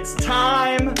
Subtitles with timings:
[0.00, 0.94] It's time!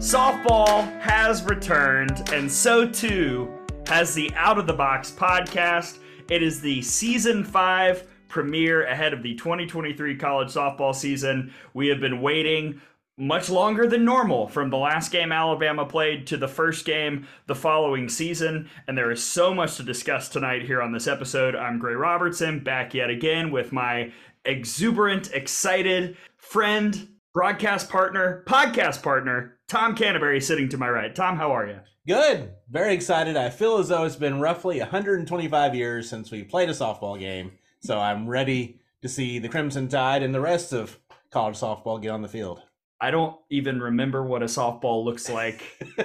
[0.00, 3.56] Softball has returned, and so too
[3.86, 6.00] has the Out of the Box podcast.
[6.28, 11.54] It is the season five premiere ahead of the 2023 college softball season.
[11.72, 12.80] We have been waiting
[13.16, 17.54] much longer than normal from the last game Alabama played to the first game the
[17.54, 18.68] following season.
[18.88, 21.54] And there is so much to discuss tonight here on this episode.
[21.54, 24.12] I'm Gray Robertson, back yet again with my
[24.44, 31.14] exuberant, excited friend, broadcast partner, podcast partner, Tom Canterbury, sitting to my right.
[31.14, 31.78] Tom, how are you?
[32.06, 32.50] Good.
[32.70, 33.36] Very excited.
[33.36, 37.52] I feel as though it's been roughly 125 years since we played a softball game.
[37.80, 40.98] So I'm ready to see the Crimson Tide and the rest of
[41.30, 42.62] college softball get on the field.
[43.02, 45.62] I don't even remember what a softball looks like.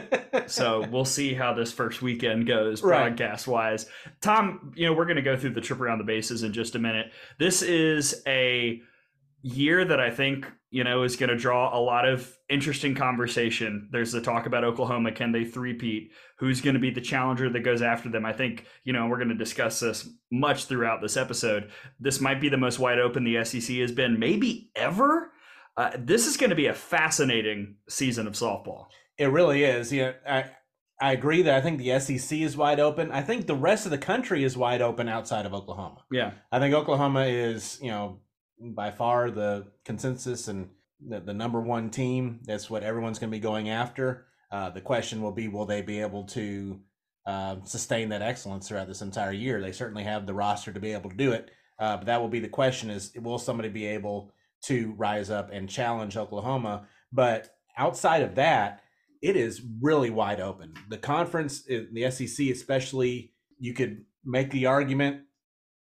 [0.47, 2.99] so we'll see how this first weekend goes Right.
[3.09, 3.87] broadcast wise.
[4.21, 6.75] Tom, you know, we're going to go through the trip around the bases in just
[6.75, 7.07] a minute.
[7.37, 8.81] This is a
[9.45, 13.88] year that I think, you know, is going to draw a lot of interesting conversation.
[13.91, 15.11] There's the talk about Oklahoma.
[15.11, 16.11] Can they three-peat?
[16.39, 18.25] Who's going to be the challenger that goes after them?
[18.25, 21.69] I think, you know, we're going to discuss this much throughout this episode.
[21.99, 25.31] This might be the most wide open the SEC has been, maybe ever.
[25.77, 28.88] Uh, this is going to be a fascinating season of softball.
[29.19, 29.93] It really is.
[29.93, 30.45] You know, I
[30.99, 33.11] I agree that I think the SEC is wide open.
[33.11, 36.03] I think the rest of the country is wide open outside of Oklahoma.
[36.11, 36.31] Yeah.
[36.51, 38.21] I think Oklahoma is, you know,
[38.59, 40.69] by far the consensus and
[41.05, 42.39] the, the number one team.
[42.43, 44.27] That's what everyone's going to be going after.
[44.51, 46.79] Uh, the question will be, will they be able to
[47.25, 49.61] uh, sustain that excellence throughout this entire year?
[49.61, 51.51] They certainly have the roster to be able to do it.
[51.79, 54.31] Uh, but that will be the question: is will somebody be able
[54.63, 56.87] to rise up and challenge Oklahoma?
[57.11, 58.81] But outside of that,
[59.21, 60.73] it is really wide open.
[60.89, 65.21] The conference, uh, the SEC especially, you could make the argument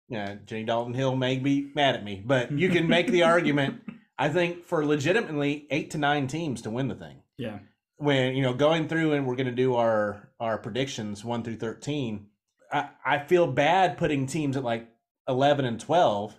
[0.10, 3.82] yeah, Jenny Dalton Hill may be mad at me, but you can make the argument.
[4.18, 7.22] I think for legitimately eight to nine teams to win the thing.
[7.38, 7.60] Yeah.
[7.98, 11.58] When you know going through and we're going to do our our predictions one through
[11.58, 12.28] thirteen,
[12.72, 14.88] I, I feel bad putting teams at like
[15.28, 16.36] eleven and twelve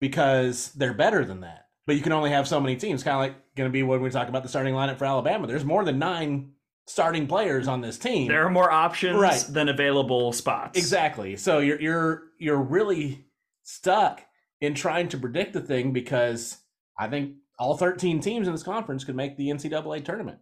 [0.00, 1.66] because they're better than that.
[1.86, 3.02] But you can only have so many teams.
[3.02, 5.46] Kind of like going to be when we talk about the starting lineup for Alabama.
[5.46, 6.52] There's more than nine
[6.88, 8.28] starting players on this team.
[8.28, 9.44] There are more options Right.
[9.50, 10.78] than available spots.
[10.78, 11.36] Exactly.
[11.36, 13.26] So you're you're you're really
[13.62, 14.22] stuck
[14.60, 16.56] in trying to predict the thing because
[16.98, 20.38] I think all 13 teams in this conference could make the NCAA tournament.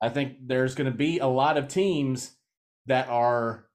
[0.00, 2.32] I think there's going to be a lot of teams
[2.86, 3.66] that are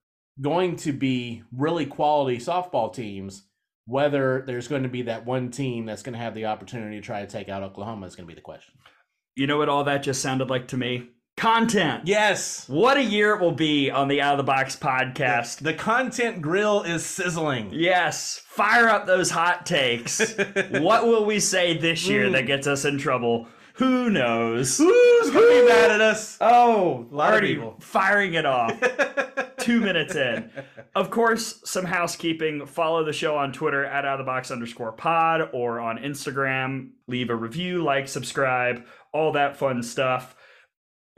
[0.42, 3.44] going to be really quality softball teams.
[3.86, 7.02] Whether there's going to be that one team that's going to have the opportunity to
[7.02, 8.74] try to take out Oklahoma is going to be the question.
[9.36, 11.08] You know what all that just sounded like to me?
[11.38, 12.02] Content.
[12.08, 12.68] Yes.
[12.68, 15.60] What a year it will be on the Out of the Box podcast.
[15.60, 17.70] The content grill is sizzling.
[17.72, 18.42] Yes.
[18.48, 20.34] Fire up those hot takes.
[20.72, 22.32] what will we say this year Mm.
[22.34, 23.48] that gets us in trouble?
[23.76, 24.80] Who knows?
[24.80, 26.40] Who's going to be mad at us?
[26.42, 27.78] Oh, lot of already people.
[27.82, 28.74] firing it off.
[29.60, 30.50] Two minutes in.
[30.96, 32.66] Of course, some housekeeping.
[32.66, 36.90] Follow the show on Twitter at out of the box underscore pod or on Instagram.
[37.06, 38.84] Leave a review, like, subscribe,
[39.14, 40.36] all that fun stuff.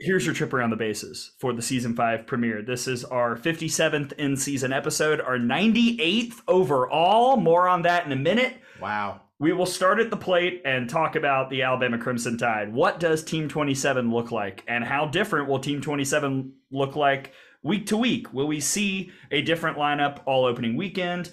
[0.02, 2.62] Here's your trip around the bases for the season five premiere.
[2.62, 7.36] This is our 57th in season episode, our 98th overall.
[7.36, 8.56] More on that in a minute.
[8.80, 9.20] Wow.
[9.38, 12.72] We will start at the plate and talk about the Alabama Crimson Tide.
[12.72, 14.64] What does Team 27 look like?
[14.66, 18.32] And how different will Team 27 look like week to week?
[18.32, 21.30] Will we see a different lineup all opening weekend?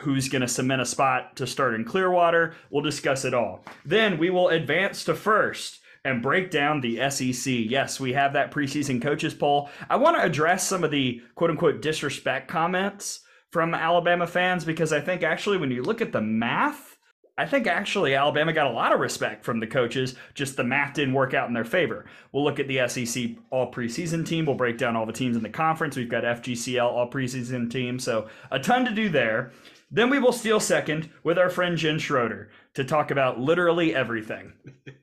[0.00, 2.52] Who's going to cement a spot to start in Clearwater?
[2.68, 3.64] We'll discuss it all.
[3.82, 7.52] Then we will advance to first and break down the SEC.
[7.52, 9.68] Yes, we have that preseason coaches poll.
[9.88, 14.92] I want to address some of the quote unquote disrespect comments from Alabama fans because
[14.92, 16.96] I think actually when you look at the math,
[17.36, 20.94] I think actually Alabama got a lot of respect from the coaches, just the math
[20.94, 22.04] didn't work out in their favor.
[22.32, 24.44] We'll look at the SEC all preseason team.
[24.44, 25.96] We'll break down all the teams in the conference.
[25.96, 29.52] We've got FGCL all preseason team, so a ton to do there.
[29.90, 34.52] Then we will steal second with our friend Jen Schroeder to talk about literally everything.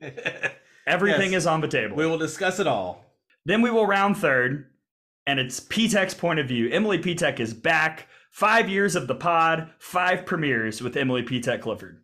[0.88, 1.42] Everything Yes.
[1.42, 1.96] is on the table.
[1.96, 3.04] We will discuss it all.
[3.44, 4.66] Then we will round third,
[5.26, 6.68] and it's P-Tech's point of view.
[6.70, 8.08] Emily P-Tech is back.
[8.30, 12.02] Five years of the pod, five premieres with Emily P-Tech Clifford.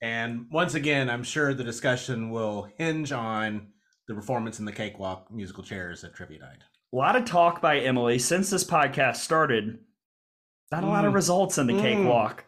[0.00, 3.68] And once again, I'm sure the discussion will hinge on
[4.08, 6.58] the performance in the cakewalk musical chairs at Trivia Night.
[6.92, 9.78] A lot of talk by Emily since this podcast started.
[10.72, 11.16] Not a lot of Mm.
[11.16, 11.80] results in the Mm.
[11.82, 12.44] cakewalk.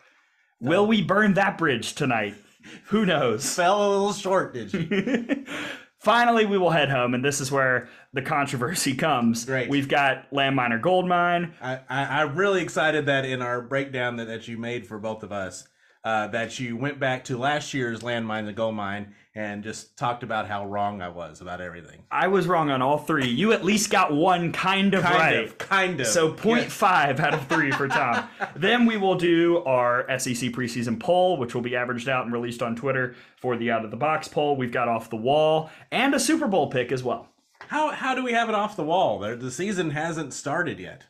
[0.60, 2.34] Will we burn that bridge tonight?
[2.86, 3.54] Who knows?
[3.54, 5.44] Fell a little short, did you?
[5.98, 9.46] Finally, we will head home, and this is where the controversy comes.
[9.46, 9.70] Great.
[9.70, 11.54] We've got Landminer Gold Mine.
[11.62, 15.22] I, I, I'm really excited that in our breakdown that, that you made for both
[15.22, 15.66] of us,
[16.04, 20.22] uh, that you went back to last year's landmine, the gold mine, and just talked
[20.22, 22.02] about how wrong I was about everything.
[22.10, 23.26] I was wrong on all three.
[23.26, 25.44] You at least got one kind of Kind right.
[25.44, 26.06] of, kind of.
[26.06, 28.28] So 0.5 out of 3 for Tom.
[28.54, 32.62] then we will do our SEC preseason poll, which will be averaged out and released
[32.62, 34.56] on Twitter for the out of the box poll.
[34.56, 37.28] We've got off the wall and a Super Bowl pick as well.
[37.68, 39.18] How how do we have it off the wall?
[39.20, 41.04] The season hasn't started yet.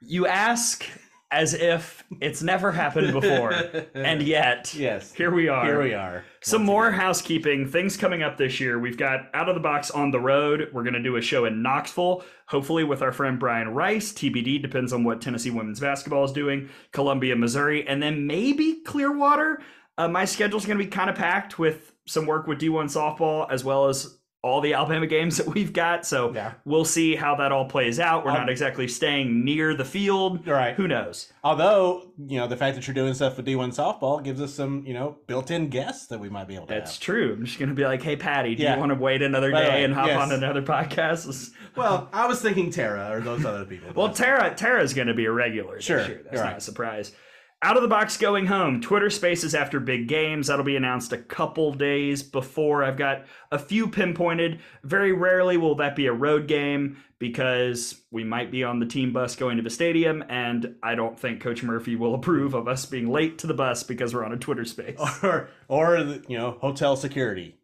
[0.00, 0.84] You ask
[1.32, 3.52] as if it's never happened before,
[3.94, 5.12] and yet Yes.
[5.14, 5.64] here we are.
[5.64, 6.24] Here we are.
[6.42, 7.00] Some more again.
[7.00, 8.78] housekeeping things coming up this year.
[8.78, 10.68] We've got Out of the Box on the road.
[10.72, 14.12] We're going to do a show in Knoxville, hopefully with our friend Brian Rice.
[14.12, 16.68] TBD depends on what Tennessee women's basketball is doing.
[16.92, 19.60] Columbia, Missouri, and then maybe Clearwater.
[19.98, 23.46] Uh, my schedule's going to be kind of packed with some work with D1 softball
[23.50, 26.04] as well as all the Alabama games that we've got.
[26.04, 26.54] So Yeah.
[26.64, 28.24] we'll see how that all plays out.
[28.24, 30.44] We're I'll- not exactly staying near the field.
[30.46, 30.74] Right.
[30.74, 31.32] Who knows?
[31.44, 34.82] Although, you know, the fact that you're doing stuff with D1 softball gives us some,
[34.84, 37.00] you know, built-in guests that we might be able to That's have.
[37.00, 37.34] true.
[37.34, 38.74] I'm just going to be like, hey, Patty, do Yeah.
[38.74, 39.84] you want to wait another Right, day right.
[39.84, 40.20] and hop Yes.
[40.20, 41.50] on another podcast?
[41.76, 43.92] Well, I was thinking Tara or those other people.
[43.94, 45.98] Well, Tara Tara's going to be a regular Sure.
[45.98, 47.12] That's you're not a surprise.
[47.64, 48.80] Out of the box going home.
[48.80, 50.48] Twitter Spaces after big games.
[50.48, 52.82] That'll be announced a couple days before.
[52.82, 54.60] I've got a few pinpointed.
[54.82, 59.12] Very rarely will that be a road game because we might be on the team
[59.12, 62.84] bus going to the stadium, and I don't think Coach Murphy will approve of us
[62.84, 64.98] being late to the bus because we're on a Twitter space.
[65.22, 67.54] or or you know, hotel security.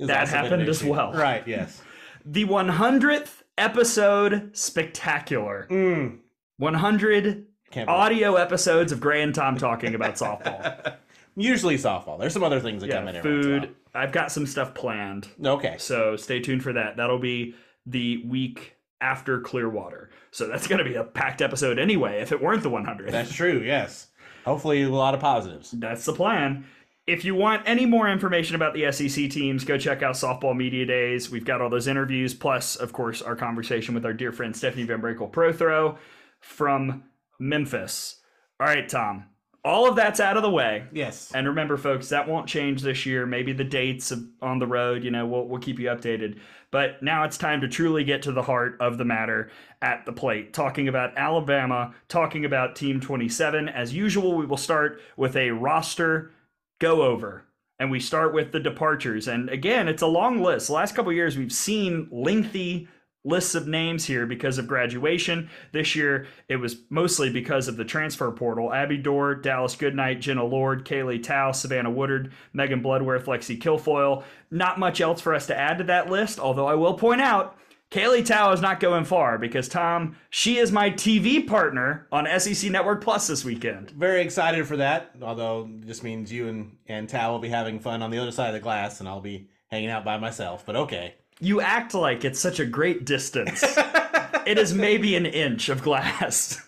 [0.00, 1.12] That also been an happened as well.
[1.12, 1.82] Right, yes.
[2.28, 5.68] The 100th episode spectacular.
[5.70, 6.18] Mm,
[6.56, 10.96] 100 can't audio episodes of Gray and Tom talking about softball.
[11.36, 12.18] Usually softball.
[12.18, 13.74] There's some other things that come in yeah, once in food.
[13.94, 15.28] I've got some stuff planned.
[15.44, 15.76] Okay.
[15.78, 16.96] so stay tuned for that.
[16.96, 20.08] That'll be the week after Clearwater.
[20.30, 22.22] So that's going to be a packed episode anyway.
[22.22, 24.06] If it weren't the 100th, That's true, yes.
[24.46, 25.72] Hopefully a lot of positives.
[25.72, 26.64] That's the plan.
[27.06, 30.86] If you want any more information about the SEC teams, go check out Softball Media
[30.86, 31.30] Days.
[31.30, 34.86] We've got all those interviews, plus, of course, our conversation with our dear friend Stephanie
[34.86, 35.98] VanBrakle Prothro
[36.40, 37.04] from
[37.38, 38.20] Memphis.
[38.60, 39.26] All right, Tom.
[39.64, 40.84] All of that's out of the way.
[40.92, 41.32] Yes.
[41.34, 43.26] And remember, folks, that won't change this year.
[43.26, 46.38] Maybe the dates of, on the road, you know, we'll, we'll keep you updated.
[46.70, 49.50] But now it's time to truly get to the heart of the matter
[49.82, 50.52] at the plate.
[50.52, 53.68] Talking about Alabama, talking about Team 27.
[53.68, 56.30] As usual, we will start with a roster
[56.78, 57.44] go over.
[57.78, 59.26] And we start with the departures.
[59.26, 60.68] And again, it's a long list.
[60.68, 62.88] The last couple of years, we've seen lengthy
[63.26, 65.50] lists of names here because of graduation.
[65.72, 68.72] This year, it was mostly because of the transfer portal.
[68.72, 74.22] Abby Doerr, Dallas Goodnight, Jenna Lord, Kaylee Tow, Savannah Woodard, Megan Bloodworth, Lexi Kilfoyle.
[74.50, 77.58] Not much else for us to add to that list, although I will point out
[77.90, 82.70] Kaylee Tow is not going far because, Tom, she is my TV partner on SEC
[82.70, 83.90] Network Plus this weekend.
[83.90, 85.12] Very excited for that.
[85.22, 88.32] Although it just means you and, and Tal will be having fun on the other
[88.32, 90.66] side of the glass and I'll be hanging out by myself.
[90.66, 91.14] But okay.
[91.40, 93.62] You act like it's such a great distance.
[94.46, 96.62] it is maybe an inch of glass.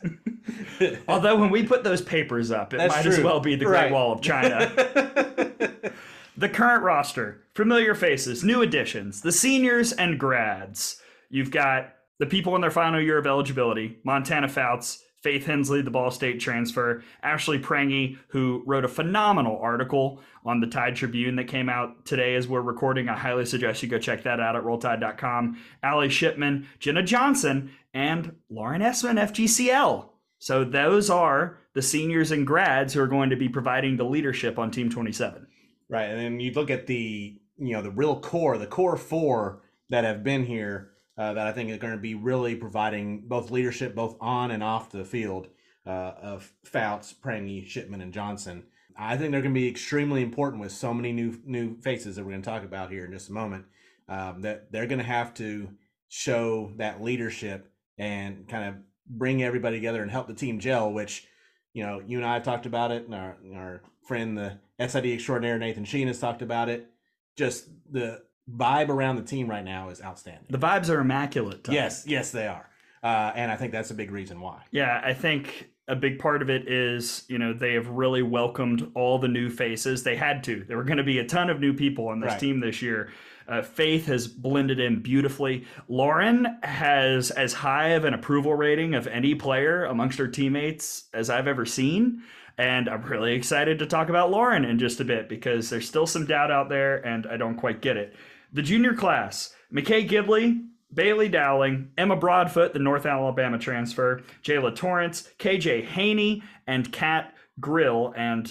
[1.09, 3.25] Although when we put those papers up, it That's might as true.
[3.25, 3.83] well be the Right.
[3.83, 4.71] Great Wall of China.
[6.37, 11.01] the current roster, familiar faces, new additions, the seniors and grads.
[11.31, 15.91] You've got the people in their final year of eligibility, Montana Fouts, Faith Hensley, the
[15.91, 21.49] Ball State transfer, Ashley Prange, who wrote a phenomenal article on the Tide Tribune that
[21.49, 23.09] came out today as we're recording.
[23.09, 25.59] I highly suggest you go check that out at rolltide.com.
[25.83, 30.09] Allie Shipman, Jenna Johnson, and Lauren Esman, FGCL.
[30.39, 34.59] So those are the seniors and grads who are going to be providing the leadership
[34.59, 35.47] on Team 27.
[35.89, 36.05] Right.
[36.05, 40.05] And then you look at the you know, the real core, the core four that
[40.05, 43.95] have been here uh, that I think are going to be really providing both leadership,
[43.95, 45.49] both on and off the field,
[45.85, 48.65] uh, of Fouts, Prange, Shipman, and Johnson.
[48.97, 52.25] I think they're going to be extremely important with so many new new faces that
[52.25, 53.65] we're going to talk about here in just a moment.
[54.09, 55.71] Um, that they're going to have to
[56.09, 58.75] show that leadership and kind of
[59.07, 60.93] bring everybody together and help the team gel.
[60.93, 61.27] Which,
[61.75, 65.07] you know, you and I have talked about it, and our our friend the SID
[65.07, 66.91] extraordinaire Nathan Sheen has talked about it.
[67.37, 70.47] Just the vibe around the team right now is outstanding.
[70.51, 71.65] The vibes are immaculate.
[71.65, 71.75] Tom.
[71.75, 72.69] Yes, yes, they are,
[73.03, 74.63] uh, and I think that's a big reason why.
[74.71, 78.91] Yeah, I think a big part of it is, you know, they have really welcomed
[78.95, 80.03] all the new faces.
[80.03, 80.65] They had to.
[80.65, 82.41] There were going to be a ton of new people on this Right.
[82.41, 83.11] team this year.
[83.49, 85.65] Uh, Faith has blended in beautifully.
[85.89, 91.31] Lauren has as high of an approval rating of any player amongst her teammates as
[91.31, 92.23] I've ever seen.
[92.59, 96.07] And I'm really excited to talk about Lauren in just a bit because there's still
[96.07, 98.15] some doubt out there and I don't quite get it.
[98.53, 100.63] The junior class, McKay Gibley,
[100.93, 108.15] Bailey Dowling, Emma Broadfoot, the North Alabama transfer, Jaala Torrence, KJ Haney, and Kat Grill.
[108.17, 108.51] And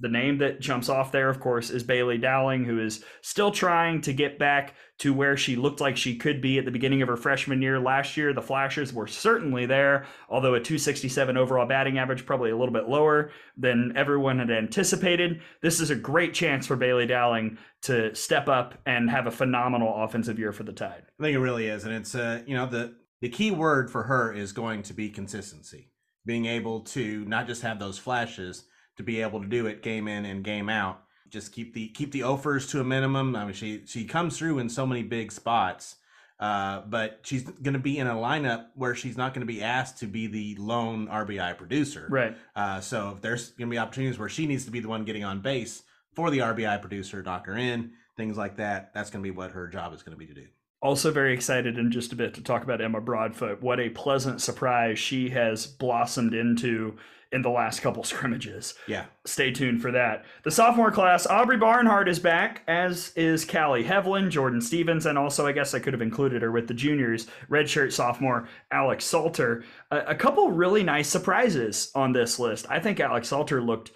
[0.00, 4.00] the name that jumps off there, of course, is Bailey Dowling, who is still trying
[4.02, 7.08] to get back to where she looked like she could be at the beginning of
[7.08, 7.80] her freshman year.
[7.80, 12.56] Last year, the flashes were certainly there, although a 267 overall batting average, probably a
[12.56, 15.40] little bit lower than everyone had anticipated.
[15.62, 20.04] This is a great chance for Bailey Dowling to step up and have a phenomenal
[20.04, 21.02] offensive year for the Tide.
[21.18, 24.04] I think it really is, and it's uh, you know the the key word for
[24.04, 25.90] her is going to be consistency,
[26.24, 28.64] being able to not just have those flashes
[28.98, 31.02] to be able to do it game in and game out.
[31.30, 33.34] Just keep the keep the offers to a minimum.
[33.34, 35.96] I mean, she she comes through in so many big spots,
[36.40, 39.62] uh, but she's going to be in a lineup where she's not going to be
[39.62, 42.08] asked to be the lone RBI producer.
[42.10, 42.36] Right.
[42.56, 45.04] Uh, so if there's going to be opportunities where she needs to be the one
[45.04, 45.82] getting on base
[46.14, 48.92] for the RBI producer, knock her in, things like that.
[48.94, 50.46] That's going to be what her job is going to be to do.
[50.80, 53.60] Also, very excited in just a bit to talk about Emma Broadfoot.
[53.60, 56.96] What a pleasant surprise she has blossomed into
[57.30, 58.74] in the last couple scrimmages.
[58.86, 59.04] Yeah.
[59.24, 60.24] Stay tuned for that.
[60.44, 65.46] The sophomore class, Aubrey Barnhart is back, as is Kali Heivilin, Jordan Stevens, and also
[65.46, 69.64] I guess I could have included her with the juniors, redshirt sophomore Alex Salter.
[69.90, 72.66] A, a couple really nice surprises on this list.
[72.70, 73.92] I think Alex Salter looked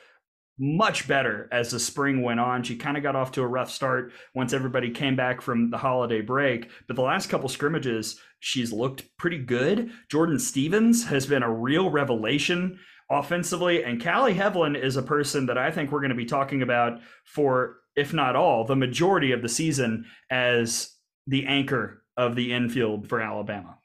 [0.64, 2.62] much better as the spring went on.
[2.62, 5.78] She kind of got off to a rough start once everybody came back from the
[5.78, 9.90] holiday break, but the last couple scrimmages, she's looked pretty good.
[10.08, 12.78] Jordan Stevens has been a real revelation
[13.10, 13.82] offensively.
[13.82, 17.00] And Kali Heivilin is a person that I think we're going to be talking about
[17.24, 20.94] for, if not all, the majority of the season as
[21.26, 23.78] the anchor of the infield for Alabama.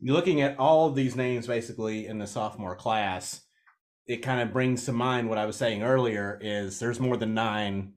[0.00, 3.42] You're Looking at all of these names basically in the sophomore class,
[4.06, 7.34] it kind of brings to mind what I was saying earlier is there's more than
[7.34, 7.94] nine,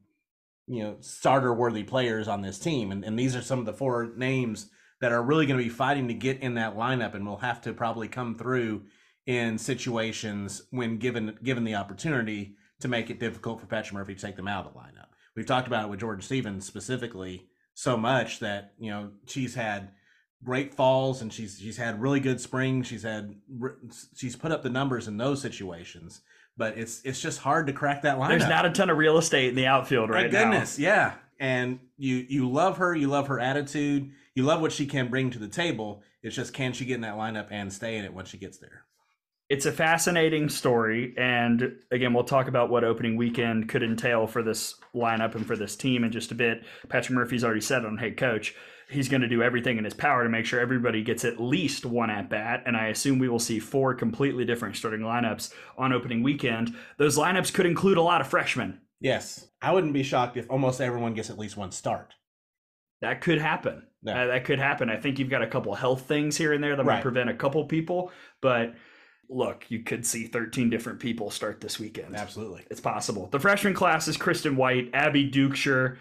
[0.67, 2.91] you know, starter worthy players on this team.
[2.91, 4.69] And, and these are some of the four names
[5.01, 7.61] that are really going to be fighting to get in that lineup and will have
[7.61, 8.83] to probably come through
[9.25, 14.21] in situations when given given the opportunity to make it difficult for Patrick Murphy to
[14.21, 15.07] take them out of the lineup.
[15.35, 19.91] We've talked about it with Jordan Stevens specifically so much that you know she's had
[20.45, 22.87] great falls and she's she's had really good springs.
[22.87, 23.35] She's had
[24.15, 26.21] she's put up the numbers in those situations,
[26.55, 28.29] but it's it's just hard to crack that lineup.
[28.29, 30.51] There's not a ton of real estate in the outfield right Thank now.
[30.51, 31.15] goodness, yeah.
[31.39, 35.31] And you you love her, you love her attitude, you love what she can bring
[35.31, 36.03] to the table.
[36.21, 38.59] It's just can she get in that lineup and stay in it when she gets
[38.59, 38.85] there?
[39.49, 44.41] it's a fascinating story and again we'll talk about what opening weekend could entail for
[44.41, 47.97] this lineup and for this team in just a bit patrick murphy's already said on
[47.97, 48.55] hey coach
[48.89, 51.85] he's going to do everything in his power to make sure everybody gets at least
[51.85, 55.93] one at bat and i assume we will see four completely different starting lineups on
[55.93, 60.37] opening weekend those lineups could include a lot of freshmen yes i wouldn't be shocked
[60.37, 62.13] if almost everyone gets at least one start
[63.01, 64.23] that could happen yeah.
[64.23, 66.75] uh, that could happen i think you've got a couple health things here and there
[66.75, 66.95] that right.
[66.95, 68.11] might prevent a couple people
[68.41, 68.75] but
[69.29, 72.15] look, you could see 13 different people start this weekend.
[72.15, 72.63] Absolutely.
[72.69, 73.27] It's possible.
[73.31, 75.97] The freshman class is Kristen White, Abby Dukeshire,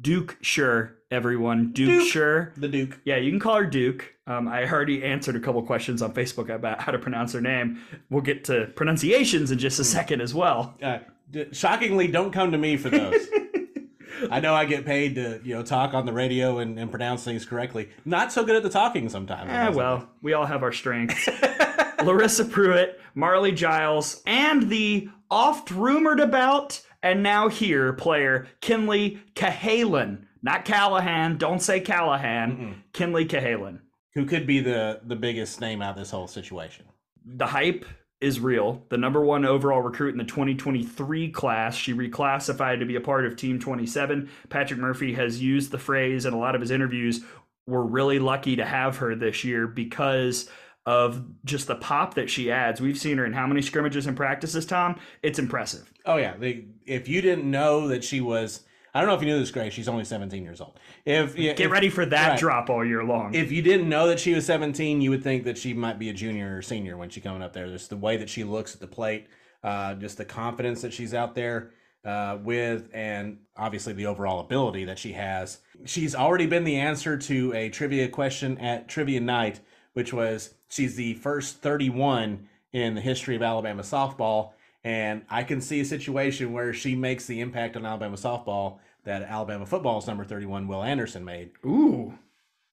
[0.00, 1.72] Duke Sure, everyone.
[1.72, 2.52] Duke, Duke Sure.
[2.56, 3.00] The Duke.
[3.04, 4.14] Yeah, you can call her Duke.
[4.26, 7.80] Um, I already answered a couple questions on Facebook about how to pronounce her name.
[8.10, 9.86] We'll get to pronunciations in just a hmm.
[9.86, 10.74] second as well.
[10.82, 10.98] Uh,
[11.30, 13.26] d- shockingly, don't come to me for those.
[14.30, 17.22] I know I get paid to you know talk on the radio and, and pronounce
[17.24, 17.90] things correctly.
[18.04, 19.50] Not so good at the talking sometimes.
[19.50, 21.28] Eh, well, we all have our strengths.
[22.02, 30.26] Larissa Preuitt, Marley Giles, and the oft rumored about and now here player Kenleigh Cahalan.
[30.46, 31.38] Not Callahan.
[31.38, 32.56] Don't say Callahan.
[32.56, 32.74] Mm-mm.
[32.92, 33.80] Kenleigh Cahalan.
[34.14, 36.86] Who could be the the biggest name out of this whole situation?
[37.24, 37.84] The hype
[38.20, 38.84] is real.
[38.88, 41.74] The number one overall recruit in the 2023 class.
[41.74, 44.30] She reclassified to be a part of Team 27.
[44.48, 47.24] Patrick Murphy has used the phrase in a lot of his interviews.
[47.66, 50.48] We're really lucky to have her this year because
[50.86, 52.80] of just the pop that she adds.
[52.80, 55.00] We've seen her in how many scrimmages and practices, Tom?
[55.24, 55.92] It's impressive.
[56.04, 58.60] Oh yeah, they, if you didn't know that she was,
[58.96, 59.72] I don't know if you knew this, Greg.
[59.72, 60.80] She's only 17 years old.
[61.04, 62.38] If get if, ready for that right.
[62.38, 63.34] drop all year long.
[63.34, 66.08] If you didn't know that she was 17, you would think that she might be
[66.08, 67.66] a junior or senior when she's coming up there.
[67.66, 69.26] Just the way that she looks at the plate,
[69.62, 71.72] uh, just the confidence that she's out there.
[72.06, 75.58] Uh, with and obviously the overall ability that she has.
[75.86, 79.58] She's already been the answer to a trivia question at trivia night,
[79.94, 84.52] which was she's the first 31 in the history of Alabama softball.
[84.84, 89.22] And I can see a situation where she makes the impact on Alabama softball that
[89.22, 91.50] Alabama football's number 31, Will Anderson, made.
[91.64, 92.12] Ooh.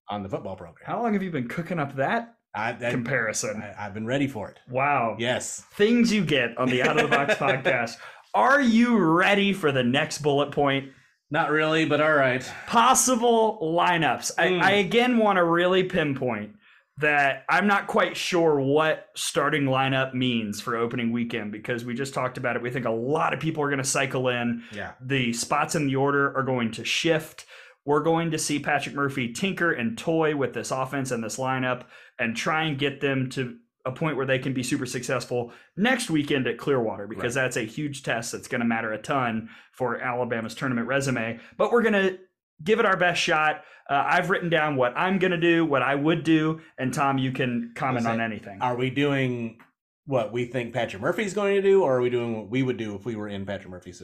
[0.10, 0.86] On the football program.
[0.86, 3.63] How long have you been cooking up that I, that, comparison?
[3.63, 4.60] I, have been ready for it.
[4.70, 5.16] Wow.
[5.18, 5.63] Yes.
[5.75, 7.96] Things you get on the Out of the Box podcast.
[8.34, 10.92] Are you ready for the next bullet point?
[11.32, 12.44] Not really, but all right.
[12.68, 14.36] Possible lineups.
[14.36, 14.62] Mm.
[14.62, 16.56] I, I again want to really pinpoint
[16.98, 22.14] that I'm not quite sure what starting lineup means for opening weekend because we just
[22.14, 22.62] talked about it.
[22.62, 24.64] We think a lot of people are going to cycle in.
[24.72, 24.92] Yeah.
[25.02, 27.46] The spots in the order are going to shift.
[27.86, 31.86] We're going to see Patrick Murphy tinker and toy with this offense and this lineup
[32.20, 36.10] and try and get them to a point where they can be super successful next
[36.10, 40.00] weekend at Clearwater because that's a huge test that's going to matter a ton for
[40.00, 41.40] Alabama's tournament resume.
[41.58, 42.20] But we're going to
[42.64, 43.64] give it our best shot.
[43.90, 47.18] Uh, I've written down what I'm going to do, what I would do, and Tom,
[47.18, 48.62] you can comment on anything.
[48.62, 49.58] Are we doing
[50.06, 52.78] what we think Patrick Murphy's going to do, or are we doing what we would
[52.78, 54.02] do if we were in Patrick Murphy's?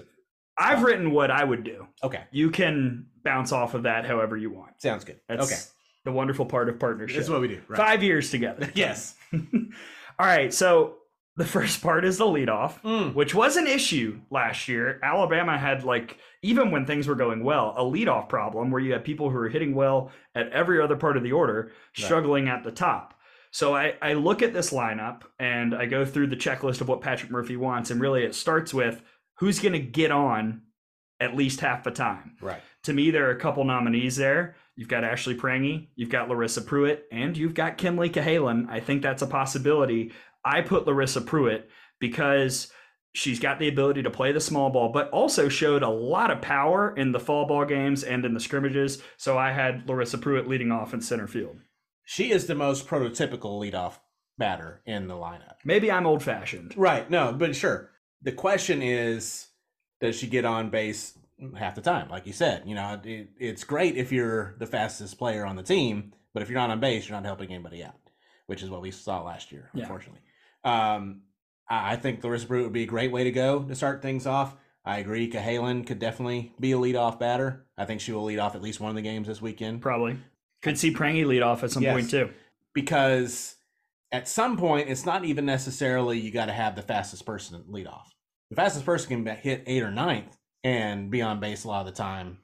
[0.58, 1.88] I've written what I would do.
[2.04, 4.82] Okay, You can bounce off of that however you want.
[4.82, 5.20] sounds good.
[5.30, 5.62] That's okay,
[6.04, 7.16] the wonderful part of partnership.
[7.18, 7.62] that's what we do.
[7.70, 7.78] Right.
[7.78, 8.70] Five years together.
[8.76, 9.16] Yes.
[9.34, 10.54] All right.
[10.54, 10.96] So
[11.40, 13.14] the first part is the leadoff, Mm.
[13.16, 15.00] which was an issue last year.
[15.02, 19.04] Alabama had like even when things were going well, a leadoff problem where you had
[19.04, 22.72] people who were hitting well at every other part of the order, struggling at the
[22.72, 23.14] top.
[23.52, 27.02] So I, I look at this lineup and I go through the checklist of what
[27.02, 29.02] Patrick Murphy wants, and really it starts with
[29.40, 30.62] who's going to get on
[31.20, 32.36] at least half the time.
[32.42, 32.62] Right.
[32.84, 34.56] To me, there are a couple nominees there.
[34.78, 38.70] You've got Ashley Prange, you've got Larissa Preuitt, and you've got Kenleigh Cahalan.
[38.70, 40.14] I think that's a possibility.
[40.46, 41.68] I put Larissa Preuitt
[42.00, 42.72] because
[43.14, 46.42] she's got the ability to play the small ball, but also showed a lot of
[46.42, 49.02] power in the fall ball games and in the scrimmages.
[49.18, 51.58] So I had Larissa Preuitt leading off in center field.
[52.06, 53.96] She is the most prototypical leadoff
[54.38, 55.56] batter in the lineup.
[55.66, 56.74] Maybe I'm old fashioned.
[56.78, 57.10] Right.
[57.10, 57.92] No, but sure.
[58.22, 59.48] The question is,
[60.02, 61.18] does she get on base
[61.58, 62.10] half the time?
[62.10, 65.64] Like you said, you know, it, it's great if you're the fastest player on the
[65.64, 67.96] team, but if you're not on base, you're not helping anybody out,
[68.48, 69.84] which is what we saw last year, Yeah.
[69.84, 70.22] unfortunately.
[70.64, 71.22] Um,
[71.70, 74.56] I think Larissa Preuitt would be a great way to go to start things off.
[74.86, 75.30] I agree.
[75.30, 77.68] Cahalan could definitely be a leadoff batter.
[77.78, 80.18] I think she will lead off at least one of the games this weekend Probably.
[80.62, 81.94] Could see Prange lead off at some Yes.
[81.94, 82.30] point too.
[82.74, 83.56] because
[84.12, 87.88] at some point it's not even necessarily you got to have the fastest person lead
[87.88, 88.14] off.
[88.50, 91.86] The fastest person can hit eight or ninth and be on base a lot of
[91.86, 92.40] the time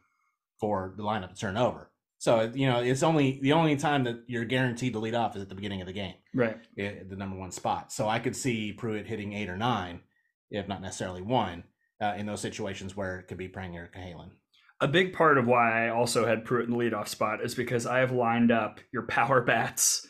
[0.60, 1.89] for the lineup to turn over.
[2.19, 5.41] So you know it's only the only time that you're guaranteed to lead off is
[5.41, 6.58] at the beginning of the game, Right.
[6.78, 7.91] i- the number one spot.
[7.91, 10.02] So I could see Preuitt hitting eight or nine,
[10.52, 11.63] if not necessarily one,
[12.02, 14.32] uh, in those situations where it could be Prange or Cahalan.
[14.82, 17.86] A big part of why I also had Preuitt in the leadoff spot is because
[17.88, 20.06] I have lined up your power bats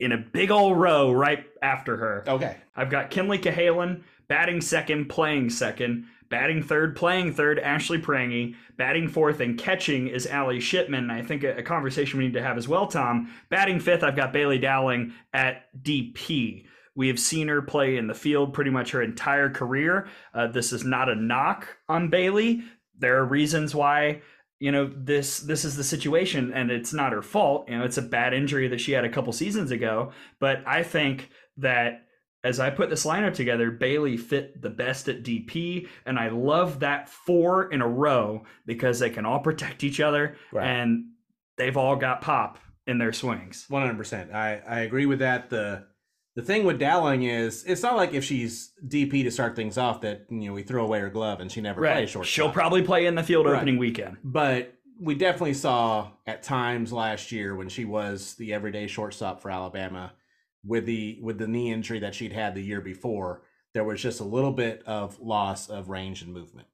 [0.00, 2.24] in a big old row right after her.
[2.26, 8.56] Okay, I've got Kenleigh Cahalan batting second, playing second, batting third, playing third, Ashley Prange,
[8.76, 11.10] batting fourth, and catching is Allie Shipman.
[11.10, 13.32] I think a, a conversation we need to have as well, Tom.
[13.48, 16.64] Batting fifth, I've got Bailey Dowling at DP.
[16.94, 20.08] We have seen her play in the field pretty much her entire career.
[20.34, 22.62] Uh, this is not a knock on Bailey.
[22.98, 24.22] There are reasons why
[24.58, 27.98] you know this this is the situation and it's not her fault you know it's
[27.98, 32.05] a bad injury that she had a couple seasons ago but i think that
[32.46, 36.80] as I put this lineup together, Bailey fit the best at DP, and I love
[36.80, 40.66] that four in a row because they can all protect each other Right.
[40.66, 41.06] and
[41.58, 43.66] they've all got pop in their swings.
[43.68, 44.32] One hundred percent.
[44.32, 45.50] I I agree with that.
[45.50, 45.86] The
[46.36, 50.02] the thing with Dowling is it's not like if she's DP to start things off
[50.02, 52.26] that you know we throw away her glove and she never plays short.
[52.26, 53.56] She'll probably play in the field Right.
[53.56, 54.18] opening weekend.
[54.22, 59.50] But we definitely saw at times last year when she was the everyday shortstop for
[59.50, 60.12] Alabama
[60.66, 63.42] with the with the knee injury that she'd had the year before,
[63.74, 66.68] there was just a little bit of loss of range and movement.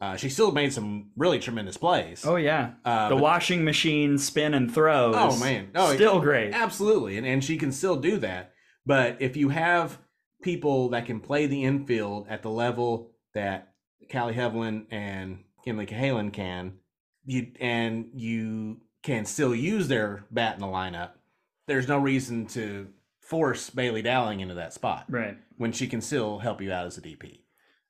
[0.00, 2.24] Uh, she still made some really tremendous plays.
[2.26, 5.12] Oh yeah, uh, the washing machine spin and throw.
[5.14, 5.70] Oh, man.
[5.76, 6.52] Oh, still great.
[6.52, 7.18] Absolutely.
[7.18, 8.52] And, and she can still do that.
[8.84, 9.98] But if you have
[10.42, 13.74] people that can play the infield at the level that
[14.10, 16.78] Kali Heivilin and Kenleigh Cahalan can,
[17.24, 21.12] you and you can still use their bat in the lineup,
[21.68, 22.88] there's no reason to
[23.32, 25.38] force Bailey Dowling into that spot Right.
[25.56, 27.40] when she can still help you out as a DP.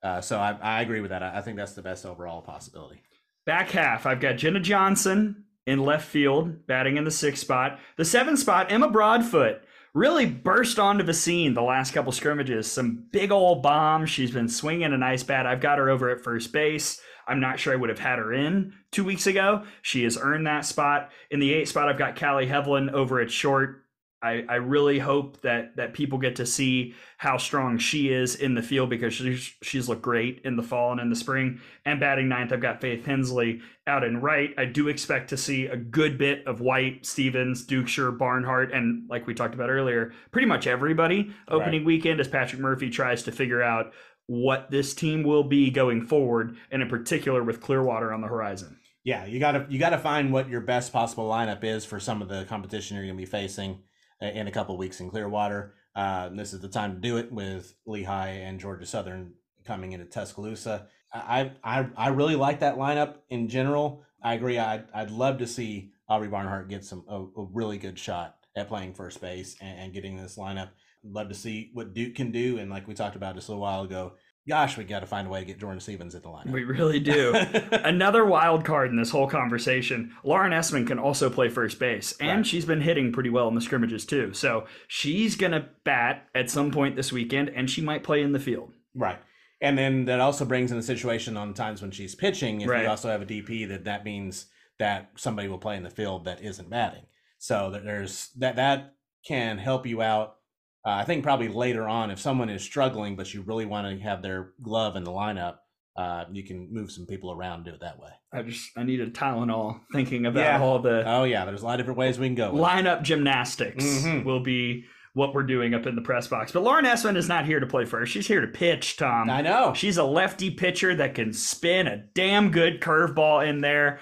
[0.00, 1.22] Uh, so I, I agree with that.
[1.24, 3.02] I, I think that's the best overall possibility.
[3.44, 7.81] Back half, I've got Jenna Johnson in left field, batting in the sixth spot.
[7.96, 9.62] The seventh spot, Emma Broadfoot
[9.94, 12.70] really burst onto the scene the last couple scrimmages.
[12.70, 14.11] Some big old bombs.
[14.11, 15.44] She's been swinging a nice bat.
[15.44, 17.00] I've got her over at first base.
[17.26, 19.64] I'm not sure I would have had her in two weeks ago.
[19.83, 21.11] She has earned that spot.
[21.31, 23.82] In the eighth spot, I've got Kali Heivilin over at short.
[24.22, 28.54] I, I really hope that that people get to see how strong she is in
[28.54, 31.61] the field because she's she's looked great in the fall and in the spring.
[31.85, 34.54] And batting ninth, I've got Faith Hensley out in right.
[34.56, 39.26] I do expect to see a good bit of White, Stevens, Dukeshire, Barnhart, and like
[39.26, 43.62] we talked about earlier, pretty much everybody opening weekend as Patrick Murphy tries to figure
[43.62, 43.92] out
[44.26, 48.78] what this team will be going forward, and in particular with Clearwater on the horizon.
[49.04, 52.28] Yeah, you gotta you gotta find what your best possible lineup is for some of
[52.28, 53.82] the competition you're gonna be facing.
[54.26, 55.74] In a couple weeks in Clearwater.
[55.94, 60.06] Uh, this is the time to do it with Lehigh and Georgia Southern coming into
[60.06, 60.87] Tuscaloosa.
[61.12, 64.04] I I, I really like that lineup in general.
[64.22, 64.58] I agree.
[64.58, 68.68] I'd, I'd love to see Aubrey Barnhart get some a, a really good shot at
[68.68, 70.70] playing first base and, and getting this lineup.
[71.04, 72.58] Love to see what Duke can do.
[72.58, 74.12] And like we talked about just a little while ago,
[74.48, 76.50] gosh, we got to find a way to get Jordan Stevens at the lineup.
[76.50, 77.35] We really do.
[77.72, 80.14] Another wild card in this whole conversation.
[80.24, 82.46] Lauren Esman can also play first base, and right.
[82.46, 84.33] she's been hitting pretty well in the scrimmages too.
[84.33, 88.40] So she's gonna bat at some point this weekend, and she might play in the
[88.40, 88.72] field.
[88.94, 89.18] Right.
[89.61, 92.62] And then that also brings in the situation on times when she's pitching.
[92.62, 92.83] If right.
[92.83, 94.46] you also have a DP, that that means
[94.81, 97.05] that somebody will play in the field that isn't batting.
[97.38, 100.37] So there's that that can help you out
[100.85, 104.03] uh, I think probably later on, if someone is struggling, but you really want to
[104.03, 105.59] have their glove in the lineup,
[105.97, 108.11] uh, you can move some people around and do it that way.
[108.33, 110.61] I just I need a Tylenol thinking about yeah.
[110.61, 112.53] all the oh yeah, there's a lot of different ways we can go.
[112.53, 114.27] Lineup gymnastics mm-hmm.
[114.27, 116.53] will be what we're doing up in the press box.
[116.53, 118.12] But Lauren Esman is not here to play first.
[118.12, 119.29] She's here to pitch, Tom.
[119.29, 119.75] I know.
[119.75, 124.01] She's a lefty pitcher that can spin a damn good curveball in there.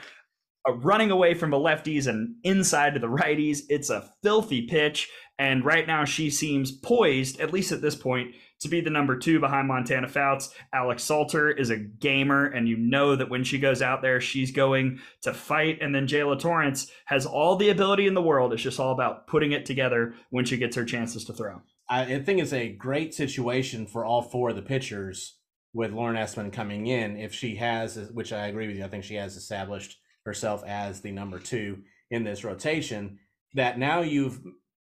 [0.68, 3.60] Uh, running away from the lefties and inside to the righties.
[3.68, 5.08] It's a filthy pitch.
[5.40, 9.16] And right now, she seems poised, at least at this point, to be the number
[9.16, 10.54] two behind Montana Fouts.
[10.70, 14.50] Alex Salter is a gamer, and you know that when she goes out there, she's
[14.50, 15.78] going to fight.
[15.80, 18.52] And then Jaala Torrence has all the ability in the world.
[18.52, 21.62] It's just all about putting it together when she gets her chances to throw.
[21.88, 25.38] I think it's a great situation for all four of the pitchers
[25.72, 27.16] with Lauren Esman coming in.
[27.16, 31.00] If she has, which I agree with you, I think she has established herself as
[31.00, 31.78] the number two
[32.10, 33.20] in this rotation,
[33.54, 34.38] that now you've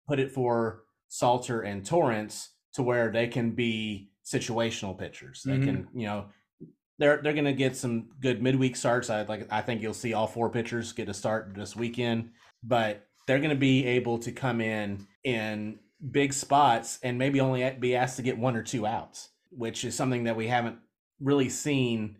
[0.08, 5.42] put it for Salter and Torrence to where they can be situational pitchers.
[5.44, 5.64] They mm-hmm.
[5.64, 6.26] can, you know,
[6.98, 9.10] they're they're going to get some good midweek starts.
[9.10, 12.30] I like I think you'll see all four pitchers get a start this weekend,
[12.62, 15.78] but they're going to be able to come in in
[16.10, 19.94] big spots and maybe only be asked to get one or two outs, which is
[19.94, 20.78] something that we haven't
[21.20, 22.16] really seen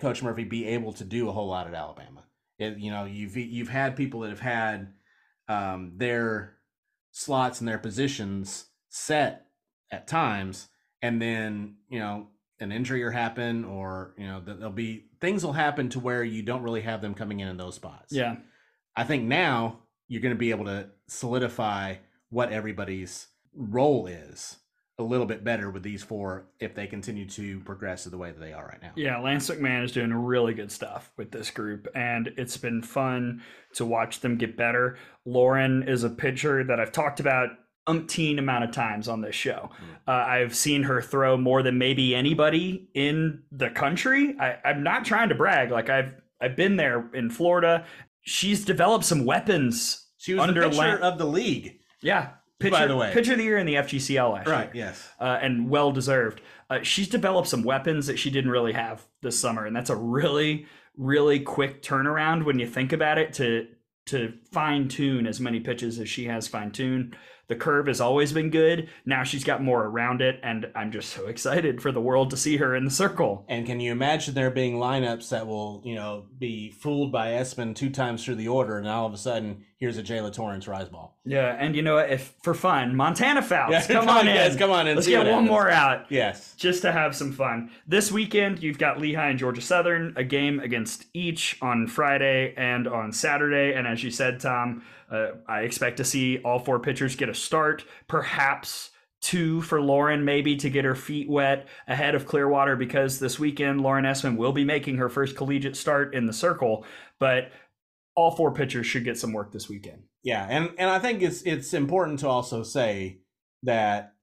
[0.00, 2.24] Coach Murphy be able to do a whole lot at Alabama.
[2.58, 4.92] It, you know, you've you've had people that have had
[5.48, 6.53] um, their
[7.14, 9.46] slots and their positions set
[9.92, 10.68] at times,
[11.00, 12.26] and then you know
[12.60, 16.42] an injury or happen, or you know there'll be things will happen to where you
[16.42, 18.12] don't really have them coming in in those spots.
[18.12, 18.36] Yeah,
[18.96, 21.96] I think now you're going to be able to solidify
[22.28, 24.56] what everybody's role is
[24.98, 28.38] a little bit better with these four if they continue to progress the way that
[28.38, 28.92] they are right now.
[28.94, 33.42] Yeah, Lance McMahon is doing really good stuff with this group, and it's been fun
[33.74, 34.96] to watch them get better.
[35.24, 37.48] Lauren is a pitcher that I've talked about
[37.88, 39.70] umpteen amount of times on this show.
[39.72, 40.08] Mm.
[40.08, 44.36] Uh, I've seen her throw more than maybe anybody in the country.
[44.40, 45.70] I, I'm not trying to brag.
[45.70, 47.84] Like I've I've been there in Florida.
[48.22, 50.06] She's developed some weapons.
[50.16, 51.80] She was under the pitcher of the league.
[52.00, 52.30] Yeah,
[52.64, 54.86] Pitcher, By the way, pitcher of the year in the FGCL last right, year.
[54.86, 56.40] Yes, uh, and well deserved.
[56.70, 59.96] Uh, she's developed some weapons that she didn't really have this summer, and that's a
[59.96, 63.34] really, really quick turnaround when you think about it.
[63.34, 63.66] To
[64.06, 67.16] to fine tune as many pitches as she has fine tuned.
[67.48, 68.88] The curve has always been good.
[69.04, 72.36] Now she's got more around it, and I'm just so excited for the world to
[72.36, 73.44] see her in the circle.
[73.48, 77.74] And can you imagine there being lineups that will, you know, be fooled by Esman
[77.74, 80.88] two times through the order, and all of a sudden here's a Jaala Torrence rise
[80.88, 81.18] ball.
[81.24, 84.86] Yeah, and you know if for fun, Montana Fouts, yeah, come, on, in, come on
[84.86, 84.96] in.
[84.96, 85.48] Let's get one happens.
[85.48, 86.06] more out.
[86.10, 87.70] Yes, just to have some fun.
[87.86, 92.88] This weekend you've got Lehigh and Georgia Southern, a game against each on Friday and
[92.88, 94.82] on Saturday, and as you said, Tom.
[95.14, 100.24] Uh, I expect to see all four pitchers get a start, perhaps two for Lauren,
[100.24, 104.52] maybe to get her feet wet ahead of Clearwater, because this weekend Lauren Esman will
[104.52, 106.84] be making her first collegiate start in the circle.
[107.20, 107.52] But
[108.16, 110.02] all four pitchers should get some work this weekend.
[110.24, 113.20] Yeah, and and I think it's it's important to also say
[113.62, 114.14] that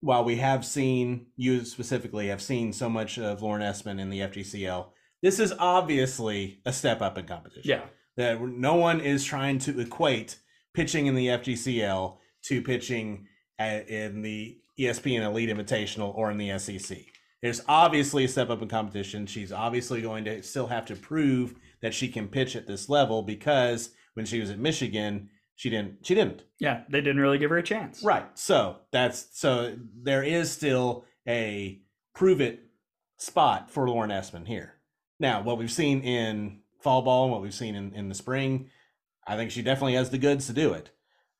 [0.00, 4.20] while we have seen you specifically have seen so much of Lauren Esman in the
[4.20, 4.86] FGCL,
[5.20, 7.62] this is obviously a step up in competition.
[7.64, 7.82] Yeah
[8.16, 10.38] that no one is trying to equate
[10.74, 13.26] pitching in the FGCL to pitching
[13.58, 16.98] at, in the ESPN Elite Invitational or in the SEC.
[17.42, 19.26] There's obviously a step up in competition.
[19.26, 23.22] She's obviously going to still have to prove that she can pitch at this level
[23.22, 26.44] because when she was at Michigan, she didn't she didn't.
[26.58, 28.02] Yeah, they didn't really give her a chance.
[28.02, 28.26] Right.
[28.34, 31.80] So, that's so there is still a
[32.14, 32.64] prove it
[33.18, 34.74] spot for Lauren Esman here.
[35.20, 38.70] Now, what we've seen in fall ball and what we've seen in, in the spring,
[39.26, 40.90] I think she definitely has the goods to do it.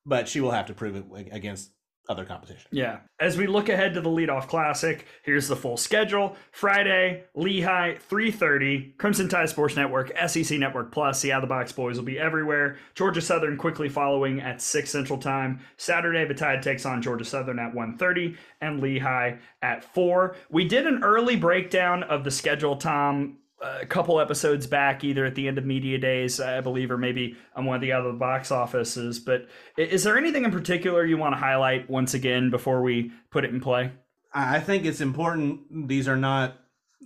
[0.05, 1.71] But she will have to prove it against
[2.09, 2.69] other competition.
[2.73, 2.99] Yeah.
[3.21, 6.37] As we look ahead to the leadoff classic, here's the full schedule.
[6.51, 11.71] Friday, Lehigh, 3:30, Crimson Tide Sports Network, SEC Network Plus, the Out of the Box
[11.71, 12.77] Boys will be everywhere.
[12.95, 15.61] Georgia Southern quickly following at 6 Central Time.
[15.77, 20.35] Saturday, the Tide takes on Georgia Southern at 1:30 and Lehigh at 4.
[20.51, 25.35] We did an early breakdown of the schedule, Tom, a couple episodes back, either at
[25.35, 28.51] the end of media days, I believe, or maybe on one of the other box
[28.51, 29.19] offices.
[29.21, 29.47] But
[29.77, 33.51] is there anything in particular you want to highlight once again before we put it
[33.51, 33.93] in play?
[34.35, 35.89] I think it's important.
[35.89, 36.57] These are not,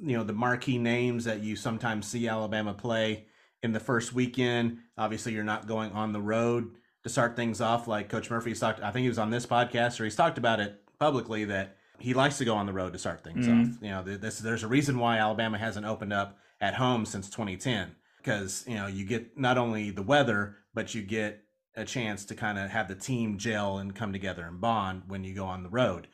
[0.01, 3.27] you know, the marquee names that you sometimes see Alabama play
[3.63, 4.79] in the first weekend.
[4.97, 6.71] Obviously, you're not going on the road
[7.03, 8.81] to start things off like Coach Murphy's talked.
[8.81, 12.15] I think he was on this podcast or he's talked about it publicly that he
[12.15, 13.61] likes to go on the road to start things Mhm.
[13.77, 13.83] off.
[13.83, 17.95] You know, this, there's a reason why Alabama hasn't opened up at home since 2010
[18.19, 21.43] because you know you get not only the weather but you get
[21.77, 25.23] a chance to kind of have the team gel and come together and bond when
[25.25, 26.09] you go on the road.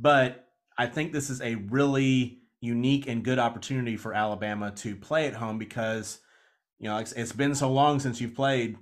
[0.00, 5.26] But I think this is a really unique and good opportunity for Alabama to play
[5.26, 6.20] at home because
[6.78, 8.76] you know it's, it's been so long since you've played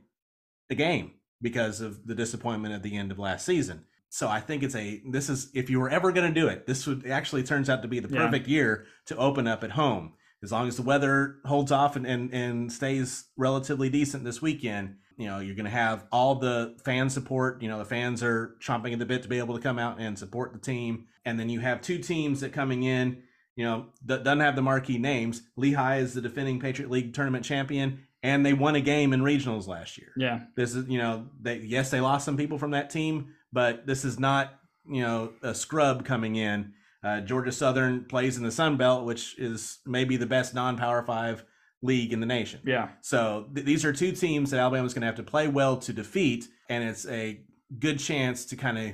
[0.70, 3.84] a game because of the disappointment at the end of last season.
[4.08, 6.66] So I think it's a this is if you were ever going to do it,
[6.66, 8.26] this would actually turns out to be the Yeah.
[8.26, 10.12] perfect year to open up at home.
[10.42, 14.96] As long as the weather holds off and, and, and stays relatively decent this weekend,
[15.18, 17.60] you know, you're going to have all the fan support.
[17.60, 20.00] You know, the fans are chomping at the bit to be able to come out
[20.00, 21.08] and support the team.
[21.26, 23.22] And then you have two teams that coming in,
[23.54, 25.42] you know, that doesn't have the marquee names.
[25.56, 29.66] Lehigh is the defending Patriot League tournament champion, and they won a game in regionals
[29.68, 30.12] last year.
[30.16, 30.40] Yeah.
[30.56, 34.06] This is, you know, they yes, they lost some people from that team, but this
[34.06, 34.54] is not,
[34.90, 36.72] you know, a scrub coming in.
[37.02, 41.44] Uh, Georgia Southern plays in the Sun Belt, which is maybe the best non-power five
[41.82, 42.60] league in the nation.
[42.64, 42.88] Yeah.
[43.00, 45.92] So th- these are two teams that Alabama's going to have to play well to
[45.92, 47.40] defeat, and it's a
[47.78, 48.92] good chance to kind of,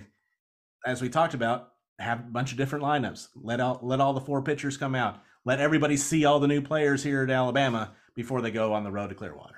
[0.86, 3.28] as we talked about, have a bunch of different lineups.
[3.34, 5.20] Let out, let all the four pitchers come out.
[5.44, 8.90] Let everybody see all the new players here at Alabama before they go on the
[8.90, 9.56] road to Clearwater.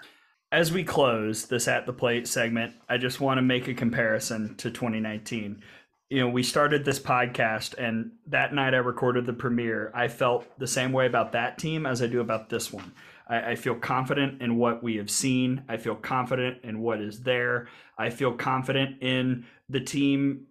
[0.50, 4.54] As we close this at the plate segment, I just want to make a comparison
[4.56, 5.62] to 2019.
[6.10, 9.92] You know, we started this podcast, and that night I recorded the premiere.
[9.94, 12.92] I felt the same way about that team as I do about this one.
[13.28, 15.64] I, I feel confident in what we have seen.
[15.68, 17.68] I feel confident in what is there.
[17.98, 20.46] I feel confident in the team,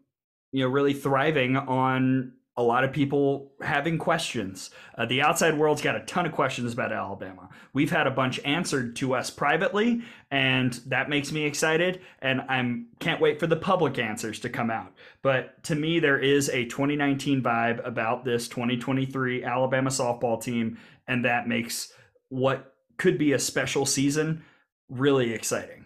[0.52, 4.72] you know, really thriving on a lot of people having questions.
[4.98, 7.50] Uh, the outside world's got a ton of questions about Alabama.
[7.72, 12.02] We've had a bunch answered to us privately, and that makes me excited.
[12.20, 14.92] And I'm can't wait for the public answers to come out.
[15.22, 21.26] But to me, there is a 2019 vibe about this 2023 Alabama softball team, and
[21.26, 21.94] that makes
[22.30, 24.44] what could be a special season
[24.90, 25.86] really exciting.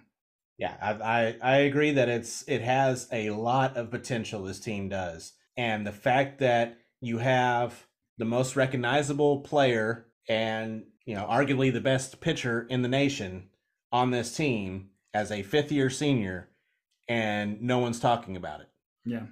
[0.57, 4.43] Yeah, I, I I agree that it's it has a lot of potential.
[4.43, 7.87] This team does, and the fact that you have
[8.17, 13.49] the most recognizable player and you know arguably the best pitcher in the nation
[13.91, 16.49] on this team as a fifth year senior,
[17.07, 18.69] and no one's talking about it.
[19.05, 19.25] Yeah.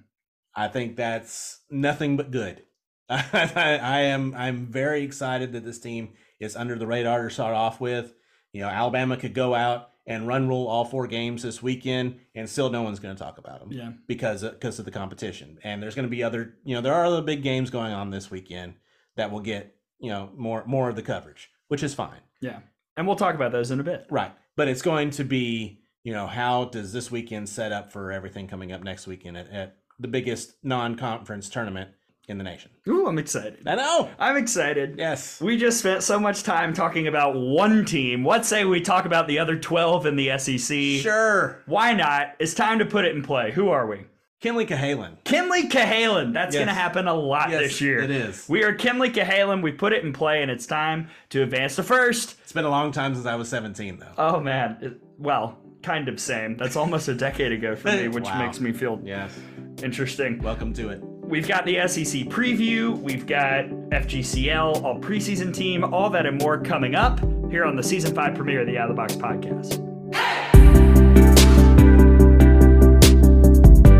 [0.55, 2.63] I think that's nothing but good.
[3.09, 3.23] I,
[3.81, 7.79] I am I'm very excited that this team is under the radar to start off
[7.79, 8.13] with.
[8.51, 12.49] You know, Alabama could go out and run rule all four games this weekend, and
[12.49, 13.91] still no one's going to talk about them Yeah.
[14.07, 15.57] because uh, of, because of the competition.
[15.63, 18.09] And there's going to be other, you know, there are other big games going on
[18.09, 18.73] this weekend
[19.15, 22.59] that will get you know more more of the coverage, which is fine, Yeah.
[22.97, 24.05] And we'll talk about those in a bit.
[24.09, 24.33] right?
[24.57, 28.45] But it's going to be, you know, how does this weekend set up for everything
[28.47, 31.91] coming up next weekend at, at the biggest non-conference tournament
[32.29, 32.71] in the nation?
[32.87, 33.59] Ooh, I'm excited.
[33.67, 34.09] I know.
[34.19, 34.95] I'm excited.
[34.97, 35.41] Yes.
[35.41, 38.23] We just spent so much time talking about one team.
[38.23, 41.01] What say we talk about the other 12 in the SEC?
[41.03, 41.61] Sure.
[41.65, 42.35] Why not?
[42.39, 43.51] It's time to put it in play.
[43.51, 44.05] Who are we?
[44.41, 45.17] Kenleigh Cahalan.
[45.25, 46.33] Kenleigh Cahalan.
[46.33, 46.59] That's Yes.
[46.61, 47.99] going to happen a lot Yes, this year.
[47.99, 48.45] it is.
[48.47, 49.61] We are Kenleigh Cahalan.
[49.61, 52.37] We put it in play, and it's time to advance to first.
[52.43, 54.13] It's been a long time since I was 17, though.
[54.17, 54.77] Oh, man.
[54.81, 56.55] It- well, kind of same.
[56.55, 58.39] That's almost a decade ago for me, which Wow.
[58.45, 59.37] makes me feel Yes.
[59.83, 60.41] interesting.
[60.41, 61.03] Welcome to it.
[61.29, 66.59] We've got the SEC preview, we've got FGCL, all preseason team, all that and more
[66.59, 67.19] coming up
[67.51, 69.77] here on the season five premiere of the Out of the Box podcast.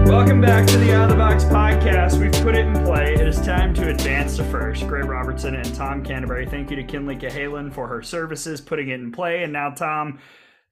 [0.07, 2.19] Welcome back to the Out of the Box podcast.
[2.19, 3.13] We've put it in play.
[3.13, 4.87] It is time to advance to first.
[4.87, 6.47] Gray Robertson and Tom Canterbury.
[6.47, 9.43] Thank you to Kenleigh Cahalan for her services putting it in play.
[9.43, 10.17] And now, Tom,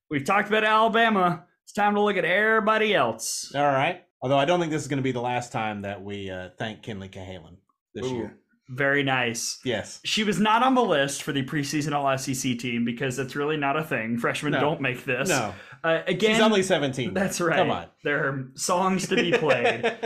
[0.10, 1.46] we've talked about Alabama.
[1.65, 3.52] It's time to look at everybody else.
[3.54, 4.07] All right.
[4.21, 6.49] Although I don't think this is going to be the last time that we uh,
[6.58, 7.58] thank Kenleigh Cahalan
[7.93, 8.15] this Ooh.
[8.15, 8.38] year.
[8.69, 9.60] Very nice.
[9.63, 10.01] Yes.
[10.03, 13.56] She was not on the list for the preseason All SEC team because that's really
[13.56, 14.17] not a thing.
[14.17, 14.60] Freshmen No.
[14.60, 15.30] don't make this.
[15.30, 15.53] No.
[15.84, 17.13] Uh, again, She's only 17.
[17.13, 17.56] that's right.
[17.58, 17.88] Come on.
[18.03, 19.97] There are songs to be played.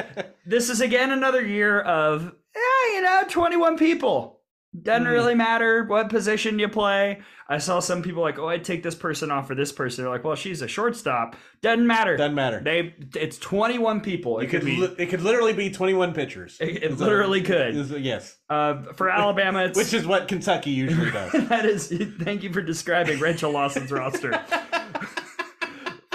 [0.46, 4.41] this is again another year of, yeah, you know, 21 people.
[4.80, 5.12] Doesn't Mhm.
[5.12, 7.20] really matter what position you play.
[7.50, 10.06] I saw some people like, oh, I'd take this person off for this person.
[10.06, 11.36] They're like, well, she's a shortstop.
[11.62, 12.16] Doesn't matter.
[12.16, 12.62] Doesn't matter.
[12.64, 14.40] They, it's 21 people.
[14.40, 14.78] It it could could be.
[14.78, 16.58] li- it could literally be 21 pitchers.
[16.62, 17.76] It, it literally could.
[17.76, 18.38] is- Yes.
[18.50, 21.32] Uh, for Alabama, it's Which is what Kentucky usually does.
[21.50, 21.94] that is.
[22.22, 24.40] Thank you for describing Rachel Lawson's roster.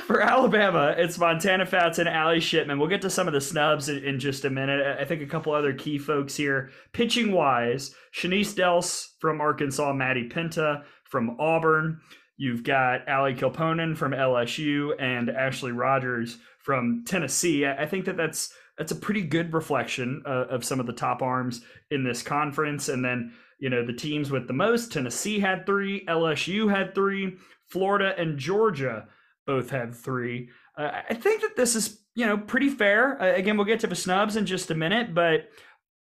[0.06, 2.78] For Alabama, it's Montana Fouts and Ali Shipman.
[2.78, 4.98] We'll get to some of the snubs in, in just a minute.
[5.00, 6.70] I think a couple other key folks here.
[6.92, 12.00] Pitching wise, Chenise Delce from Arkansas, Maddie Penta from Auburn.
[12.36, 17.66] You've got Ali Kilponen from LSU and Ashley Rogers from Tennessee.
[17.66, 21.20] I think that that's that's a pretty good reflection uh, of some of the top
[21.20, 22.88] arms in this conference.
[22.88, 27.38] And then you know the teams with the most: Tennessee had three, LSU had three,
[27.66, 29.08] Florida and Georgia
[29.46, 30.50] both had three.
[30.76, 33.20] Uh, I think that this is you know pretty fair.
[33.20, 35.48] Uh, again, we'll get to the snubs in just a minute, but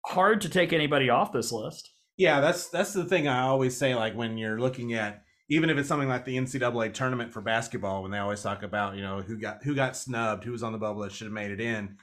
[0.06, 1.90] hard to take anybody off this list.
[2.16, 3.94] Yeah, that's that's the thing I always say.
[3.94, 8.02] Like when you're looking at, even if it's something like the NCAA tournament for basketball,
[8.02, 10.72] when they always talk about, you know, who got who got snubbed, who was on
[10.72, 11.96] the bubble that should have made it in.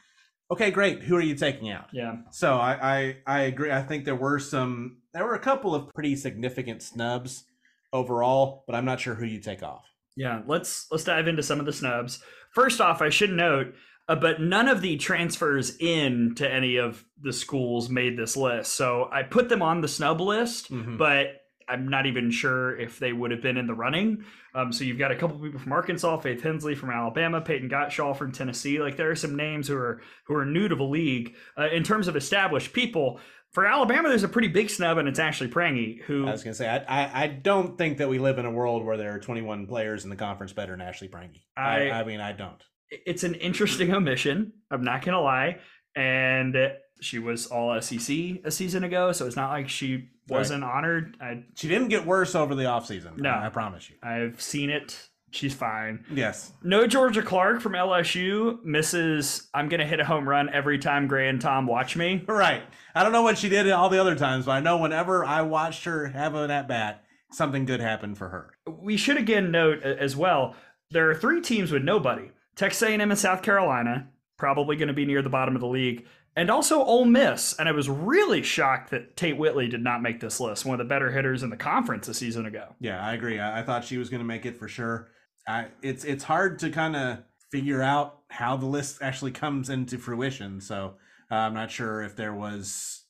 [0.50, 1.04] Okay, great.
[1.04, 1.88] Who are you taking out?
[1.92, 2.18] Yeah.
[2.32, 3.72] So I, I I agree.
[3.72, 7.44] I think there were some, there were a couple of pretty significant snubs
[7.92, 9.86] overall, but I'm not sure who you take off.
[10.18, 12.22] Yeah, let's let's dive into some of the snubs.
[12.52, 13.76] First off, I should note,
[14.10, 18.74] uh, but none of the transfers in to any of the schools made this list.
[18.74, 20.98] So I put them on the snub list, Mhm.
[20.98, 24.24] but I'm not even sure if they would have been in the running.
[24.56, 28.18] Um, so you've got a couple people from Arkansas, Faith Hensley from Alabama, Peyton Gottshall
[28.18, 28.80] from Tennessee.
[28.80, 31.36] Like there are some names who are who are new to the league.
[31.58, 33.20] Uh, in terms of established people,
[33.54, 36.54] for Alabama, there's a pretty big snub, and it's Ashley Prange, who I was gonna
[36.54, 39.20] say I, I I don't think that we live in a world where there are
[39.20, 41.42] 21 players in the conference better than Ashley Prange.
[41.56, 42.62] I I- I mean I don't.
[42.90, 44.54] it's an interesting omission.
[44.72, 45.58] I'm not gonna lie,
[45.96, 46.56] and
[47.02, 51.16] she was all SEC a season ago, so it's not like she wasn't honored.
[51.22, 53.18] I She didn't get worse over the offseason.
[53.18, 53.30] No.
[53.32, 53.96] I promise you.
[54.04, 55.08] I've seen it.
[55.32, 56.06] She's fine.
[56.12, 56.54] Yes.
[56.64, 59.50] No Georgia Clark from LSU misses.
[59.54, 62.24] I'm gonna hit a home run every time Gray and Tom watch me.
[62.28, 62.64] Right.
[62.96, 65.42] I don't know what she did all the other times, but I know whenever I
[65.42, 68.54] watched her have an at bat, something good happened for her.
[68.66, 70.56] We should again note as well.
[70.92, 72.32] There are three teams with nobody.
[72.56, 76.08] Texas A&M and South Carolina, probably going to be near the bottom of the league,
[76.36, 77.54] and also Ole Miss.
[77.60, 80.66] And I was really shocked that Tate Whitley did not make this list.
[80.66, 82.76] One of the better hitters in the conference a season ago.
[82.80, 83.40] Yeah, I agree.
[83.40, 85.10] I, I thought she was going to make it for sure.
[85.48, 87.20] I, it's it's hard to kind of
[87.52, 90.60] figure out how the list actually comes into fruition.
[90.60, 90.96] So
[91.32, 93.06] uh, I'm not sure if there was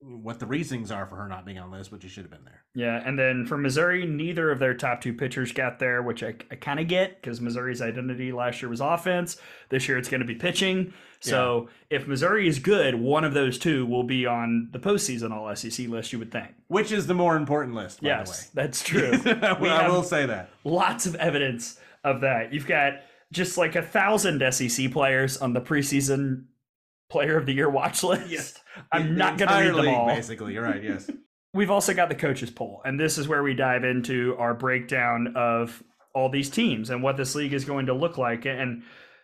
[0.00, 2.30] what the reasons are for her not being on the list, but she should have
[2.30, 2.62] been there.
[2.74, 6.34] Yeah, and then for Missouri, neither of their top two pitchers got there, which I,
[6.50, 9.38] I kind of get because Missouri's identity last year was offense.
[9.70, 10.92] This year it's going to be pitching.
[11.20, 15.54] So if Missouri is good, one of those two will be on the postseason All
[15.56, 16.50] SEC list, you would think.
[16.68, 19.10] Which is the more important list, by yes, that's true.
[19.16, 19.56] the way.
[19.62, 20.50] We I will say that.
[20.62, 22.52] lots of evidence of that.
[22.52, 23.00] You've got
[23.32, 26.44] just like a thousand SEC players on the preseason
[27.08, 28.30] player of the year watch list.
[28.30, 28.54] Yes.
[28.92, 30.06] I'm The not going to read them league, all.
[30.06, 30.82] Basically, you're right.
[30.82, 31.10] Yes.
[31.54, 35.32] We've also got the coaches poll, and this is where we dive into our breakdown
[35.34, 35.82] of
[36.14, 38.44] all these teams and what this league is going to look like.
[38.44, 38.82] And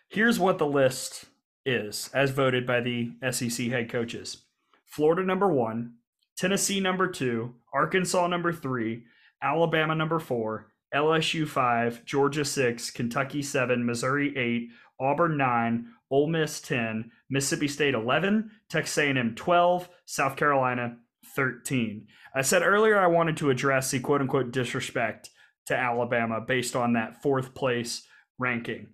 [0.09, 1.25] here's what the list
[1.65, 4.43] is as voted by the SEC head coaches
[4.85, 5.95] Florida number one,
[6.37, 9.03] Tennessee number two, Arkansas number three,
[9.41, 14.69] Alabama number four, LSU five, Georgia six, Kentucky seven, Missouri eight,
[14.99, 20.97] Auburn nine, Ole Miss ten, Mississippi State eleven, Texas A&M twelve, South Carolina
[21.35, 22.07] 13.
[22.35, 25.29] I said earlier I wanted to address the quote unquote disrespect
[25.65, 28.87] to Alabama based on that fourth place ranking.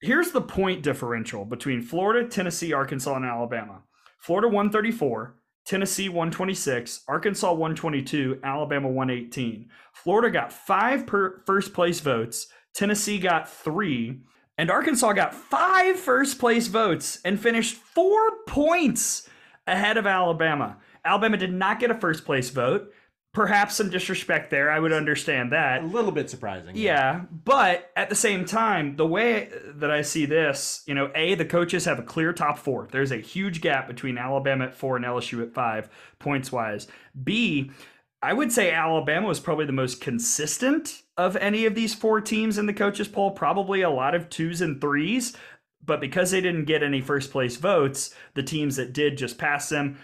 [0.00, 3.82] Here's the point differential between Florida, Tennessee, Arkansas, and Alabama
[4.18, 9.68] Florida 134, Tennessee 126, Arkansas 122, Alabama 118.
[9.92, 14.20] Florida got five per first place votes, Tennessee got three,
[14.56, 19.28] and Arkansas got five first place votes and finished four points
[19.66, 20.78] ahead of Alabama.
[21.04, 22.92] Alabama did not get a first place vote.
[23.32, 24.70] Perhaps some disrespect there.
[24.70, 25.82] I would understand that.
[25.82, 26.76] A little bit surprising.
[26.76, 31.34] Yeah, but at the same time, the way that I see this, you know, A,
[31.34, 32.88] the coaches have a clear top four.
[32.92, 35.88] There's a huge gap between Alabama at four and LSU at five,
[36.20, 36.86] points wise.
[37.24, 37.72] B,
[38.22, 42.58] I would say Alabama was probably the most consistent of any of these four teams
[42.58, 45.36] in the coaches poll, probably a lot of twos and threes.
[45.84, 49.70] But because they didn't get any first place votes, the teams that did just passed
[49.70, 49.98] them.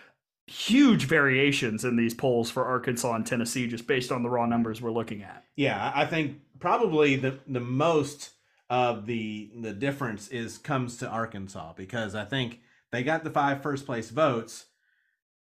[0.46, 4.82] huge variations in these polls for Arkansas and Tennessee just based on the raw numbers
[4.82, 5.44] we're looking at.
[5.56, 8.32] Yeah, I think probably the the most
[8.68, 12.61] of the the difference is comes to Arkansas because I think
[12.92, 14.66] they got the five first place votes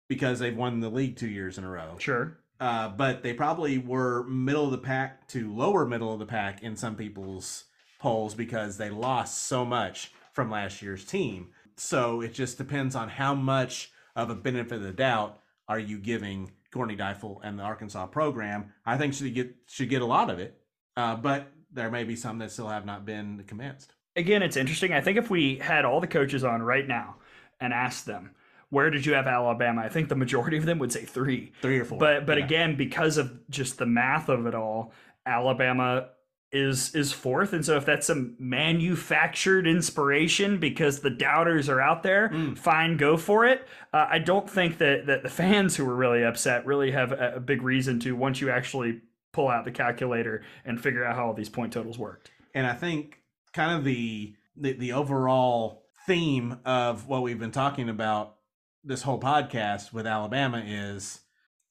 [0.07, 1.95] because they've won the league two years in a row.
[1.97, 2.37] Sure.
[2.63, 6.63] Uh, but they probably were middle of the pack to lower middle of the pack
[6.63, 7.65] in some people's
[7.99, 11.49] polls because they lost so much from last year's team.
[11.75, 15.97] So it just depends on how much of a benefit of the doubt are you
[15.97, 18.71] giving Courtney Deifel and the Arkansas program.
[18.85, 20.57] I think should get should get a lot of it,
[20.95, 23.91] uh, but there may be some that still have not been commenced.
[24.15, 24.93] Again, it's interesting.
[24.93, 27.17] I think if we had all the coaches on right now
[27.59, 28.31] and asked them,
[28.73, 29.81] where did you have Alabama?
[29.81, 31.51] I think the majority of them would say three.
[31.61, 31.97] Three or four.
[31.99, 32.45] But but Yeah.
[32.45, 34.91] again, because of just the math of it all,
[35.25, 36.09] Alabama
[36.51, 37.51] is is fourth.
[37.53, 42.57] And so if that's some manufactured inspiration because the doubters are out there, Mm.
[42.57, 43.67] fine, go for it.
[43.93, 47.33] Uh, I don't think that that the fans who were really upset really have a,
[47.35, 49.01] a big reason to once you actually
[49.31, 52.29] pull out the calculator and figure out how all these point totals worked.
[52.53, 53.19] and I think
[53.51, 58.35] kind of the, the the overall theme of what we've been talking about
[58.83, 61.21] this whole podcast with Alabama is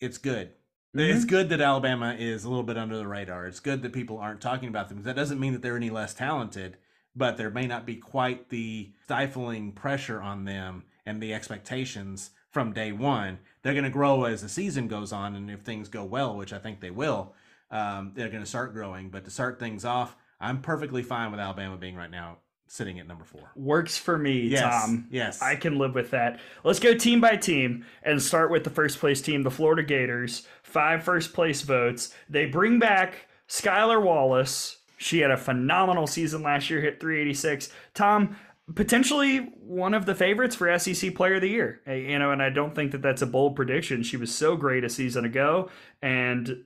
[0.01, 0.53] it's good.
[0.95, 3.47] It's good that Alabama is a little bit under the radar.
[3.47, 5.03] It's good that people aren't talking about them.
[5.03, 6.77] That doesn't mean that they're any less talented,
[7.17, 12.75] but there may not be quite the stifling pressure on them and the expectations from
[12.75, 13.39] day one.
[13.63, 16.53] They're going to grow as the season goes on, and if things go well, which
[16.53, 17.35] I think they will,
[17.71, 19.09] um, they're going to start growing.
[19.09, 22.39] But to start things off, I'm perfectly fine with Alabama being right now
[22.73, 23.53] sitting at number four.
[23.55, 25.07] Works for me, Yes, Tom.
[25.11, 25.43] yes.
[25.43, 26.41] I can live with that.
[26.65, 30.47] Let's go team by team and start with the first place team, the Florida Gators.
[30.63, 32.15] Five first place votes.
[32.31, 34.79] They bring back Skylar Wallace.
[34.97, 37.69] She had a phenomenal season last year, hit 386.
[37.93, 38.37] Tom,
[38.75, 41.81] potentially one of the favorites for SEC Player of the Year.
[41.87, 44.03] Uh, You know, and I don't think that that's a bold prediction.
[44.03, 45.69] She was so great a season ago,
[46.01, 46.65] and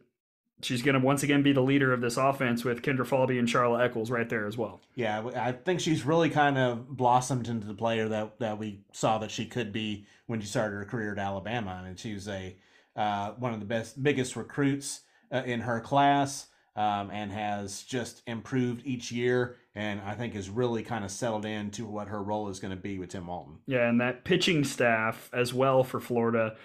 [0.63, 3.49] she's going to once again be the leader of this offense with Kendra Falby and
[3.49, 4.81] Charla Echols right there as well.
[4.95, 9.19] Yeah, I think she's really kind of blossomed into the player that, that we saw
[9.19, 11.79] that she could be when she started her career at Alabama.
[11.83, 12.57] I mean, she was a
[12.97, 16.47] uh, one of the best, biggest recruits uh, in her class,
[16.77, 19.57] um, and has just improved each year.
[19.75, 22.81] And I think has really kind of settled into what her role is going to
[22.81, 23.59] be with Tim Walton.
[23.67, 26.57] Yeah, and that pitching staff as well for Florida,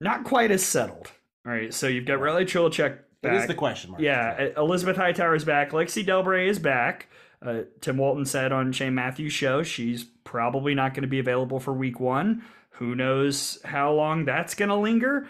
[0.00, 1.10] not quite as settled.
[1.46, 4.02] All right, so you've got Riley Trilichek That is the question mark.
[4.02, 5.70] yeah, Elizabeth Hightower is back.
[5.70, 7.08] Lexi Delbray is back.
[7.40, 11.60] Uh, Tim Walton said on Shane Matthews' show she's probably not going to be available
[11.60, 12.44] for week one.
[12.72, 15.26] Who knows how long that's going to linger?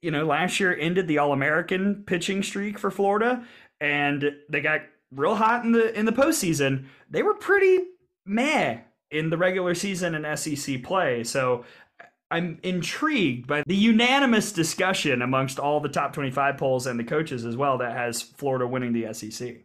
[0.00, 3.44] You know, last year ended the All American pitching streak for Florida,
[3.80, 4.82] and they got
[5.12, 6.86] real hot in the in the postseason.
[7.10, 7.86] They were pretty
[8.24, 8.78] meh
[9.10, 11.22] in the regular season and SEC play.
[11.22, 11.64] So
[12.32, 17.44] I'm intrigued by the unanimous discussion amongst all the top 25 polls and the coaches
[17.44, 19.56] as well that has Florida winning the SEC.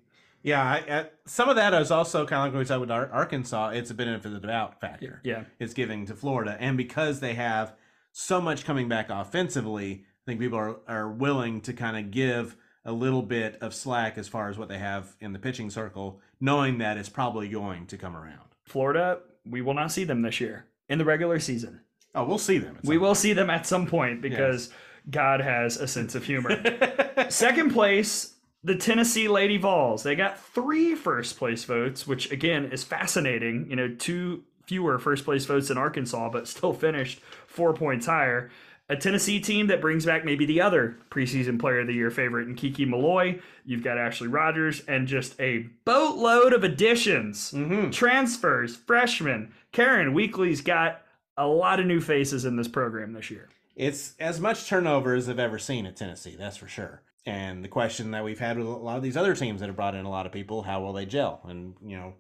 [0.44, 3.10] Yeah, I, I, some of that is also kind of like we said with Ar-
[3.12, 3.70] Arkansas.
[3.70, 5.20] It's a benefit of the doubt factor.
[5.24, 5.46] Yeah.
[5.60, 7.74] It's giving to Florida, and because they have
[8.12, 12.56] so much coming back offensively, I think people are are willing to kind of give
[12.86, 16.22] a little bit of slack as far as what they have in the pitching circle,
[16.40, 18.48] knowing that it's probably going to come around.
[18.64, 21.82] Florida, we will not see them this year in the regular season.
[22.18, 22.80] Oh, we'll see them.
[22.84, 24.70] We will see them at some point because
[25.10, 26.62] God has a sense of humor.
[27.30, 30.02] Second place, the Tennessee Lady Vols.
[30.04, 33.68] They got three first place votes, which again is fascinating.
[33.70, 38.50] You know, two fewer first place votes in Arkansas, but still finished four points higher.
[38.90, 42.48] A Tennessee team that brings back maybe the other preseason player of the year favorite
[42.48, 43.42] in Kiki Milloy.
[43.66, 47.92] You've got Ashley Rogers and just a boatload of additions, Mhm.
[47.92, 49.52] transfers, freshmen.
[49.74, 51.02] Karen Weekly's got
[51.38, 53.50] a lot of new faces in this program this year.
[53.76, 57.04] It's as much turnover as I've ever seen at Tennessee, that's for sure.
[57.26, 59.76] And the question that we've had with a lot of these other teams that have
[59.76, 61.42] brought in a lot of people, how will they gel?
[61.44, 62.14] And, you know,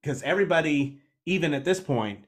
[0.00, 2.24] because everybody, even at this point,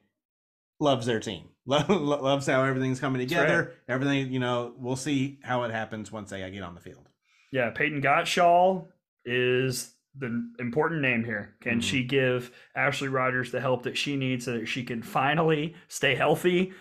[0.79, 3.73] loves their team, Lo- lo- loves how everything's coming together.
[3.87, 7.09] Everything, you know, we'll see how it happens once they get on the field.
[7.51, 8.87] Yeah, Peyton Gottshall
[9.25, 11.55] is the important name here.
[11.61, 11.83] Can Mhm.
[11.83, 16.15] she give Ashley Rogers the help that she needs so that she can finally stay
[16.15, 16.73] healthy?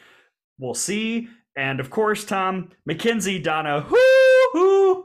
[0.59, 1.29] We'll see.
[1.57, 5.05] And of course, Tom McKenzie Donna, whoo,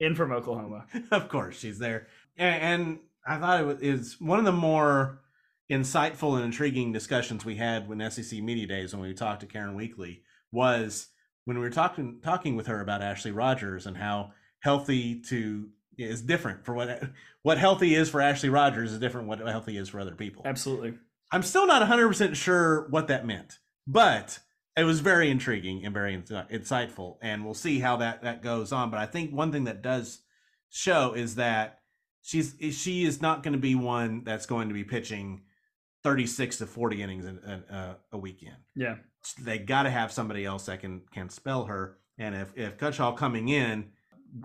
[0.00, 0.86] in from Oklahoma.
[1.10, 2.08] of course, she's there.
[2.36, 5.20] And, and I thought it was is one of the more
[5.70, 9.74] insightful and intriguing discussions we had when SEC Media Days when we talked to Karen
[9.74, 11.08] Weekly was
[11.44, 15.68] when we were talking talking with her about Ashley Rogers and how healthy to
[15.98, 17.02] is different for what
[17.42, 20.42] what healthy is for Ashley Rogers is different what healthy is for other people.
[20.44, 20.94] Absolutely.
[21.32, 24.38] I'm still not 100% sure what that meant, but
[24.76, 28.90] it was very intriguing and very insightful, and we'll see how that that goes on.
[28.90, 30.20] But I think one thing that does
[30.68, 31.80] show is that
[32.22, 35.42] she's she is not going to be one that's going to be pitching
[36.04, 38.56] 36 to 40 innings in, in, uh, a weekend.
[38.74, 38.96] Yeah,
[39.40, 41.98] they got to have somebody else that can can spell her.
[42.18, 43.86] And if if Gottshall coming in,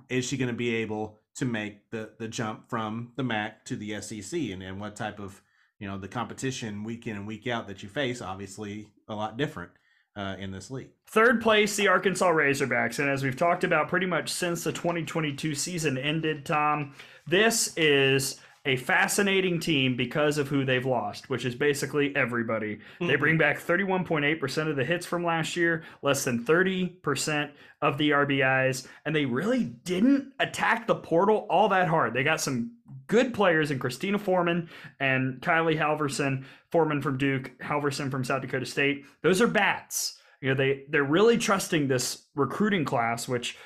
[0.09, 3.75] is she going to be able to make the the jump from the MAC to
[3.75, 4.39] the SEC?
[4.39, 5.41] And and what type of
[5.79, 8.21] you know the competition week in and week out that you face?
[8.21, 9.71] Obviously, a lot different
[10.15, 10.89] uh, in this league.
[11.07, 12.99] Third place, the Arkansas Razorbacks.
[12.99, 16.93] And as we've talked about pretty much since the 2022 season ended, Tom,
[17.27, 22.75] this is a fascinating team because of who they've lost, which is basically everybody.
[22.75, 23.07] Mm-hmm.
[23.07, 27.51] They bring back 31.8% of the hits from last year, less than 30%
[27.81, 32.13] of the RBIs, and they really didn't attack the portal all that hard.
[32.13, 32.73] They got some
[33.07, 38.65] good players in Christina Foreman and Kylie Halverson, Foreman from Duke, Halverson from South Dakota
[38.65, 39.05] State.
[39.23, 40.19] Those are bats.
[40.39, 43.57] You know, they they're really trusting this recruiting class, which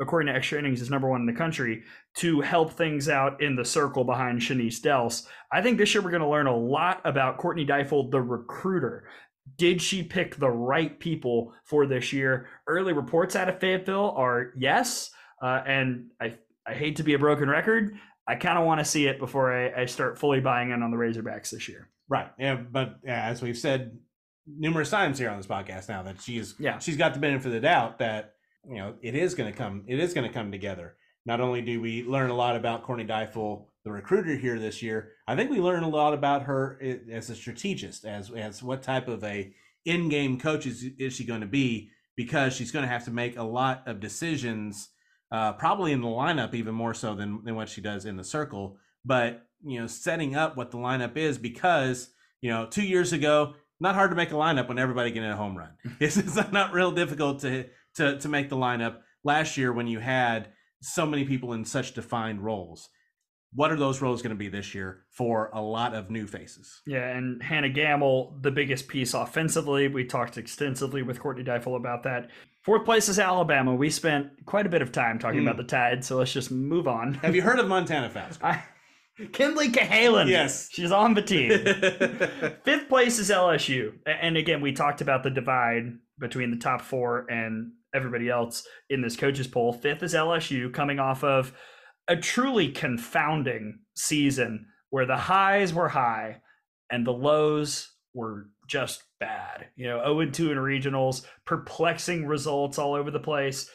[0.00, 1.82] according to extra innings, is number one in the country,
[2.16, 5.26] to help things out in the circle behind Chenise Delce.
[5.52, 9.08] I think this year we're going to learn a lot about Courtney Deifel, the recruiter.
[9.56, 12.48] Did she pick the right people for this year?
[12.66, 15.10] Early reports out of Fayetteville are yes.
[15.42, 16.34] Uh, and I,
[16.66, 17.96] I hate to be a broken record.
[18.26, 20.90] I kind of want to see it before I, I, start fully buying in on
[20.90, 21.88] the Razorbacks this year.
[22.10, 22.28] Right.
[22.38, 22.56] Yeah.
[22.56, 23.98] But yeah, as we've said
[24.46, 27.52] numerous times here on this podcast now, that she's yeah she's got the benefit of
[27.52, 28.34] the doubt that
[28.66, 30.96] you know it is going to come it is going to come together
[31.28, 35.12] not only do we learn a lot about Courtney Deifel, the recruiter here this year,
[35.26, 36.80] I think we learn a lot about her
[37.12, 39.52] as a strategist, as as what type of a
[39.84, 43.36] in-game coach is, is she going to be, because she's going to have to make
[43.36, 44.88] a lot of decisions,
[45.30, 48.24] uh, probably in the lineup even more so than than what she does in the
[48.24, 48.78] circle.
[49.04, 52.08] But you know, setting up what the lineup is, because
[52.40, 55.36] you know, two years ago, not hard to make a lineup when everybody getting a
[55.36, 55.72] home run.
[56.00, 56.16] It's
[56.52, 57.66] not real difficult to
[57.98, 60.48] to to make the lineup last year when you had
[60.80, 62.88] so many people in such defined roles.
[63.54, 66.82] What are those roles going to be this year for a lot of new faces?
[66.86, 69.88] Yeah, and Hannah Gammill, the biggest piece offensively.
[69.88, 72.28] We talked extensively with Courtney Deifel about that.
[72.62, 73.74] Fourth place is Alabama.
[73.74, 75.44] We spent quite a bit of time talking mm.
[75.44, 77.14] about the Tide, so let's just move on.
[77.14, 78.38] Have you heard of Montana Fouts?
[78.42, 78.62] I,
[79.32, 80.28] Kenleigh Cahalan.
[80.28, 80.68] Yes.
[80.70, 81.50] She's on the team.
[82.64, 83.94] Fifth place is LSU.
[84.06, 89.00] And again, we talked about the divide between the top four and everybody else in
[89.02, 89.72] this coaches poll.
[89.72, 91.52] Fifth is LSU, coming off of
[92.08, 96.40] a truly confounding season where the highs were high
[96.90, 99.66] and the lows were just bad.
[99.76, 103.70] You know, 0 2 in regionals, perplexing results all over the place.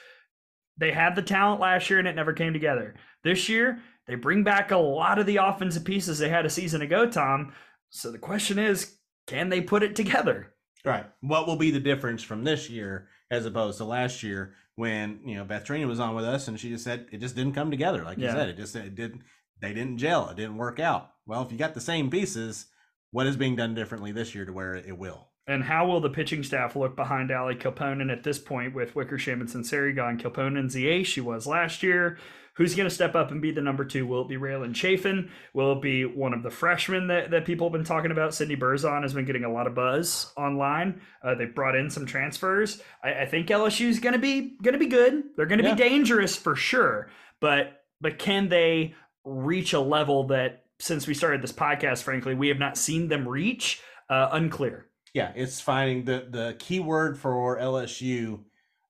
[0.77, 2.95] They had the talent last year and it never came together.
[3.23, 6.81] This year, they bring back a lot of the offensive pieces they had a season
[6.81, 7.53] ago, Tom.
[7.89, 8.97] So the question is,
[9.27, 10.53] can they put it together?
[10.83, 11.05] Right.
[11.21, 15.35] What will be the difference from this year as opposed to last year when you
[15.35, 17.71] know Beth Torina was on with us and she just said it just didn't come
[17.71, 18.03] together.
[18.03, 18.27] Like yeah.
[18.27, 19.21] you said, it just it didn't
[19.61, 20.29] they didn't gel.
[20.29, 21.11] It didn't work out.
[21.25, 22.65] Well, if you got the same pieces,
[23.11, 25.27] what is being done differently this year to where it will?
[25.45, 29.41] And how will the pitching staff look behind Ali Kilponen at this point with Wickersham
[29.41, 30.17] and Sunseri gone?
[30.17, 32.17] Kilponen's the ace she was last year.
[32.55, 34.05] Who's going to step up and be the number two?
[34.05, 35.31] Will it be Raylan Chafin?
[35.53, 38.35] Will it be one of the freshmen that, that people have been talking about?
[38.35, 41.01] Sydney Berzon has been getting a lot of buzz online.
[41.23, 42.79] Uh, they've brought in some transfers.
[43.03, 45.23] I, I think LSU is going to be going to be good.
[45.35, 45.73] They're going to yeah.
[45.73, 47.09] be dangerous for sure.
[47.39, 48.93] But but can they
[49.25, 53.27] reach a level that since we started this podcast, frankly, we have not seen them
[53.27, 53.81] reach?
[54.09, 54.85] Uh, unclear.
[55.15, 58.41] Yeah, it's finding the the key word for LSU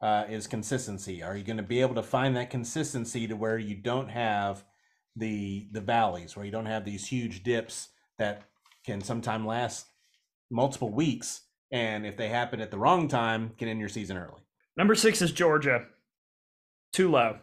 [0.04, 1.24] uh, is consistency.
[1.24, 4.66] Are you going to be able to find that consistency to where you don't have
[5.16, 7.88] the the valleys, where you don't have these huge dips
[8.20, 8.43] that
[8.86, 9.86] can sometimes last
[10.51, 14.41] multiple weeks, and if they happen at the wrong time, can end your season early.
[14.76, 15.86] Number six is Georgia.
[16.91, 17.38] Too low.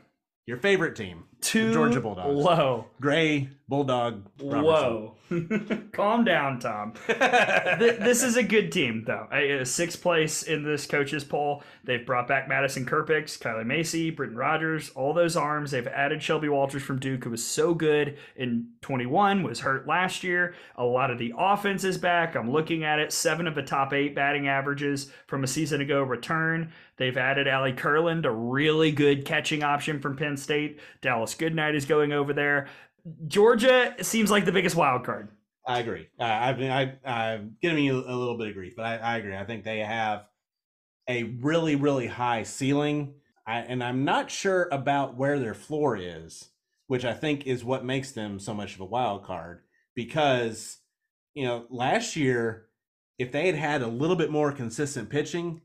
[0.51, 2.35] Your favorite team, Too Georgia Bulldogs.
[2.35, 2.87] Low.
[3.01, 4.27] Gray Bulldog.
[4.43, 4.65] Robertson.
[4.65, 5.15] Whoa.
[5.93, 6.93] Calm down, Tom.
[7.07, 9.29] this is a good team, though.
[9.33, 11.63] A uh, sixth place in this coaches poll.
[11.85, 15.71] They've brought back Madison Kerpics, Kylie Macy, Britton Rogers, all those arms.
[15.71, 20.25] They've added Shelby Walters from Duke, who was so good in 21, was hurt last
[20.25, 20.55] year.
[20.75, 22.35] A lot of the offense is back.
[22.35, 23.13] I'm looking at it.
[23.13, 26.73] Seven of the top eight batting averages from a season ago return.
[27.01, 30.81] They've added Allie Kurland, a really good catching option from Penn State.
[31.01, 32.69] Dallas Goodnight is going over there.
[33.27, 35.31] Georgia seems like the biggest wild card.
[35.67, 36.09] I agree.
[36.21, 39.17] Uh, I've been I, I'm giving you a little bit of grief, but I, I
[39.17, 39.35] agree.
[39.35, 40.27] I think they have
[41.09, 43.15] a really really high ceiling,
[43.47, 46.51] I, and I'm not sure about where their floor is,
[46.87, 49.63] which I think is what makes them so much of a wild card.
[49.95, 50.77] Because
[51.33, 52.67] you know last year,
[53.19, 55.63] if they had had a little bit more consistent pitching,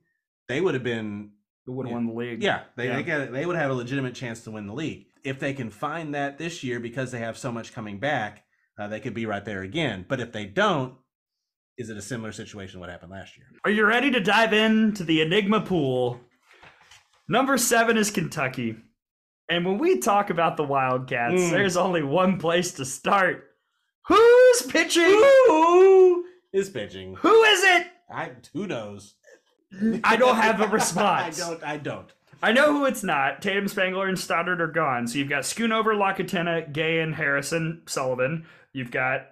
[0.48, 1.32] they would have been
[1.66, 2.41] Who would have won the league?
[2.43, 2.96] yeah they Yeah.
[2.98, 5.70] they, got, they would have a legitimate chance to win the league if they can
[5.70, 8.43] find that this year because they have so much coming back.
[8.78, 10.06] Uh, they could be right there again.
[10.08, 10.96] But if they don't,
[11.78, 13.48] is it a similar situation to what happened last year?
[13.64, 16.20] Are you ready to dive into the Enigma pool?
[17.28, 18.76] Number seven is Kentucky.
[19.50, 21.52] And when we talk about the Wildcats, Mm.
[21.52, 23.46] there's only one place to start.
[24.08, 25.04] Who's pitching?
[25.48, 27.16] Who is pitching?
[27.16, 27.88] Who is it?
[28.12, 29.16] I who knows?
[30.03, 31.41] I don't have a response.
[31.41, 31.63] I don't.
[31.63, 32.13] I don't.
[32.43, 33.41] I know who it's not.
[33.41, 35.07] Tatum Spangler and Stoddard are gone.
[35.07, 38.45] So you've got Schoonover, Lacatena, Gay, and Harrison, Sullivan.
[38.73, 39.28] You've got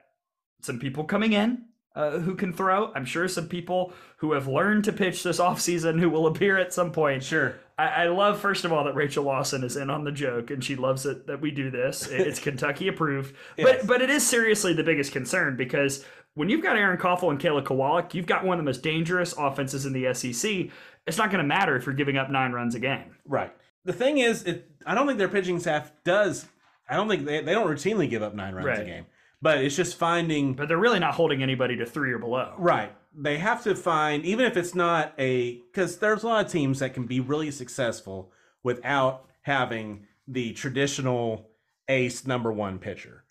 [0.61, 1.65] some people coming in
[1.95, 2.91] uh, who can throw.
[2.95, 6.73] I'm sure some people who have learned to pitch this offseason who will appear at
[6.73, 7.23] some point.
[7.23, 7.55] Sure.
[7.77, 10.63] I, I love, first of all, that Rachel Lawson is in on the joke, and
[10.63, 12.07] she loves it that we do this.
[12.07, 13.79] It's Kentucky approved, Yes.
[13.79, 16.05] but but it is seriously the biggest concern because
[16.35, 19.33] when you've got Erin Coffel and Kayla Kowalik, you've got one of the most dangerous
[19.37, 20.67] offenses in the SEC.
[21.05, 23.15] It's not going to matter if you're giving up nine runs a game.
[23.25, 23.53] Right.
[23.85, 26.45] The thing is, it, I don't think their pitching staff does.
[26.89, 29.05] I don't think they, they don't routinely give up nine runs a game.
[29.41, 32.53] But it's just finding But they're really not holding anybody to three or below.
[32.57, 32.91] right.
[33.15, 36.79] They have to find even if it's not a because there's a lot of teams
[36.79, 38.31] that can be really successful
[38.63, 41.47] without having the traditional
[41.87, 43.22] ace number one pitcher.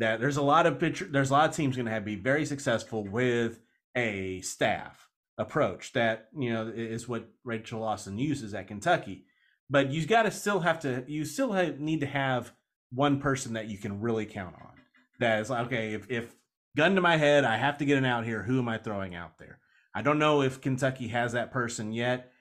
[0.00, 1.06] That there's a lot of pitcher.
[1.10, 3.60] There's a lot of teams going to have be very successful with
[3.94, 9.26] a staff approach that you know is what Rachel Lawson uses at Kentucky.
[9.68, 11.04] But you've got to still have to.
[11.06, 12.52] You still have, need to have
[12.90, 14.72] one person that you can really count on.
[15.18, 16.34] That is like okay, if if
[16.78, 18.42] gun to my head, I have to get an out here.
[18.42, 19.58] Who am I throwing out there?
[19.94, 22.32] I don't know if Kentucky has that person yet.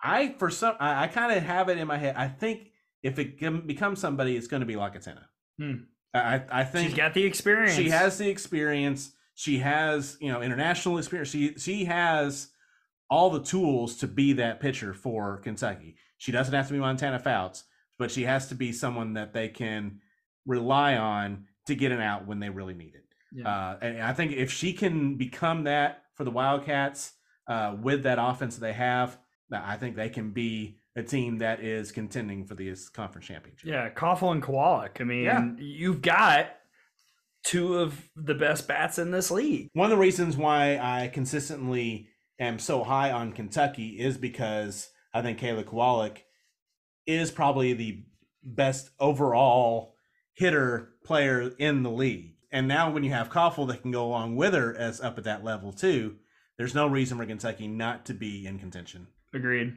[0.00, 2.14] I for some I, I kind of have it in my head.
[2.16, 2.70] I think
[3.02, 5.24] if it becomes somebody, it's going to be Lacatena.
[5.58, 5.74] Hmm.
[6.14, 7.74] I I think She's got the experience.
[7.74, 9.12] she has the experience.
[9.34, 11.30] She has, you know, international experience.
[11.30, 12.48] She she has
[13.10, 15.96] all the tools to be that pitcher for Kentucky.
[16.18, 17.64] She doesn't have to be Montana Fouts,
[17.98, 20.00] but she has to be someone that they can
[20.46, 23.04] rely on to get an out when they really need it.
[23.32, 23.48] Yeah.
[23.48, 27.12] Uh, and I think if she can become that for the Wildcats
[27.48, 29.18] uh, with that offense that they have,
[29.52, 33.68] I think they can be a team that is contending for this conference championship.
[33.68, 35.00] Yeah, Coffel and Kowalik.
[35.00, 35.50] I mean, Yeah.
[35.58, 36.50] you've got
[37.44, 39.68] two of the best bats in this league.
[39.74, 45.20] One of the reasons why I consistently am so high on Kentucky is because I
[45.22, 46.18] think Kayla Kowalik
[47.06, 48.04] is probably the
[48.42, 49.94] best overall
[50.32, 52.34] hitter player in the league.
[52.50, 55.24] And now when you have Coffel that can go along with her as up at
[55.24, 56.16] that level too,
[56.56, 59.08] there's no reason for Kentucky not to be in contention.
[59.34, 59.74] Agreed.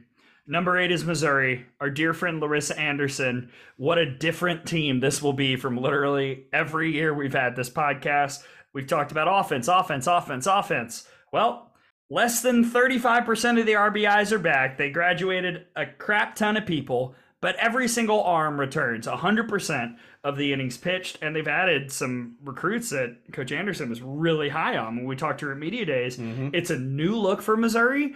[0.50, 1.66] Number eight is Missouri.
[1.78, 3.50] Our dear friend Larissa Anderson.
[3.76, 8.42] What a different team this will be from literally every year we've had this podcast.
[8.72, 11.06] We've talked about offense, offense, offense, offense.
[11.34, 11.70] Well,
[12.08, 14.78] less than 35% of the RBIs are back.
[14.78, 20.54] They graduated a crap ton of people, but every single arm returns 100% of the
[20.54, 21.18] innings pitched.
[21.20, 25.40] And they've added some recruits that Coach Anderson was really high on when we talked
[25.40, 26.16] to her at Media Days.
[26.16, 26.50] Mm-hmm.
[26.54, 28.14] It's a new look for Missouri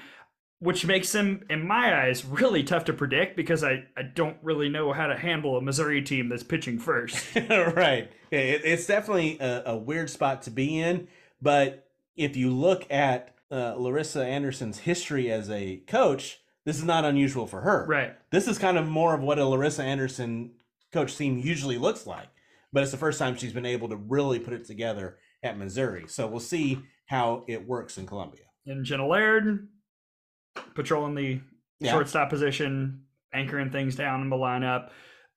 [0.62, 4.68] which makes them, in my eyes, really tough to predict because I, I don't really
[4.68, 7.34] know how to handle a Missouri team that's pitching first.
[7.50, 8.08] right.
[8.30, 11.08] It, it's definitely a, a weird spot to be in.
[11.40, 17.04] But if you look at uh, Larissa Anderson's history as a coach, this is not
[17.04, 17.84] unusual for her.
[17.88, 18.14] right.
[18.30, 20.52] This is kind of more of what a Larissa Anderson
[20.92, 22.28] coach team usually looks like.
[22.72, 26.04] But it's the first time she's been able to really put it together at Missouri.
[26.06, 28.44] So we'll see how it works in Columbia.
[28.64, 29.66] And Jenna Laird
[30.74, 31.40] patrolling the
[31.80, 31.92] Yeah.
[31.92, 34.90] shortstop position, anchoring things down in the lineup.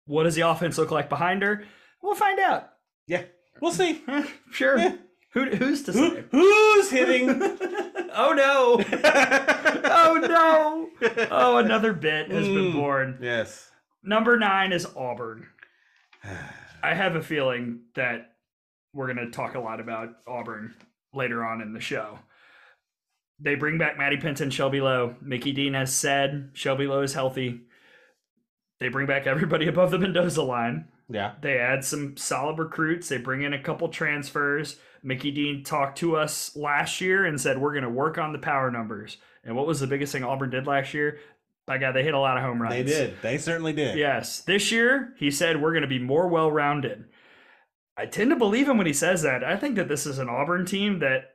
[0.05, 1.63] What does the offense look like behind her?
[2.01, 2.70] We'll find out.
[3.07, 3.24] Yeah.
[3.61, 4.03] We'll see.
[4.51, 4.78] Sure.
[4.78, 4.95] Yeah.
[5.34, 6.24] Who, who's to Who, say?
[6.32, 7.30] who's hitting?
[8.13, 8.84] oh no!
[9.88, 10.89] Oh no!
[11.32, 12.74] Oh, another bit has been Mm.
[12.74, 13.18] born.
[13.22, 13.70] Yes.
[14.03, 15.47] Number nine is Auburn.
[16.84, 18.32] I have a feeling that
[18.93, 20.74] we're going to talk a lot about Auburn
[21.13, 22.20] later on in the show.
[23.39, 25.15] They bring back Maddie Penta and Shelby Lowe.
[25.21, 27.61] Mickey Dean has said Shelby Lowe is healthy.
[28.79, 30.88] They bring back everybody above the Mendoza line.
[31.09, 31.33] Yeah.
[31.41, 33.09] They add some solid recruits.
[33.09, 34.77] They bring in a couple transfers.
[35.03, 38.39] Mickey Dean talked to us last year and said, We're going to work on the
[38.39, 39.17] power numbers.
[39.43, 41.19] And what was the biggest thing Auburn did last year?
[41.67, 42.73] By God, they hit a lot of home runs.
[42.73, 43.15] They did.
[43.21, 43.97] They certainly did.
[43.97, 44.41] Yes.
[44.41, 47.05] This year, he said we're going to be more well rounded.
[47.97, 49.43] I tend to believe him when he says that.
[49.43, 51.31] I think that this is an Auburn team that,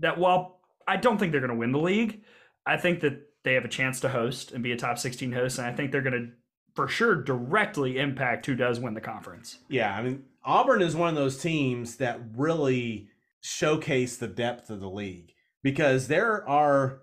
[0.00, 2.22] that while I don't think they're going to win the league,
[2.66, 5.58] I think that they have a chance to host and be a top 16 host.
[5.58, 6.28] And I think they're going to,
[6.74, 9.58] for sure, directly impact who does win the conference.
[9.68, 13.08] Yeah, I mean Auburn is one of those teams that really
[13.40, 17.02] showcase the depth of the league because there are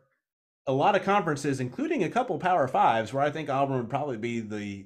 [0.67, 4.17] a lot of conferences, including a couple Power Fives, where I think Auburn would probably
[4.17, 4.85] be the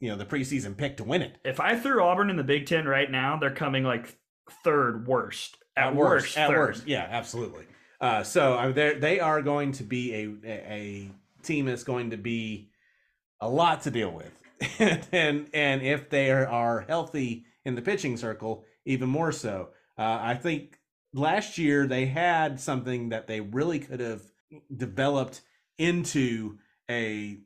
[0.00, 1.38] you know the preseason pick to win it.
[1.44, 4.16] If I threw Auburn in the Big Ten right now, they're coming like
[4.62, 6.36] third worst at, worst.
[6.36, 6.58] at third.
[6.58, 7.64] worst, yeah, absolutely.
[8.04, 11.10] Uh, so I mean, they they are going to be a, a
[11.42, 12.68] team that's going to be
[13.40, 14.30] a lot to deal with,
[15.10, 19.70] and and if they are, are healthy in the pitching circle, even more so.
[19.96, 20.78] Uh, I think
[21.14, 24.20] last year they had something that they really could have
[24.76, 25.40] developed
[25.78, 26.58] into
[26.90, 27.38] a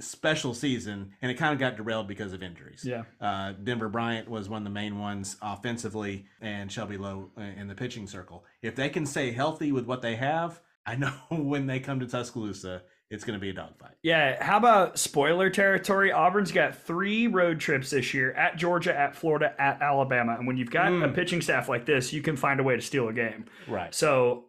[0.00, 2.82] special season, and it kind of got derailed because of injuries.
[2.84, 3.02] Yeah.
[3.20, 7.68] Uh, Denver Bryant was one of the main ones offensively, and Shelby Lowe uh, in
[7.68, 8.44] the pitching circle.
[8.62, 12.06] If they can stay healthy with what they have, I know when they come to
[12.06, 13.92] Tuscaloosa, it's going to be a dogfight.
[14.02, 16.10] Yeah, how about spoiler territory?
[16.10, 20.34] Auburn's got three road trips this year at Georgia, at Florida, at Alabama.
[20.36, 21.14] And when you've got a Mm.
[21.14, 23.44] pitching staff like this, you can find a way to steal a game.
[23.68, 23.94] Right.
[23.94, 24.46] So,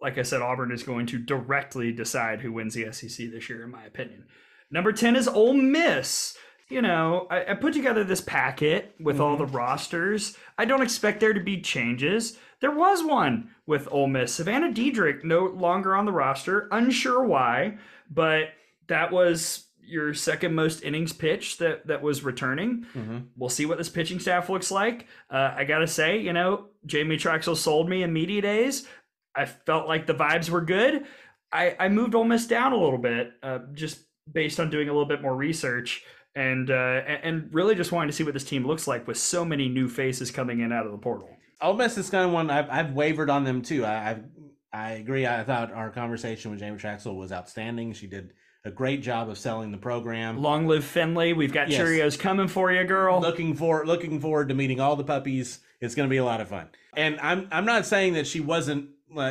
[0.00, 3.62] like I said, Auburn is going to directly decide who wins the SEC this year,
[3.64, 4.24] in my opinion.
[4.70, 6.36] Number 10 is Ole Miss.
[6.68, 10.36] You know, I, I put together this packet with all the rosters.
[10.58, 12.36] I don't expect there to be changes.
[12.60, 14.34] There was one with Ole Miss.
[14.34, 16.68] Savannah Diedrich no longer on the roster.
[16.72, 17.78] Unsure why,
[18.10, 18.48] but
[18.88, 22.86] that was your second most innings pitch that, that was returning.
[22.94, 23.18] Mm-hmm.
[23.36, 25.06] We'll see what this pitching staff looks like.
[25.30, 28.86] Uh, I gotta say, you know, Jamie Trachsel sold me in media days.
[29.34, 31.04] I felt like the vibes were good.
[31.52, 34.00] I, I moved Ole Miss down a little bit, uh, just
[34.32, 36.02] based on doing a little bit more research
[36.34, 39.44] and uh, and really just wanting to see what this team looks like with so
[39.44, 41.30] many new faces coming in out of the portal.
[41.60, 43.84] Ole Miss is kind of one I've, I've wavered on them too.
[43.84, 44.24] I, I've
[44.72, 45.26] I agree.
[45.26, 47.94] I thought our conversation with Jamie Trachsel was outstanding.
[47.94, 50.42] She did a great job of selling the program.
[50.42, 51.32] Long live Finley.
[51.32, 51.80] We've got Yes.
[51.80, 53.20] Cheerios coming for you, girl.
[53.20, 55.60] looking for looking forward to meeting all the puppies.
[55.80, 56.68] It's going to be a lot of fun.
[56.94, 58.90] And I'm I'm not saying that she wasn't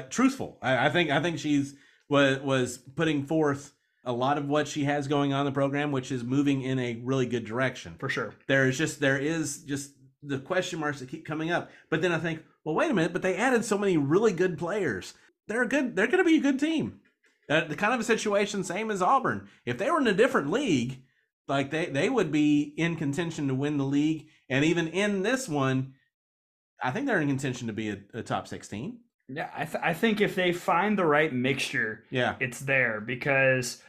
[0.10, 0.58] truthful.
[0.64, 1.76] I, I think I think she's
[2.10, 3.74] was was putting forth
[4.06, 6.80] a lot of what she has going on in the program, which is moving in
[6.80, 7.96] a really good direction.
[8.00, 8.36] for sure.
[8.48, 9.92] There is just there is just
[10.24, 11.70] the question marks that keep coming up.
[11.90, 13.14] But then I think, well, wait a minute.
[13.14, 15.14] But they added so many really good players.
[15.48, 15.96] They're a good.
[15.96, 17.00] They're going to be a good team.
[17.50, 19.48] Uh, the kind of a situation same as Auburn.
[19.66, 21.04] If they were in a different league,
[21.48, 25.48] like they they would be in contention to win the league, and even in this
[25.48, 25.94] one,
[26.82, 29.02] I think they're in contention to be a, a top sixteen.
[29.28, 33.82] Yeah, I, th- I think if they find the right mixture, Yeah, it's there because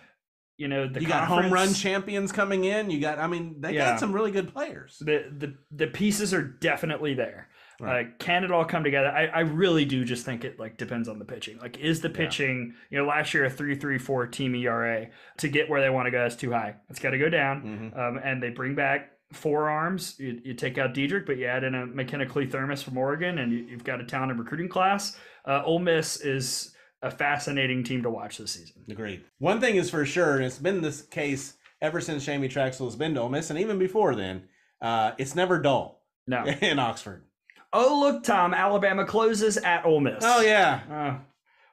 [0.56, 2.90] you know the you got home run champions coming in.
[2.90, 3.90] You got, I mean, they Yeah.
[3.92, 4.98] got some really good players.
[5.04, 7.48] the the the pieces are definitely there.
[7.78, 8.06] Right.
[8.06, 9.08] Uh, can it all come together?
[9.08, 11.58] I, I really do just think it like depends on the pitching.
[11.58, 12.14] Like, is the Yeah.
[12.14, 12.74] pitching?
[12.88, 16.06] You know, last year a three three four team ERA to get where they want
[16.06, 16.76] to go is too high.
[16.88, 17.92] It's got to go down.
[17.92, 17.98] Mhm.
[17.98, 20.16] Um, and they bring back forearms.
[20.18, 23.52] You, you take out Diedrich, but you add in a McKenna Thermos from Oregon, and
[23.52, 25.18] you, you've got a talented recruiting class.
[25.44, 26.74] Uh, Ole Miss is
[27.06, 28.82] a fascinating team to watch this season.
[28.90, 29.24] Agreed.
[29.38, 32.96] One thing is for sure, and it's been this case ever since Jamie Trachsel has
[32.96, 34.44] been to Ole Miss, and even before then,
[34.82, 36.44] uh, it's never dull No.
[36.60, 37.24] in Oxford.
[37.72, 38.54] oh look, Tom!
[38.54, 40.22] Alabama closes at Ole Miss.
[40.22, 41.20] Oh yeah, Oh,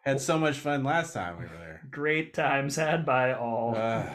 [0.02, 1.82] had so much fun last time we were there.
[1.92, 3.76] great times had by all.
[3.76, 4.06] Uh,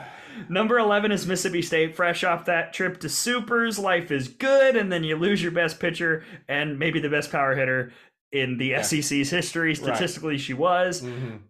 [0.48, 3.76] Number 11 is Mississippi State, fresh off that trip to Supers.
[3.76, 7.56] Life is good, and then you lose your best pitcher and maybe the best power
[7.56, 7.92] hitter
[8.32, 8.82] in the Yeah.
[8.82, 9.74] SEC's history.
[9.74, 11.02] Statistically, she was.
[11.02, 11.40] mhm.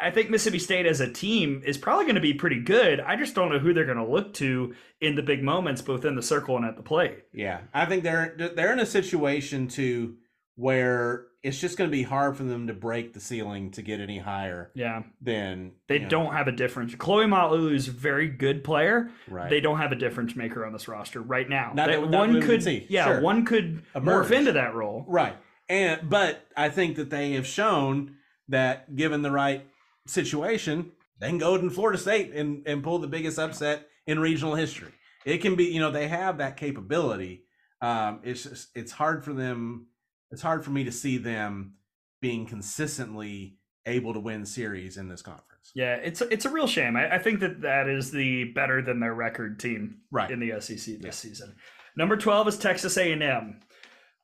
[0.00, 2.98] I think Mississippi State as a team is probably going to be pretty good.
[2.98, 6.04] I just don't know who they're going to look to in the big moments, both
[6.04, 7.18] in the circle and at the plate.
[7.32, 10.16] Yeah, I think they're they're in a situation to
[10.56, 13.98] where it's just going to be hard for them to break the ceiling to get
[14.00, 16.94] any higher Yeah, Then they you know, don't have a difference.
[16.94, 19.10] Chloe Malulu is a very good player.
[19.28, 19.50] Right.
[19.50, 21.72] They don't have a difference maker on this roster right now.
[21.74, 22.86] Not They- that- one that could, see.
[22.88, 23.20] yeah, Sure.
[23.22, 24.26] one could Emerge.
[24.28, 25.04] morph into that role.
[25.08, 25.34] Right.
[25.72, 28.16] And but I think that they have shown
[28.48, 29.66] that given the right
[30.06, 34.54] situation, they can go to Florida State and, and pull the biggest upset in regional
[34.54, 34.92] history.
[35.24, 37.44] It can be, you know, they have that capability.
[37.80, 39.86] Um, it's just it's hard for them.
[40.30, 41.74] It's hard for me to see them
[42.20, 43.56] being consistently
[43.86, 45.72] able to win series in this conference.
[45.74, 46.96] Yeah, it's it's a real shame.
[46.96, 50.30] I, I think that that is the better than their record team Right.
[50.30, 51.10] in the SEC this Yeah.
[51.12, 51.54] season.
[51.96, 53.60] Number twelve is Texas A and M.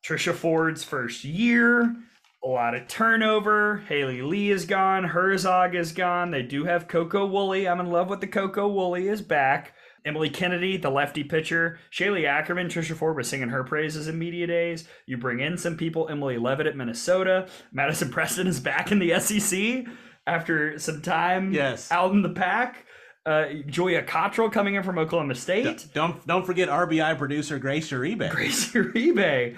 [0.04, 1.94] Trisha Ford's first year,
[2.44, 3.78] a lot of turnover.
[3.88, 5.04] Haley Lee is gone.
[5.04, 6.30] Herzog is gone.
[6.30, 7.66] They do have Coco Woolley.
[7.68, 9.74] I'm in love with the Coco Woolley is back.
[10.06, 11.78] Emily Kennedy, the lefty pitcher.
[11.92, 14.88] Shaylee Ackerman, Trisha Ford was singing her praises in media days.
[15.06, 16.08] You bring in some people.
[16.08, 17.48] Emily Levitt at Minnesota.
[17.72, 19.84] Madison Preston is back in the SEC
[20.26, 21.90] after some time Yes.
[21.90, 22.86] out in the pack.
[23.26, 25.86] Uh, Julia Cottrell coming in from Oklahoma State.
[25.92, 28.30] Don't don't forget RBI producer Grace Uribe.
[28.30, 29.54] Gracie Uribe.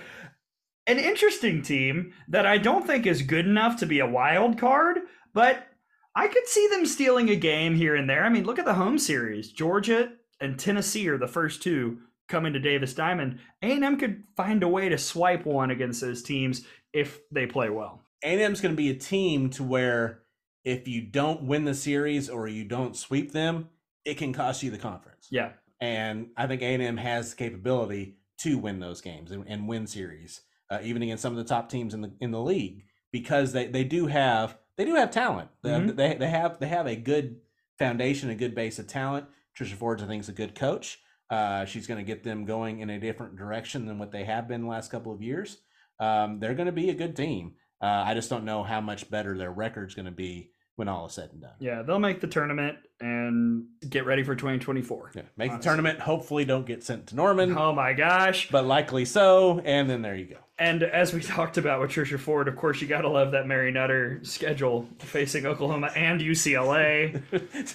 [0.87, 4.99] An interesting team that I don't think is good enough to be a wild card,
[5.33, 5.67] but
[6.15, 8.25] I could see them stealing a game here and there.
[8.25, 9.53] I mean, look at the home series.
[9.53, 13.39] Georgia and Tennessee are the first two coming to Davis Diamond.
[13.63, 18.03] A&M could find a way to swipe one against those teams if they play well.
[18.25, 20.23] A&M's going to be a team to where
[20.65, 23.69] if you don't win the series or you don't sweep them,
[24.05, 25.29] it can cost you the conference.
[25.31, 25.53] Yeah.
[25.81, 30.43] And I think A&M has the capability to win those games and, and win series,
[30.71, 33.67] uh, even against some of the top teams in the in the league, because they,
[33.67, 35.51] they do have they do have talent.
[35.65, 35.97] Mhm.
[35.97, 37.37] They, they have they have a good
[37.79, 39.27] foundation, a good base of talent.
[39.59, 41.01] Trisha Ford, I think, is a good coach.
[41.29, 44.49] Uh, she's going to get them going in a different direction than what they have
[44.49, 45.59] been the last couple of years.
[45.99, 47.55] Um, they're going to be a good team.
[47.81, 50.51] Uh, I just don't know how much better their record's going to be
[50.81, 51.51] when all is said and done.
[51.59, 55.13] Yeah, they'll make the tournament and get ready for 2024.
[55.15, 55.59] Yeah, make Honestly.
[55.59, 56.01] the tournament.
[56.01, 58.49] Hopefully, don't get sent to Norman, Oh my gosh.
[58.51, 59.61] but likely so.
[59.63, 60.37] And then there you go.
[60.59, 63.47] And as we talked about with Trisha Ford, of course, you got to love that
[63.47, 67.23] Mary Nutter schedule facing Oklahoma and UCLA.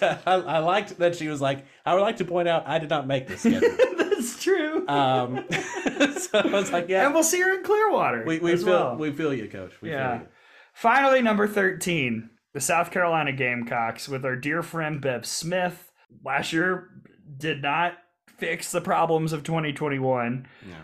[0.26, 2.90] I, I liked that she was like, I would like to point out I did
[2.90, 3.70] not make this schedule.
[4.00, 4.88] That's true.
[4.88, 8.66] um, so I was like, yeah, and we'll see her in Clearwater we, we feel
[8.66, 8.96] well.
[8.96, 9.74] we feel you, coach.
[9.82, 10.18] We Yeah.
[10.18, 10.32] feel you.
[10.74, 15.92] Finally, number 13, the South Carolina Gamecocks with our dear friend Bev Smith.
[16.24, 16.88] Last year
[17.38, 17.98] did not
[18.38, 20.48] fix the problems of 2021.
[20.66, 20.76] Yeah.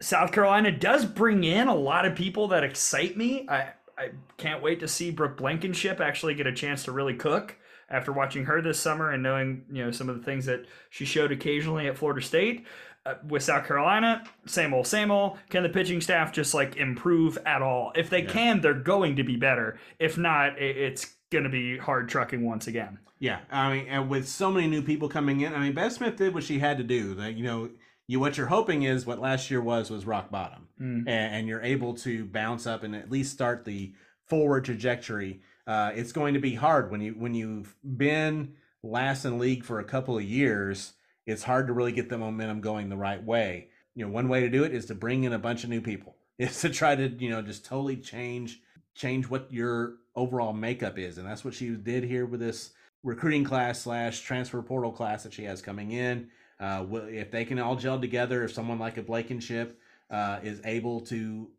[0.00, 3.46] South Carolina does bring in a lot of people that excite me.
[3.50, 3.68] I,
[3.98, 7.54] I can't wait to see Brooke Blankenship actually get a chance to really cook
[7.90, 11.04] after watching her this summer and knowing you know some of the things that she
[11.04, 12.64] showed occasionally at Florida State.
[13.06, 15.38] Uh, with South Carolina, same old, same old.
[15.48, 17.92] Can the pitching staff just like improve at all?
[17.96, 18.30] If they Yeah.
[18.30, 19.78] can, they're going to be better.
[19.98, 22.98] If not, i- it's going to be hard trucking once again.
[23.18, 26.16] Yeah, I mean, and with so many new people coming in, I mean, Beth Smith
[26.16, 27.14] did what she had to do.
[27.14, 27.70] That you know,
[28.06, 30.98] you what you're hoping is what last year was was rock bottom, Mm.
[31.08, 33.94] and, and you're able to bounce up and at least start the
[34.28, 35.40] forward trajectory.
[35.66, 39.80] Uh, it's going to be hard when you when you've been last in league for
[39.80, 40.92] a couple of years.
[41.30, 43.68] It's hard to really get the momentum going the right way.
[43.94, 45.80] You know, one way to do it is to bring in a bunch of new
[45.80, 46.16] people.
[46.40, 48.60] Is to try to you know just totally change
[48.94, 52.70] change what your overall makeup is, and that's what she did here with this
[53.02, 56.28] recruiting class slash transfer portal class that she has coming in.
[56.58, 59.78] Uh, if they can all gel together, if someone like a Blankenship
[60.10, 61.50] uh, is able to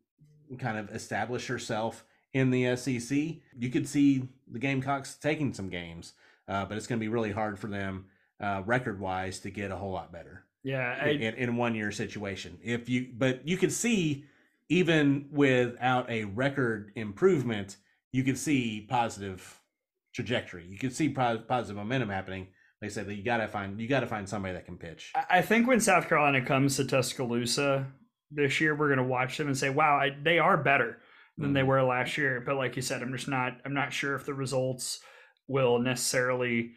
[0.58, 2.04] kind of establish herself
[2.34, 3.18] in the SEC,
[3.58, 6.14] you could see the Gamecocks taking some games,
[6.48, 8.06] uh, but it's going to be really hard for them
[8.42, 11.92] uh, record wise to get a whole lot better Yeah, I, in, in one year
[11.92, 12.58] situation.
[12.64, 14.26] If you, but you could see
[14.70, 17.78] even without a record improvement,
[18.14, 19.60] you could see positive
[20.14, 20.66] trajectory.
[20.66, 22.48] You could see po- positive momentum happening.
[22.82, 25.14] Like I said, that you gotta find you gotta find somebody that can pitch.
[25.30, 27.86] I- think when South Carolina comes to Tuscaloosa
[28.32, 30.98] this year, we're going to watch them and say, "Wow, I, they are better
[31.38, 31.68] than they Mhm.
[31.68, 33.60] were last year." But like you said, I'm just not.
[33.66, 35.00] I'm not sure if the results
[35.48, 36.72] will necessarily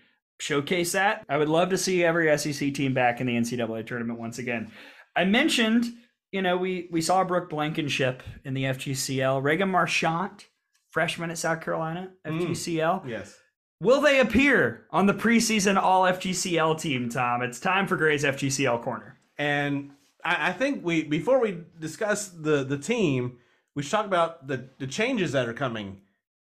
[0.45, 1.25] showcase that.
[1.29, 4.71] I would love to see every SEC team back in the NCAA tournament once again.
[5.17, 5.87] I mentioned,
[6.33, 9.43] you know, we we saw Brooke Blankenship in the FGCL.
[9.43, 10.47] Reagan Marchant,
[10.91, 12.41] freshman at South Carolina, Mm.
[12.41, 13.09] FGCL.
[13.09, 13.37] Yes.
[13.81, 17.43] Will they appear on the preseason All FGCL team, Tom?
[17.43, 19.19] It's time for Gray's FGCL corner.
[19.37, 19.91] And
[20.25, 23.39] I, I think we before we discuss the the team,
[23.75, 26.01] we should talk about the the changes that are coming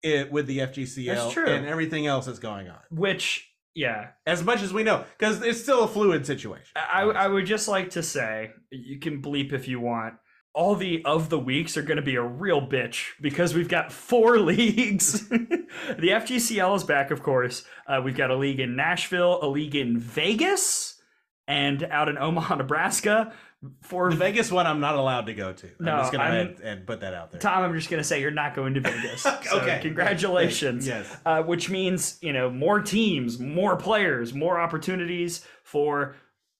[0.03, 1.47] it, with the FGCL That's true.
[1.47, 2.77] and everything else that's going on.
[2.91, 6.71] Which, yeah, As much as we know, because it's still a fluid situation.
[6.75, 10.15] I, I would just like to say you can bleep if you want.
[10.53, 13.91] All the of the weeks are going to be a real bitch because we've got
[13.91, 15.27] four leagues.
[15.29, 15.67] the
[15.99, 17.65] FGCL is back, of course.
[17.85, 21.01] Uh, we've got a league in Nashville, a league in Vegas,
[21.45, 23.33] and out in Omaha, Nebraska.
[23.81, 25.69] For Vegas one, I'm not allowed to go to.
[25.79, 27.41] No, I'm just gonna I'm- and put that out there.
[27.41, 29.23] Tom, I'm just going to say you're not going to Vegas.
[29.43, 29.79] So Okay.
[29.81, 30.85] congratulations.
[30.85, 31.15] Yes.
[31.25, 36.15] uh, which means you know more teams, more players, more opportunities for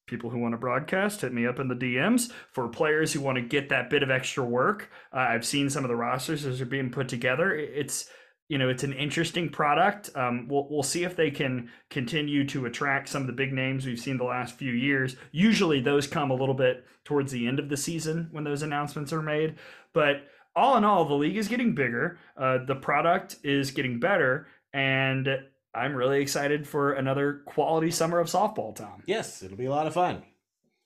[0.08, 1.22] people who want to broadcast.
[1.22, 4.10] Hit me up in the DMs for players who want to get that bit of
[4.10, 4.90] extra work.
[5.14, 7.54] Uh, I've seen some of the rosters as they're being put together.
[7.54, 8.10] It's
[8.48, 10.10] you know it's an interesting product.
[10.16, 13.86] Um, we'll we'll see if they can continue to attract some of the big names
[13.86, 15.16] we've seen the last few years.
[15.32, 19.14] Usually those come a little bit towards the end of the season when those announcements
[19.14, 19.56] are made,
[19.94, 22.18] but all in all, the league is getting bigger.
[22.38, 25.28] Uh, the product is getting better, and
[25.74, 29.04] I'm really excited for another quality summer of softball, Tom.
[29.06, 30.24] Yes, it'll be a lot of fun.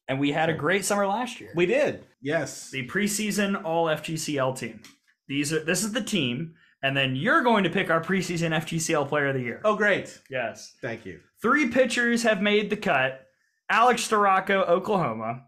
[0.07, 1.51] And we had a great summer last year.
[1.55, 2.03] We did.
[2.19, 2.71] Yes.
[2.71, 4.81] the preseason All FGCL team.
[5.27, 9.07] These are this is the team, and then you're going to pick our preseason FGCL
[9.07, 9.61] Player of the Year.
[9.65, 10.19] Oh, great.
[10.29, 10.75] yes.
[10.81, 11.19] Thank you.
[11.41, 13.25] Three pitchers have made the cut.
[13.69, 15.43] Alex Storako, Oklahoma,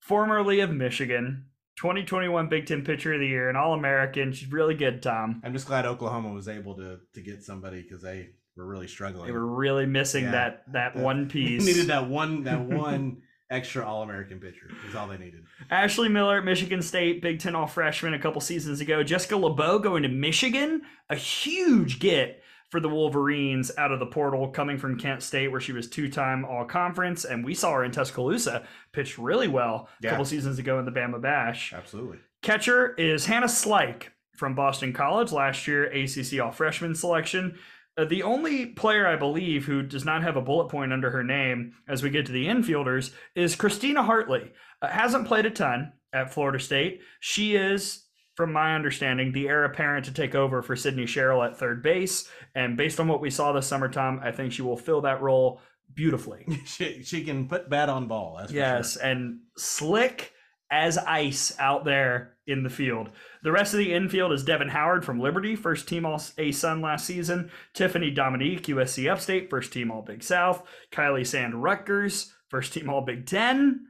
[0.00, 1.46] formerly of Michigan,
[1.78, 4.32] 2021 Big Ten Pitcher of the Year, an All American.
[4.32, 5.40] She's really good, Tom.
[5.44, 9.26] I'm just glad Oklahoma was able to to get somebody because they were really struggling.
[9.26, 10.30] They were really missing Yeah.
[10.32, 11.64] that that That- one piece.
[11.66, 14.68] needed that one that one extra All American pitcher.
[14.88, 15.44] Is all they needed.
[15.70, 19.02] Ashley Miller at Michigan State, Big Ten All Freshman a couple seasons ago.
[19.02, 24.48] Jessica LeBeau going to Michigan, a huge get for the Wolverines out of the portal,
[24.48, 27.92] coming from Kent State, where she was two-time All Conference, and we saw her in
[27.92, 30.10] Tuscaloosa pitch really well a Yeah.
[30.10, 31.72] couple seasons ago in the Bama Bash.
[31.72, 32.18] Absolutely.
[32.42, 37.56] Catcher is Hannah Slyke from Boston College, last year ACC All Freshman selection.
[37.98, 41.24] Uh, the only player I believe who does not have a bullet point under her
[41.24, 44.52] name as we get to the infielders is Christina Hartley.
[44.82, 47.00] Uh, hasn't played a ton at Florida State.
[47.20, 51.58] She is, from my understanding, the heir apparent to take over for Sydney Sherrill at
[51.58, 52.28] third base.
[52.54, 55.22] And based on what we saw this summer, Tom, I think she will fill that
[55.22, 55.60] role
[55.94, 56.46] beautifully.
[56.66, 58.40] she she can put bat on ball.
[58.50, 59.02] Yes, sure.
[59.02, 60.34] and slick
[60.70, 63.08] as ice out there in the field.
[63.42, 66.80] The rest of the infield is Devin Howard from Liberty, first team All A Sun
[66.80, 67.50] last season.
[67.74, 70.62] Tiffany Dominique, USC Upstate, first team All Big South.
[70.92, 73.86] Kylie Sand Rutgers, first team All Big Ten.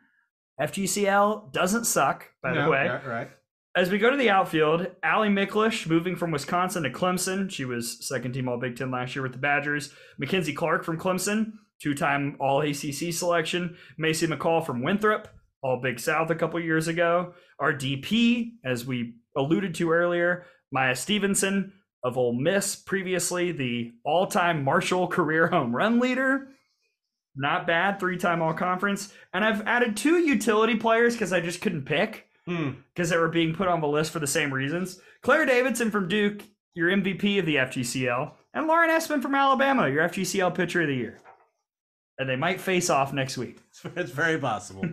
[0.61, 2.89] FGCL doesn't suck, by the way.
[2.89, 3.31] right, right.
[3.77, 7.51] As we go to the outfield, Allie Miklish moving from Wisconsin to Clemson.
[7.51, 9.93] She was second team All Big Ten last year with the Badgers.
[10.18, 11.53] Mackenzie Clark from Clemson,
[11.83, 13.77] two time All ACC selection.
[13.99, 15.29] Macy McCall from Winthrop,
[15.66, 17.34] All Big South a couple years ago.
[17.58, 21.72] Our DP, as we alluded to earlier, Maya Stevenson
[22.04, 26.48] of Ole Miss, previously the all time Marshall career home run leader.
[27.34, 29.12] Not bad, three time All Conference.
[29.34, 32.70] And I've added two utility players because I just couldn't pick Hmm.
[32.94, 35.00] because they were being put on the list for the same reasons.
[35.22, 36.42] Claire Davidson from Duke,
[36.74, 40.94] your MVP of the FGCL, and Lauren Esman from Alabama, your FGCL Pitcher of the
[40.94, 41.18] Year.
[42.18, 43.58] And they might face off next week.
[43.96, 44.84] It's, very possible.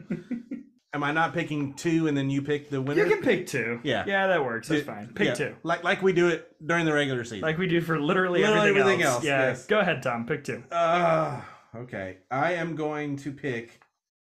[0.93, 3.03] Am I not picking two and then you pick the winner?
[3.03, 3.80] You can pick two.
[3.84, 4.03] Yeah.
[4.05, 4.67] yeah, that works.
[4.67, 5.07] That's fine.
[5.15, 7.41] Pick yeah, two, Like like we do it during the regular season.
[7.41, 9.15] like we do for literally, Literally everything, everything else.
[9.15, 9.65] else, Yeah, yes.
[9.65, 10.28] go ahead, Tom.
[10.28, 10.63] Pick two.
[10.71, 11.41] Uh,
[11.76, 12.17] okay.
[12.30, 13.80] I am going to pick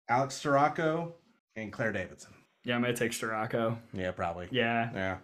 [0.09, 1.11] Alex Storako
[1.55, 2.33] and Claire Davidson.
[2.65, 3.77] Yeah, I'm gonna take Storako.
[3.93, 4.47] Yeah, probably.
[4.49, 5.17] Yeah, Yeah.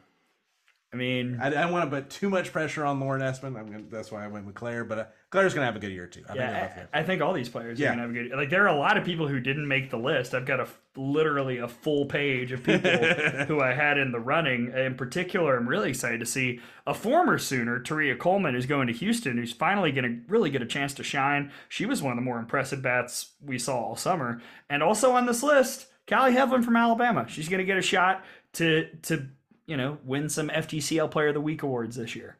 [0.91, 3.55] I mean, I, I don't want to put too much pressure on Lauren Esman.
[3.59, 4.83] I'm gonna, that's why I went with Claire.
[4.83, 6.21] But uh, Claire's gonna have a good year too.
[6.25, 6.87] I think yeah, good.
[6.91, 7.89] I, I think all these players Yeah.
[7.89, 8.31] are gonna have a good.
[8.35, 10.33] Like, there are a lot of people who didn't make the list.
[10.33, 12.89] I've got a literally a full page of people
[13.47, 14.73] who I had in the running.
[14.75, 18.93] In particular, I'm really excited to see a former Sooner, Taria Coleman, who's going to
[18.93, 21.51] Houston, who's finally going to really get a chance to shine.
[21.69, 24.41] She was one of the more impressive bats we saw all summer.
[24.71, 27.27] And also on this list, Kali Heivilin from Alabama.
[27.29, 29.27] She's going to get a shot to to
[29.69, 32.37] you know win some FGCL Player of the Week awards this year.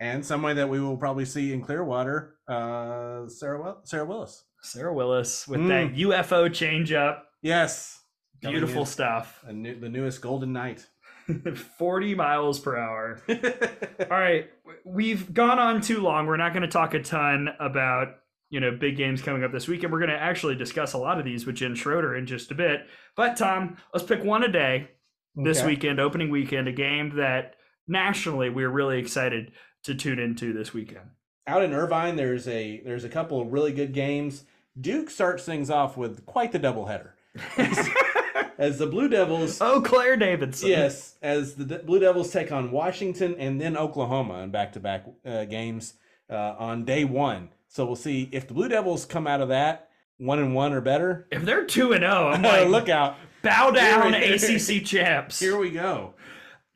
[0.00, 4.44] and someone that we will probably see in Clearwater, uh, Sarah Will- Sarah Willis.
[4.60, 5.68] Sarah Willis with Mm.
[5.68, 7.20] that UFO changeup.
[7.40, 8.00] Yes,
[8.40, 9.42] Beautiful stuff.
[9.46, 10.86] a new, the newest Golden Knight.
[11.78, 13.20] 40 miles per hour.
[13.28, 14.50] All right,
[14.84, 16.26] we've gone on too long.
[16.26, 18.08] We're not going to talk a ton about
[18.50, 19.82] you know big games coming up this week.
[19.84, 22.50] And We're going to actually discuss a lot of these with Jen Schroeder in just
[22.50, 22.80] a bit.
[23.16, 24.88] But Tom, let's pick one a day
[25.34, 25.66] this Okay.
[25.68, 27.54] weekend, opening weekend, a game that
[27.88, 29.52] nationally we're really excited
[29.84, 31.06] to tune into this weekend.
[31.46, 34.44] Out in Irvine, there's a there's a couple of really good games.
[34.80, 37.10] Duke starts things off with quite the doubleheader.
[38.58, 40.68] As the Blue Devils Oh, Claire Davidson.
[40.68, 45.94] Yes, as the Blue Devils take on Washington and then Oklahoma in back-to-back uh, games
[46.30, 47.48] uh, on day one.
[47.68, 50.80] So we'll see if the Blue Devils come out of that one and one or
[50.80, 51.26] better.
[51.32, 53.16] If they're two and zero, I'm like, Look out!
[53.42, 55.38] Bow down, Here- ACC champs.
[55.38, 56.14] Here we go.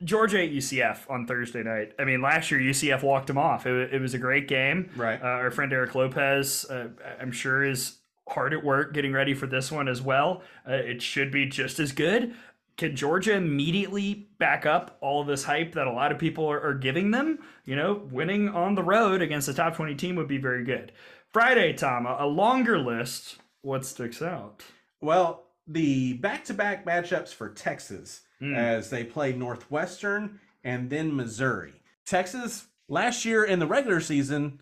[0.03, 1.93] Georgia at UCF on Thursday night.
[1.97, 3.65] I mean, last year UCF walked them off.
[3.65, 4.91] It, it was a great game.
[4.95, 5.19] Right.
[5.19, 6.89] Uh, our friend Eric Lopez, uh,
[7.19, 7.97] I'm sure, is
[8.29, 10.43] hard at work getting ready for this one as well.
[10.67, 12.35] Uh, it should be just as good.
[12.77, 16.61] Can Georgia immediately back up all of this hype that a lot of people are,
[16.61, 17.39] are giving them?
[17.65, 20.91] You know, winning on the road against a top 20 team would be very good.
[21.33, 23.37] Friday, Tom, a, a longer list.
[23.63, 24.63] What sticks out?
[25.01, 28.53] Well, the back-to-back matchups for Texas Hmm.
[28.53, 31.73] as they play Northwestern and then Missouri.
[32.05, 34.59] Texas last year in the regular season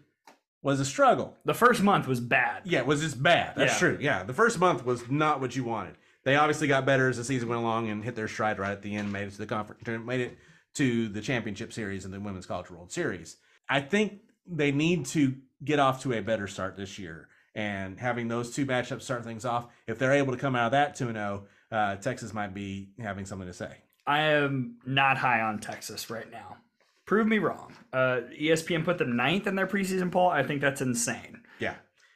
[0.61, 1.37] was a struggle.
[1.45, 2.61] The first month was bad.
[2.65, 3.55] Yeah, it was just bad.
[3.55, 3.79] That's Yeah.
[3.79, 3.97] true.
[4.01, 5.95] Yeah, the first month was not what you wanted.
[6.23, 8.81] They obviously got better as the season went along and hit their stride right at
[8.81, 9.11] the end.
[9.11, 10.37] Made it to the conference, made it
[10.75, 13.37] to the championship series and the Women's College World Series.
[13.69, 17.27] I think they need to get off to a better start this year.
[17.55, 20.71] And having those two matchups start things off, if they're able to come out of
[20.73, 23.77] that 2 0, uh, Texas might be having something to say.
[24.05, 26.57] I am not high on Texas right now.
[27.05, 27.73] Prove me wrong.
[27.93, 30.29] Uh, ESPN put them ninth in their preseason poll.
[30.29, 31.41] I think that's insane.
[31.59, 31.75] Yeah.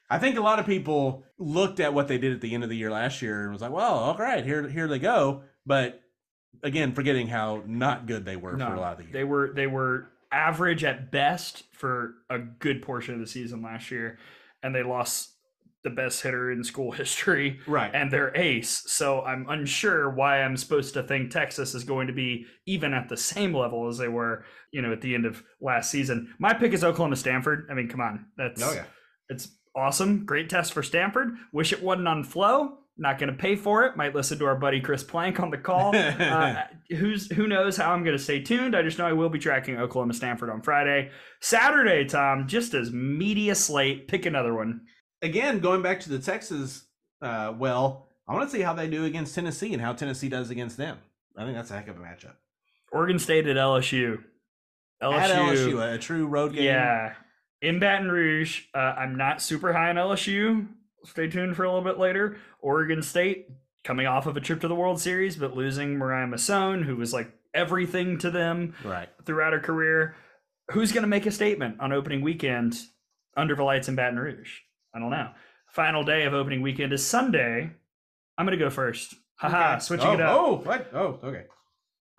[0.09, 2.69] I think a lot of people looked at what they did at the end of
[2.69, 5.43] the year last year and was like, well, all right, here, here they go.
[5.65, 6.01] But
[6.63, 9.13] again, forgetting how not good they were for a lot of the year.
[9.13, 13.91] They were they were average at best for a good portion of the season last
[13.91, 14.17] year,
[14.63, 15.35] and they lost
[15.83, 17.91] the best hitter in school history Right.
[17.93, 18.83] and their ace.
[18.87, 23.07] So I'm unsure why I'm supposed to think Texas is going to be even at
[23.07, 24.43] the same level as they were,
[24.73, 26.33] you know, at the end of last season.
[26.37, 27.67] My pick is Oklahoma Stanford.
[27.71, 28.83] I mean, come on, that's oh yeah.
[29.29, 30.25] it's awesome.
[30.25, 31.29] Great test for Stanford.
[31.53, 32.78] Wish it wasn't on flow.
[32.99, 33.95] Not going to pay for it.
[33.95, 35.95] Might listen to our buddy Chris Plank on the call.
[35.95, 38.75] uh, who's who knows how I'm going to stay tuned.
[38.75, 41.09] I just know I will be tracking Oklahoma Stanford on Friday.
[41.39, 44.09] Saturday, Tom, just as media slate.
[44.09, 44.81] Pick another one.
[45.21, 46.85] Again, going back to the Texas,
[47.21, 50.49] uh, well, I want to see how they do against Tennessee and how Tennessee does
[50.49, 50.97] against them.
[51.37, 52.35] I think that's a heck of a matchup.
[52.91, 54.23] Oregon State at LSU.
[55.01, 56.63] At LSU, a true road game.
[56.63, 57.13] Yeah.
[57.61, 60.67] In Baton Rouge, uh, I'm not super high on LSU.
[61.05, 62.37] Stay tuned for a little bit later.
[62.59, 63.47] Oregon State
[63.83, 67.13] coming off of a trip to the World Series, but losing Mariah Mazon, who was
[67.13, 69.09] like everything to them Right.
[69.25, 70.15] throughout her career.
[70.71, 72.77] Who's going to make a statement on opening weekend
[73.35, 74.59] under the lights in Baton Rouge?
[74.93, 75.29] I don't know.
[75.71, 77.71] Final day of opening weekend is Sunday.
[78.37, 79.15] I'm going to go first.
[79.37, 79.79] Haha, Okay.
[79.79, 80.37] switching oh, it up.
[80.39, 80.89] Oh, what?
[80.93, 81.45] Oh, okay.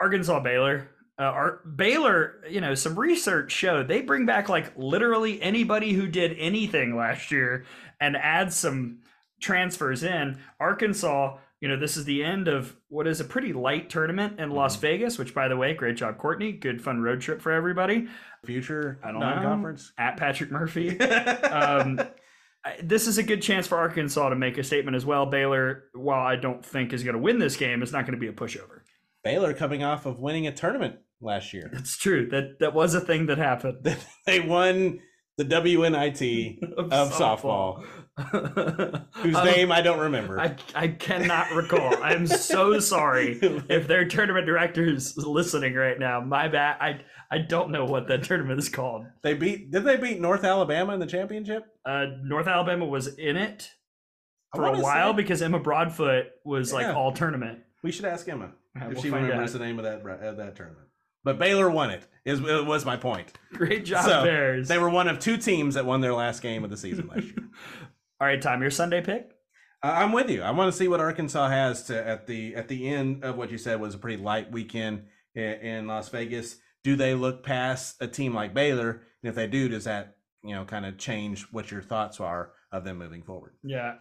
[0.00, 0.88] Arkansas Baylor.
[1.18, 6.06] Uh, Ar- Baylor, you know, some research showed they bring back like literally anybody who
[6.08, 7.66] did anything last year
[8.00, 8.98] and add some
[9.40, 10.38] transfers in.
[10.58, 14.50] Arkansas, you know, this is the end of what is a pretty light tournament in
[14.50, 14.80] Las Mhm.
[14.80, 16.52] Vegas, which, by the way, great job, Courtney.
[16.52, 18.08] Good fun road trip for everybody.
[18.44, 19.92] Future I don't non-conference.
[19.98, 20.98] At Patrick Murphy.
[21.00, 22.00] um,
[22.82, 25.26] this is a good chance for Arkansas to make a statement as well.
[25.26, 28.20] Baylor, while I don't think is going to win this game, it's not going to
[28.20, 28.80] be a pushover.
[29.24, 31.70] Baylor coming off of winning a tournament last year.
[31.74, 33.86] It's true that that was a thing that happened.
[34.26, 35.00] they won
[35.38, 37.82] the WNIT, Of softball.
[39.14, 40.38] whose Um, name I don't remember.
[40.40, 41.94] I, I cannot recall.
[42.02, 46.20] I'm so sorry if their tournament directors listening right now.
[46.20, 46.76] My bad.
[46.80, 47.00] I
[47.32, 49.06] I don't know what that tournament is called.
[49.22, 49.70] they beat.
[49.70, 51.64] Did they beat North Alabama in the championship?
[51.86, 53.70] Uh, North Alabama was in it
[54.54, 57.60] for a while say- because Emma Broadfoot was like all tournament.
[57.82, 59.58] we should ask Emma Yeah, if we'll she remembers out.
[59.60, 60.88] the name of that of that tournament.
[61.24, 62.06] But Baylor won it.
[62.24, 63.32] Is it was my point.
[63.52, 64.68] Great job, So, Bears.
[64.68, 67.24] They were one of two teams that won their last game of the season last
[67.24, 67.36] year.
[68.20, 68.60] all right, Tom.
[68.60, 69.30] Your Sunday pick.
[69.82, 70.42] Uh, I'm with you.
[70.42, 73.50] I want to see what Arkansas has to at the at the end of what
[73.50, 75.04] you said was a pretty light weekend
[75.34, 76.56] in, in Las Vegas.
[76.84, 79.02] Do they look past a team like Baylor?
[79.22, 82.52] And if they do, does that you know kind of change what your thoughts are
[82.72, 83.54] of them moving forward?
[83.62, 83.94] Yeah.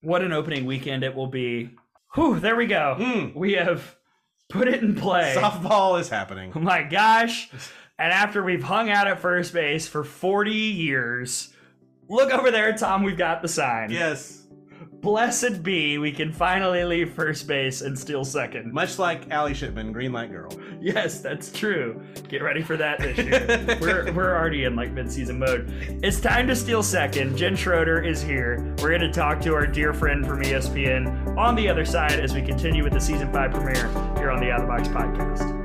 [0.00, 1.70] What an opening weekend it will be.
[2.14, 2.96] Whew, there we go.
[2.98, 3.96] Mm, We have
[4.48, 5.34] put it in play.
[5.36, 6.52] softball is happening.
[6.54, 7.50] Oh my gosh.
[7.98, 11.54] And after we've hung out at first base for 40 years,
[12.08, 13.90] look over there, Tom, we've got the sign.
[13.90, 14.44] Yes,
[15.04, 18.72] Blessed be, we can finally leave first base and steal second.
[18.72, 20.50] much like Allie Shipman, Green Light Girl.
[20.80, 22.02] Yes, that's true.
[22.26, 23.76] Get ready for that this year.
[23.82, 25.70] we're, we're already in like mid-season mode.
[26.02, 27.36] It's time to steal second.
[27.36, 28.74] Jen Schroeder is here.
[28.78, 32.34] We're going to talk to our dear friend from ESPN on the other side as
[32.34, 35.64] we continue with the season five premiere here on the Out of the Box podcast.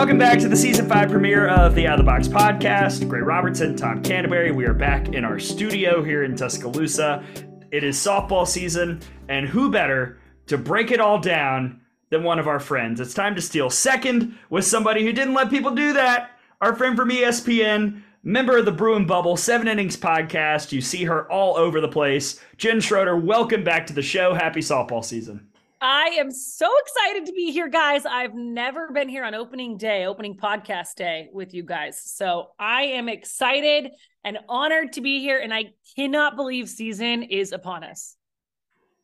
[0.00, 3.06] Welcome back to the season five premiere of the Out of the Box podcast.
[3.06, 4.50] Gray Robertson, Tom Canterbury.
[4.50, 7.22] We are back in our studio here in Tuscaloosa.
[7.70, 12.48] It is softball season, and who better to break it all down than one of
[12.48, 12.98] our friends?
[12.98, 16.30] It's time to steal second with somebody who didn't let people do that.
[16.62, 20.72] Our friend from ESPN, member of the Bruin Bubble, Seven Innings podcast.
[20.72, 22.40] You see her all over the place.
[22.56, 24.32] Jen Schroeder, welcome back to the show.
[24.32, 25.49] Happy softball season.
[25.80, 28.04] I am so excited to be here, guys.
[28.04, 32.00] I've never been here on opening day, opening podcast day with you guys.
[32.04, 33.92] So I am excited
[34.22, 35.38] and honored to be here.
[35.38, 38.16] And I cannot believe season is upon us.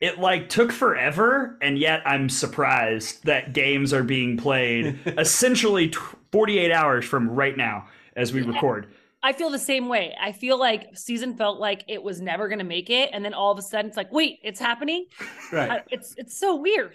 [0.00, 5.90] it like took forever and yet i'm surprised that games are being played essentially
[6.32, 8.88] 48 hours from right now as we record
[9.26, 10.14] I feel the same way.
[10.20, 13.10] I feel like season felt like it was never going to make it.
[13.12, 15.06] And then all of a sudden it's like, wait, it's happening.
[15.52, 15.68] Right.
[15.68, 16.94] I- it's, it's so weird.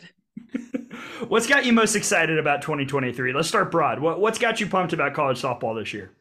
[1.28, 3.34] What's got you most excited about 2023?
[3.34, 4.00] Let's start broad.
[4.00, 6.12] What, what's got you pumped about college softball this year?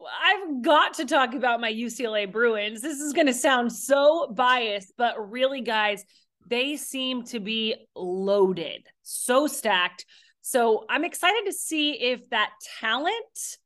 [0.00, 2.80] I've got to talk about my UCLA Bruins.
[2.80, 6.04] This is going to sound so biased, but really, guys,
[6.46, 10.06] they seem to be loaded, so stacked.
[10.42, 13.58] So I'm excited to see if that talent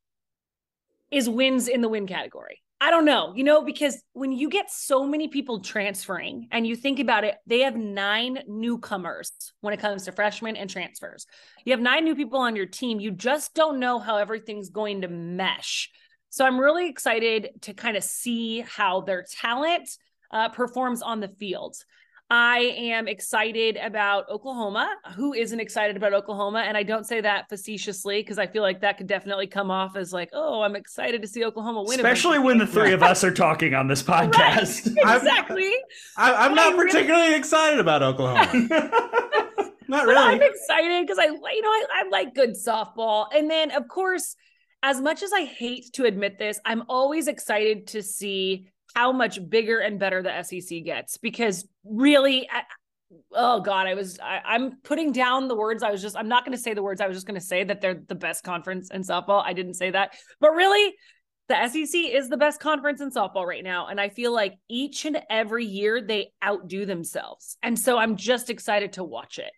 [1.11, 2.63] is wins in the win category.
[2.83, 6.75] I don't know, you know, because when you get so many people transferring and you
[6.75, 11.27] think about it, they have nine newcomers when it comes to freshmen and transfers.
[11.67, 12.99] You have nine new people on your team.
[12.99, 15.91] You just don't know how everything's going to mesh.
[16.31, 19.91] So I'm really excited to kind of see how their talent
[20.31, 21.77] uh, performs on the field.
[22.33, 24.89] I am excited about Oklahoma.
[25.17, 26.61] Who isn't excited about Oklahoma?
[26.61, 29.97] And I don't say that facetiously because I feel like that could definitely come off
[29.97, 31.99] as like, oh, I'm excited to see Oklahoma win.
[31.99, 34.95] Especially when the three of us are talking on this podcast.
[35.05, 35.75] Right, exactly.
[36.17, 38.49] I'm, I'm not particularly excited about Oklahoma.
[39.89, 40.17] not really.
[40.17, 43.27] I'm excited because I, you know, I, I like good softball.
[43.35, 44.37] And then, of course,
[44.85, 49.39] as much as I hate to admit this, I'm always excited to see how much
[49.49, 52.63] bigger and better the SEC gets because really, I,
[53.33, 55.83] oh God, I was, I, am putting down the words.
[55.83, 57.01] I was just, I'm not going to say the words.
[57.01, 59.43] I was just going to say that they're the best conference in softball.
[59.45, 60.95] I didn't say that, but really,
[61.49, 63.89] the SEC is the best conference in softball right now.
[63.89, 67.57] And I feel like each and every year they outdo themselves.
[67.61, 69.51] And so I'm just excited to watch it.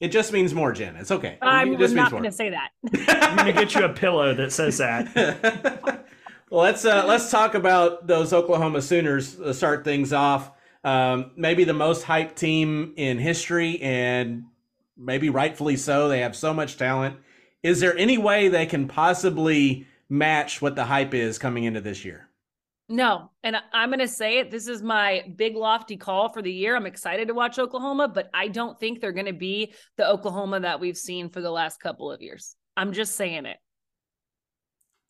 [0.00, 0.94] It just means more, Jen.
[0.96, 1.38] It's okay.
[1.42, 2.70] I'm just not going to say that.
[3.08, 6.04] I'm going to get you a pillow that says that.
[6.54, 9.34] Well, let's uh, let's talk about those Oklahoma Sooners.
[9.34, 10.52] To start things off.
[10.84, 14.44] Um, maybe the most hyped team in history, and
[14.96, 16.08] maybe rightfully so.
[16.08, 17.16] They have so much talent.
[17.64, 22.04] Is there any way they can possibly match what the hype is coming into this
[22.04, 22.28] year?
[22.88, 24.52] No, and I'm going to say it.
[24.52, 26.76] This is my big lofty call for the year.
[26.76, 30.60] I'm excited to watch Oklahoma, but I don't think they're going to be the Oklahoma
[30.60, 32.54] that we've seen for the last couple of years.
[32.76, 33.56] I'm just saying it.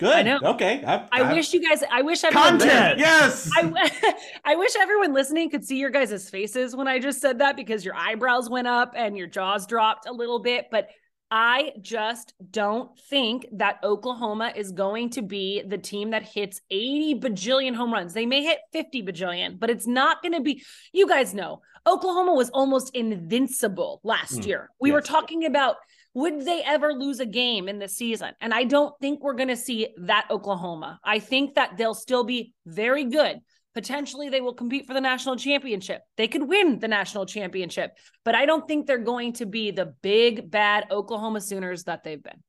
[0.01, 0.13] Good.
[0.13, 0.41] I know.
[0.43, 0.83] Okay.
[0.85, 1.85] I, I, I wish you guys.
[1.91, 2.59] I wish everyone.
[2.59, 2.99] Content.
[2.99, 3.49] Yes.
[3.55, 4.15] I,
[4.45, 7.85] I wish everyone listening could see your guys' faces when I just said that because
[7.85, 10.67] your eyebrows went up and your jaws dropped a little bit.
[10.71, 10.89] But
[11.31, 17.21] I just don't think that Oklahoma is going to be the team that hits 80
[17.21, 18.15] bajillion home runs.
[18.15, 20.65] They may hit 50 bajillion, but it's not going to be.
[20.93, 24.71] You guys know Oklahoma was almost invincible last mm, year.
[24.81, 24.95] We yes.
[24.95, 25.77] were talking about
[26.15, 28.33] would they ever lose a game in the season?
[28.41, 31.01] And I don't think we're going to see that Oklahoma.
[31.05, 33.41] I think that they'll still be very good.
[33.75, 36.03] Potentially, they will compete for the national championship.
[36.17, 37.91] They could win the national championship,
[38.25, 42.23] but I don't think they're going to be the big, bad Oklahoma Sooners that they've
[42.23, 42.41] been.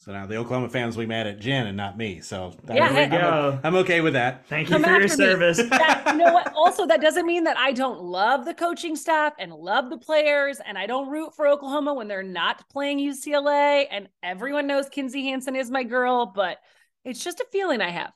[0.00, 2.20] So now the Oklahoma fans will be mad at Jen and not me.
[2.20, 3.60] So yeah, there we go.
[3.62, 4.46] I'm, I'm, okay with that.
[4.46, 5.58] Thank you Come for your service.
[5.58, 6.54] That, you know what?
[6.56, 10.58] Also, that doesn't mean that I don't love the coaching staff and love the players,
[10.66, 13.84] and I don't root for Oklahoma when they're not playing UCLA.
[13.90, 16.56] And everyone knows Kinzie Hansen is my girl, but
[17.04, 18.12] it's just a feeling I have.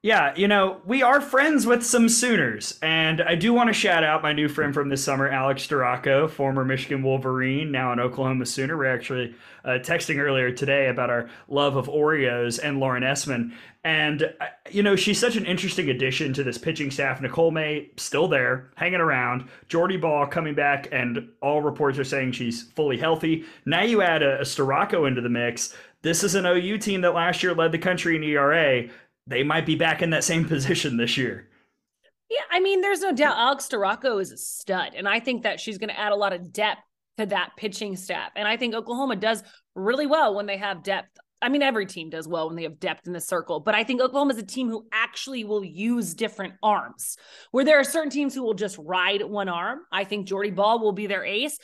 [0.00, 4.04] Yeah, you know, we are friends with some Sooners, and I do want to shout
[4.04, 8.46] out my new friend from this summer, Alex Storako, former Michigan Wolverine, now an Oklahoma
[8.46, 8.76] Sooner.
[8.76, 9.34] We're actually
[9.64, 13.52] uh, texting earlier today about our love of Oreos and Lauren Esman.
[13.82, 17.20] And, uh, you know, she's such an interesting addition to this pitching staff.
[17.20, 19.48] Nicole May still there, hanging around.
[19.66, 23.46] Jordy Bahl coming back, and all reports are saying she's fully healthy.
[23.66, 25.74] Now you add a, a Storako into the mix.
[26.02, 28.88] This is an OU team that last year led the country in ERA
[29.28, 31.48] they might be back in that same position this year.
[32.30, 35.60] Yeah, I mean, there's no doubt Alex Storako is a stud, and I think that
[35.60, 36.82] she's going to add a lot of depth
[37.16, 38.32] to that pitching staff.
[38.36, 39.42] And I think Oklahoma does
[39.74, 41.08] really well when they have depth.
[41.40, 43.84] I mean, every team does well when they have depth in the circle, but I
[43.84, 47.16] think Oklahoma is a team who actually will use different arms.
[47.50, 49.80] Where there are certain teams who will just ride one arm.
[49.90, 51.58] I think Jordy Bahl will be their ace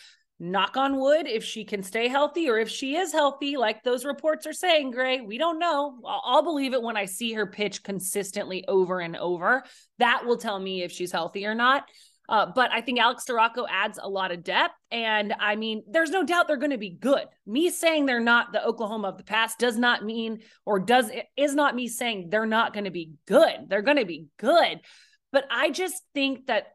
[0.50, 4.04] knock on wood, if she can stay healthy or if she is healthy, like those
[4.04, 5.98] reports are saying, Gray, we don't know.
[6.04, 9.64] I'll, I'll, believe it when I see her pitch consistently over and over.
[9.98, 11.84] That will tell me if she's healthy or not.
[12.28, 14.74] Uh, but I think Alex Storako adds a lot of depth.
[14.90, 17.26] And I mean, there's no doubt they're going to be good.
[17.46, 21.54] Me saying they're not the Oklahoma of the past does not mean, or does is
[21.54, 23.66] not me saying they're not going to be good.
[23.68, 24.80] They're going to be good.
[25.32, 26.68] But I just think that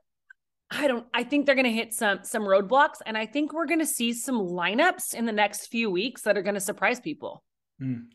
[0.72, 3.66] I don't I think they're going to hit some some roadblocks and I think we're
[3.66, 7.00] going to see some lineups in the next few weeks that are going to surprise
[7.00, 7.44] people.
[7.82, 8.06] Mm.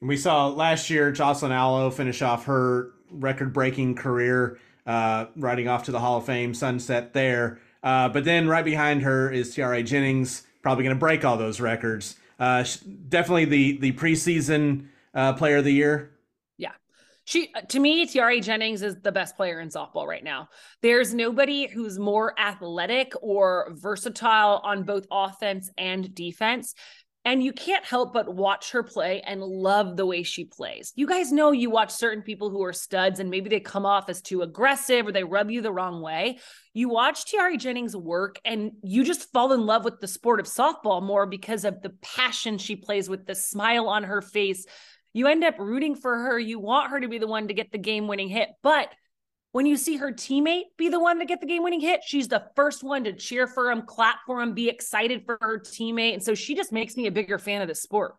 [0.00, 5.92] We saw last year Jocelyn Alo finish off her record-breaking career uh, riding off to
[5.92, 7.60] the Hall of Fame sunset there.
[7.82, 11.60] Uh, but then right behind her is Tiare Jennings, probably going to break all those
[11.60, 12.16] records.
[12.38, 12.64] Uh,
[13.08, 16.10] definitely the the preseason uh, player of the year
[17.26, 20.48] She uh, to me, Tiare Jennings is the best player in softball right now.
[20.80, 26.74] There's nobody who's more athletic or versatile on both offense and defense.
[27.24, 30.92] And you can't help but watch her play and love the way she plays.
[30.94, 34.08] You guys know you watch certain people who are studs and maybe they come off
[34.08, 36.38] as too aggressive or they rub you the wrong way.
[36.72, 40.46] You watch Tiare Jennings work and you just fall in love with the sport of
[40.46, 44.64] softball more because of the passion she plays with, the smile on her face.
[45.16, 46.38] You end up rooting for her.
[46.38, 48.50] You want her to be the one to get the game winning hit.
[48.62, 48.90] But
[49.52, 52.28] when you see her teammate be the one to get the game winning hit, she's
[52.28, 56.12] the first one to cheer for him, clap for him, be excited for her teammate.
[56.12, 58.16] And so she just makes me a bigger fan of the sport.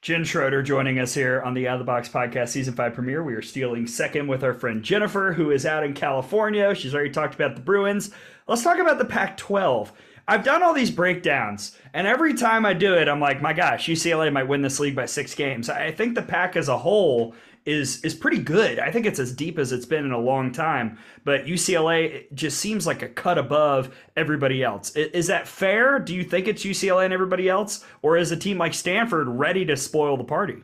[0.00, 3.24] Jen Schroeder joining us here on the Out of the Box podcast season five premiere.
[3.24, 6.76] We are stealing second with our friend Jennifer, who is out in California.
[6.76, 8.12] She's already talked about the Bruins.
[8.46, 9.92] Let's talk about the Pac 12.
[10.28, 13.88] I've done all these breakdowns, and every time I do it, I'm like, my gosh,
[13.88, 15.70] UCLA might win this league by six games.
[15.70, 17.34] I think the pack as a whole
[17.64, 18.78] is is pretty good.
[18.78, 20.98] I think it's as deep as it's been in a long time.
[21.24, 24.94] But UCLA just seems like a cut above everybody else.
[24.96, 25.98] Is, is that fair?
[25.98, 29.64] Do you think it's UCLA and everybody else, or is a team like Stanford ready
[29.64, 30.62] to spoil the party?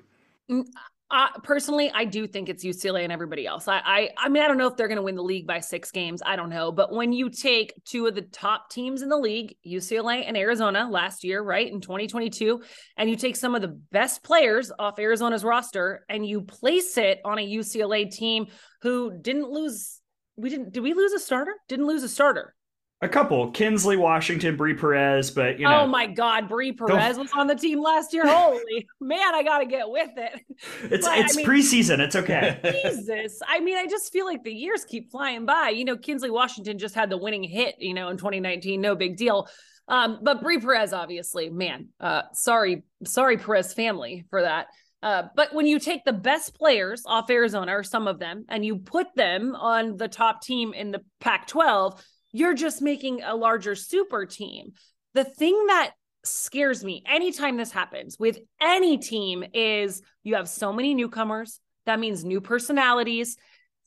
[0.50, 0.66] Mm,
[1.14, 3.68] Uh, personally, I do think it's UCLA and everybody else.
[3.68, 5.60] I, I, I mean, I don't know if they're going to win the league by
[5.60, 6.20] six games.
[6.26, 9.54] I don't know, but when you take two of the top teams in the league,
[9.64, 12.60] UCLA and Arizona last year, right in 2022,
[12.96, 17.20] and you take some of the best players off Arizona's roster and you place it
[17.24, 18.48] on a UCLA team
[18.82, 20.00] who didn't lose.
[20.36, 20.72] We didn't.
[20.72, 21.54] Did we lose a starter?
[21.68, 22.56] Didn't lose a starter.
[23.04, 25.80] A couple, Kinsley Washington, Bree Perez, but you know.
[25.80, 28.26] Oh my God, Bree Perez was on the team last year.
[28.26, 30.40] Holy man, I got to get with it.
[30.84, 31.98] It's but, it's I mean, preseason.
[31.98, 32.58] It's okay.
[32.82, 35.68] Jesus, I mean, I just feel like the years keep flying by.
[35.68, 37.74] You know, Kinsley Washington just had the winning hit.
[37.78, 39.48] You know, in 2019, no big deal.
[39.86, 44.68] Um, but Bree Perez, obviously, man, uh, sorry, sorry, Perez family for that.
[45.02, 48.64] Uh, but when you take the best players off Arizona, or some of them, and
[48.64, 52.02] you put them on the top team in the Pac 12,
[52.34, 54.72] you're just making a larger super team.
[55.14, 55.92] The thing that
[56.24, 61.60] scares me anytime this happens with any team is you have so many newcomers.
[61.86, 63.36] That means new personalities.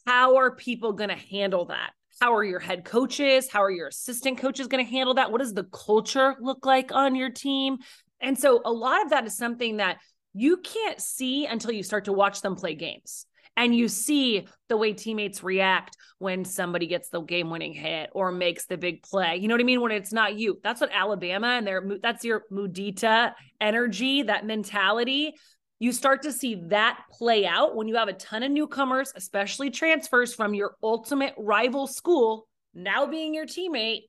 [0.05, 1.91] How are people going to handle that?
[2.21, 3.49] How are your head coaches?
[3.51, 5.29] How are your assistant coaches going to handle that?
[5.29, 7.79] What does the culture look like on your team?
[8.21, 9.97] And so a lot of that is something that
[10.33, 13.25] you can't see until you start to watch them play games
[13.57, 18.31] and you see the way teammates react when somebody gets the game winning hit or
[18.31, 19.37] makes the big play.
[19.37, 19.81] You know what I mean?
[19.81, 20.59] When it's not you.
[20.63, 25.33] That's what Alabama and their that's your mudita energy, that mentality.
[25.79, 29.69] You start to see that play out when you have a ton of newcomers, especially
[29.71, 34.01] transfers from your ultimate rival school, now being your teammate.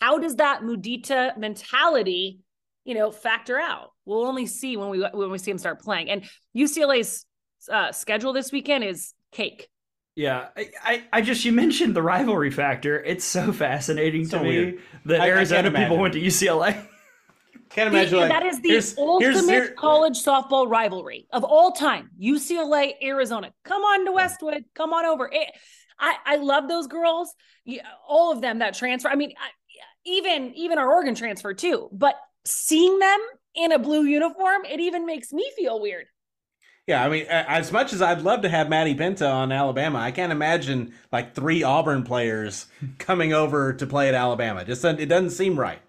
[0.00, 2.40] How does that mudita mentality,
[2.84, 3.90] you know, factor out?
[4.04, 6.10] We'll only see when we when we see them start playing.
[6.10, 6.24] And
[6.56, 7.26] UCLA's
[7.68, 9.68] uh, schedule this weekend is cake.
[10.16, 13.02] Yeah, I, I, I, just you mentioned the rivalry factor.
[13.02, 14.74] It's so fascinating so to weird.
[14.74, 16.86] me that I, Arizona I people went to UCLA.
[17.70, 18.12] Can't imagine.
[18.12, 22.10] The, like, that is the here's, ultimate here's, college softball rivalry of all time.
[22.20, 23.52] UCLA, Arizona.
[23.64, 24.64] Come on to Westwood.
[24.76, 25.28] Come on over.
[25.32, 25.50] It,
[25.98, 27.34] I I love those girls.
[28.06, 29.08] All of them that transfer.
[29.08, 29.32] I mean,
[30.06, 31.88] even even our Oregon transfer too.
[31.90, 32.14] But
[32.44, 33.18] seeing them
[33.56, 36.06] in a blue uniform, it even makes me feel weird.
[36.86, 40.10] Yeah, I mean, as much as I'd love to have Maddie Penta on Alabama, I
[40.10, 42.66] can't imagine like three Auburn players
[42.98, 44.64] coming over to play at Alabama.
[44.64, 45.80] Just it doesn't seem right.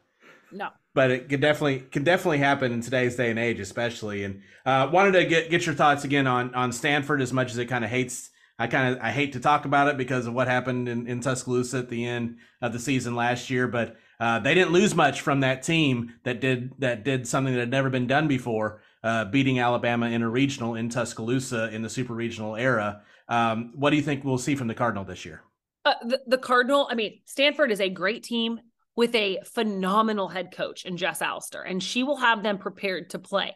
[0.52, 0.70] No.
[0.94, 4.24] But it could definitely can definitely happen in today's day and age, especially.
[4.24, 7.22] And uh, wanted to get get your thoughts again on on Stanford.
[7.22, 9.90] As much as it kind of hates, I kind of I hate to talk about
[9.90, 13.50] it because of what happened in, in Tuscaloosa at the end of the season last
[13.50, 13.68] year.
[13.68, 17.60] But uh, they didn't lose much from that team that did that did something that
[17.60, 21.90] had never been done before uh, beating Alabama in a regional in Tuscaloosa in the
[21.90, 23.04] super regional era.
[23.30, 25.44] Um, what do you think we'll see from the Cardinal this year?
[25.86, 28.60] Uh, the, the Cardinal, I mean, Stanford is a great team
[28.96, 33.20] with a phenomenal head coach in Jess Allister, and she will have them prepared to
[33.20, 33.56] play.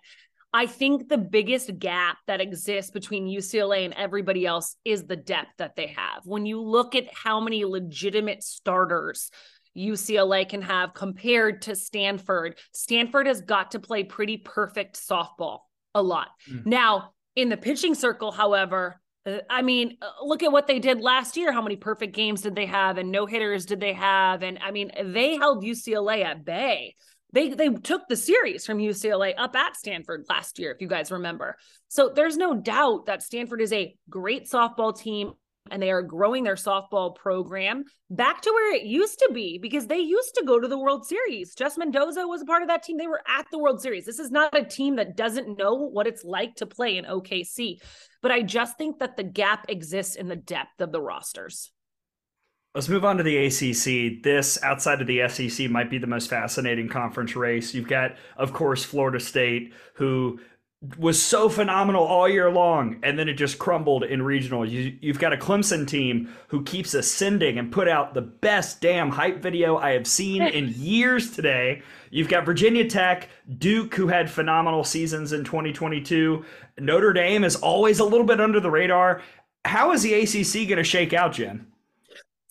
[0.54, 5.54] I think the biggest gap that exists between UCLA and everybody else is the depth
[5.58, 6.26] that they have.
[6.26, 9.32] When you look at how many legitimate starters
[9.80, 12.58] UCLA can have compared to Stanford.
[12.74, 15.60] Stanford has got to play pretty perfect softball
[15.96, 16.28] a lot.
[16.52, 16.66] Mm.
[16.66, 21.02] Now, in the pitching circle, however, uh, I mean, uh, look at what they did
[21.02, 21.52] last year.
[21.52, 24.44] How many perfect games did they have and no hitters did they have?
[24.44, 26.96] And I mean, they held UCLA at bay.
[27.32, 31.12] They they took the series from UCLA up at Stanford last year, if you guys
[31.12, 31.58] remember.
[31.88, 35.34] So there's no doubt that Stanford is a great softball team
[35.72, 39.88] and they are growing their softball program back to where it used to be because
[39.88, 41.54] they used to go to the World Series.
[41.56, 42.98] Jess Mendoza was a part of that team.
[42.98, 44.06] They were at the World Series.
[44.06, 47.78] This is not a team that doesn't know what it's like to play in OKC.
[48.22, 51.72] But I just think that the gap exists in the depth of the rosters.
[52.76, 54.22] Let's move on to the ACC.
[54.24, 57.74] This, outside of the SEC, might be the most fascinating conference race.
[57.74, 60.40] You've got, of course, Florida State, who
[60.98, 64.66] was so phenomenal all year long, and then it just crumbled in regional.
[64.66, 69.10] You, have got a Clemson team who keeps ascending and put out the best damn
[69.10, 71.82] hype video I have seen in years today.
[72.12, 73.28] You've got Virginia Tech,
[73.58, 76.46] Duke, who had phenomenal seasons in 2022.
[76.80, 79.22] Notre Dame is always a little bit under the radar.
[79.66, 81.68] How is the ACC going to shake out, Jen?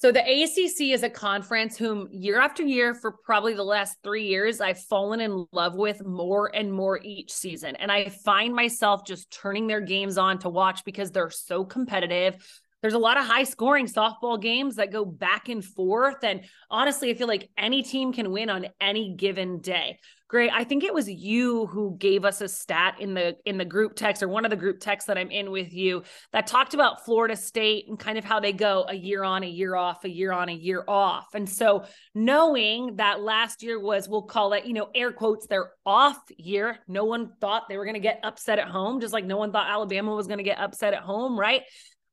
[0.00, 4.28] So the ACC is a conference whom year after year for probably the last 3
[4.28, 9.04] years I've fallen in love with more and more each season and I find myself
[9.04, 12.36] just turning their games on to watch because they're so competitive.
[12.80, 17.10] There's a lot of high scoring softball games that go back and forth and honestly
[17.10, 19.98] I feel like any team can win on any given day.
[20.28, 20.50] Great.
[20.52, 23.94] I think it was you who gave us a stat in the in the group
[23.96, 26.02] text or one of the group texts that I'm in with you
[26.32, 29.46] that talked about Florida State and kind of how they go a year on, a
[29.46, 31.28] year off, a year on, a year off.
[31.32, 35.70] And so knowing that last year was we'll call it, you know, air quotes their
[35.86, 39.24] off year, no one thought they were going to get upset at home just like
[39.24, 41.62] no one thought Alabama was going to get upset at home, right?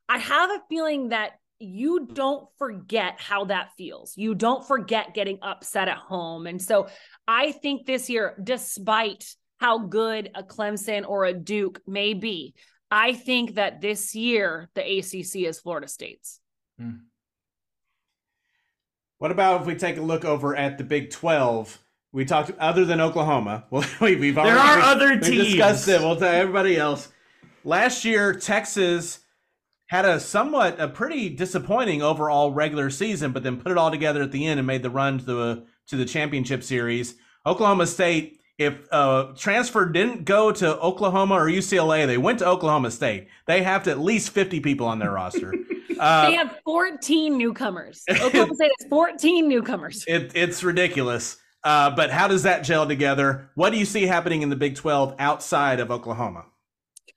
[0.08, 4.18] I have a feeling that you don't forget how that feels.
[4.18, 6.48] You don't forget getting upset at home.
[6.48, 6.88] And so
[7.28, 12.56] I think this year, despite how good a Clemson or a Duke may be,
[12.92, 16.40] I think that this year the ACC is Florida State's.
[16.80, 16.92] Hmm.
[19.18, 21.80] What about if we take a look over at the Big 12?
[22.12, 23.66] We talked other than Oklahoma.
[23.72, 25.30] Well, we've already, there are other teams.
[25.30, 26.02] We discussed it.
[26.02, 27.10] We'll tell everybody else.
[27.64, 29.20] Last year, Texas
[29.88, 34.24] had a somewhat a pretty disappointing overall regular season, but then put it all together
[34.24, 37.16] at the end and made the run to the to the championship series.
[37.46, 42.90] Oklahoma State, if uh, transfer didn't go to Oklahoma or UCLA, they went to Oklahoma
[42.90, 43.28] State.
[43.46, 45.54] They have to at least fifty people on their roster.
[45.98, 48.04] Uh, they have fourteen newcomers.
[48.10, 50.04] Oklahoma State has fourteen newcomers.
[50.10, 51.38] It, it's ridiculous.
[51.64, 53.50] Uh, but how does that gel together?
[53.56, 56.48] What do you see happening in the Big Twelve outside of Oklahoma?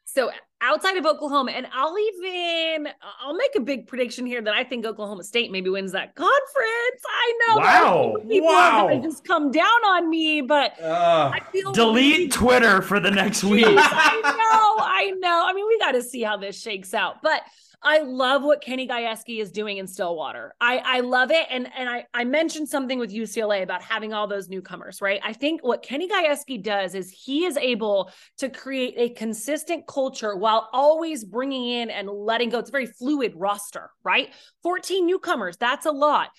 [0.04, 2.88] So outside of Oklahoma, and I'll even
[3.20, 7.02] I'll make a big prediction here that I think Oklahoma State maybe wins that conference.
[7.08, 7.56] I know.
[7.56, 8.16] Wow!
[8.28, 8.88] People wow!
[8.88, 13.10] Are just come down on me, but uh, I feel delete really, Twitter for the
[13.10, 13.66] next week.
[13.66, 14.84] I know.
[14.84, 15.46] I know.
[15.46, 17.42] I mean, we got to see how this shakes out, but
[17.82, 20.52] I love what Kenny Gajewski is doing in Stillwater.
[20.60, 21.46] I, I love it.
[21.48, 25.20] And, and I, I mentioned something with UCLA about having all those newcomers, right?
[25.22, 30.34] I think what Kenny Gajewski does is he is able to create a consistent culture
[30.34, 32.58] while always bringing in and letting go.
[32.58, 34.30] It's a very fluid roster, right?
[34.64, 36.30] 14 newcomers, that's a lot.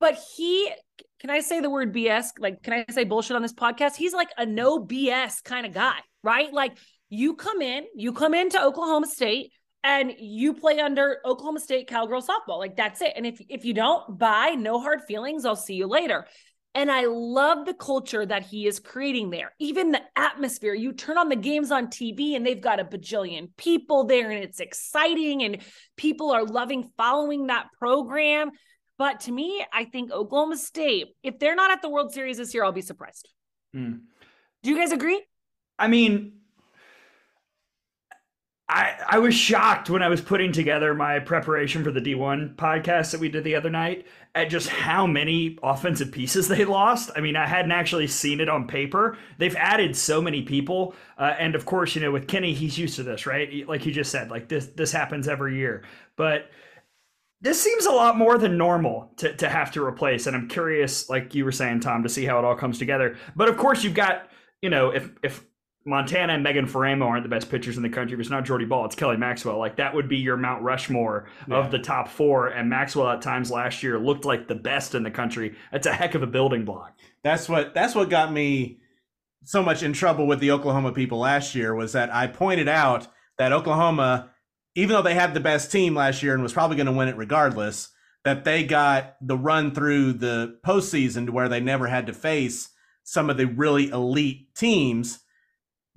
[0.00, 0.70] But he,
[1.20, 2.28] can I say the word BS?
[2.38, 3.96] Like, can I say bullshit on this podcast?
[3.96, 6.52] He's like a no BS kind of guy, right?
[6.52, 6.78] Like,
[7.10, 9.52] you come in, you come into Oklahoma State,
[9.84, 12.58] and you play under Oklahoma State cowgirl softball.
[12.58, 13.12] Like that's it.
[13.16, 15.44] And if if you don't buy, no hard feelings.
[15.44, 16.26] I'll see you later.
[16.74, 19.52] And I love the culture that he is creating there.
[19.58, 20.74] Even the atmosphere.
[20.74, 24.44] You turn on the games on TV and they've got a bajillion people there and
[24.44, 25.58] it's exciting and
[25.96, 28.50] people are loving following that program.
[28.98, 32.52] But to me, I think Oklahoma State, if they're not at the World Series this
[32.52, 33.28] year, I'll be surprised.
[33.74, 34.00] Mm.
[34.62, 35.24] Do you guys agree?
[35.78, 36.37] I mean,
[38.70, 43.12] I, I was shocked when I was putting together my preparation for the D1 podcast
[43.12, 47.10] that we did the other night at just how many offensive pieces they lost.
[47.16, 49.16] I mean, I hadn't actually seen it on paper.
[49.38, 52.96] They've added so many people, uh, and of course, you know, with Kenny, he's used
[52.96, 53.66] to this, right?
[53.66, 55.84] Like you just said, like this this happens every year.
[56.16, 56.50] But
[57.40, 61.08] this seems a lot more than normal to, to have to replace, and I'm curious,
[61.08, 63.16] like you were saying, Tom, to see how it all comes together.
[63.34, 64.28] But of course, you've got
[64.62, 65.44] you know, if if
[65.84, 68.14] Montana and Megan Faraimo aren't the best pitchers in the country.
[68.14, 69.58] If it's not Jordy Bahl, it's Kelly Maxwell.
[69.58, 71.56] Like that would be your Mount Rushmore yeah.
[71.56, 72.48] of the top four.
[72.48, 75.56] And Maxwell at times last year looked like the best in the country.
[75.72, 76.98] That's a heck of a building block.
[77.22, 78.80] That's what that's what got me
[79.44, 83.08] so much in trouble with the Oklahoma people last year was that I pointed out
[83.38, 84.30] that Oklahoma,
[84.74, 87.08] even though they had the best team last year and was probably going to win
[87.08, 87.88] it regardless,
[88.24, 92.68] that they got the run through the postseason to where they never had to face
[93.04, 95.20] some of the really elite teams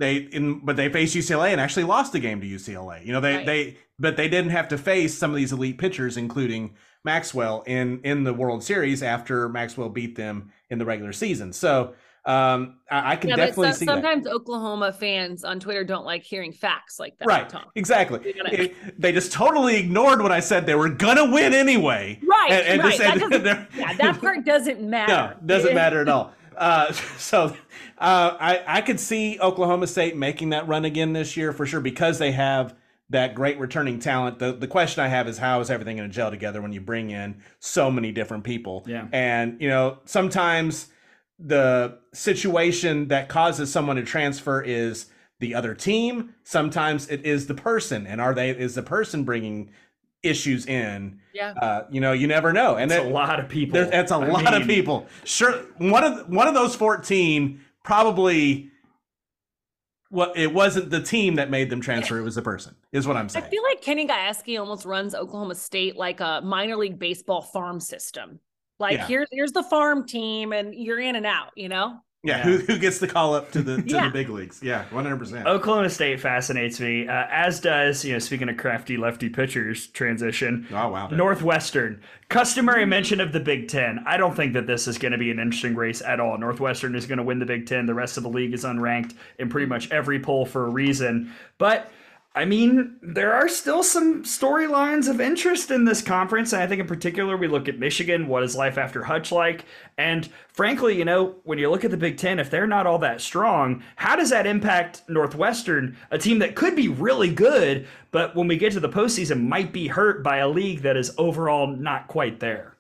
[0.02, 3.06] they in but they faced UCLA and actually lost the game to UCLA.
[3.06, 3.46] You know, they right.
[3.46, 6.74] they but they didn't have to face some of these elite pitchers, including
[7.06, 11.54] Maxwell in in the World Series after Maxwell beat them in the regular season.
[11.54, 13.94] So um, I, I can Yeah, definitely so- see that.
[13.94, 17.26] sometimes Oklahoma fans on Twitter don't like hearing facts like that.
[17.28, 17.64] Right, Tom.
[17.76, 18.34] exactly.
[18.38, 20.68] Gotta- It- they just totally ignored what I said.
[20.68, 22.20] They were gonna win anyway.
[22.24, 22.98] Right, And, and right.
[23.00, 25.14] just- That and yeah, that part doesn't matter.
[25.42, 26.32] No, doesn't matter at all.
[26.62, 27.56] Uh, so
[27.98, 31.82] uh, I I could see Oklahoma State making that run again this year for sure
[31.82, 32.76] because they have
[33.10, 34.40] that great returning talent.
[34.40, 36.80] The the question I have is how is everything going to gel together when you
[36.80, 38.86] bring in so many different people?
[38.88, 39.08] Yeah.
[39.12, 40.88] and you know sometimes
[41.38, 45.08] the situation that causes someone to transfer is
[45.40, 46.36] the other team.
[46.44, 49.72] Sometimes it is the person, and are they is the person bringing
[50.24, 51.20] issues in?
[51.34, 51.54] Yeah.
[51.54, 53.74] Uh, you know, you never know, and It's it- a lot of people.
[53.74, 55.08] there's, that's a I lot of people.
[55.24, 58.70] Sure, one of one of those fourteen probably.
[60.14, 62.76] Well, it wasn't the team that made them transfer; it was the person.
[62.92, 63.46] Is what I'm saying.
[63.46, 67.80] I feel like Kenny Gajewski almost runs Oklahoma State like a minor league baseball farm
[67.80, 68.40] system.
[68.78, 69.08] Like Yeah.
[69.08, 71.52] here's here's the farm team, and you're in and out.
[71.56, 72.00] You know.
[72.24, 72.44] Yeah, Yeah.
[72.44, 74.06] Who, who gets the call up to the to Yeah.
[74.06, 74.62] the big leagues?
[74.62, 75.48] Yeah, one hundred percent.
[75.48, 78.20] Oklahoma State fascinates me, uh, as does you know.
[78.20, 82.02] Speaking of crafty lefty pitchers transition, Oh wow, Northwestern.
[82.30, 84.04] Customary mention of the Big Ten.
[84.06, 86.38] I don't think that this is going to be an interesting race at all.
[86.38, 87.86] Northwestern is going to win the Big Ten.
[87.86, 91.34] The rest of the league is unranked in pretty much every poll for a reason.
[91.58, 91.92] But
[92.34, 96.54] I mean, there are still some storylines of interest in this conference.
[96.54, 98.28] And I think in particular, we look at Michigan.
[98.28, 99.66] What is life after Hutch like?
[99.98, 103.00] And frankly, you know, when you look at the Big Ten, if they're not all
[103.00, 108.34] that strong, how does that impact Northwestern, a team that could be really good, but
[108.34, 111.68] when we get to the postseason, might be hurt by a league that is overall
[111.68, 112.78] not quite there?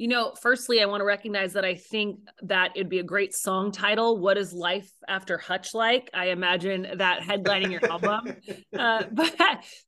[0.00, 3.34] You know, firstly, I want to recognize that I think that it'd be a great
[3.34, 4.18] song title.
[4.18, 6.08] What is life after Hutch like?
[6.14, 8.34] I imagine that headlining your album.
[8.78, 9.34] Uh, but,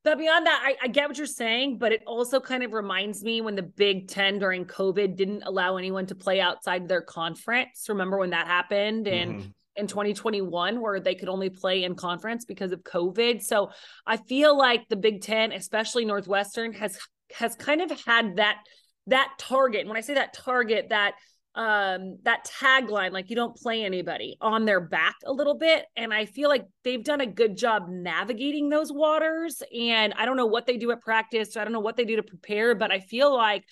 [0.04, 3.22] but beyond that, I, I get what you're saying, but it also kind of reminds
[3.22, 7.86] me when the Big Ten during COVID didn't allow anyone to play outside their conference.
[7.88, 9.08] Remember when that happened?
[9.08, 9.52] And Mhm.
[9.76, 13.42] in 2021 where they could only play in conference because of COVID.
[13.42, 13.70] So
[14.06, 16.98] I feel like the Big 10, especially Northwestern has
[17.34, 18.58] has kind of had that
[19.06, 19.86] that target.
[19.86, 21.14] When I say that target, that
[21.54, 26.12] um that tagline like you don't play anybody on their back a little bit and
[26.12, 30.46] i feel like they've done a good job navigating those waters and i don't know
[30.46, 33.00] what they do at practice i don't know what they do to prepare but i
[33.00, 33.64] feel like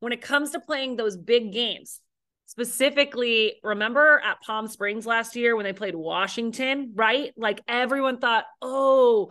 [0.00, 2.00] when it comes to playing those big games
[2.46, 8.44] specifically remember at palm springs last year when they played washington right like everyone thought
[8.60, 9.30] oh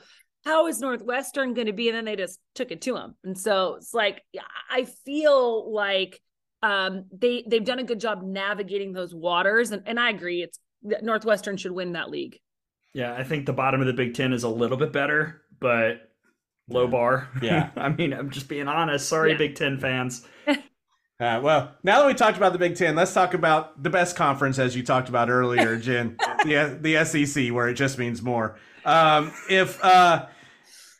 [0.49, 3.37] how is northwestern going to be and then they just took it to them and
[3.37, 4.23] so it's like
[4.69, 6.19] i feel like
[6.63, 10.59] um they they've done a good job navigating those waters and, and i agree it's
[11.01, 12.37] northwestern should win that league
[12.93, 16.09] Yeah, I think the bottom of the Big Ten is a little bit better, but
[16.67, 17.27] low bar.
[17.39, 17.69] Yeah.
[17.75, 19.07] I mean, I'm just being honest.
[19.07, 19.37] Sorry, Yeah.
[19.37, 20.25] Big Ten fans.
[21.19, 24.15] Uh, well, now that we talked about the Big Ten, let's talk about the best
[24.15, 26.15] conference, as you talked about earlier, Jen,
[26.45, 28.57] the the SEC, where it just means more.
[28.85, 30.27] Um, if uh,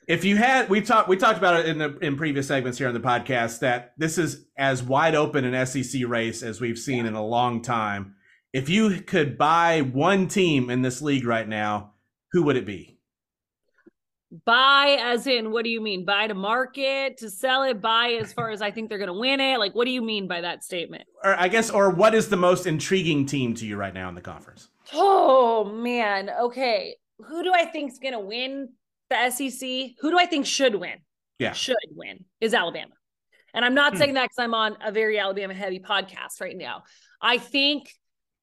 [0.10, 2.88] if you had, we talked we talked about it in the in previous segments here
[2.88, 7.06] on the podcast that this is as wide open an SEC race as we've seen
[7.06, 8.15] in a long time.
[8.52, 11.94] If you could buy one team in this league right now,
[12.31, 12.98] who would it be?
[14.45, 16.06] buy as in what do you mean?
[16.06, 17.81] Buy to market to sell it?
[17.81, 19.60] Buy as far as i think they're going to win it?
[19.60, 21.03] Like what do you mean by that statement?
[21.23, 24.15] Or I guess, or what is the most intriguing team to you right now in
[24.15, 24.69] the conference?
[24.94, 26.31] oh man.
[26.41, 26.95] Okay.
[27.27, 28.69] Who do i think's going to win
[29.10, 30.98] the sec who do i think should win
[31.40, 31.53] Yeah.
[31.53, 32.94] should win is alabama
[33.53, 33.99] and i'm not Hmm.
[33.99, 36.84] saying that because i'm on a very alabama heavy podcast right now
[37.22, 37.90] i think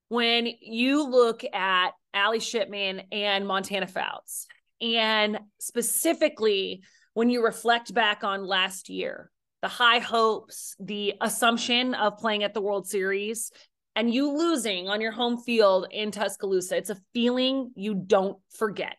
[0.08, 4.46] when you look at Ali Shipman and Montana Fouts,
[4.80, 6.82] and specifically
[7.14, 9.30] when you reflect back on last year,
[9.62, 13.50] the high hopes, the assumption of playing at the World Series,
[13.96, 18.96] and you losing on your home field in Tuscaloosa, it's a feeling you don't forget.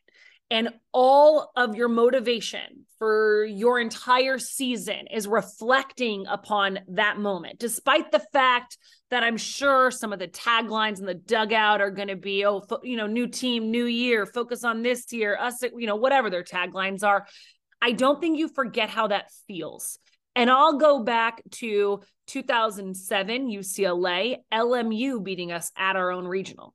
[0.49, 8.11] And all of your motivation for your entire season is reflecting upon that moment, despite
[8.11, 8.77] the fact
[9.09, 12.61] that I'm sure some of the taglines in the dugout are going to be, oh,
[12.61, 16.29] fo- you know, new team, new year, focus on this year, us, you know, whatever
[16.29, 17.27] their taglines are.
[17.81, 19.99] I don't think you forget how that feels.
[20.35, 26.73] And I'll go back to 2007 UCLA, LMU beating us at our own regional.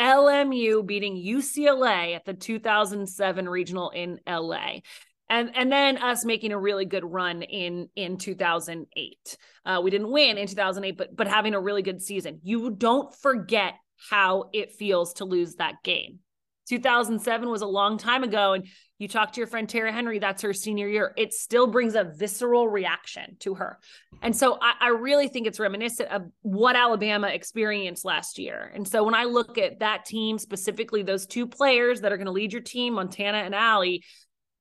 [0.00, 4.80] LMU beating UCLA at the 2007 regional in LA.
[5.28, 9.36] And, and then us making a really good run in in 2008.
[9.64, 12.40] Uh, we didn't win in 2008, but but having a really good season.
[12.44, 13.74] You don't forget
[14.10, 16.20] how it feels to lose that game.
[16.68, 18.52] 2007 was a long time ago.
[18.52, 18.66] And
[18.98, 21.12] you talk to your friend Tara Henry, that's her senior year.
[21.16, 23.78] It still brings a visceral reaction to her.
[24.22, 28.72] And so I, I, really think it's reminiscent of what Alabama experienced last year.
[28.74, 32.26] And so when I look at that team, specifically those two players that are going
[32.26, 34.02] to lead your team, Montana and Allie,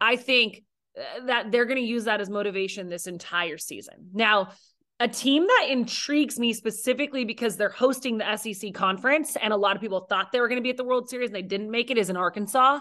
[0.01, 0.63] I think
[0.97, 4.09] uh, that they're going to use that as motivation this entire season.
[4.13, 4.49] Now,
[4.99, 9.75] a team that intrigues me specifically because they're hosting the SEC conference, and a lot
[9.75, 11.69] of people thought they were going to be at the World Series and they didn't
[11.69, 12.79] make it, is in Arkansas.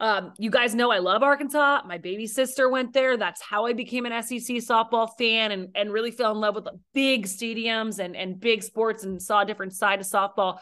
[0.00, 1.82] Um, you guys know I love Arkansas.
[1.86, 3.16] My baby sister went there.
[3.16, 6.66] That's how I became an SEC softball fan and, and really fell in love with
[6.92, 10.58] big stadiums and, and big sports and saw a different side of softball.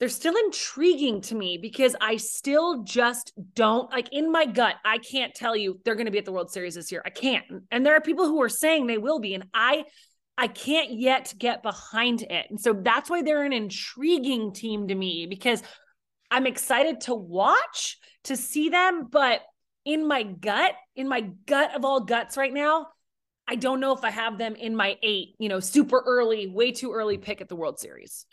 [0.00, 4.74] They're still intriguing to me because I still just don't like in my gut.
[4.84, 7.00] I can't tell you they're going to be at the World Series this year.
[7.06, 7.44] I can't.
[7.70, 9.34] And there are people who are saying they will be.
[9.34, 9.84] And I
[10.36, 12.46] I can't yet get behind it.
[12.50, 15.62] And so that's why they're an intriguing team to me because
[16.30, 19.42] I'm excited to watch to see them, but
[19.84, 22.88] in my gut, in my gut of all guts right now,
[23.46, 26.72] I don't know if I have them in my eight, you know, super early, way
[26.72, 28.26] too early pick at the World Series.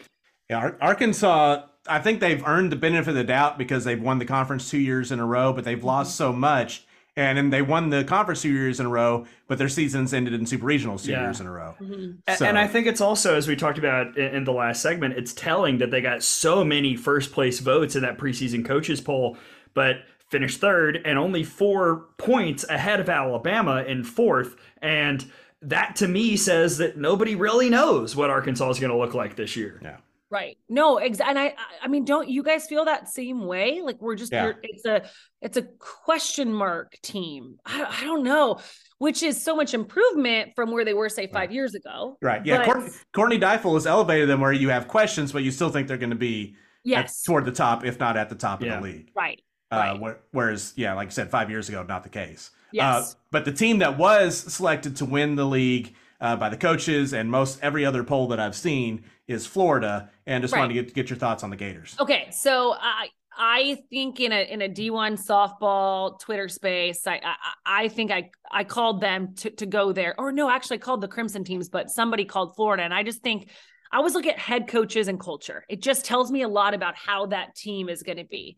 [0.50, 4.26] Yeah, Arkansas, I think they've earned the benefit of the doubt because they've won the
[4.26, 5.88] conference two years in a row, but they've mm-hmm.
[5.88, 6.86] lost so much
[7.18, 10.34] and then they won the conference two years in a row, but their seasons ended
[10.34, 11.24] in super regionals two yeah.
[11.24, 11.76] years in a row.
[11.82, 12.34] Mm-hmm.
[12.36, 12.46] So.
[12.46, 15.80] And I think it's also, as we talked about in the last segment, it's telling
[15.80, 19.38] that they got so many first place votes in that preseason coaches poll,
[19.74, 19.98] but
[20.30, 24.56] finished third and only four points ahead of Alabama in fourth.
[24.82, 25.30] And
[25.62, 29.36] that to me says that nobody really knows what Arkansas is going to look like
[29.36, 29.82] this year.
[29.84, 29.98] Yeah.
[30.32, 30.58] Right.
[30.70, 31.30] No, exactly.
[31.30, 33.82] And I, I mean, don't you guys feel that same way?
[33.84, 34.54] Like we're just, yeah.
[34.64, 35.04] it's a,
[35.42, 37.58] it's a question mark team.
[37.66, 38.60] I, I don't know,
[38.98, 41.52] which is so much improvement from where they were, say, five right.
[41.52, 42.18] years ago.
[42.22, 42.46] Right.
[42.46, 42.60] Yeah.
[42.60, 42.66] But...
[42.66, 45.98] Courtney, Courtney Deifel has elevated them where you have questions, but you still think they're
[45.98, 46.56] going to be
[46.86, 48.76] yes at, toward the top, if not at the top yeah.
[48.76, 49.12] of the league.
[49.14, 49.42] Right.
[49.70, 50.18] Uh, right.
[50.32, 52.52] whereas, yeah, like I said, five years ago, not the case.
[52.72, 52.86] Yes.
[52.86, 57.14] Uh, but the team that was selected to win the league uh, by the coaches
[57.14, 60.10] and most every other poll that I've seen is Florida.
[60.32, 60.62] And just right.
[60.62, 61.96] wanted to get, get your thoughts on the Gators.
[62.00, 67.20] Okay, so I I think in a in a D one softball Twitter space, I,
[67.24, 67.36] I,
[67.84, 71.02] I think I I called them to to go there, or no, actually I called
[71.02, 73.50] the Crimson teams, but somebody called Florida, and I just think
[73.92, 75.66] I always look at head coaches and culture.
[75.68, 78.58] It just tells me a lot about how that team is going to be.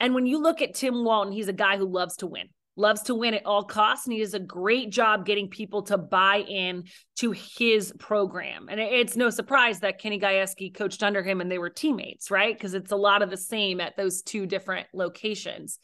[0.00, 3.02] And when you look at Tim Walton, he's a guy who loves to win loves
[3.02, 6.38] to win at all costs and he does a great job getting people to buy
[6.48, 6.84] in
[7.16, 8.68] to his program.
[8.68, 12.56] And it's no surprise that kenny gajewski coached under him and they were teammates right?
[12.56, 15.78] Because it's a lot of the same at those two different locations.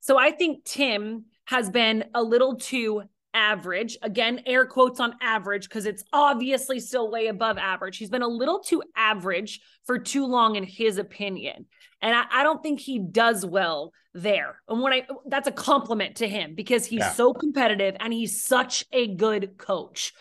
[0.00, 3.02] So i think tim has been a little too
[3.34, 3.98] average.
[4.02, 7.98] Again air quotes on average because it's obviously still way above average.
[7.98, 11.66] He's been a little too average for too long in his opinion
[12.02, 14.60] and I, I, don't think he does well there.
[14.68, 17.12] And when I that's a compliment to him because he's yeah.
[17.12, 20.12] so competitive and he's such a good coach.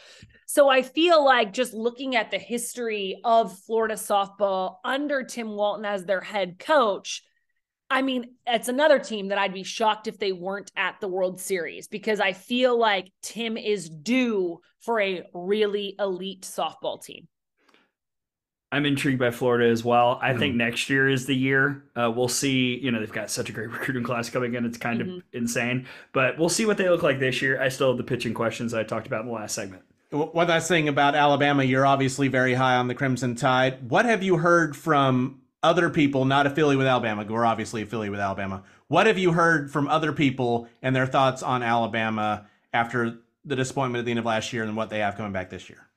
[0.47, 5.85] So I feel like just looking at the history of Florida softball under Tim Walton
[5.85, 7.23] as their head coach,
[7.89, 11.39] I mean, it's another team that I'd be shocked if they weren't at the World
[11.39, 17.27] Series because I feel like Tim is due for a really elite softball team.
[18.75, 20.19] I'm intrigued by Florida as well.
[20.21, 20.39] I mm.
[20.39, 21.81] think next year is the year.
[21.95, 22.77] Uh, we'll see.
[22.77, 24.65] You know, they've got such a great recruiting class coming in.
[24.65, 25.17] It's kind mm-hmm.
[25.17, 25.87] of insane.
[26.11, 27.61] But we'll see what they look like this year.
[27.61, 29.83] I still have the pitching questions I talked about in the last segment.
[30.11, 33.89] What I was saying about Alabama, you're obviously very high on the Crimson Tide.
[33.89, 37.25] What have you heard from other people not affiliated with Alabama?
[37.27, 38.63] We're obviously affiliated with Alabama.
[38.89, 43.99] What have you heard from other people and their thoughts on Alabama after the disappointment
[43.99, 45.87] at the end of last year and what they have coming back this year?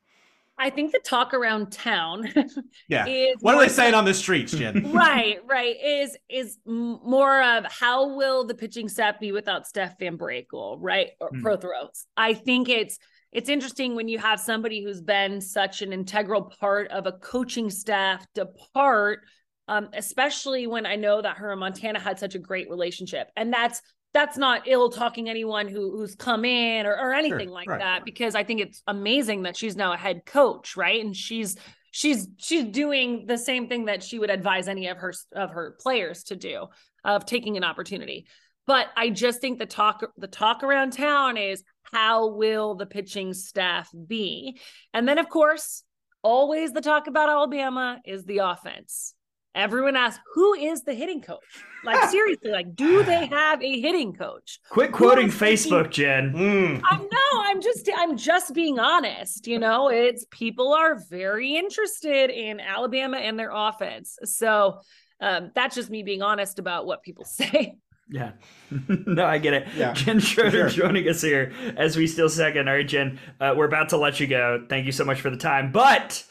[0.58, 2.28] I think the talk around town.
[2.88, 3.06] yeah.
[3.40, 4.92] what are they saying on the streets, Jen?
[4.92, 5.76] right, right.
[5.82, 11.10] Is is more of how will the pitching staff be without Steph VanBrakle, right?
[11.20, 11.42] Or mm.
[11.42, 12.04] Prothros.
[12.16, 12.98] I think it's
[13.30, 17.70] it's interesting when you have somebody who's been such an integral part of a coaching
[17.70, 19.20] staff depart,
[19.68, 23.28] um, especially when I know that her and Montana had such a great relationship.
[23.36, 23.82] And that's
[24.14, 27.80] that's not ill talking anyone who who's come in or, or anything sure, like right,
[27.80, 31.04] that because I think it's amazing that she's now a head coach, right?
[31.04, 31.56] And she's
[31.90, 35.76] she's she's doing the same thing that she would advise any of her of her
[35.80, 36.66] players to do
[37.04, 38.26] of taking an opportunity.
[38.66, 43.34] But I just think the talk the talk around town is how will the pitching
[43.34, 44.58] staff be?
[44.92, 45.82] And then of course,
[46.22, 49.14] always the talk about Alabama is the offense
[49.58, 54.12] everyone asks who is the hitting coach like seriously like do they have a hitting
[54.12, 56.80] coach quit quoting facebook jen mm.
[56.84, 62.30] i know i'm just i'm just being honest you know it's people are very interested
[62.30, 64.80] in alabama and their offense so
[65.20, 67.76] um, that's just me being honest about what people say.
[68.10, 68.32] Yeah.
[68.88, 69.68] no, I get it.
[69.76, 69.92] Yeah.
[69.92, 70.86] Jen Schroeder Sure.
[70.86, 72.68] joining us here as we still second.
[72.68, 74.64] All right, Jen, uh, we're about to let you go.
[74.68, 75.72] Thank you so much for the time.
[75.72, 76.24] But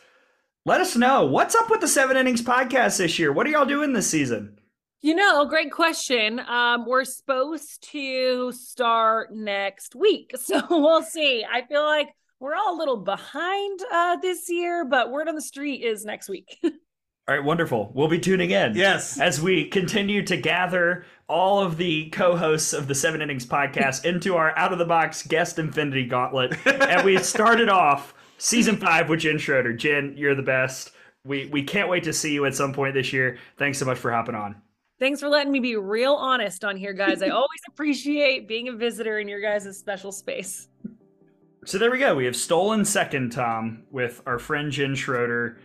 [0.67, 3.31] let us know what's up with the Seven Innings podcast this year.
[3.31, 4.59] What are y'all doing this season?
[4.99, 6.41] You know, great question.
[6.41, 11.45] Um, we're supposed to start next week, so we'll see.
[11.49, 12.09] I feel like
[12.41, 16.27] we're all a little behind uh, this year, but word on the street is next
[16.27, 16.59] week.
[17.29, 17.91] All right, wonderful.
[17.93, 18.73] We'll be tuning in.
[18.73, 19.19] Yes.
[19.19, 24.05] As we continue to gather all of the co hosts of the Seven Innings podcast
[24.09, 26.55] into our out of the box guest infinity gauntlet.
[26.65, 29.73] and we started off season five with Jen Schroeder.
[29.73, 30.91] Jen, you're the best.
[31.23, 33.37] We, we can't wait to see you at some point this year.
[33.57, 34.61] Thanks so much for hopping on.
[34.99, 37.21] Thanks for letting me be real honest on here, guys.
[37.21, 40.69] I always appreciate being a visitor in your guys' special space.
[41.65, 42.15] So there we go.
[42.15, 45.59] We have stolen second, Tom, with our friend Jen Schroeder,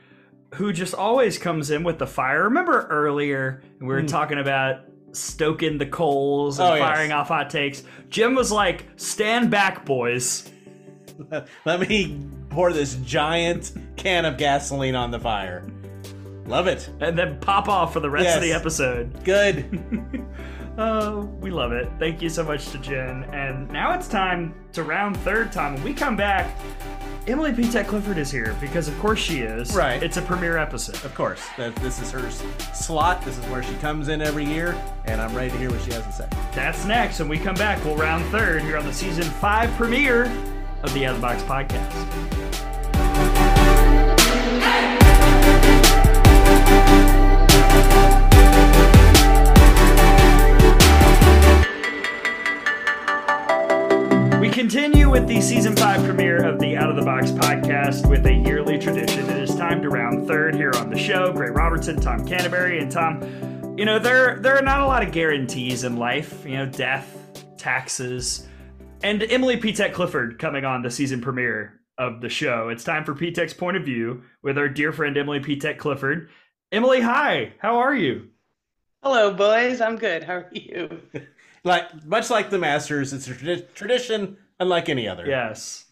[0.54, 2.44] who just always comes in with the fire.
[2.44, 4.06] Remember earlier we were hmm.
[4.06, 4.80] talking about
[5.12, 6.82] stoking the coals and Oh, yes.
[6.82, 7.84] firing off hot takes?
[8.10, 10.50] Jim was like, "Stand back, boys."
[11.64, 12.18] Let me
[12.52, 15.64] pour this giant can of gasoline on the fire.
[16.46, 16.88] Love it.
[17.00, 19.24] And then pop off for the rest of the episode.
[19.24, 20.26] Good.
[20.76, 21.88] Oh, we love it.
[21.98, 23.24] Thank you so much to Jen.
[23.32, 25.74] And now it's time to round third, Tom.
[25.74, 26.58] When we come back,
[27.28, 27.70] Emily P.
[27.70, 29.74] Tech Clifford is here because, of course, she is.
[29.74, 30.02] Right.
[30.02, 30.96] It's a premiere episode.
[31.04, 31.46] Of course.
[31.56, 32.28] This is her
[32.74, 33.24] slot.
[33.24, 35.92] This is where she comes in every year, and I'm ready to hear what she
[35.92, 36.28] has to say.
[36.52, 37.20] That's next.
[37.20, 40.24] When we come back, we'll round third here on the season five premiere
[40.82, 42.42] of the Out of the Box podcast.
[54.40, 58.26] We continue with the season five premiere of the Out of the Box podcast with
[58.26, 59.30] a yearly tradition.
[59.30, 61.32] It is time to round third here on the show.
[61.32, 63.22] Gray Robertson, Tom Canterbury, and Tom.
[63.78, 66.44] You know there there are not a lot of guarantees in life.
[66.44, 67.16] You know, death,
[67.56, 68.48] taxes,
[69.02, 69.72] and Emily P.
[69.72, 72.68] Tech Clifford coming on the season premiere of the show.
[72.68, 73.30] It's time for P.
[73.32, 75.56] Tech's point of view with our dear friend Emily P.
[75.56, 76.28] Tech Clifford.
[76.70, 77.52] Emily, hi.
[77.58, 78.28] How are you?
[79.02, 79.80] Hello, boys.
[79.80, 80.24] I'm good.
[80.24, 81.00] How are you?
[81.64, 85.24] Like much like the Masters, it's a tradi- tradition unlike any other.
[85.24, 85.84] Yes.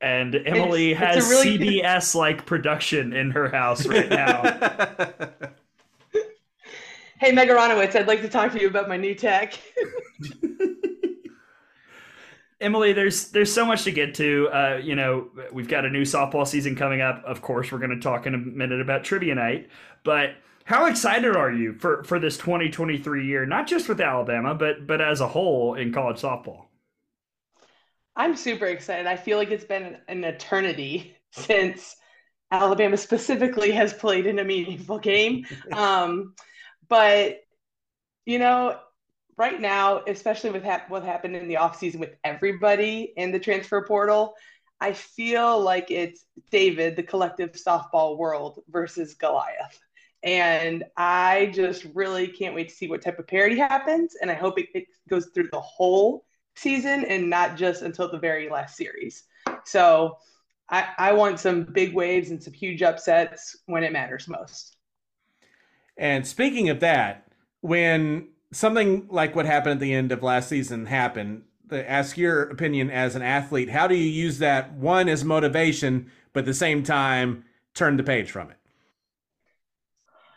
[0.00, 5.20] And Emily It's- it's has a really- CBS like production in her house right now.
[7.18, 9.52] Hey, Megaronowitz, I'd like to talk to you about my new tech.
[12.60, 14.48] Emily, there's there's so much to get to.
[14.52, 17.22] Uh, you know, we've got a new softball season coming up.
[17.24, 19.68] Of course, we're going to talk in a minute about trivia night.
[20.04, 20.34] But
[20.64, 23.46] how excited are you for for this 2023 year?
[23.46, 26.66] Not just with Alabama, but but as a whole in college softball.
[28.16, 29.06] I'm super excited.
[29.06, 31.96] I feel like it's been an eternity since
[32.50, 35.46] Alabama specifically has played in a meaningful game.
[35.72, 36.34] Um,
[36.88, 37.38] but,
[38.26, 38.76] you know,
[39.40, 44.34] right now, especially with what happened in the offseason with everybody in the transfer portal,
[44.82, 49.80] I feel like it's David, the collective softball world versus Goliath.
[50.22, 54.14] And I just really can't wait to see what type of parity happens.
[54.20, 58.18] And I hope it, it goes through the whole season and not just until the
[58.18, 59.24] very last series.
[59.64, 60.18] So
[60.68, 64.76] I, I want some big waves and some huge upsets when it matters most.
[65.96, 67.26] And speaking of that,
[67.62, 72.42] when something like what happened at the end of last season happened, the, ask your
[72.42, 73.70] opinion as an athlete.
[73.70, 77.44] How do you use that one as motivation, but at the same time
[77.74, 78.56] turn the page from it?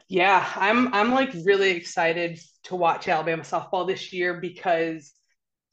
[0.07, 5.11] Yeah, I'm I'm like really excited to watch Alabama softball this year because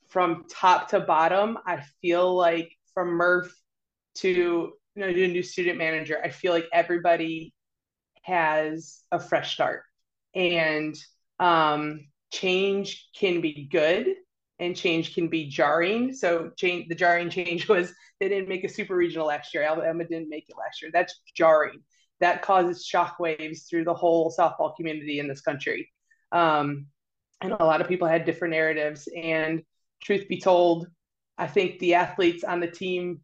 [0.08, 3.54] from top to bottom, I feel like from Murph
[4.16, 7.54] to you know to new student manager, I feel like everybody
[8.22, 9.82] has a fresh start.
[10.34, 10.96] And
[11.38, 14.06] um change can be good
[14.58, 16.12] and change can be jarring.
[16.12, 19.62] So change the jarring change was they didn't make a super regional last year.
[19.62, 20.90] Alabama didn't make it last year.
[20.92, 21.80] That's jarring
[22.20, 25.90] that causes shockwaves through the whole softball community in this country.
[26.32, 26.86] Um,
[27.40, 29.08] and a lot of people had different narratives.
[29.16, 29.62] And
[30.02, 30.86] truth be told,
[31.38, 33.20] I think the athletes on the team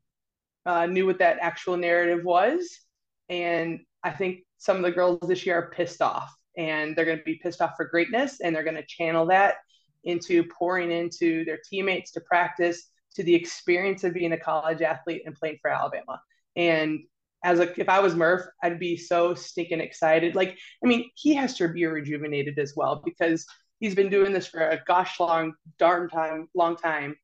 [0.64, 2.80] uh, knew what that actual narrative was.
[3.28, 7.18] And I think some of the girls this year are pissed off and they're going
[7.18, 9.56] to be pissed off for greatness and they're going to channel that
[10.04, 15.22] into pouring into their teammates to practice to the experience of being a college athlete
[15.26, 16.20] and playing for Alabama.
[16.54, 17.00] And
[17.44, 20.34] as a if I was Murph, I'd be so stinking excited.
[20.34, 23.46] Like, I mean, he has to be rejuvenated as well because
[23.80, 27.16] he's been doing this for a gosh long darn time, long time.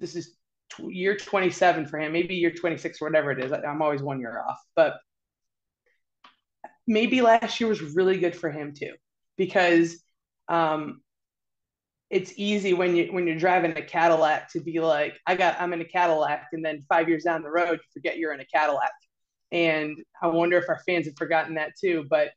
[0.00, 0.36] This is
[0.76, 3.52] t- year 27 for him, maybe year 26 or whatever it is.
[3.52, 4.98] I'm always one year off, but
[6.86, 8.92] maybe last year was really good for him too.
[9.36, 10.02] because
[10.48, 11.00] um,
[12.10, 15.72] it's easy when you when you're driving a Cadillac to be like, I got I'm
[15.72, 18.46] in a Cadillac, and then five years down the road, you forget you're in a
[18.46, 18.92] Cadillac.
[19.52, 22.06] And I wonder if our fans have forgotten that too.
[22.08, 22.30] But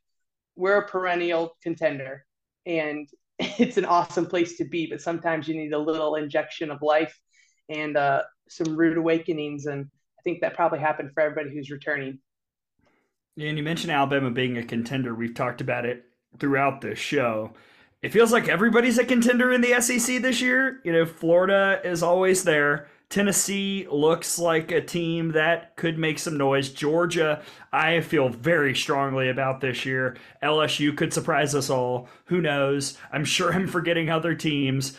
[0.56, 2.24] we're a perennial contender,
[2.66, 3.08] and
[3.38, 4.86] it's an awesome place to be.
[4.86, 7.16] But sometimes you need a little injection of life
[7.68, 9.86] and uh, some rude awakenings, and
[10.18, 12.18] I think that probably happened for everybody who's returning.
[13.38, 15.14] And you mentioned Alabama being a contender.
[15.14, 16.04] We've talked about it
[16.38, 17.52] throughout the show
[18.02, 20.80] it feels like everybody's a contender in the SEC this year.
[20.84, 22.88] You know, Florida is always there.
[23.10, 26.70] Tennessee looks like a team that could make some noise.
[26.70, 27.42] Georgia,
[27.72, 30.16] I feel very strongly about this year.
[30.42, 32.08] LSU could surprise us all.
[32.26, 32.96] Who knows?
[33.12, 34.96] I'm sure I'm forgetting other teams.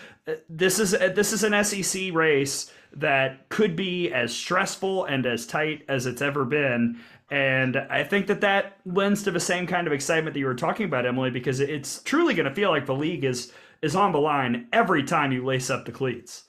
[0.49, 5.86] This is this is an SEC race that could be as stressful and as tight
[5.88, 6.99] as it's ever been.
[7.32, 10.53] And I think that that lends to the same kind of excitement that you were
[10.53, 14.12] talking about, Emily, because it's truly going to feel like the league is is on
[14.12, 16.44] the line every time you lace up the cleats.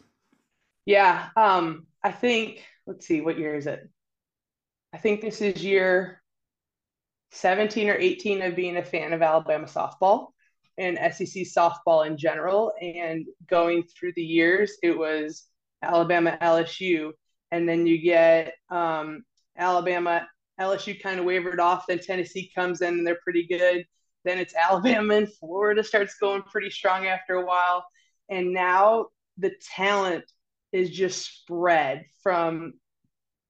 [0.85, 2.65] Yeah, um, I think.
[2.85, 3.89] Let's see, what year is it?
[4.93, 6.21] I think this is year
[7.31, 10.29] 17 or 18 of being a fan of Alabama softball
[10.77, 12.73] and SEC softball in general.
[12.81, 15.45] And going through the years, it was
[15.81, 17.13] Alabama, LSU,
[17.53, 19.23] and then you get um,
[19.57, 20.27] Alabama,
[20.61, 21.87] LSU kind of wavered off.
[21.87, 23.85] Then Tennessee comes in and they're pretty good.
[24.24, 27.85] Then it's Alabama and Florida starts going pretty strong after a while.
[28.29, 29.07] And now
[29.39, 30.24] the talent
[30.73, 32.74] is just spread from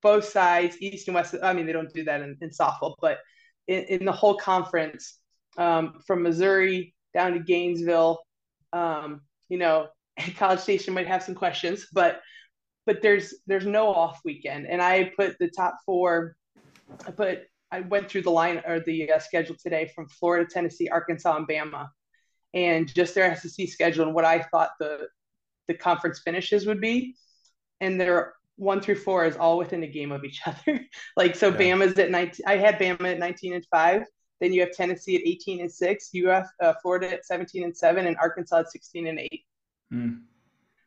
[0.03, 1.35] both sides, East and West.
[1.43, 3.19] I mean, they don't do that in, in softball, but
[3.69, 5.19] in, in, the whole conference,
[5.57, 8.19] um, from Missouri down to Gainesville,
[8.73, 9.89] um, you know,
[10.37, 12.20] College Station might have some questions, but
[12.85, 16.35] but there's there's no off weekend, and I put the top four
[17.16, 21.36] but I went through the line or the uh, schedule today from Florida, Tennessee, Arkansas,
[21.36, 21.89] and Bama,
[22.52, 25.09] and just their SEC schedule and what I thought the
[25.69, 27.16] the conference finishes would be,
[27.81, 30.81] and they're one through four is all within a game of each other.
[31.16, 31.56] like so, yeah.
[31.56, 32.44] Bama's at nineteen.
[32.47, 34.02] I had Bama at nineteen and five.
[34.40, 36.10] Then you have Tennessee at eighteen and six.
[36.12, 39.44] You have uh, Florida at seventeen and seven, and Arkansas at sixteen and eight.
[39.93, 40.23] Mm.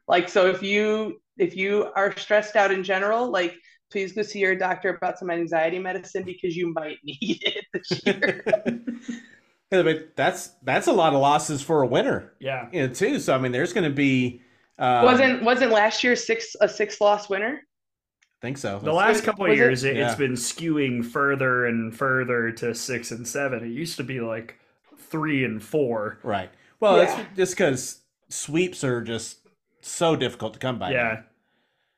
[0.07, 3.55] Like so, if you if you are stressed out in general, like
[3.95, 8.01] please go see your doctor about some anxiety medicine because you might need it this
[8.05, 8.43] year.
[9.71, 12.33] yeah, but that's that's a lot of losses for a winner.
[12.39, 13.19] Yeah, you know, too.
[13.19, 14.41] So I mean, there's going to be
[14.77, 17.61] uh, wasn't wasn't last year six a six loss winner.
[17.61, 18.79] I think so.
[18.83, 19.95] The last couple of years, it?
[19.95, 20.15] has yeah.
[20.17, 23.63] been skewing further and further to six and seven.
[23.63, 24.59] It used to be like
[24.97, 26.19] three and four.
[26.21, 26.49] Right.
[26.81, 27.03] Well, yeah.
[27.21, 29.37] it's just because sweeps are just
[29.79, 30.91] so difficult to come by.
[30.91, 31.13] Yeah.
[31.13, 31.23] Now.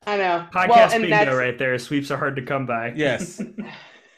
[0.08, 0.48] I know.
[0.54, 1.36] Podcast well, bingo that's...
[1.36, 1.78] right there.
[1.78, 2.94] Sweeps are hard to come by.
[2.96, 3.42] Yes.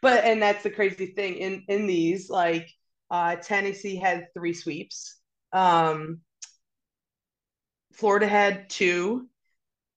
[0.00, 2.70] but and that's the crazy thing in in these like
[3.10, 5.18] uh, Tennessee had three sweeps.
[5.52, 6.20] Um,
[7.92, 9.28] Florida had two.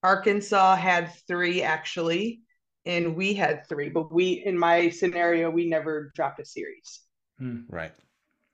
[0.02, 2.41] Arkansas had three actually,
[2.84, 3.90] and we had three.
[3.90, 7.02] But we, in my scenario, we never dropped a series.
[7.38, 7.61] Hmm.
[7.69, 7.94] Right.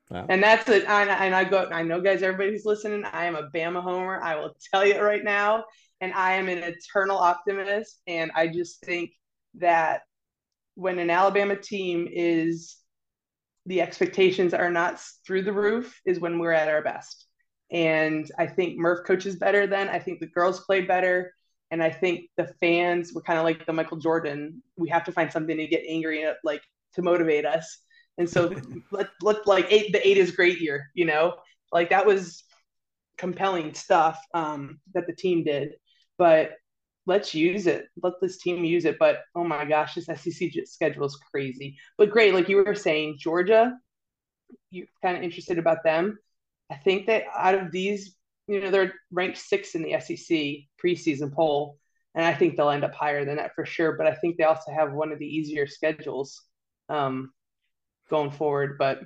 [0.09, 0.25] Wow.
[0.27, 0.83] And that's it.
[0.85, 1.69] And, and I go.
[1.71, 2.21] I know, guys.
[2.21, 3.05] Everybody's listening.
[3.05, 4.21] I am a Bama homer.
[4.21, 5.63] I will tell you right now
[6.01, 8.01] and I am an eternal optimist.
[8.07, 9.11] And I just think
[9.55, 10.01] that
[10.75, 12.77] when an Alabama team is
[13.67, 17.27] the expectations are not through the roof is when we're at our best.
[17.71, 19.87] And I think Murph coaches better then.
[19.87, 21.33] I think the girls play better.
[21.69, 24.61] And I think the fans were kind of like the Michael Jordan.
[24.77, 26.63] We have to find something to get angry at, like
[26.95, 27.77] to motivate us.
[28.17, 28.53] And so
[28.91, 31.35] let let like eight the eight is great year, you know?
[31.71, 32.43] Like that was
[33.17, 35.75] compelling stuff um, that the team did
[36.21, 36.51] but
[37.07, 37.87] let's use it.
[38.03, 38.99] Let this team use it.
[38.99, 41.79] But oh my gosh, this SEC schedule is crazy.
[41.97, 43.73] But great, like you were saying, Georgia,
[44.69, 46.19] you're kind of interested about them.
[46.69, 48.15] I think that out of these,
[48.47, 50.37] you know, they're ranked six in the SEC
[50.79, 51.79] preseason poll,
[52.13, 53.93] and I think they'll end up higher than that for sure.
[53.93, 56.39] But I think they also have one of the easier schedules
[56.87, 57.31] um,
[58.11, 58.77] going forward.
[58.77, 58.99] But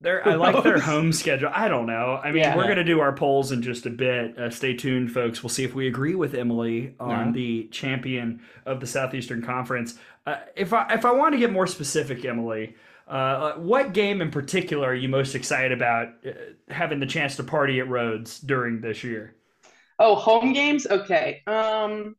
[0.00, 1.50] their, I like their home schedule.
[1.52, 2.20] I don't know.
[2.22, 2.56] I mean, yeah.
[2.56, 4.38] we're going to do our polls in just a bit.
[4.38, 5.42] Uh, stay tuned, folks.
[5.42, 9.98] We'll see if we agree with Emily on the champion of the Southeastern Conference.
[10.26, 12.74] Uh, if I if I want to get more specific, Emily,
[13.08, 16.32] uh, what game in particular are you most excited about uh,
[16.68, 19.36] having the chance to party at Rhoads during this year?
[19.98, 20.86] Oh, home games.
[20.86, 21.42] Okay.
[21.46, 22.16] Um,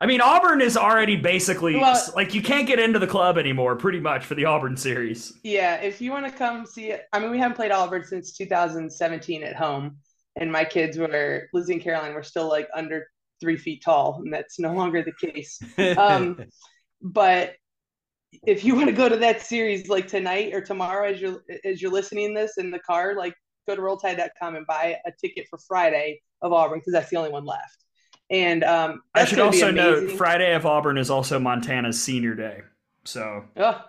[0.00, 3.74] I mean, Auburn is already basically well, like you can't get into the club anymore,
[3.74, 5.32] pretty much for the Auburn series.
[5.42, 8.36] Yeah, if you want to come see it, I mean, we haven't played Auburn since
[8.36, 9.96] 2017 at home,
[10.36, 13.08] and my kids were Lizzie and Caroline were still like under
[13.40, 15.58] three feet tall, and that's no longer the case.
[15.98, 16.44] Um,
[17.00, 17.54] but
[18.46, 21.80] if you want to go to that series like tonight or tomorrow as you're as
[21.80, 23.34] you're listening this in the car, like
[23.68, 27.30] go to rolltide.com and buy a ticket for Friday of Auburn because that's the only
[27.30, 27.84] one left.
[28.30, 32.60] And um, I should also note Friday of Auburn is also Montana's senior day.
[33.04, 33.84] So, oh.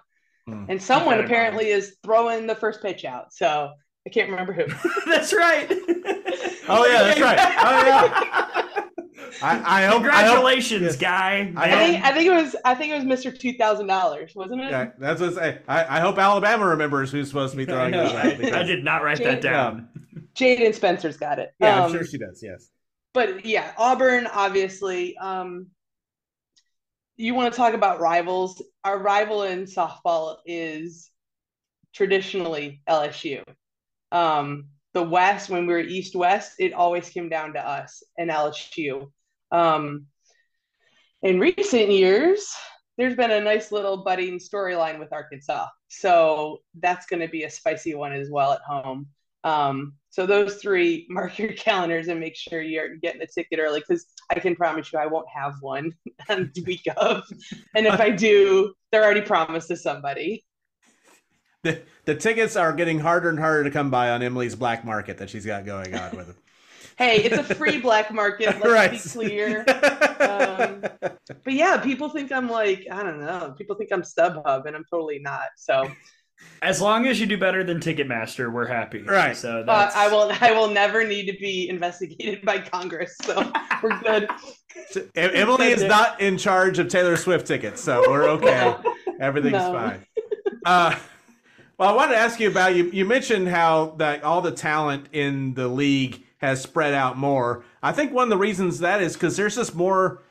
[0.47, 0.65] hmm.
[0.69, 3.33] and someone apparently is throwing the first pitch out.
[3.33, 3.71] So
[4.07, 4.65] I can't remember who.
[5.05, 5.67] that's right.
[6.69, 7.39] oh yeah, that's right.
[7.61, 8.65] Oh yeah.
[9.41, 10.01] I, I hope.
[10.01, 11.53] Congratulations, I hope, guy.
[11.55, 14.61] I, think I think it was I think it was Mister Two Thousand Dollars, wasn't
[14.61, 14.71] it?
[14.71, 18.53] Yeah, that's what I, I, I hope Alabama remembers who's supposed to be throwing it.
[18.53, 19.89] I did not write that down.
[20.35, 21.53] Jaden Spencer's got it.
[21.59, 22.41] Yeah, um, I'm sure she does.
[22.41, 22.69] Yes.
[23.13, 25.17] But yeah, Auburn obviously.
[25.17, 25.67] Um,
[27.17, 28.61] you want to talk about rivals?
[28.85, 31.11] Our rival in softball is
[31.93, 33.43] traditionally LSU.
[34.11, 38.29] Um, the West, when we were East West, it always came down to us and
[38.29, 39.11] LSU.
[39.51, 40.05] Um,
[41.21, 42.47] in recent years,
[42.97, 45.67] there's been a nice little budding storyline with Arkansas.
[45.89, 49.07] So that's going to be a spicy one as well at home.
[49.43, 53.79] Um, so those three, mark your calendars and make sure you're getting a ticket early
[53.79, 55.93] because I can promise you I won't have one
[56.29, 57.23] on the week of.
[57.75, 60.43] And if I do, they're already promised to somebody
[61.63, 65.17] the the tickets are getting harder and harder to come by on Emily's black market
[65.17, 66.35] that she's got going on with them.
[66.97, 68.47] hey, it's a free black market.
[68.59, 68.91] Let's right.
[68.91, 69.65] be clear.
[70.19, 70.81] Um,
[71.43, 73.53] but yeah, people think I'm like I don't know.
[73.57, 75.47] People think I'm StubHub, and I'm totally not.
[75.55, 75.89] So.
[76.61, 79.01] As long as you do better than Ticketmaster, we're happy.
[79.01, 79.35] Right.
[79.35, 80.31] So uh, I will.
[80.41, 83.15] I will never need to be investigated by Congress.
[83.23, 83.51] So
[83.83, 84.29] we're good.
[85.15, 88.75] Emily is not in charge of Taylor Swift tickets, so we're okay.
[89.19, 89.73] Everything's no.
[89.73, 90.05] fine.
[90.65, 90.95] Uh,
[91.77, 92.89] well, I wanted to ask you about you.
[92.91, 97.63] You mentioned how that all the talent in the league has spread out more.
[97.81, 100.23] I think one of the reasons that is because there's just more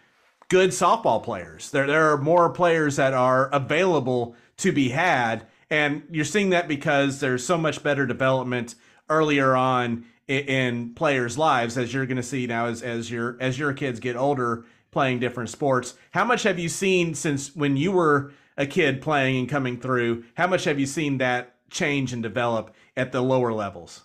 [0.48, 1.70] good softball players.
[1.70, 6.68] There, there are more players that are available to be had, and you're seeing that
[6.68, 8.74] because there's so much better development
[9.08, 13.36] earlier on in, in players' lives, as you're going to see now as as your
[13.40, 15.94] as your kids get older playing different sports.
[16.12, 20.24] How much have you seen since when you were a kid playing and coming through.
[20.34, 24.04] How much have you seen that change and develop at the lower levels?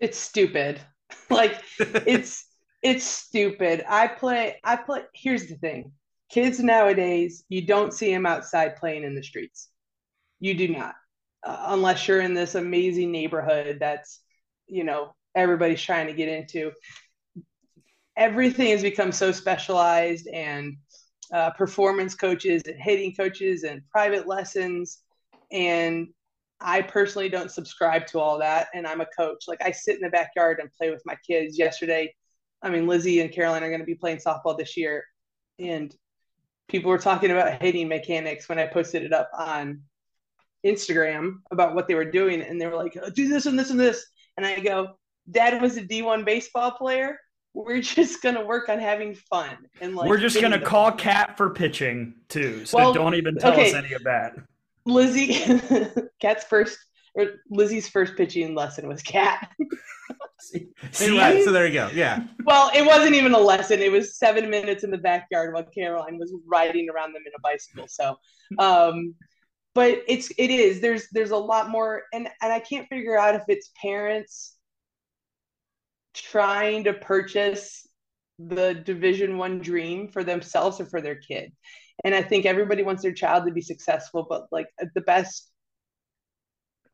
[0.00, 0.80] It's stupid.
[1.30, 2.46] like it's
[2.82, 3.84] it's stupid.
[3.88, 5.92] I play I play here's the thing.
[6.30, 9.68] Kids nowadays, you don't see them outside playing in the streets.
[10.38, 10.94] You do not.
[11.42, 14.20] Uh, unless you're in this amazing neighborhood that's,
[14.66, 16.72] you know, everybody's trying to get into.
[18.16, 20.76] Everything has become so specialized and
[21.32, 24.98] uh, performance coaches and hitting coaches and private lessons.
[25.50, 26.08] And
[26.60, 28.68] I personally don't subscribe to all that.
[28.74, 29.44] And I'm a coach.
[29.48, 31.58] Like I sit in the backyard and play with my kids.
[31.58, 32.14] Yesterday,
[32.62, 35.04] I mean, Lizzie and Caroline are going to be playing softball this year.
[35.58, 35.94] And
[36.68, 39.82] people were talking about hitting mechanics when I posted it up on
[40.64, 42.42] Instagram about what they were doing.
[42.42, 44.06] And they were like, do this and this and this.
[44.36, 44.96] And I go,
[45.30, 47.18] Dad was a D1 baseball player
[47.54, 51.50] we're just gonna work on having fun and like we're just gonna call Cat for
[51.50, 52.64] pitching too.
[52.64, 53.68] So well, don't even tell okay.
[53.68, 54.36] us any of that.
[54.86, 55.34] Lizzie,
[56.20, 56.78] Cat's first
[57.14, 59.50] or Lizzie's first pitching lesson was Cat.
[60.40, 61.18] See?
[61.18, 61.90] Right, so there you go.
[61.92, 62.24] Yeah.
[62.44, 63.80] Well, it wasn't even a lesson.
[63.80, 67.40] It was seven minutes in the backyard while Caroline was riding around them in a
[67.40, 67.86] bicycle.
[67.88, 68.16] So,
[68.58, 69.14] um,
[69.74, 73.34] but it's it is there's there's a lot more, and and I can't figure out
[73.34, 74.56] if it's parents
[76.14, 77.86] trying to purchase
[78.38, 81.52] the division one dream for themselves or for their kid.
[82.04, 85.50] And i think everybody wants their child to be successful but like the best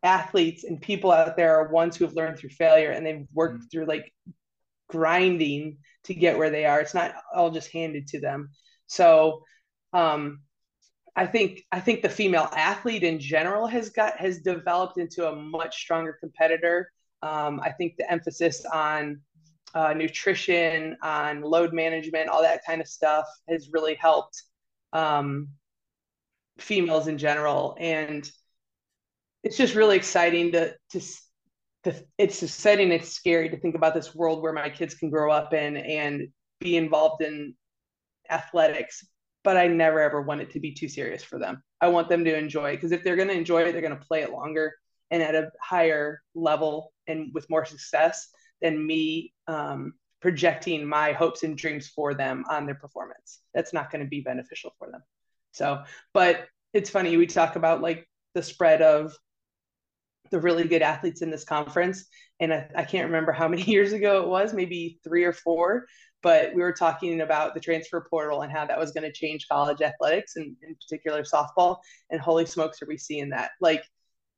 [0.02, 3.58] athletes and people out there are ones who have learned through failure and they've worked
[3.58, 3.66] mm-hmm.
[3.70, 4.12] through like
[4.88, 6.80] grinding to get where they are.
[6.80, 8.50] It's not all just handed to them.
[8.86, 9.42] So
[9.92, 10.40] um
[11.16, 15.34] I think I think the female athlete in general has got has developed into a
[15.34, 16.90] much stronger competitor
[17.22, 19.20] um, I think the emphasis on
[19.74, 24.42] uh, nutrition, on load management, all that kind of stuff has really helped
[24.92, 25.48] um,
[26.58, 27.76] females in general.
[27.78, 28.30] And
[29.42, 31.00] it's just really exciting to, to,
[31.84, 35.30] to, it's exciting, it's scary to think about this world where my kids can grow
[35.30, 36.28] up in and
[36.60, 37.54] be involved in
[38.30, 39.04] athletics.
[39.46, 41.62] But I never ever want it to be too serious for them.
[41.80, 43.96] I want them to enjoy it because if they're going to enjoy it, they're going
[43.96, 44.74] to play it longer
[45.12, 48.26] and at a higher level and with more success
[48.60, 53.38] than me um, projecting my hopes and dreams for them on their performance.
[53.54, 55.02] That's not going to be beneficial for them.
[55.52, 59.16] So, but it's funny we talk about like the spread of
[60.32, 62.06] the really good athletes in this conference.
[62.40, 65.86] And I, I can't remember how many years ago it was, maybe three or four,
[66.26, 69.46] but we were talking about the transfer portal and how that was going to change
[69.46, 71.76] college athletics and in particular softball.
[72.10, 73.52] And holy smokes, are we seeing that?
[73.60, 73.84] Like,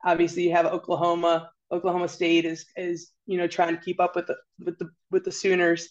[0.05, 1.49] obviously, you have Oklahoma.
[1.73, 5.25] Oklahoma State is is you know trying to keep up with the with the with
[5.25, 5.89] the Sooners,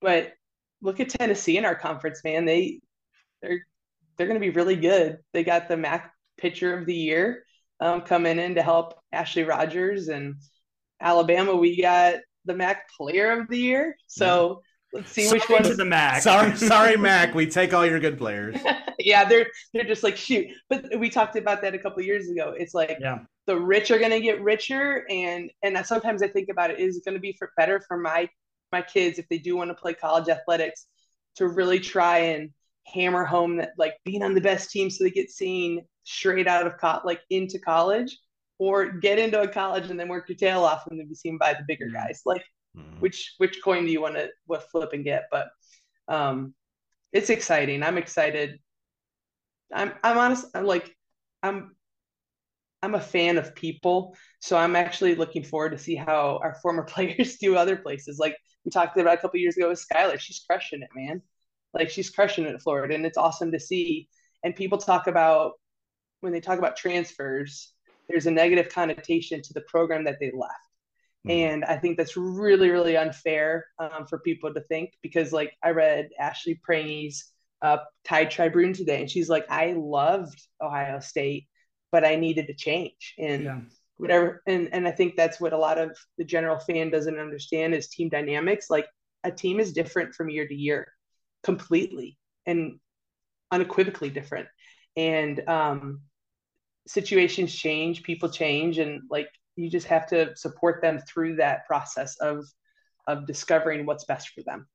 [0.00, 0.34] but
[0.82, 2.44] look at Tennessee in our conference, man.
[2.44, 2.80] They
[3.42, 3.66] they're
[4.16, 5.18] they're going to be really good.
[5.32, 7.42] They got the MAC Pitcher of the Year
[7.80, 10.36] um, coming in to help Ashley Rogers, and
[11.00, 13.96] Alabama we got the MAC Player of the Year.
[14.06, 14.62] So
[14.92, 16.22] Let's see which one to the Mac.
[16.22, 17.34] Sorry, sorry, Mac.
[17.34, 18.56] We take all your good players.
[18.98, 20.48] yeah, they're they're just like shoot.
[20.68, 22.54] But we talked about that a couple years ago.
[22.56, 23.20] It's like yeah.
[23.46, 27.00] the rich are going to get richer, and and sometimes I think about it is
[27.04, 28.28] going to be for better for my
[28.72, 30.86] my kids if they do want to play college athletics
[31.36, 32.50] to really try and
[32.86, 36.66] hammer home that like being on the best team so they get seen straight out
[36.66, 38.18] of co- like into college
[38.58, 41.38] or get into a college and then work your tail off and then be seen
[41.38, 42.44] by the bigger guys like
[42.76, 43.00] mm.
[43.00, 45.24] which which coin do you want to what flip and get?
[45.30, 45.48] But
[46.08, 46.54] um
[47.12, 47.82] it's exciting.
[47.82, 48.58] I'm excited.
[49.72, 50.96] I'm i'm honest i'm like
[51.42, 51.76] i'm
[52.82, 54.16] i'm a fan of people.
[54.40, 58.18] So i'm actually looking forward to see how our former players do other places.
[58.18, 60.18] Like we talked about a couple years ago with skylar.
[60.18, 61.22] She's crushing it man.
[61.72, 64.08] Like she's crushing it at florida and it's awesome to see.
[64.42, 65.52] And people talk about
[66.20, 67.72] when they talk about transfers
[68.10, 70.69] there's a negative connotation to the program that they left
[71.26, 71.30] Mm-hmm.
[71.30, 75.70] And I think that's really, really unfair um, for people to think because, like, I
[75.70, 77.30] read Ashley Prange's
[77.60, 81.46] uh, Tide Tribune today, and she's like, I loved Ohio State,
[81.92, 83.14] but I needed to change.
[83.18, 83.60] And yeah.
[83.98, 84.42] whatever.
[84.46, 87.88] And, and I think that's what a lot of the general fan doesn't understand is
[87.88, 88.70] team dynamics.
[88.70, 88.86] Like,
[89.22, 90.90] a team is different from year to year
[91.42, 92.16] completely
[92.46, 92.78] and
[93.50, 94.48] unequivocally different.
[94.96, 96.00] And, um,
[96.86, 99.28] situations change, people change, and like
[99.60, 102.44] you just have to support them through that process of
[103.06, 104.66] of discovering what's best for them.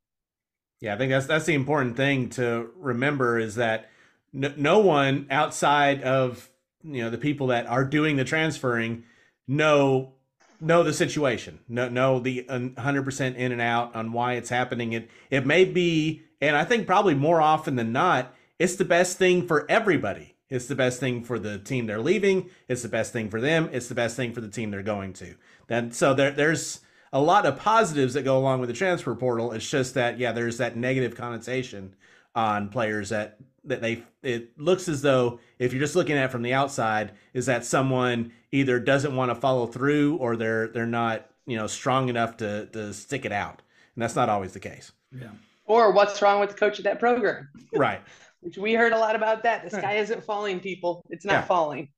[0.82, 3.90] Yeah, I think that's that's the important thing to remember is that
[4.34, 6.49] no, no one outside of
[6.84, 9.03] you know the people that are doing the transferring
[9.48, 10.14] know
[10.62, 14.94] know the situation, know know the 100% in and out on why it's happening.
[14.94, 19.18] It it may be, and I think probably more often than not, it's the best
[19.18, 22.50] thing for everybody it's the best thing for the team they're leaving.
[22.68, 23.70] It's the best thing for them.
[23.72, 25.36] It's the best thing for the team they're going to.
[25.68, 26.82] Then so there, there's
[27.12, 29.52] a lot of positives that go along with the transfer portal.
[29.52, 31.96] It's just that yeah, there's that negative connotation
[32.36, 36.32] on players that that they it looks as though if you're just looking at it
[36.32, 40.86] from the outside, is that someone either doesn't want to follow through or they're they're
[40.86, 43.62] not you know strong enough to to stick it out,
[43.96, 44.92] and that's not always the case.
[45.12, 45.30] Yeah.
[45.68, 47.50] Or what's wrong with the coach of that program?
[47.74, 48.02] right
[48.46, 49.64] which we heard a lot about that.
[49.64, 51.04] The sky isn't falling, people.
[51.10, 51.42] It's not yeah.
[51.46, 51.90] falling.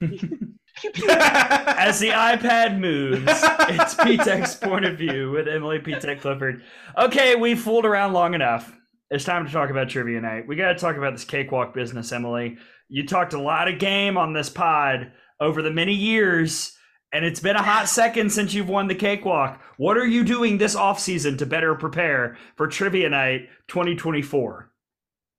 [0.00, 6.62] As the iPad moves, it's PTEC's point of view with Emily PTEC Clifford.
[6.96, 8.72] Okay, we fooled around long enough.
[9.10, 10.46] It's time to talk about trivia night.
[10.46, 12.58] We got to talk about this cakewalk business, Emily.
[12.88, 15.10] You talked a lot of game on this pod
[15.40, 16.76] over the many years,
[17.12, 19.60] and it's been a hot second since you've won the cakewalk.
[19.78, 24.70] What are you doing this off season to better prepare for trivia night 2024?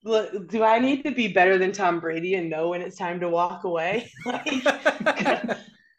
[0.04, 3.30] Do I need to be better than Tom Brady and know when it's time to
[3.30, 4.12] walk away?
[4.26, 4.38] um,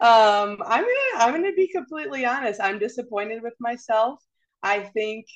[0.01, 2.61] I'm gonna I'm gonna be completely honest.
[2.63, 4.21] I'm disappointed with myself.
[4.63, 5.27] I think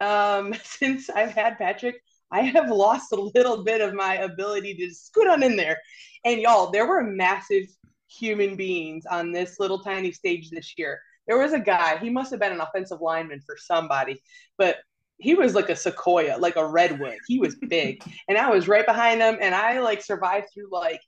[0.00, 1.96] um, since I've had Patrick,
[2.30, 5.78] I have lost a little bit of my ability to scoot on in there.
[6.24, 7.64] And y'all, there were massive
[8.08, 11.00] human beings on this little tiny stage this year.
[11.26, 14.20] There was a guy, he must have been an offensive lineman for somebody,
[14.58, 14.78] but
[15.20, 17.18] he was like a sequoia, like a redwood.
[17.26, 21.00] He was big, and I was right behind him, and I like survived through like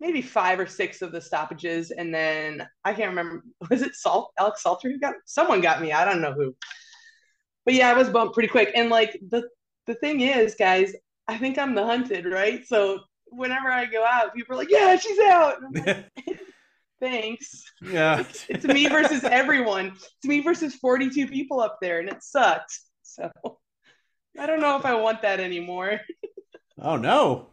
[0.00, 4.32] maybe five or six of the stoppages, and then I can't remember was it Salt
[4.38, 5.92] Alex Salter who got someone got me.
[5.92, 6.54] I don't know who,
[7.64, 8.70] but yeah, I was bumped pretty quick.
[8.74, 9.48] And like the
[9.86, 10.92] the thing is, guys,
[11.26, 12.66] I think I'm the hunted, right?
[12.66, 15.56] So whenever I go out, people are like, "Yeah, she's out."
[17.00, 17.64] thanks.
[17.82, 18.20] Yeah.
[18.20, 19.92] it's, it's me versus everyone.
[19.96, 22.86] It's me versus 42 people up there, and it sucks.
[23.02, 23.30] So
[24.38, 26.00] I don't know if I want that anymore.
[26.80, 27.48] oh no.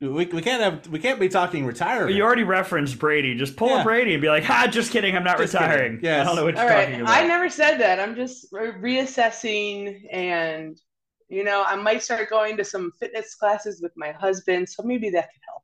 [0.00, 2.14] We, we can't have we can't be talking retirement.
[2.14, 3.34] You already referenced Brady.
[3.34, 3.80] Just pull yeah.
[3.80, 5.16] a Brady and be like, "Ha, just kidding.
[5.16, 7.16] I'm not just retiring." Yeah, I don't know what you're All talking about.
[7.16, 7.98] I never said that.
[7.98, 10.80] I'm just re- reassessing, and
[11.28, 14.68] you know, I might start going to some fitness classes with my husband.
[14.68, 15.62] So maybe that could help.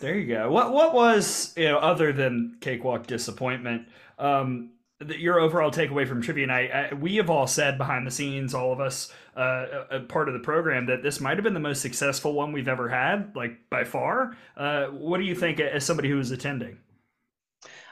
[0.00, 0.50] There you go.
[0.50, 3.88] What what was you know other than cakewalk disappointment?
[4.18, 4.70] Um,
[5.00, 6.70] your overall takeaway from trivia night?
[6.70, 10.34] I, we have all said behind the scenes, all of us, uh, a, part of
[10.34, 13.58] the program, that this might have been the most successful one we've ever had, like
[13.70, 14.36] by far.
[14.56, 16.78] Uh, what do you think as somebody who was attending?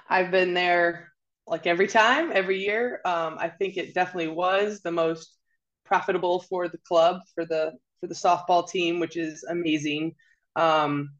[0.09, 1.13] I've been there
[1.47, 3.01] like every time, every year.
[3.05, 5.37] Um, I think it definitely was the most
[5.85, 10.15] profitable for the club for the for the softball team, which is amazing.
[10.55, 11.11] Um,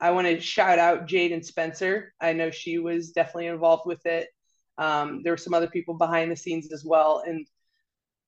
[0.00, 2.12] I want to shout out Jaden Spencer.
[2.20, 4.28] I know she was definitely involved with it.
[4.78, 7.46] Um, there were some other people behind the scenes as well, and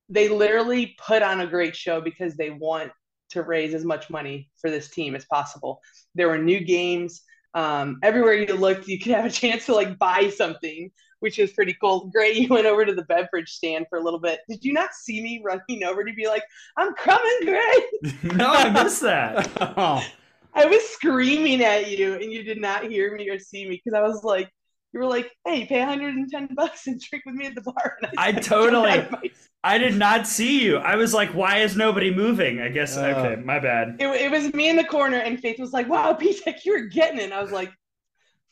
[0.09, 2.91] they literally put on a great show because they want
[3.29, 5.81] to raise as much money for this team as possible.
[6.15, 7.21] There were new games.
[7.53, 11.51] Um, everywhere you looked, you could have a chance to like buy something, which was
[11.51, 12.09] pretty cool.
[12.13, 14.39] Great, you went over to the beverage stand for a little bit.
[14.49, 16.43] Did you not see me running over to be like,
[16.77, 18.09] "I'm coming, Gray"?
[18.35, 19.49] no, I missed that.
[19.77, 20.03] oh,
[20.53, 23.97] I was screaming at you, and you did not hear me or see me because
[23.97, 24.49] I was like,
[24.93, 28.11] you were like, "Hey, pay 110 bucks and drink with me at the bar." And
[28.17, 29.29] I said, totally- "Get out of my
[29.61, 30.77] I did not see you.
[30.77, 32.61] I was like, why is nobody moving?
[32.61, 33.13] I guess, Uh.
[33.17, 33.97] okay, my bad.
[33.99, 36.87] it, it was me in the corner, and Faith was like, "Wow, P-Tech, you were
[36.87, 37.71] getting it." And I was like,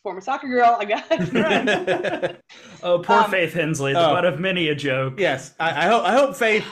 [0.04, 2.38] "Former soccer girl, I got.
[2.84, 4.14] Oh, poor Um, Faith Hensley, the oh.
[4.14, 5.20] butt of many a joke.
[5.20, 5.54] yes.
[5.60, 6.66] I, I hope I hope Faith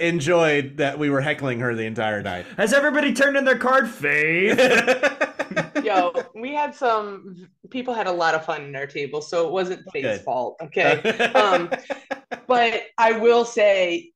[0.00, 2.46] enjoyed that we were heckling her the entire night.
[2.56, 4.58] Has everybody turned in their card, Faith?
[5.84, 9.52] Yo, we had some people had a lot of fun in our table, so it
[9.52, 10.20] wasn't Faith's Good.
[10.20, 10.56] fault.
[10.62, 11.00] Okay.
[11.34, 11.70] Um,
[12.46, 14.12] but I will say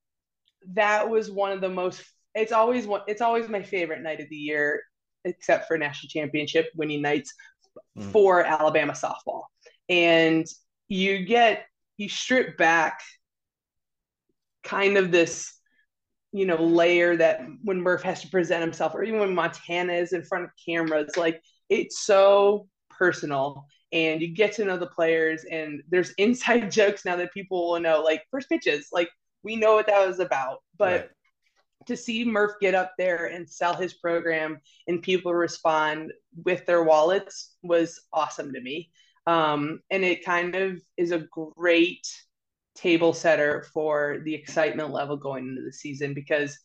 [0.75, 2.03] that was one of the most.
[2.35, 3.03] It's always one.
[3.09, 4.83] It's always my favorite night of the year,
[5.25, 7.35] except for national championship winning nights
[7.99, 8.11] Mm.
[8.13, 9.43] for Alabama softball,
[9.89, 10.47] and
[10.89, 11.67] you get
[11.99, 13.01] you strip back
[14.65, 15.53] kind of this
[16.33, 20.13] you know layer that when Murph has to present himself, or even when Montana is
[20.13, 25.45] in front of cameras, like it's so personal and you get to know the players
[25.51, 29.09] and there's inside jokes now that people will know like first pitches like
[29.43, 31.11] we know what that was about but Right.
[31.87, 36.13] To see murph get up there and sell his program and people respond
[36.45, 38.91] with their wallets was awesome to me.
[39.27, 41.27] Um, and it kind of is a
[41.57, 42.07] great
[42.75, 46.59] table setter for the excitement level going into the season because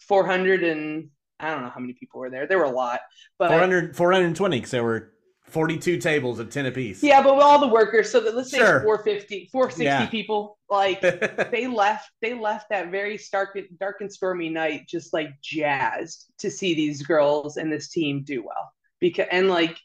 [0.00, 1.08] 400 and
[1.40, 2.46] i don't know how many people were there.
[2.46, 3.00] There were a lot
[3.38, 5.13] but 400, 420 because there were
[5.44, 7.02] 42 tables of 10 apiece.
[7.02, 8.82] yeah, but with all the workers, so that let's say Sure.
[8.82, 10.06] 450, 460 Yeah.
[10.06, 11.00] people, like
[11.50, 16.50] they left, they left that very stark, dark and stormy night just like jazzed to
[16.50, 18.72] see these girls and this team do well.
[19.00, 19.78] Because and like,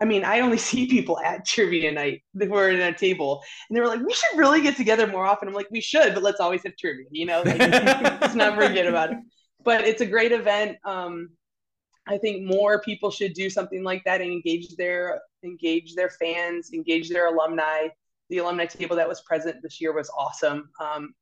[0.00, 3.76] I mean, I only see people at trivia night that were at a table, and
[3.76, 6.22] they were like, "We should really get together more often." I'm like, "We should, but
[6.22, 7.42] let's always have trivia," you know?
[7.44, 9.18] Like, let's not forget about it.
[9.62, 10.78] But it's a great event.
[10.84, 11.30] Um,
[12.10, 16.72] I think more people should do something like that and engage their engage their fans,
[16.74, 17.86] engage their alumni.
[18.30, 20.70] The alumni table that was present this year was awesome.
[20.80, 21.14] Um,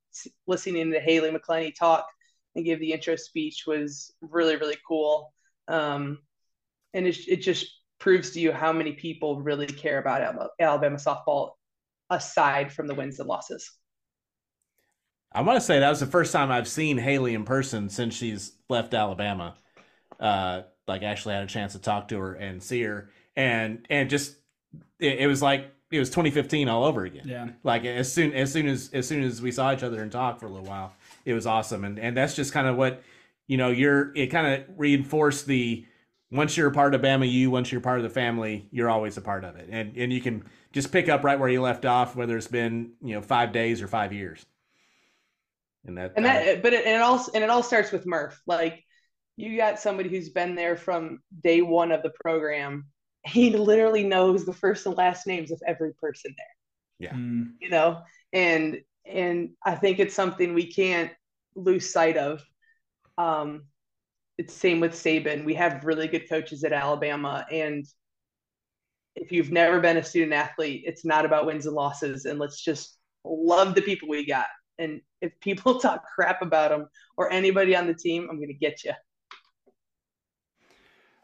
[0.47, 2.06] listening to Haylie McCleney talk
[2.55, 5.35] and give the intro speech was really really cool.
[5.69, 6.20] Um,
[6.94, 7.66] and it, it just
[8.01, 11.51] proves to you how many people really care about Alabama, softball
[12.09, 13.70] aside from the wins and losses.
[15.32, 18.16] I want to say that was the first time I've seen Haley in person since
[18.16, 19.56] she's left Alabama.
[20.19, 24.10] Uh, like actually had a chance to talk to her and see her, and and
[24.10, 24.36] just
[24.98, 27.27] it, it was like it was 2015 all over again.
[27.27, 27.48] Yeah.
[27.62, 30.40] Like as soon as soon as as soon as we saw each other and talked
[30.40, 30.94] for a little while,
[31.24, 33.02] it was awesome, and and that's just kind of what
[33.47, 33.70] you know.
[33.70, 35.86] You're it kind of reinforced the
[36.31, 39.16] once you're a part of Bama U, once you're part of the family, you're always
[39.16, 41.85] a part of it, and and you can just pick up right where you left
[41.85, 44.44] off, whether it's been you know five days or five years.
[45.86, 48.05] And that, and uh, that but it, and it all and it all starts with
[48.05, 48.43] Murph.
[48.47, 48.85] Like
[49.39, 52.86] you got somebody who's been there from day one of the program.
[53.24, 57.10] He literally knows the first and last names of every person there.
[57.15, 57.52] Mm.
[57.60, 58.02] You know,
[58.32, 61.12] and and I think it's something we can't
[61.55, 62.43] lose sight of.
[63.16, 63.66] Um,
[64.39, 65.44] it's same with Saban.
[65.44, 67.86] We have really good coaches at Alabama, and
[69.15, 72.24] if you've never been a student athlete, it's not about wins and losses.
[72.24, 74.47] And let's just love the people we got.
[74.78, 78.55] And if people talk crap about them or anybody on the team, I'm going to
[78.55, 78.93] get you.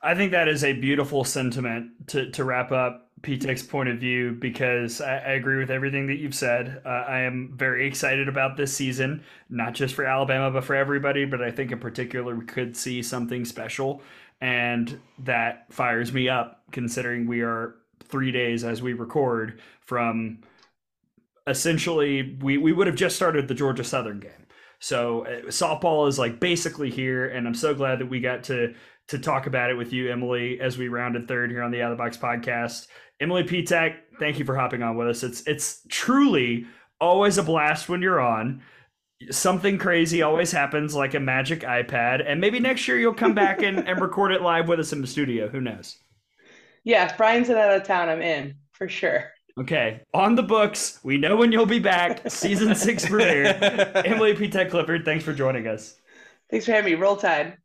[0.04, 4.32] I think that is a beautiful sentiment to, to wrap up PTEC's point of view
[4.32, 6.82] because I, I agree with everything that you've said.
[6.84, 11.24] Uh, I am very excited about this season, not just for Alabama, but for everybody.
[11.24, 14.02] But I think in particular, we could see something special.
[14.42, 20.40] And that fires me up considering we are three days as we record from
[21.46, 24.32] essentially, we, we would have just started the Georgia Southern game.
[24.80, 27.26] So uh, softball is like basically here.
[27.26, 28.74] And I'm so glad that we got to
[29.08, 31.92] to talk about it with you, Emily, as we rounded third here on the Out
[31.92, 32.86] of the Box podcast.
[33.20, 35.22] Emily P-Tech, thank you for hopping on with us.
[35.22, 36.66] It's it's truly
[37.00, 38.62] always a blast when you're on.
[39.30, 43.62] Something crazy always happens, like a magic iPad, and maybe next year you'll come back
[43.62, 45.48] and, and record it live with us in the studio.
[45.48, 45.96] Who knows?
[46.82, 49.30] Yeah, if Brian's out of town, I'm in for sure.
[49.58, 50.98] Okay, on the books.
[51.04, 52.28] We know when you'll be back.
[52.28, 53.56] Season six premiere.
[54.04, 54.48] Emily P.
[54.48, 55.96] Tech Clifford, thanks for joining us.
[56.50, 57.00] Thanks for having me.
[57.00, 57.56] Roll Tide.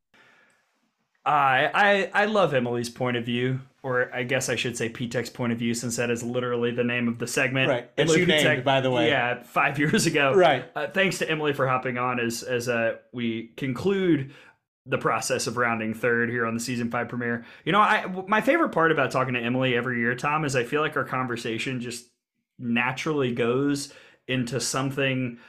[1.25, 5.29] I I I love Emily's point of view, or I guess I should say P-Tech's
[5.29, 7.69] point of view, since that is literally the name of the segment.
[7.69, 7.89] Right.
[7.97, 9.09] It's Emily you named, P-Tech- by the way.
[9.09, 10.33] Yeah, five years ago.
[10.33, 10.65] Right.
[10.75, 14.33] Uh, thanks to Emily for hopping on as as uh, we conclude
[14.85, 17.45] the process of rounding third here on the season five premiere.
[17.63, 20.63] You know, I my favorite part about talking to Emily every year, Tom, is I
[20.63, 22.09] feel like our conversation just
[22.57, 23.93] naturally goes
[24.27, 25.39] into something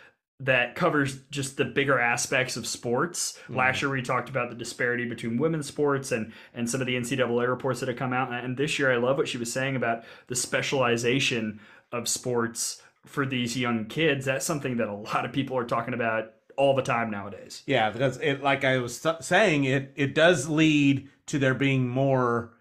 [0.40, 3.38] that covers just the bigger aspects of sports.
[3.44, 3.56] Mm-hmm.
[3.56, 6.96] Last year we talked about the disparity between women's sports and and some of the
[6.96, 8.32] NCAA reports that have come out.
[8.32, 11.60] And this year I love what she was saying about the specialization
[11.92, 14.24] of sports for these young kids.
[14.24, 17.62] That's something that a lot of people are talking about all the time nowadays.
[17.66, 22.52] Yeah, because it, like I was saying, it it does lead to there being more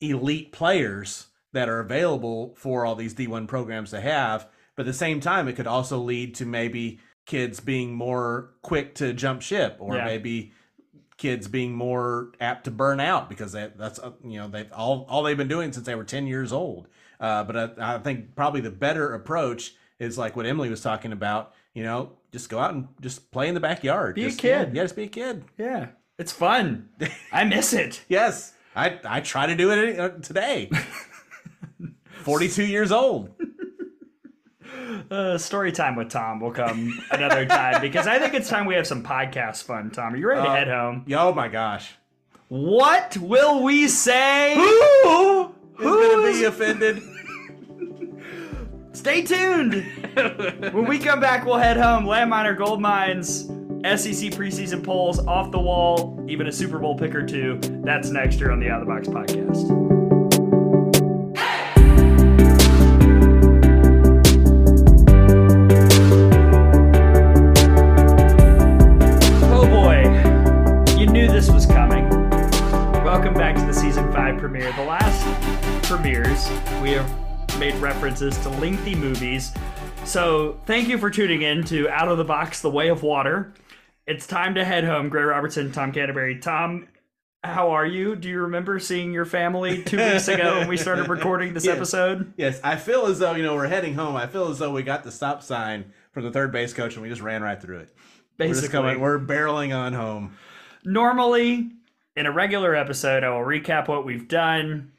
[0.00, 4.48] elite players that are available for all these D1 programs to have.
[4.76, 8.96] But at the same time, it could also lead to maybe kids being more quick
[8.96, 10.04] to jump ship, or Yeah.
[10.06, 10.52] maybe
[11.18, 15.06] kids being more apt to burn out because they, that's uh, you know they all
[15.08, 16.88] all they've been doing since they were 10 years old.
[17.20, 21.12] Uh, but I, I think probably the better approach is like what Emily was talking
[21.12, 21.52] about.
[21.74, 24.14] You know, just go out and just play in the backyard.
[24.16, 24.74] Be a Just- yeah, kid.
[24.74, 25.44] Yeah, just be a kid.
[25.56, 25.88] Yeah.
[26.18, 26.88] It's fun.
[27.32, 28.02] I miss it.
[28.08, 30.70] Yes, I I try to do it uh, today.
[32.24, 33.30] 42 years old.
[35.10, 38.74] Uh, story time with Tom will come another time because I think it's time we
[38.74, 39.90] have some podcast fun.
[39.90, 41.04] Tom, are you ready to Uh, head home?
[41.14, 41.94] Oh my gosh.
[42.48, 44.54] What will we say?
[44.54, 47.02] Who is going to be offended?
[48.92, 49.74] Stay tuned.
[50.74, 52.04] when we come back, we'll head home.
[52.04, 53.42] Landmine or gold mines,
[53.84, 57.58] SEC preseason polls, off the wall, even a Super Bowl pick or two.
[57.84, 59.97] That's next year on the Out of the Box podcast.
[76.80, 79.52] We have made references to lengthy movies.
[80.04, 83.52] So thank you for tuning in to Out of the Box: The Way of Water.
[84.06, 85.08] It's time to head home.
[85.08, 86.38] Gray Robertson, Tom Canterbury.
[86.38, 86.88] Tom,
[87.44, 88.14] how are you?
[88.16, 91.76] Do you remember seeing your family two weeks ago when we started recording this Yes.
[91.76, 92.32] episode?
[92.36, 94.16] Yes, I feel as though, you know, we're heading home.
[94.16, 97.02] I feel as though we got the stop sign from the third base coach and
[97.02, 97.94] we just ran right through it.
[98.38, 100.36] We're just Basically, coming, we're barreling on home.
[100.84, 101.70] normally
[102.16, 104.92] in a regular episode, I will recap what we've done.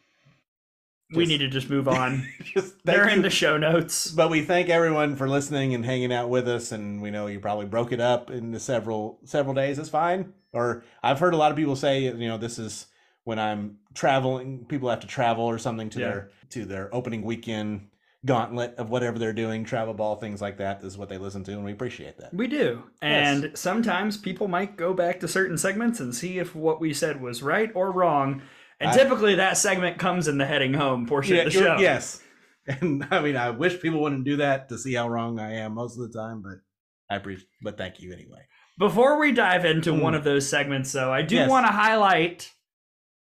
[1.13, 2.27] We need to just move on.
[2.43, 4.11] Just They're in the show notes.
[4.11, 7.39] But we thank everyone for listening and hanging out with us, and we know you
[7.39, 9.77] probably broke it up into several several days.
[9.77, 10.33] That's fine.
[10.53, 12.87] Or I've heard a lot of people say, you know, this is
[13.23, 14.65] when I'm traveling.
[14.65, 16.07] People have to travel or something to Yeah.
[16.09, 17.87] their to their opening weekend
[18.25, 21.53] gauntlet of whatever they're doing, travel ball, things like that is what they listen to,
[21.53, 22.33] and we appreciate that.
[22.33, 22.83] We do.
[23.01, 23.43] Yes.
[23.43, 27.21] And sometimes people might go back to certain segments and see if what we said
[27.21, 28.41] was right or wrong.
[28.79, 31.77] And I- typically that segment comes in the heading home portion Yeah, of the show.
[31.79, 32.21] yes.
[32.67, 35.73] And I mean, I wish people wouldn't do that to see how wrong I am
[35.73, 36.59] most of the time, but
[37.09, 37.47] I appreciate.
[37.63, 38.41] But thank you anyway.
[38.77, 40.01] Before we dive into Mm.
[40.01, 41.49] one of those segments, though, I do Yes.
[41.49, 42.51] want to highlight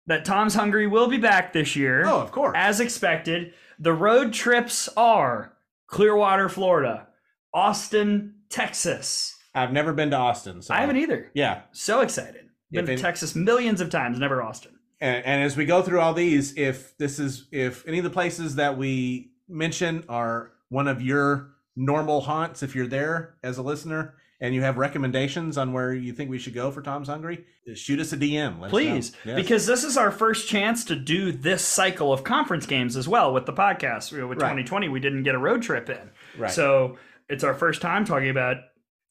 [0.08, 2.06] that Tom's Hungry will be back this year.
[2.06, 2.54] Oh, of course.
[2.56, 3.54] As expected.
[3.78, 5.58] The road trips are
[5.88, 7.08] Clearwater, Florida,
[7.54, 9.38] Austin, Texas.
[9.54, 11.30] I've never been to Austin, so I haven't either.
[11.34, 12.50] Yeah, So excited.
[12.72, 14.75] Been If to it- Texas millions of times, never Austin.
[15.02, 18.10] And, and as we go through all these, if this is if any of the
[18.10, 23.62] places that we mention are one of your normal haunts, if you're there as a
[23.62, 27.46] listener and you have recommendations on where you think we should go for Tom's Hungry,
[27.74, 28.60] shoot us a DM.
[28.60, 28.70] Let.
[28.70, 29.36] Please, Yes.
[29.36, 33.34] because this is our first chance to do this cycle of conference games as well
[33.34, 34.12] with the podcast.
[34.12, 34.50] With Right.
[34.50, 36.52] 2020, we didn't get a road trip in, Right.
[36.52, 36.98] so
[37.30, 38.58] it's our first time talking about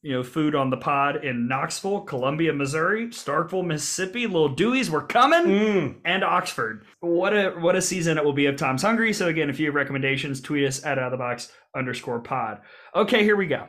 [0.04, 5.06] you know food on the pod in Knoxville, Columbia, Missouri, Starkville, Mississippi, Little Dewey's, we're
[5.06, 5.94] coming, Mm.
[6.04, 6.84] and Oxford.
[7.00, 9.12] What a what a season it will be of Tom's Hungry.
[9.14, 12.60] So again, if you have recommendations, tweet us at out of the box underscore pod.
[12.94, 13.66] Okay, here we go.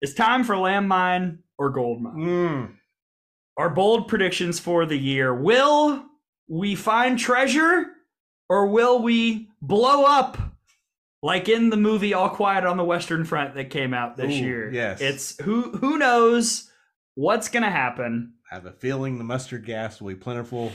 [0.00, 2.74] It's time for landmine or gold mine Mm.
[3.58, 5.34] our bold predictions for the year.
[5.34, 6.04] Will
[6.48, 7.86] we find treasure
[8.48, 10.38] or will we blow up
[11.22, 14.44] like in the movie All Quiet on the Western Front that came out this Ooh,
[14.44, 14.72] year?
[14.72, 15.00] yes.
[15.00, 16.70] It's who who knows
[17.14, 18.34] what's going to happen.
[18.50, 20.72] I have a feeling the mustard gas will be plentiful,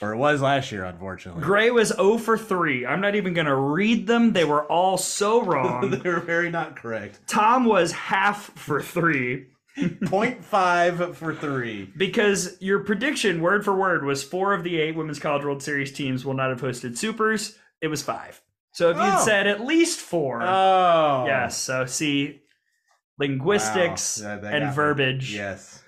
[0.00, 1.42] or it was last year, unfortunately.
[1.42, 2.86] Gray was 0 for 3.
[2.86, 4.32] I'm not even going to read them.
[4.34, 5.90] They were all so wrong.
[5.90, 7.18] they were very not correct.
[7.26, 9.46] Tom was half for 3
[10.06, 11.88] Point five for three.
[11.96, 15.92] because your prediction word for word was 4 of the 8 Women's College World Series
[15.92, 17.56] teams will not have hosted supers.
[17.80, 18.42] It was 5.
[18.78, 19.24] So if you'd Oh.
[19.24, 21.56] said at least four, Oh, yes.
[21.56, 22.42] So see,
[23.18, 24.74] linguistics Wow, that and got me.
[24.76, 25.34] verbiage.
[25.34, 25.82] Yes.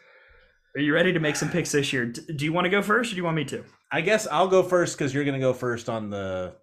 [0.75, 2.07] Are you ready to make some picks this year?
[2.07, 3.65] Do you want to go first, or do you want me to?
[3.93, 6.57] I guess I'll go first because you're going to go first on the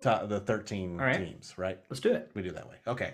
[0.00, 1.18] top, the 13 All right.
[1.18, 1.78] teams, right?
[1.90, 2.30] Let's do it.
[2.34, 2.76] We do it that way.
[2.86, 3.12] Okay.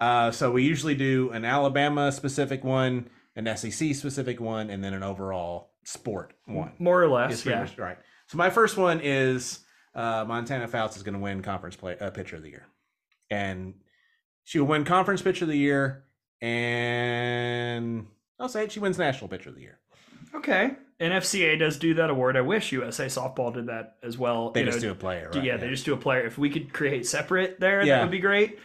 [0.00, 4.94] Uh, so we usually do an Alabama specific one, an SEC specific one, and then
[4.94, 6.72] an overall sport one.
[6.78, 7.66] More or less, yeah.
[7.76, 7.98] right.
[8.28, 9.58] So my first one is
[9.94, 12.66] uh, Montana Fouts is going to win conference play uh, pitcher of the year,
[13.30, 13.74] and
[14.44, 16.04] she will win conference pitcher of the year,
[16.78, 18.06] and
[18.38, 19.78] I'll say it, she wins national pitcher of the year.
[20.34, 20.72] Okay.
[21.00, 22.36] NFCA does do that award.
[22.36, 24.50] I wish USA softball did that as well.
[24.50, 25.46] They You just know, do a player, do- right?
[25.46, 26.26] yeah, they just do a player.
[26.26, 27.96] If we could create separate there, Yeah.
[27.98, 28.58] that would be great.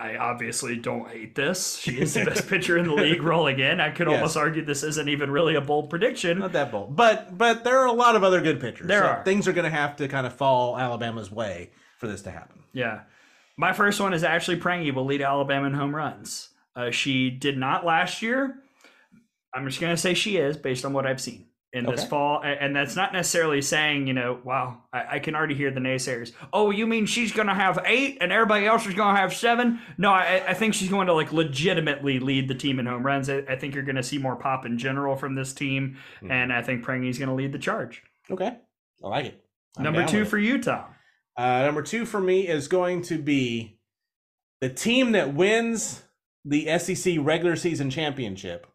[0.00, 1.76] I obviously don't hate this.
[1.78, 3.80] She is the best pitcher in the league rolling in.
[3.80, 4.14] I could Yes.
[4.14, 6.38] almost argue this isn't even really a bold prediction.
[6.38, 8.86] Not that bold, but but there are a lot of other good pitchers.
[8.86, 9.24] There So are.
[9.24, 12.60] things are going to have to kind of fall Alabama's way for this to happen.
[12.72, 13.00] Yeah.
[13.56, 16.50] My first one is actually Prange will lead Alabama in home runs.
[16.76, 18.54] Uh, she did not last year.
[19.52, 22.42] I'm just going to say she is based on what I've seen in this fall.
[22.42, 26.32] And that's not necessarily saying, you know, wow, I, I can already hear the naysayers.
[26.52, 29.34] Oh, you mean she's going to have eight and everybody else is going to have
[29.34, 29.80] seven?
[29.98, 33.28] No, I, I think she's going to like legitimately lead the team in home runs.
[33.28, 35.98] I, I think you're going to see more pop in general from this team.
[36.20, 36.30] Hmm.
[36.30, 38.02] And I think Prange's going to lead the charge.
[38.30, 38.56] Okay,
[39.04, 39.44] I like it.
[39.76, 40.84] I'm Number two for you, Tom.
[41.36, 43.78] Uh, number two for me is going to be
[44.60, 46.02] the team that wins
[46.44, 48.66] the SEC regular season championship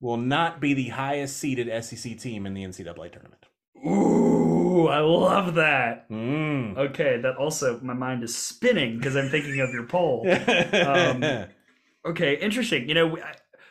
[0.00, 3.46] will not be the highest seeded SEC team in the NCAA tournament.
[3.86, 6.08] Ooh, I love that.
[6.10, 6.76] Mm.
[6.76, 10.26] Okay, that also my mind is spinning because I'm thinking of your poll.
[10.72, 11.46] Um,
[12.04, 12.88] Okay, interesting.
[12.88, 13.18] You know,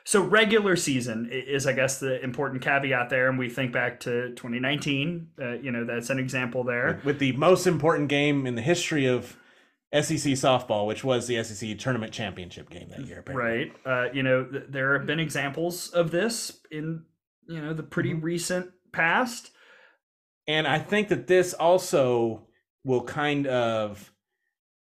[0.03, 4.29] so regular season is, I guess, the important caveat there, and we think back to
[4.35, 5.29] 2019.
[5.41, 6.95] Uh, you know, that's an example there.
[6.97, 9.35] with, with the most important game in the history of
[9.93, 13.19] SEC softball, which was the SEC tournament championship game that year.
[13.19, 13.71] apparently.
[13.85, 14.07] Right.
[14.09, 17.03] Uh, you know, th- there have been examples of this in
[17.47, 18.21] you know the pretty Mm-hmm.
[18.25, 19.51] recent past.
[20.47, 22.47] And I think that this also
[22.83, 24.11] will kind of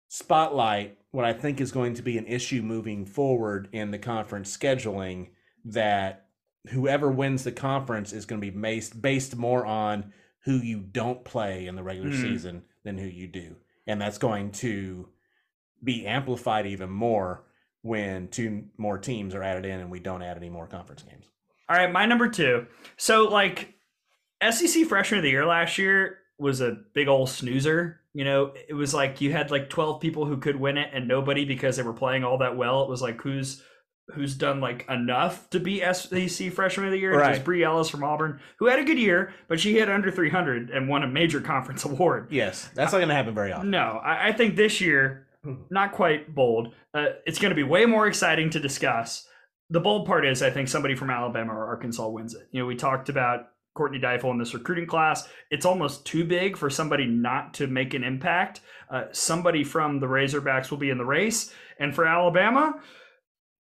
[0.08, 4.54] spotlight what I think is going to be an issue moving forward in the conference
[4.56, 5.28] scheduling
[5.64, 6.26] that
[6.68, 10.12] whoever wins the conference is going to be based based more on
[10.44, 12.20] who you don't play in the regular Mhm.
[12.22, 13.56] season than who you do.
[13.88, 15.08] And that's going to
[15.82, 17.44] be amplified even more
[17.82, 21.24] when two more teams are added in and we don't add any more conference games.
[21.68, 22.66] All right, my number two.
[22.96, 23.74] So, like,
[24.48, 28.00] SEC Freshman of the Year last year was a big old snoozer.
[28.14, 31.08] You know, it was like you had like 12 people who could win it and
[31.08, 32.82] nobody because they were playing all that well.
[32.82, 33.62] It was like who's
[34.14, 37.12] who's done like enough to be SEC Freshman of the Year.
[37.12, 37.44] It was Right.
[37.44, 40.88] Bree Ellis from Auburn, who had a good year, but she hit under 300 and
[40.88, 42.28] won a major conference award.
[42.30, 43.70] Yes, that's not going to happen very often.
[43.70, 45.26] No, I, I think this year,
[45.70, 46.74] not quite bold.
[46.94, 49.26] Uh, it's going to be way more exciting to discuss.
[49.70, 52.48] The bold part is, I think somebody from Alabama or Arkansas wins it.
[52.50, 55.28] You know, we talked about Courtney Deifel in this recruiting class.
[55.50, 58.62] It's almost too big for somebody not to make an impact.
[58.90, 62.80] Uh, somebody from the Razorbacks will be in the race, and for Alabama,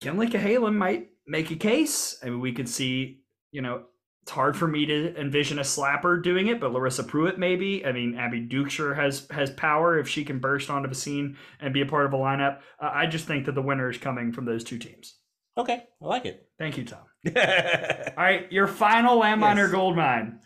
[0.05, 2.17] Kenleigh Cahalan might make a case.
[2.23, 3.21] I mean, we could see,
[3.51, 3.83] you know,
[4.21, 7.85] it's hard for me to envision a slapper doing it, but Larissa Preuitt maybe.
[7.85, 11.73] I mean, Abby Dukeshire has has power if she can burst onto the scene and
[11.73, 12.59] be a part of a lineup.
[12.79, 15.15] Uh, I just think that the winner is coming from those two teams.
[15.57, 16.47] Okay, I like it.
[16.59, 16.99] Thank you, Tom.
[17.27, 17.29] uh,
[18.17, 19.71] All right, your final landmine or Yes.
[19.71, 20.39] gold mine.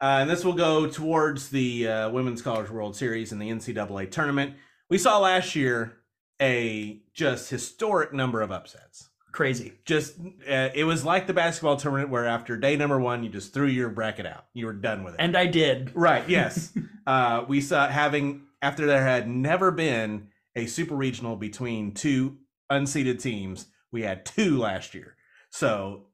[0.00, 4.54] and this will go towards the uh, Women's College World Series and the NCAA tournament.
[4.90, 5.98] We saw last year
[6.40, 9.08] a just historic number of upsets.
[9.32, 9.72] Crazy.
[9.84, 10.14] Just
[10.48, 13.66] uh, it was like the basketball tournament where after day number one, you just threw
[13.66, 14.46] your bracket out.
[14.52, 15.20] You were done with it.
[15.20, 15.90] And I did.
[15.94, 16.28] Right.
[16.28, 16.72] Yes.
[17.06, 22.36] uh, we saw having after there had never been a super regional between two
[22.70, 23.66] unseeded teams.
[23.90, 25.16] We had two last year.
[25.50, 26.06] So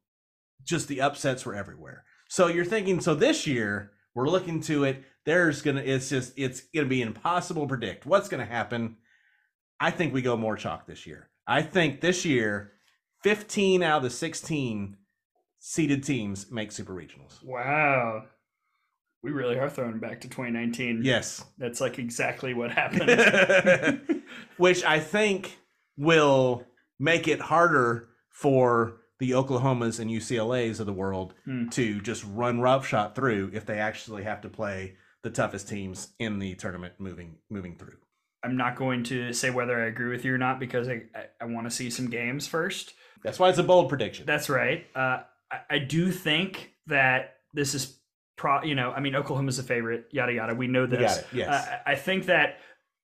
[0.64, 2.04] just the upsets were everywhere.
[2.28, 3.00] So you're thinking.
[3.00, 5.04] So this year we're looking to it.
[5.26, 5.82] There's gonna.
[5.82, 6.32] It's just.
[6.38, 8.96] It's gonna be impossible to predict what's gonna happen.
[9.80, 11.28] I think we go more chalk this year.
[11.46, 12.72] I think this year,
[13.22, 14.96] 15 out of the 16
[15.58, 17.42] seeded teams make super regionals.
[17.42, 18.24] Wow.
[19.22, 21.02] We really are throwing back to 2019.
[21.04, 21.44] Yes.
[21.58, 24.22] That's like exactly what happened.
[24.56, 25.58] which I think
[25.96, 26.64] will
[26.98, 31.68] make it harder for the Oklahomas and UCLA's of the world Hmm.
[31.70, 36.38] to just run roughshod through if they actually have to play the toughest teams in
[36.38, 37.96] the tournament moving moving through.
[38.42, 41.24] I'm not going to say whether I agree with you or not because I, I,
[41.42, 42.94] I want to see some games first.
[43.22, 44.24] That's why it's a bold prediction.
[44.26, 44.86] That's right.
[44.94, 45.18] Uh,
[45.50, 47.98] I, I do think that this is
[48.36, 48.62] pro.
[48.62, 50.06] You know, I mean, Oklahoma's a favorite.
[50.10, 50.54] Yada yada.
[50.54, 51.18] We know this.
[51.18, 51.48] it, yes.
[51.48, 52.58] Uh, I I think that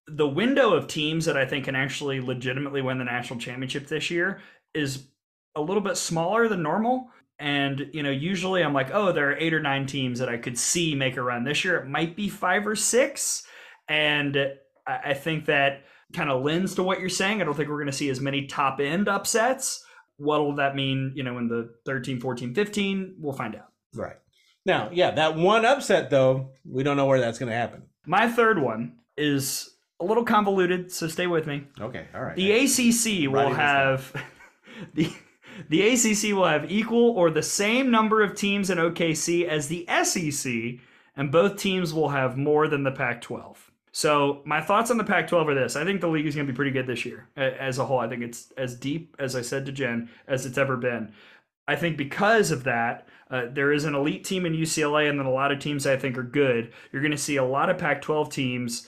[0.09, 4.11] the window of teams that I think can actually legitimately win the national championship this
[4.11, 4.41] year
[4.73, 5.09] is
[5.57, 7.11] a little bit smaller than normal.
[7.39, 10.39] And, you know, usually I'm like, oh, there are eight or nine teams that I
[10.39, 11.45] could see make a run.
[11.45, 13.43] This year it might be five or six.
[13.89, 14.37] And
[14.87, 17.41] I think that kind of lends to what you're saying.
[17.41, 19.85] I don't think we're going to see as many top end upsets.
[20.19, 23.17] What will that mean, you know, in the 13, 14, 15?
[23.19, 23.69] We'll find out.
[23.95, 24.17] Right.
[24.65, 27.83] Now, yeah, that one upset, though, we don't know where that's going to happen.
[28.07, 31.65] My third one is a little convoluted, so stay with me.
[31.81, 32.37] Okay, all right.
[32.37, 34.13] The ACC will have
[34.95, 35.13] the
[35.69, 39.87] the ACC will have equal or the same number of teams in OKC as the
[40.05, 40.81] SEC,
[41.17, 43.57] and both teams will have more than the Pac-12.
[43.97, 46.53] So my thoughts on the Pac-12 are this: I think the league is going to
[46.53, 47.99] be pretty good this year as a whole.
[47.99, 51.15] I think it's as deep, as I said to Jen, as it's ever been.
[51.67, 55.25] I think because of that, uh, there is an elite team in UCLA, and then
[55.25, 56.75] a lot of teams I think are good.
[56.93, 58.87] You're going to see a lot of Pac-12 teams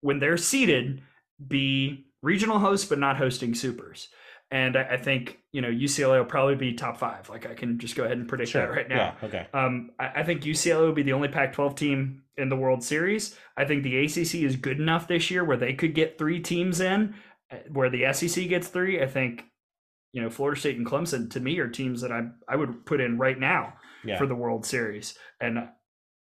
[0.00, 1.02] when they're seeded
[1.46, 4.08] be regional hosts but not hosting supers.
[4.50, 7.28] And I, I, think you know UCLA will probably be top five.
[7.28, 8.62] Like I can just go ahead and predict sure.
[8.62, 9.14] that right now.
[9.22, 9.46] Yeah, okay.
[9.54, 13.36] Um, I, I, think UCLA will be the only Pac-12 team in the World Series.
[13.56, 16.80] I think the ACC is good enough this year where they could get three teams
[16.80, 17.14] in,
[17.52, 19.00] uh, where the SEC gets three.
[19.00, 19.44] I think
[20.12, 23.00] you know Florida State and Clemson to me are teams that I I would put
[23.00, 23.74] in right now
[24.04, 24.18] yeah.
[24.18, 25.14] for the World Series.
[25.40, 25.68] And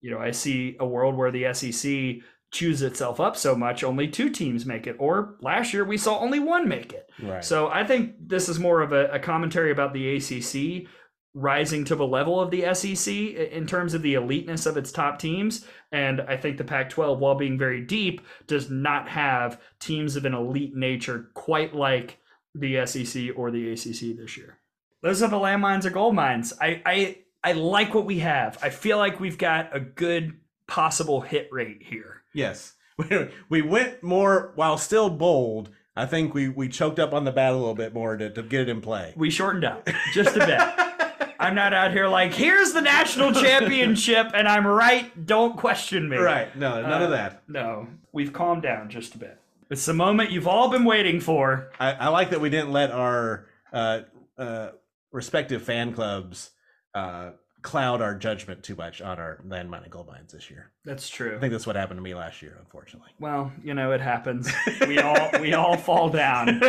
[0.02, 4.08] you know I see a world where the SEC chews itself up so much, only
[4.08, 4.96] two teams make it.
[5.00, 7.10] Or last year we saw only one make it.
[7.22, 7.44] Right.
[7.44, 10.88] So I think this is more of a, a, commentary about the ACC
[11.34, 15.20] rising to the level of the SEC in terms of the eliteness of its top
[15.20, 15.66] teams.
[15.92, 20.26] And I think the Pac 12, while being very deep, does not have teams of
[20.26, 22.18] an elite nature quite like
[22.56, 24.58] the SEC or the ACC this year.
[25.04, 26.54] Those are the landmines or gold mines.
[26.60, 28.58] I, I, I like what we have.
[28.64, 32.17] I feel like we've got a good possible hit rate here.
[32.38, 32.74] Yes.
[33.50, 35.70] We went more while still bold.
[35.96, 38.42] I think we, we choked up on the bat a little bit more to, to
[38.42, 39.14] get it in play.
[39.16, 41.30] We shortened up just a bit.
[41.40, 45.26] I'm not out here like, here's the national championship and I'm right.
[45.26, 46.18] Don't question me.
[46.18, 46.56] Right.
[46.56, 47.44] No, none uh, of that.
[47.48, 47.88] No.
[48.12, 49.40] We've calmed down just a bit.
[49.70, 51.72] It's the moment you've all been waiting for.
[51.80, 54.02] I, I like that we didn't let our uh,
[54.38, 54.70] uh,
[55.12, 56.50] respective fan clubs
[56.96, 57.32] uh,
[57.62, 60.72] cloud our judgment too much on our landmine and gold mines this year.
[60.86, 61.36] That's true.
[61.36, 63.12] I think that's what happened to me last year, unfortunately.
[63.20, 64.52] Well, you know, it happens.
[64.88, 66.60] We all we all fall down.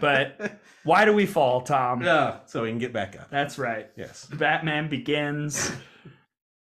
[0.00, 2.02] But why do we fall, Tom?
[2.02, 3.30] Yeah, so we can get back up.
[3.30, 3.88] That's right.
[3.96, 4.26] Yes.
[4.26, 5.72] Batman begins.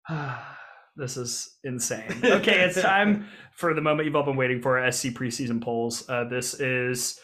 [0.95, 2.21] this is insane.
[2.23, 6.07] Okay, it's time for the moment you've all been waiting for SC preseason polls.
[6.09, 7.19] Uh, this is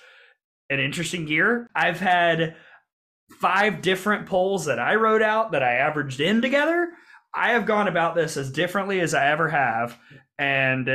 [0.70, 1.70] an interesting year.
[1.76, 2.56] I've had
[3.30, 6.90] five different polls that I wrote out that I averaged in together.
[7.34, 9.98] I have gone about this as differently as I ever have.
[10.40, 10.90] And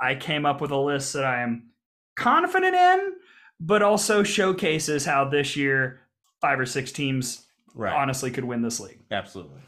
[0.00, 1.70] I came up with a list that I am
[2.16, 3.12] confident in,
[3.60, 6.00] but also showcases how this year
[6.40, 7.94] five or six teams right.
[7.94, 9.00] honestly could win this league.
[9.10, 9.60] Absolutely.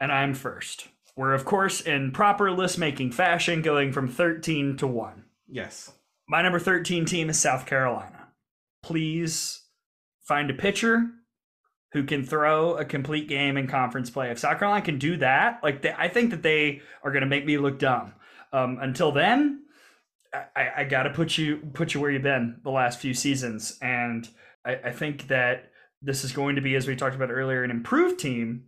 [0.00, 0.88] And I'm first.
[1.16, 5.24] We're, of course, in proper list making fashion, going from 13 to 1.
[5.48, 5.92] Yes.
[6.28, 8.28] My number 13 team is South Carolina.
[8.82, 9.62] Please
[10.22, 11.10] find a pitcher
[11.92, 14.30] who can throw a complete game in conference play.
[14.30, 17.28] If South Carolina can do that, like they, I think that they are going to
[17.28, 18.14] make me look dumb.
[18.52, 19.64] Um, until then,
[20.32, 23.76] I, I got to put you put you where you've been the last few seasons,
[23.82, 24.28] and
[24.64, 25.70] I, I think that
[26.02, 28.64] this is going to be, as we talked about earlier, an improved team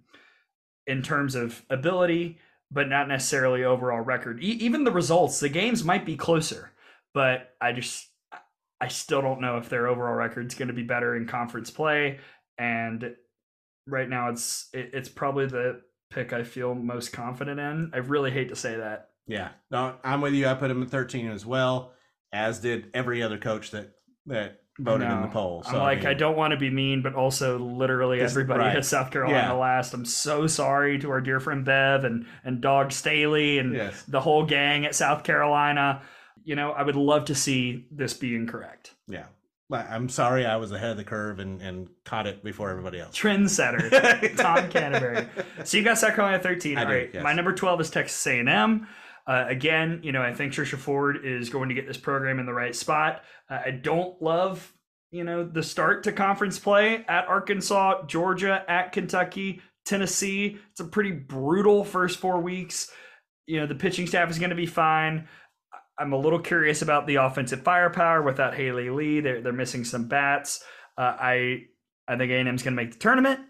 [0.86, 2.38] in terms of ability,
[2.70, 4.42] but not necessarily overall record.
[4.42, 6.72] E- even the results, the games might be closer,
[7.14, 8.08] but I just
[8.80, 11.70] I still don't know if their overall record is going to be better in conference
[11.70, 12.18] play
[12.58, 13.14] and
[13.86, 15.80] right now it's it, it's probably the
[16.10, 17.90] pick I feel most confident in.
[17.94, 19.10] I really hate to say that.
[19.26, 20.46] Yeah, no, I'm with you.
[20.46, 21.92] I put him at 13 as well,
[22.32, 23.92] as did every other coach that
[24.26, 25.62] that voted in the poll.
[25.62, 28.60] So, I'm like, I, mean, I don't want to be mean, but also literally everybody
[28.60, 28.76] right.
[28.76, 29.52] at South Carolina yeah.
[29.52, 29.94] last.
[29.94, 34.02] I'm so sorry to our dear friend Bev and and Dog Staley and yes.
[34.02, 36.02] the whole gang at South Carolina.
[36.44, 38.94] You know, I would love to see this be incorrect.
[39.08, 39.26] Yeah.
[39.72, 43.16] I'm sorry I was ahead of the curve and, and caught it before everybody else.
[43.16, 45.26] Trendsetter, Tom Canterbury.
[45.64, 46.78] So you got South Carolina 13.
[46.78, 47.10] I All right.
[47.12, 47.22] Yes.
[47.22, 48.86] My number 12 is Texas A&M.
[49.26, 52.46] Uh, again, you know, I think Trisha Ford is going to get this program in
[52.46, 53.22] the right spot.
[53.48, 54.72] Uh, I don't love,
[55.10, 60.58] you know, the start to conference play at Arkansas, Georgia, at Kentucky, Tennessee.
[60.72, 62.90] It's a pretty brutal first four weeks.
[63.46, 65.28] You know, the pitching staff is going to be fine.
[65.98, 69.20] I'm a little curious about the offensive firepower without Haley Lee.
[69.20, 70.62] They're they're missing some bats.
[70.96, 71.64] Uh, I
[72.08, 73.40] I think A&M's going to make the tournament.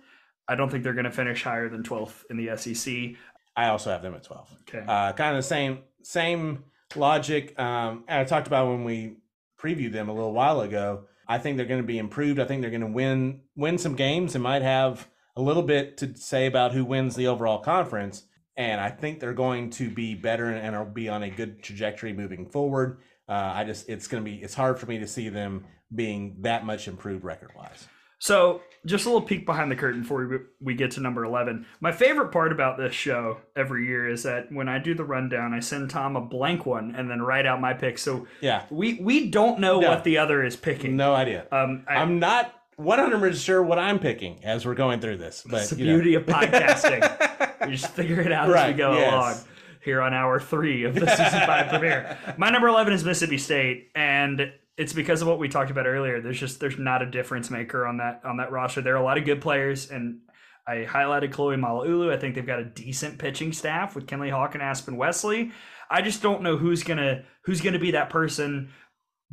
[0.49, 3.17] I don't think they're going to finish higher than 12th in the SEC.
[3.57, 4.57] I also have them at 12.
[4.69, 4.85] Okay.
[4.87, 6.65] Uh, kind of the same same
[6.97, 7.59] logic.
[7.59, 9.17] Um, I talked about when we
[9.59, 11.05] previewed them a little while ago.
[11.29, 12.41] I think they're going to be improved.
[12.41, 15.97] I think they're going to win win some games and might have a little bit
[15.99, 18.25] to say about who wins the overall conference.
[18.57, 22.13] And I think they're going to be better and will be on a good trajectory
[22.13, 22.99] moving forward.
[23.29, 25.65] Uh, I just it's going to be it's hard for me to see them
[25.95, 27.87] being that much improved record wise.
[28.19, 31.67] So, just a little peek behind the curtain before we, we get to number 11.
[31.81, 35.53] My favorite part about this show every year is that when I do the rundown,
[35.53, 38.01] I send Tom a blank one and then write out my picks.
[38.03, 39.89] So, Yeah, we, we don't know No.
[39.89, 40.97] what the other is picking.
[40.97, 41.49] no idea.
[41.51, 45.63] Um, I, I'm not 100% sure what I'm picking as we're going through this, but
[45.63, 45.95] it's the you know.
[45.95, 47.01] beauty of podcasting.
[47.67, 49.13] we just figure it out as we go yes.
[49.13, 49.35] along
[49.85, 52.19] here on hour three of the season five premiere.
[52.37, 53.91] My number 11 is Mississippi State.
[53.95, 56.21] And it's because of what we talked about earlier.
[56.21, 58.81] There's just there's not a difference maker on that on that roster.
[58.81, 60.21] There are a lot of good players, and
[60.67, 62.13] I highlighted Chloe Malaulu.
[62.13, 65.53] I think they've got a decent pitching staff with Kenley Hawk and Aspen Wesley.
[65.91, 68.71] I just don't know who's gonna who's gonna be that person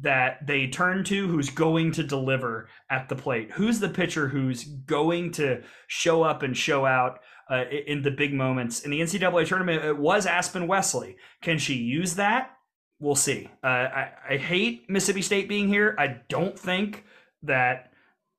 [0.02, 3.52] that they turn to who's going to deliver at the plate.
[3.52, 7.20] Who's the pitcher who's going to show up and show out
[7.52, 9.84] uh, in the big moments in the NCAA tournament?
[9.84, 11.18] It was Aspen Wesley.
[11.42, 12.52] Can she use that?
[13.00, 13.50] We'll see.
[13.64, 15.96] Uh, I, I hate Mississippi State being here.
[15.98, 17.06] I don't think
[17.44, 17.92] that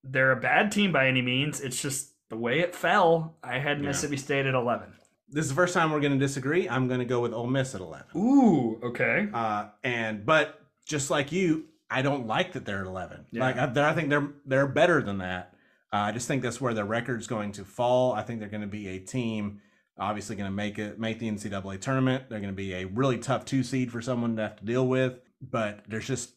[0.05, 1.61] they're a bad team by any means.
[1.61, 3.37] It's just the way it fell.
[3.43, 3.89] I had Yeah.
[3.89, 4.93] Mississippi State at 11.
[5.33, 6.69] This is the first time we're going to disagree.
[6.69, 8.07] I'm going to go with Ole Miss at 11.
[8.17, 9.29] Ooh, okay.
[9.33, 10.60] Uh, and but
[10.91, 13.27] just like you, I don't like that they're at 11.
[13.33, 13.43] Yeah.
[13.43, 15.55] Like I, I think they're they're better than that.
[15.93, 18.13] Uh, I just think that's where their record's going to fall.
[18.13, 19.61] I think they're going to be a team
[20.01, 22.25] obviously going to make it make the NCAA tournament.
[22.29, 24.89] They're going to be a really tough two seed for someone to have to deal
[24.89, 25.21] with.
[25.43, 26.33] But there's just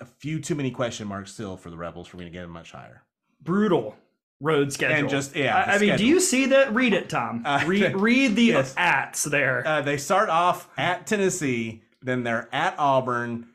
[0.00, 2.50] a few too many question marks still for the Rebels for me to get them
[2.50, 3.02] much higher.
[3.40, 3.96] Brutal
[4.40, 4.96] road schedule.
[4.96, 6.74] And just- yeah, I, I mean, do you see that?
[6.74, 7.42] Read it, Tom.
[7.44, 8.74] Uh, read, read the yes.
[8.76, 9.66] ats there.
[9.66, 13.46] Uh, they start off at Tennessee, then they're at Auburn,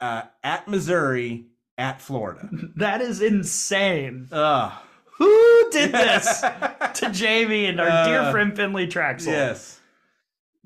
[0.00, 1.46] uh, at Missouri,
[1.78, 2.48] at Florida.
[2.76, 4.28] that is insane.
[4.32, 4.72] Ugh.
[5.18, 6.40] Who did this
[6.94, 9.26] to Jamie and our dear Uh, friend Finley Trachsel?
[9.28, 9.80] Yes.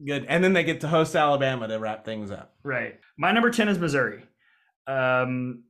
[0.04, 0.24] Good.
[0.28, 2.54] And then they get to host Alabama to wrap things up.
[2.64, 2.98] Right.
[3.16, 4.22] My number 10 is Missouri.
[4.86, 5.64] Um,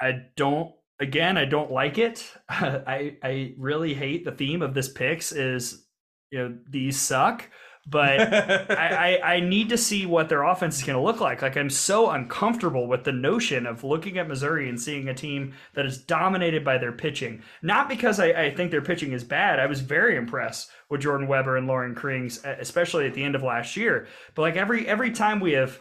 [0.00, 2.30] I don't, again, I don't like it.
[2.48, 5.84] I, I really hate the theme of this picks is,
[6.30, 7.48] you know, these suck.
[7.86, 8.20] But
[8.70, 11.42] I, I, I need to see what their offense is going to look like.
[11.42, 15.54] Like, I'm so uncomfortable with the notion of looking at Missouri and seeing a team
[15.74, 17.42] that is dominated by their pitching.
[17.62, 19.58] Not because I, I think their pitching is bad.
[19.58, 23.42] I was very impressed with Jordan Weber and Laurin Krings, especially at the end of
[23.42, 24.06] last year.
[24.34, 25.78] But like every every time we have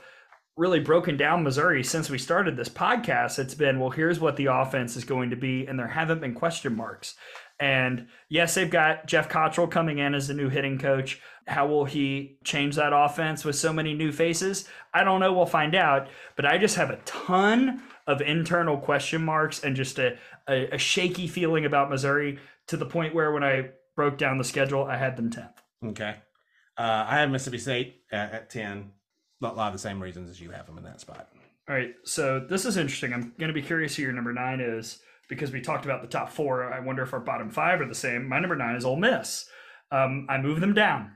[0.55, 4.45] really broken down Missouri since we started this podcast, it's been, well, here's what the
[4.45, 7.15] offense is going to be, and there haven't been question marks.
[7.59, 11.21] And yes, they've got Jeff Cottrell coming in as the new hitting coach.
[11.47, 14.67] How will he change that offense with so many new faces?
[14.93, 15.33] I don't know.
[15.33, 16.07] We'll find out.
[16.35, 20.17] But I just have a ton of internal question marks and just a,
[20.49, 24.43] a, a shaky feeling about Missouri to the point where when I broke down the
[24.43, 25.53] schedule, I had them 10th.
[25.85, 26.15] Okay.
[26.77, 28.91] Uh, I have Mississippi State at, at 10.
[29.41, 31.29] A lot of the same reasons as you have them in that spot.
[31.69, 33.13] All right, so this is interesting.
[33.13, 34.99] I'm going to be curious who your number nine is
[35.33, 36.71] because we talked about the top four.
[36.71, 38.27] I wonder if our bottom five are the same.
[38.27, 39.45] My number nine is Ole Miss.
[39.91, 41.11] Um, I moved them down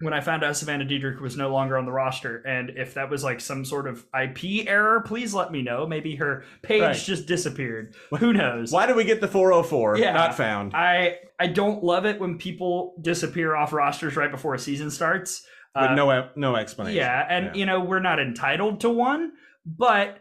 [0.00, 3.08] when I found out Savannah Diedrich was no longer on the roster, and if that
[3.08, 5.86] was like some sort of IP error, please let me know.
[5.86, 6.94] Maybe her page Right.
[6.94, 7.94] just disappeared.
[8.18, 8.70] Who knows?
[8.72, 9.96] Why did we get the 404?
[9.98, 10.12] Yeah.
[10.12, 10.74] Not found.
[10.76, 15.46] I I don't love it when people disappear off rosters right before a season starts.
[15.74, 16.96] With Uh, no no explanation.
[16.98, 19.32] yeah, and you know we're not entitled to one,
[19.64, 20.18] but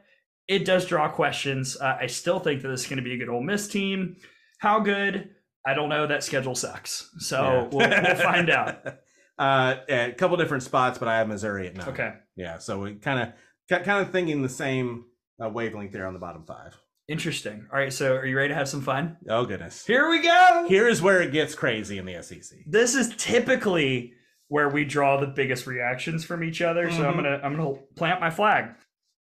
[0.48, 1.78] it does draw questions.
[1.80, 4.18] Uh, I still think that this is going to be a good Ole Miss team.
[4.60, 5.30] How good?
[5.66, 6.06] I don't know.
[6.08, 7.62] That schedule sucks, so Yeah.
[7.72, 8.80] we'll, we'll find out.
[9.38, 11.90] Uh, a couple different spots, but I have Missouri at nine.
[11.90, 13.34] Okay, Yeah, so we kind
[13.70, 15.04] of kind of thinking the same
[15.44, 16.74] uh, wavelength there on the bottom five.
[17.10, 17.68] interesting.
[17.70, 19.18] All right, so are you ready to have some fun?
[19.30, 19.86] Oh goodness.
[19.86, 20.66] Here we go.
[20.70, 22.60] Here is where it gets crazy in the SEC.
[22.66, 24.14] This is typically
[24.48, 26.90] where we draw the biggest reactions from each other.
[26.90, 27.24] So I'm Mhm.
[27.24, 28.70] gonna I'm gonna plant my flag.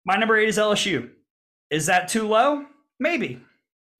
[0.09, 1.07] My number eight is LSU.
[1.69, 2.65] Is that too low?
[2.99, 3.41] Maybe.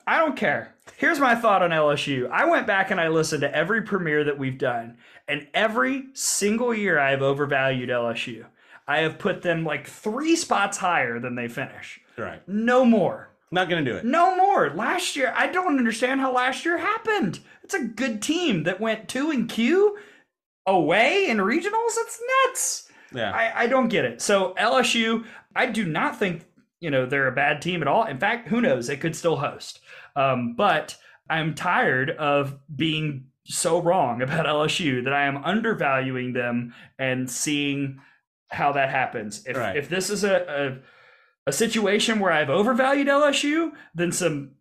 [0.08, 0.74] I don't care.
[0.98, 2.28] Here's my thought on LSU.
[2.32, 4.98] I went back and I listened to every premiere that we've done,
[5.28, 8.44] and every single year I have overvalued LSU.
[8.88, 12.02] I have put them like three spots higher than they finish.
[12.18, 12.42] Right.
[12.48, 13.30] No more.
[13.52, 14.04] Not gonna do it.
[14.04, 14.72] No more.
[14.72, 17.40] Last year, I don't understand how last year happened.
[17.64, 19.96] It's a good team that went two and Q
[20.66, 21.98] away in regionals.
[21.98, 22.90] It's nuts.
[23.14, 23.32] Yeah.
[23.32, 24.22] I, I don't get it.
[24.22, 25.26] So LSU,
[25.60, 26.46] I do not think
[26.80, 28.06] you know they're a bad team at all.
[28.06, 28.88] In fact, who knows?
[28.88, 29.82] They could still host.
[30.16, 30.98] Um, but
[31.30, 38.00] I'm tired of being so wrong about LSU that I am undervaluing them and seeing
[38.48, 39.46] how that happens.
[39.46, 39.76] If Right.
[39.76, 44.52] if this is a, a a situation where I've overvalued LSU, then some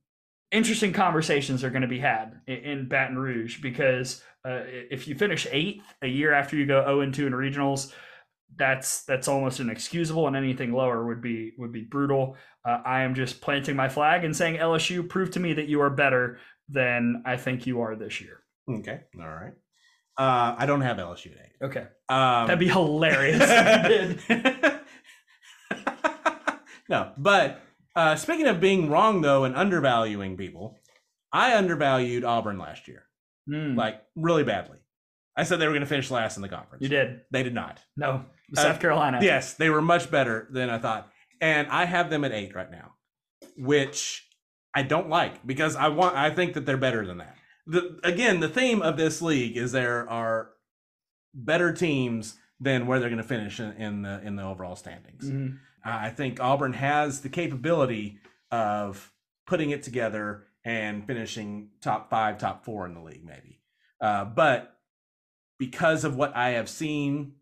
[0.51, 5.47] interesting conversations are going to be had in, Baton Rouge because uh, if you finish
[5.51, 7.93] eighth a year after you go zero and two in regionals,
[8.59, 12.37] that's that's almost inexcusable, and anything lower would be would be brutal.
[12.65, 15.81] Uh, I am just planting my flag and saying LSU, prove to me that you
[15.81, 16.39] are better
[16.69, 18.41] than I think you are this year.
[18.69, 19.01] Okay.
[19.19, 19.53] All right.
[20.19, 21.65] Uh, I don't have LSU eight.
[21.65, 23.41] Okay, Um, that'd be hilarious.
[23.41, 24.81] if you did.
[26.89, 27.61] no, but
[27.95, 30.77] uh, speaking of being wrong though and undervaluing people,
[31.33, 33.05] I undervalued Auburn last year,
[33.47, 34.78] Hmm, like really badly.
[35.37, 36.83] I said they were going to finish last in the conference.
[36.83, 37.81] you did They did not.
[37.97, 39.20] no South Carolina.
[39.23, 41.10] Yes, they were much better than I thought,
[41.41, 42.94] and I have them at eight right now,
[43.57, 44.27] which
[44.75, 46.17] I don't like because I want.
[46.17, 47.36] I think that they're better than that.
[47.67, 50.51] The, again, the theme of this league is there are
[51.35, 55.31] better teams than where they're going to finish in, in the in the overall standings.
[55.31, 55.59] Mhm.
[55.85, 58.18] I think Auburn has the capability
[58.51, 59.12] of
[59.47, 63.60] putting it together and finishing top five, top four in the league, maybe.
[64.01, 64.77] Uh, but
[65.59, 67.35] because of what I have seen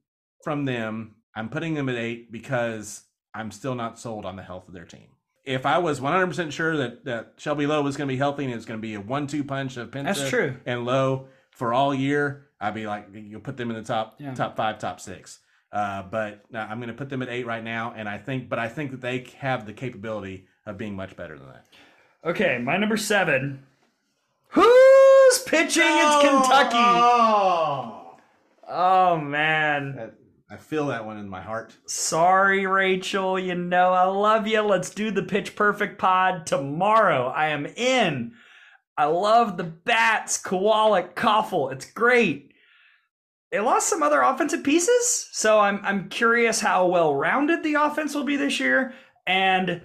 [0.47, 3.03] from them, I'm putting them at eight because
[3.35, 5.09] I'm still not sold on the health of their team.
[5.45, 8.53] If I was 100% sure that, that Shelby Lowe was going to be healthy and
[8.53, 10.55] it was going to be a one-two punch of Penta That's true.
[10.65, 14.35] and Lowe for all year, I'd be like, you'll put them in the top Yeah.
[14.35, 15.41] top five, top six.
[15.73, 18.49] Uh, but no, I'm going to put them at eight right now, and I think,
[18.49, 21.67] but I think that they have the capability of being much better than that.
[22.25, 23.67] Okay, my number seven.
[24.51, 25.83] Who's pitching?
[25.85, 26.77] It's Kentucky.
[26.77, 28.03] Oh,
[28.69, 29.97] Oh man.
[29.97, 30.15] That-
[30.49, 31.75] I feel that one in my heart.
[31.87, 33.39] Sorry, Rachel.
[33.39, 34.61] You know I love you.
[34.63, 37.27] Let's do the pitch perfect pod tomorrow.
[37.29, 38.33] I am in.
[38.97, 41.71] I love the bats, Kowalik, Coffel.
[41.71, 42.53] It's great.
[43.51, 48.15] They lost some other offensive pieces, so I'm I'm curious how well rounded the offense
[48.15, 48.95] will be this year.
[49.27, 49.83] And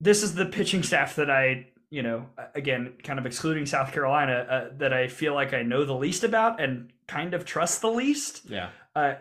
[0.00, 4.32] this is the pitching staff that I, you know, again, kind of excluding South Carolina,
[4.32, 7.90] uh, that I feel like I know the least about and kind of trust the
[7.90, 8.70] least Yeah.
[8.96, 9.14] uh,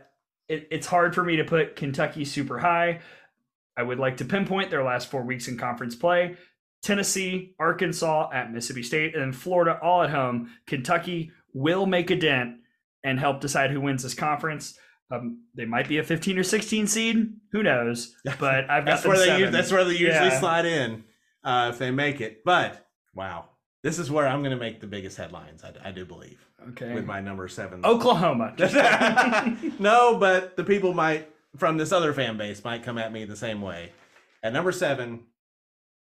[0.53, 3.01] it, it's hard for me to put Kentucky super high.
[3.77, 6.37] I would like to pinpoint their last four weeks in conference play.
[6.81, 10.51] Tennessee, Arkansas at Mississippi State, and Florida all at home.
[10.67, 12.57] Kentucky will make a dent
[13.03, 14.77] and help decide who wins this conference.
[15.11, 17.33] Um, they might be a 15 or 16 seed.
[17.51, 18.15] Who knows?
[18.39, 19.41] But I've got That's where they seven.
[19.41, 20.39] u- that's where they usually Yeah.
[20.39, 21.03] slide in
[21.43, 22.43] uh, if they make it.
[22.43, 23.49] But wow,
[23.83, 25.63] this is where I'm going to make the biggest headlines.
[25.63, 26.93] I, I do believe okay.
[26.93, 27.85] with my number seven.
[27.85, 28.53] Oklahoma.
[29.79, 33.35] no, but the people might from this other fan base might come at me the
[33.35, 33.91] same way.
[34.41, 35.21] At number seven,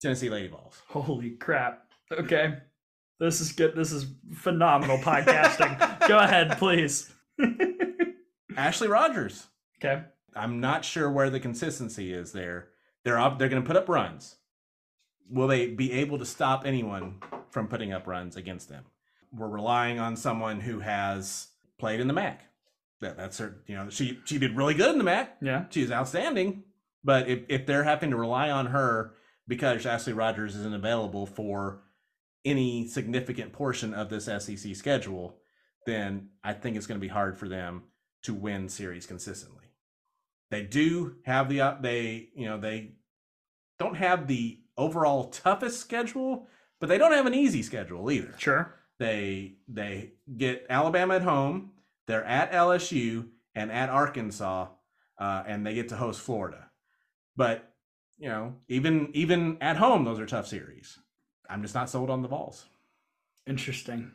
[0.00, 0.80] Tennessee Lady Vols.
[0.88, 1.86] Holy crap.
[2.12, 2.56] Okay.
[3.18, 3.76] This is good.
[3.76, 6.08] This is phenomenal podcasting.
[6.08, 7.12] Go ahead, please.
[8.56, 9.46] Ashley Rogers.
[9.78, 10.02] Okay.
[10.34, 12.68] I'm not sure where the consistency is there.
[13.04, 13.38] They're up.
[13.38, 14.36] They're going to put up runs.
[15.28, 17.16] Will they be able to stop anyone
[17.50, 18.84] from putting up runs against them?
[19.32, 22.42] We're relying on someone who has played in the MAC.
[23.00, 23.62] That that's her.
[23.66, 25.36] You know, she she did really good in the MAC.
[25.40, 25.64] Yeah.
[25.70, 26.64] she She's outstanding.
[27.02, 29.14] But if if they're having to rely on her
[29.48, 31.82] because Ashley Rogers isn't available for
[32.44, 35.38] any significant portion of this SEC schedule,
[35.86, 37.84] then I think it's going to be hard for them
[38.22, 39.64] to win series consistently.
[40.50, 42.92] They do have the uh, they you know they
[43.78, 46.48] don't have the overall toughest schedule,
[46.80, 48.34] but they don't have an easy schedule either.
[48.38, 48.74] Sure.
[49.00, 51.70] They they get Alabama at home,
[52.06, 54.68] they're at LSU and at Arkansas,
[55.18, 56.68] uh, and they get to host Florida.
[57.34, 57.72] But
[58.18, 60.98] you know, even even at home, those are tough series.
[61.48, 62.66] I'm just not sold on the Vols.
[63.46, 64.10] Interesting.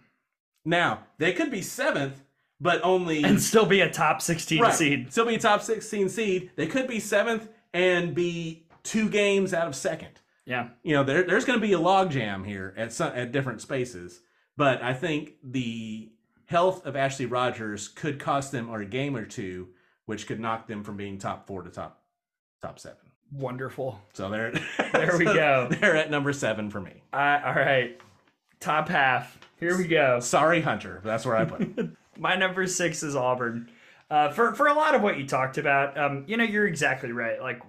[0.64, 2.22] Now they could be seventh,
[2.62, 5.12] but only And still be a top 16 right, seed.
[5.12, 6.52] Still be a top 16 seed.
[6.56, 10.22] They could be seventh and be two games out of second.
[10.46, 10.70] Yeah.
[10.84, 14.22] You know, there, there's going to be a logjam here at some, at different spaces.
[14.58, 16.11] But I think the
[16.45, 19.69] health of Ashley Rogers could cost them a game or two,
[20.06, 22.01] which could knock them from being top four to top
[22.61, 22.98] top seven.
[23.32, 24.00] Wonderful.
[24.14, 24.51] So they're
[24.93, 25.67] There we go.
[25.69, 27.03] They're at number seven for me.
[27.11, 28.00] Uh, all right.
[28.59, 29.38] Top half.
[29.59, 30.19] Here we go.
[30.19, 31.01] Sorry, Hunter.
[31.03, 31.90] That's where I put.
[32.17, 33.69] My number six is Auburn.
[34.09, 37.11] Uh, for for a lot of what you talked about, um, you know, you're exactly
[37.11, 37.42] right.
[37.42, 37.61] Like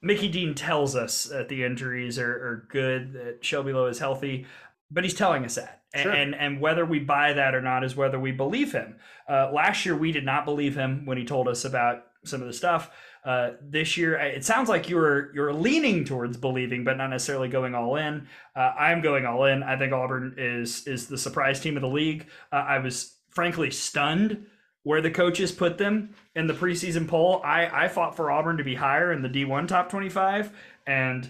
[0.00, 4.46] Mickey Dean tells us that the injuries are, are good, that Shelby Lowe is healthy,
[4.90, 5.82] but he's telling us that.
[5.94, 6.12] Sure.
[6.12, 8.96] And and whether we buy that or not is whether we believe him.
[9.28, 12.46] Uh, last year we did not believe him when he told us about some of
[12.46, 12.90] the stuff.
[13.24, 17.74] Uh, this year it sounds like you're you're leaning towards believing, but not necessarily going
[17.74, 18.26] all in.
[18.54, 19.62] Uh, I'm going all in.
[19.62, 22.26] I think Auburn is is the surprise team of the league.
[22.52, 24.46] Uh, I was frankly stunned
[24.86, 28.62] where the coaches put them in the preseason poll, I, I fought for Auburn to
[28.62, 30.52] be higher in the D1 top 25.
[30.86, 31.28] And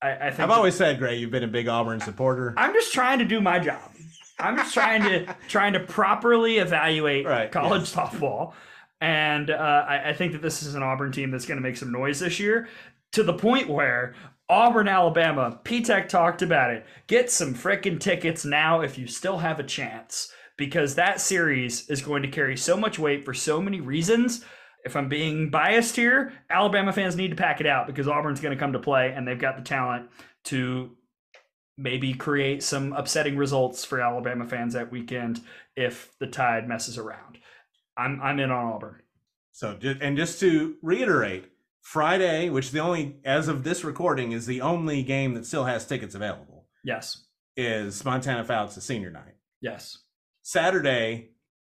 [0.00, 2.54] I, I think I've always said, Gray, you've been a big Auburn supporter.
[2.56, 3.90] I'm just trying to do my job.
[4.38, 7.94] I'm just trying to trying to properly evaluate Right, college yes.
[7.94, 8.52] softball,
[9.00, 11.76] and uh, I, I think that this is an Auburn team that's going to make
[11.76, 12.68] some noise this year,
[13.12, 14.14] to the point where
[14.48, 16.86] Auburn, Alabama, P-Tech talked about it.
[17.06, 22.00] Get some frickin' tickets now if you still have a chance, because that series is
[22.00, 24.44] going to carry so much weight for so many reasons.
[24.84, 28.56] If I'm being biased here, Alabama fans need to pack it out because Auburn's going
[28.56, 30.08] to come to play and they've got the talent
[30.44, 30.96] to
[31.76, 35.40] maybe create some upsetting results for Alabama fans that weekend
[35.76, 37.38] if the tide messes around.
[37.96, 39.02] I'm I'm in on Auburn.
[39.52, 41.50] So, and just to reiterate,
[41.82, 45.84] Friday, which the only, as of this recording, is the only game that still has
[45.86, 47.24] tickets available, Yes.
[47.56, 49.34] is Montana Fouts' senior night.
[49.60, 49.98] Yes.
[50.42, 51.30] Saturday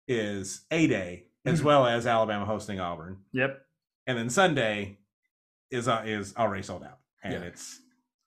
[0.08, 3.60] is A Day, as well as Alabama hosting Auburn, Yep.
[4.06, 4.98] and then Sunday
[5.70, 7.40] is uh, is already sold out, and Yeah.
[7.40, 7.80] it's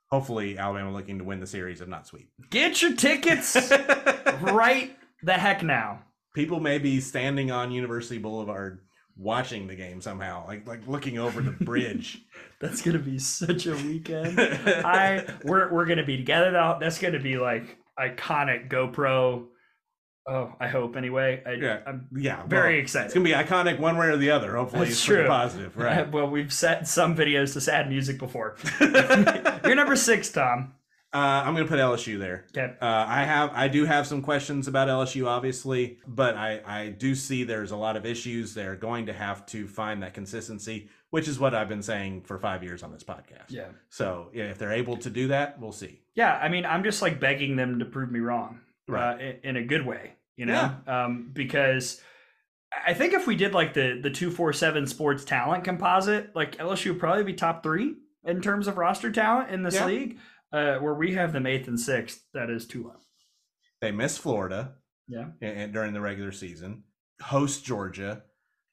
[0.09, 2.29] hopefully Alabama looking to win the series, if not sweep.
[2.49, 3.55] Get your tickets
[4.41, 6.03] right the heck now.
[6.35, 8.81] People may be standing on University Boulevard
[9.17, 12.21] watching the game somehow, like like looking over the bridge.
[12.61, 14.39] That's gonna be such a weekend.
[14.85, 16.77] I we're we're gonna be together though.
[16.79, 19.45] That's gonna be like iconic GoPro.
[20.29, 21.41] Oh, I hope anyway.
[21.45, 21.79] I, Yeah.
[21.87, 23.05] I'm yeah, very well, excited.
[23.05, 24.55] It's gonna be iconic one way or the other.
[24.55, 25.25] Hopefully, That's it's true.
[25.27, 26.09] positive, right?
[26.13, 28.55] well, we've set some videos to sad music before.
[28.79, 30.73] You're number six, Tom.
[31.11, 32.45] Uh, I'm going to put LSU there.
[32.55, 32.71] Okay.
[32.79, 37.15] Uh, I have, I do have some questions about LSU, obviously, but I, I do
[37.15, 38.53] see there's a lot of issues.
[38.53, 42.37] They're going to have to find that consistency, which is what I've been saying for
[42.37, 43.45] five years on this podcast.
[43.49, 43.69] Yeah.
[43.89, 45.99] So yeah, if they're able to do that, we'll see.
[46.13, 46.37] Yeah.
[46.37, 49.15] I mean, I'm just like begging them to prove me wrong, Right.
[49.15, 52.01] Uh, in, in a good way, you know, um, because
[52.87, 56.57] I think if we did like the the two four seven sports talent composite, like
[56.57, 59.85] LSU would probably be top three in terms of roster talent in this Yeah.
[59.85, 60.17] league.
[60.51, 62.95] Uh, where we have them eighth and sixth, that is too low.
[63.81, 64.75] They miss Florida
[65.07, 65.27] Yeah.
[65.41, 66.85] and, during the regular season,
[67.21, 68.23] host Georgia,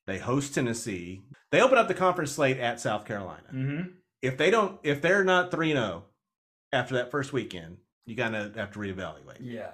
[0.07, 1.21] they host Tennessee.
[1.53, 3.49] They open up the conference slate at South Carolina.
[3.53, 3.89] Mm-hmm.
[4.23, 6.05] If they don't, if they're not three zero
[6.73, 9.39] after that first weekend, you of have to reevaluate.
[9.41, 9.73] Yeah.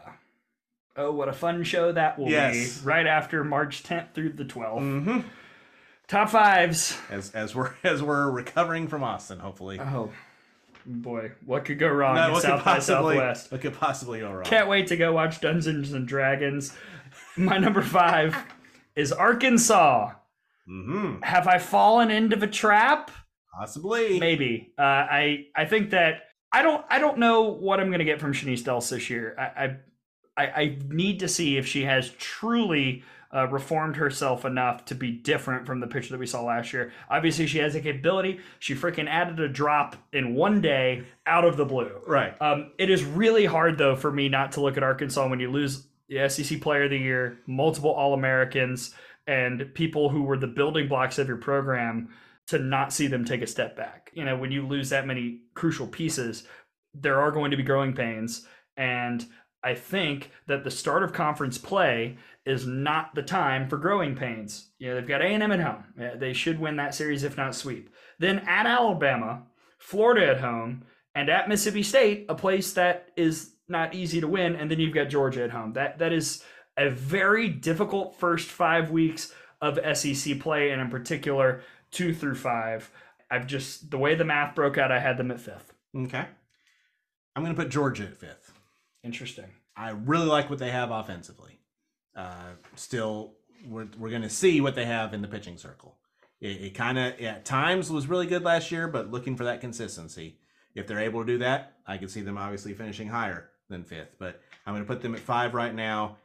[0.97, 2.81] Oh, what a fun show that will Yes.
[2.81, 2.87] be!
[2.87, 4.81] Right after March 10th through the 12th.
[4.81, 5.21] Mm-hmm.
[6.09, 6.99] Top fives.
[7.11, 9.81] As as we're as we're recovering from Austin, hopefully.
[9.81, 10.11] Oh,
[10.85, 13.53] boy, what could go wrong No, in South by possibly Southwest?
[13.53, 14.45] what could possibly go wrong?
[14.45, 16.75] Can't wait to go watch Dungeons and Dragons.
[17.37, 18.37] My number five
[18.95, 20.11] is Arkansas.
[20.69, 21.23] Mm-hmm.
[21.23, 23.11] Have I fallen into the trap?
[23.59, 24.21] Possibly.
[24.21, 24.73] Maybe.
[24.79, 28.33] Uh, I I think that I don't I don't know what I'm gonna get from
[28.35, 29.35] Chenise Delce this year.
[29.39, 29.77] I I,
[30.37, 33.05] I, I need to see if she has truly
[33.35, 36.93] uh, reformed herself enough to be different from the picture that we saw last year.
[37.09, 38.41] Obviously, she has a capability.
[38.59, 41.91] She freaking added a drop in one day out of the blue.
[42.07, 42.41] Right.
[42.43, 45.51] Um, it is really hard though for me not to look at Arkansas when you
[45.51, 48.95] lose the SEC Player of the Year, multiple All Americans,
[49.27, 52.11] and people who were the building blocks of your program
[52.49, 54.11] to not see them take a step back.
[54.15, 56.47] You know, when you lose that many crucial pieces,
[56.93, 58.47] there are going to be growing pains,
[58.77, 59.25] and
[59.65, 64.71] I think that the start of conference play is not the time for growing pains.
[64.79, 65.85] You know, they've got A&M at home.
[66.17, 67.91] They should win that series if not sweep.
[68.19, 69.45] Then at Alabama,
[69.79, 70.85] Florida at home,
[71.15, 74.95] and at Mississippi State, a place that is not easy to win, and then you've
[74.95, 75.75] got Georgia at home.
[75.75, 76.43] That that is
[76.77, 82.91] a very difficult first five weeks of SEC play, and in particular two through five.
[83.31, 85.73] I've just the way the math broke out, I had them at fifth.
[85.97, 86.27] Okay.
[87.35, 88.42] I'm going to put Georgia at fifth.
[89.05, 89.47] Interesting.
[89.77, 91.59] I really like what they have offensively.
[92.17, 93.35] Uh, still,
[93.67, 95.97] we're, we're going to see what they have in the pitching circle.
[96.41, 99.61] It, it kind of, at times, was really good last year, but looking for that
[99.61, 100.39] consistency.
[100.75, 104.17] If they're able to do that, I can see them obviously finishing higher than fifth.
[104.19, 106.17] But I'm going to put them at five right now.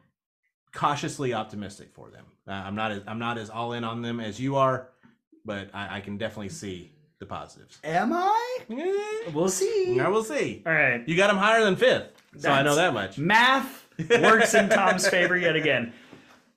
[0.73, 2.25] Cautiously optimistic for them.
[2.47, 4.89] Uh, I'm not as I'm not as all in on them as you are,
[5.43, 7.80] but I, I can definitely see the positives.
[7.83, 8.57] Am I?
[8.69, 9.97] Eh, We'll see.
[9.99, 10.61] I will see.
[10.65, 11.07] All right.
[11.07, 13.17] You got them higher than fifth, so I know that much.
[13.17, 15.93] Math works in Tom's favor yet again.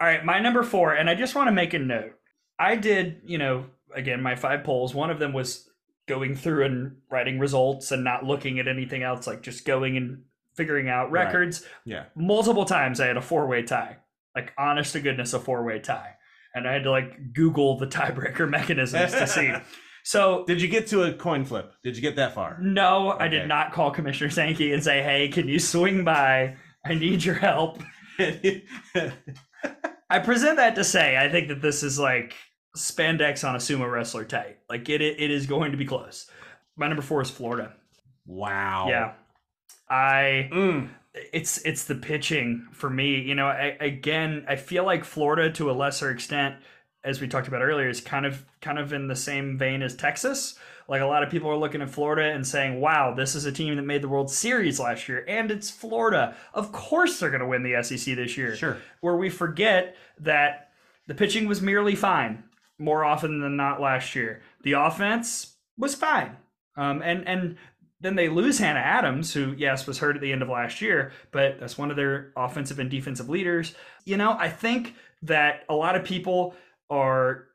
[0.00, 2.12] All right, my number four, and I just want to make a note.
[2.58, 4.94] I did, you know, again, my five polls.
[4.94, 5.68] One of them was
[6.08, 10.22] going through and writing results and not looking at anything else, like just going and
[10.56, 11.24] figuring out Right.
[11.26, 11.64] records.
[11.84, 12.04] Yeah.
[12.16, 13.98] Multiple times I had a four way tie,
[14.34, 16.16] like honest to goodness, a four way tie.
[16.54, 19.52] And I had to like Google the tiebreaker mechanisms to see.
[20.10, 21.72] So Did you get to a coin flip?
[21.84, 22.58] Did you get that far?
[22.60, 26.56] no, I did not call Commissioner Sankey and say, "Hey, can you swing by?
[26.84, 27.80] I need your help."
[30.10, 32.34] I present that to say I think that this is like
[32.76, 34.58] spandex on a sumo wrestler tight.
[34.68, 36.28] Like it, it is going to be close.
[36.76, 37.74] My number four is Florida.
[38.26, 38.86] Wow.
[38.88, 39.12] Yeah,
[39.88, 40.88] I Mm.
[41.32, 43.20] it's it's the pitching for me.
[43.20, 46.56] You know, I, again, I feel like Florida to a lesser extent,
[47.04, 49.96] as we talked about earlier, is kind of kind of in the same vein as
[49.96, 50.58] Texas.
[50.88, 53.52] Like a lot of people are looking at Florida and saying, "Wow, this is a
[53.52, 56.34] team that made the World Series last year, and it's Florida.
[56.52, 58.78] Of course, they're going to win the SEC this year." Sure.
[59.00, 60.70] Where we forget that
[61.06, 62.44] the pitching was merely fine
[62.78, 64.42] more often than not last year.
[64.62, 66.36] The offense was fine,
[66.76, 67.56] um, and and
[68.00, 71.12] then they lose Hannah Adams, who, yes, was hurt at the end of last year,
[71.32, 73.74] but that's one of their offensive and defensive leaders.
[74.06, 76.54] You know, I think that a lot of people
[76.90, 77.46] are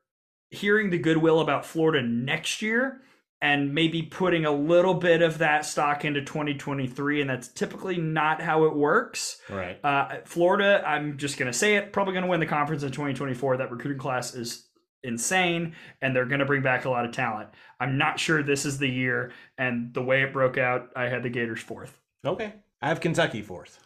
[0.50, 3.02] hearing the goodwill about Florida next year
[3.42, 7.22] and maybe putting a little bit of that stock into 2023.
[7.22, 9.42] And that's typically not how it works.
[9.50, 9.78] Right.
[9.84, 12.92] Uh, Florida, I'm just going to say it, probably going to win the conference in
[12.92, 13.58] 2024.
[13.58, 14.68] That recruiting class is
[15.04, 17.50] insane and they're going to bring back a lot of talent.
[17.80, 19.32] I'm not sure this is the year.
[19.58, 22.00] And the way it broke out, I had the Gators fourth.
[22.26, 22.54] Okay.
[22.82, 23.80] I have Kentucky fourth.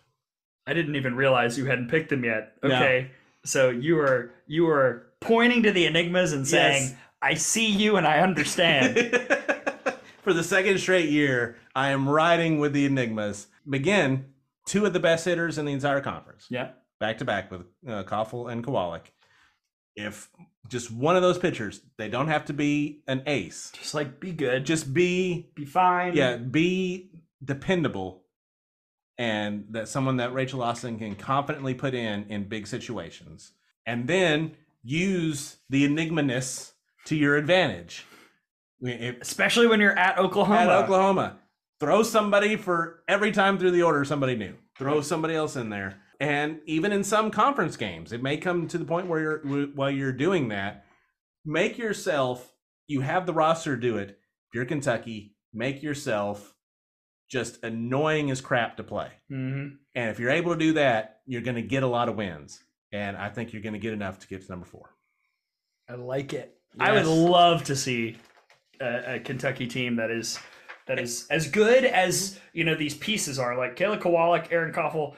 [0.68, 2.54] I didn't even realize you hadn't picked them yet.
[2.64, 2.76] No.
[2.76, 3.12] Okay.
[3.44, 6.96] So you are you are pointing to the enigmas and saying, Yes.
[7.22, 8.96] I see you and I understand.
[10.22, 13.48] For the second straight year, I am riding with the Enigmas.
[13.72, 14.26] Again,
[14.66, 16.72] two of the best hitters in the entire conference, yeah.
[17.00, 19.08] back to back with uh, Coffel and Kowalik.
[19.96, 20.30] If
[20.68, 23.72] just one of those pitchers, they don't have to be an ace.
[23.76, 24.66] Just like be good.
[24.66, 26.14] Just Just be, be fine.
[26.16, 27.10] yeah, be
[27.44, 28.24] dependable,
[29.18, 33.52] and that someone that Rachel Austin can confidently put in in big situations,
[33.86, 36.74] and then use the enigmaness
[37.06, 38.06] to your advantage.
[38.82, 40.60] I mean, if- Especially when you're at Oklahoma.
[40.60, 41.40] at Oklahoma.
[41.80, 44.56] Throw somebody for every time through the order, somebody new.
[44.78, 46.02] Throw somebody else in there.
[46.20, 49.90] And even in some conference games, it may come to the point where you're while
[49.90, 50.86] you're doing that,
[51.46, 52.54] make yourself.
[52.88, 54.10] You have the roster do it.
[54.10, 56.54] If you're Kentucky, make yourself
[57.30, 59.12] just annoying as crap to play.
[59.30, 62.16] hmm And if you're able to do that, you're going to get a lot of
[62.18, 62.62] wins.
[62.92, 64.90] And I think you're going to get enough to get to number four.
[65.88, 66.56] I like it.
[66.80, 68.18] I would love to see
[68.80, 70.40] a, a Kentucky team that is
[70.88, 73.58] that is as good as you know these pieces are.
[73.58, 75.16] Like Kayla Kowalik, Erin Coffel,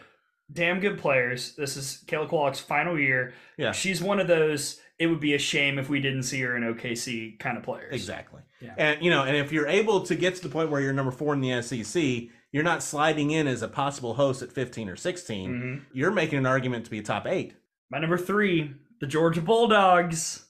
[0.52, 1.56] damn good players.
[1.56, 3.34] This is Kayla Kowalik's final year.
[3.58, 3.72] Yeah.
[3.72, 4.80] she's one of those.
[5.00, 7.94] It would be a shame if we didn't see her in OKC kind of players.
[7.94, 8.42] Exactly.
[8.62, 8.74] Yeah.
[8.78, 11.12] And you know, and if you're able to get to the point where you're number
[11.12, 12.04] four in the SEC,
[12.52, 15.50] you're not sliding in as a possible host at 15 or 16.
[15.52, 15.86] Mhm.
[15.94, 17.56] You're making an argument to be a top eight.
[17.92, 20.46] My number three, the Georgia Bulldogs.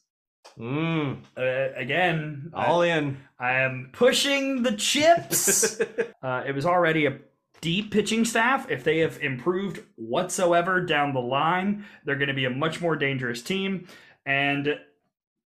[0.59, 3.17] Mm, Uh, again, I- all in.
[3.39, 5.79] I am pushing the chips.
[6.23, 7.17] uh, it was already a
[7.61, 8.69] deep pitching staff.
[8.69, 12.95] If they have improved whatsoever down the line, they're going to be a much more
[12.95, 13.87] dangerous team.
[14.25, 14.79] And,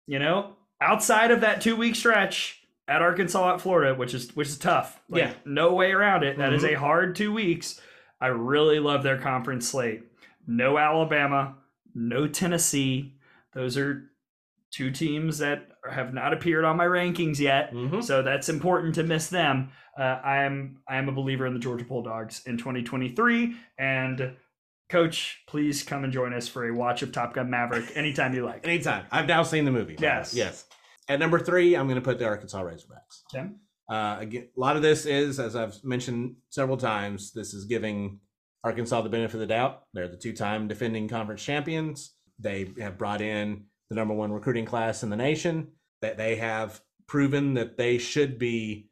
[0.06, 4.48] you know, outside of that two week stretch at Arkansas at Florida, which is which
[4.48, 5.00] is tough.
[5.08, 5.32] Like, Yeah.
[5.44, 6.38] No way around it.
[6.38, 6.72] That is Mhm.
[6.74, 7.80] a hard two weeks.
[8.20, 10.02] I really love their conference slate.
[10.46, 11.56] No Alabama,
[11.94, 13.14] no Tennessee.
[13.54, 14.04] Those are
[14.70, 17.72] two teams that have not appeared on my rankings yet.
[17.74, 18.02] Mhm.
[18.02, 19.70] So that's important to miss them.
[19.98, 23.54] Uh, I am I am a believer in the Georgia Bulldogs in 2023.
[23.78, 24.36] And
[24.88, 28.44] coach, please come and join us for a watch of Top Gun Maverick anytime you
[28.44, 28.66] like.
[28.66, 29.04] Anytime.
[29.10, 29.94] I've now seen the movie.
[29.96, 30.12] by the way.
[30.16, 30.34] Yes.
[30.34, 30.64] Yes.
[31.08, 33.22] At number three, I'm going to put the Arkansas Razorbacks.
[33.30, 33.56] Tim?
[33.90, 38.20] Uh, again, a lot of this is, as I've mentioned several times, this is giving
[38.64, 39.82] Arkansas the benefit of the doubt.
[39.92, 42.14] They're the two-time defending conference champions.
[42.38, 45.68] They have brought in the number one recruiting class in the nation.
[46.00, 48.88] That they have proven that they should be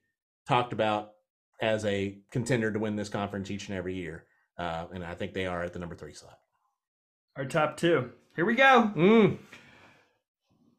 [0.46, 1.12] talked about
[1.60, 4.26] as a contender to win this conference each and every year.
[4.58, 6.38] Uh, and I think they are at the number three slot.
[7.36, 8.10] Our top two.
[8.36, 8.90] Here we go.
[8.96, 9.38] Mm.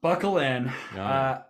[0.02, 0.72] Buckle in.
[0.96, 1.42] Uh,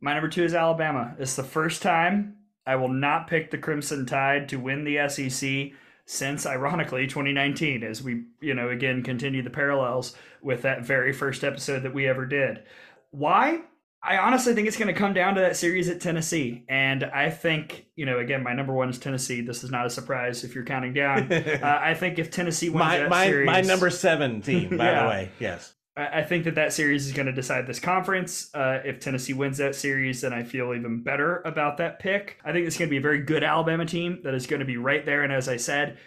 [0.00, 1.14] my number two is Alabama.
[1.18, 5.72] It's the first time I will not pick the Crimson Tide to win the SEC
[6.06, 11.44] since, ironically, 2019, as we, you know, again continue the parallels with that very first
[11.44, 12.62] episode that we ever did.
[13.10, 13.60] Why?
[14.06, 16.66] I honestly think it's going to come down to that series at Tennessee.
[16.68, 19.40] And I think, you know, again, my number one is Tennessee.
[19.40, 21.32] This is not a surprise if you're counting down.
[21.32, 24.84] uh, I think if Tennessee wins my that my, series, my number seven team, by
[24.84, 25.02] Yeah.
[25.02, 25.30] the way.
[25.40, 25.72] Yes.
[25.96, 28.52] I think that that series is going to decide this conference.
[28.52, 32.38] Uh, if Tennessee wins that series, then I feel even better about that pick.
[32.44, 34.66] I think it's going to be a very good Alabama team that is going to
[34.66, 35.22] be right there.
[35.22, 35.98] And as I said,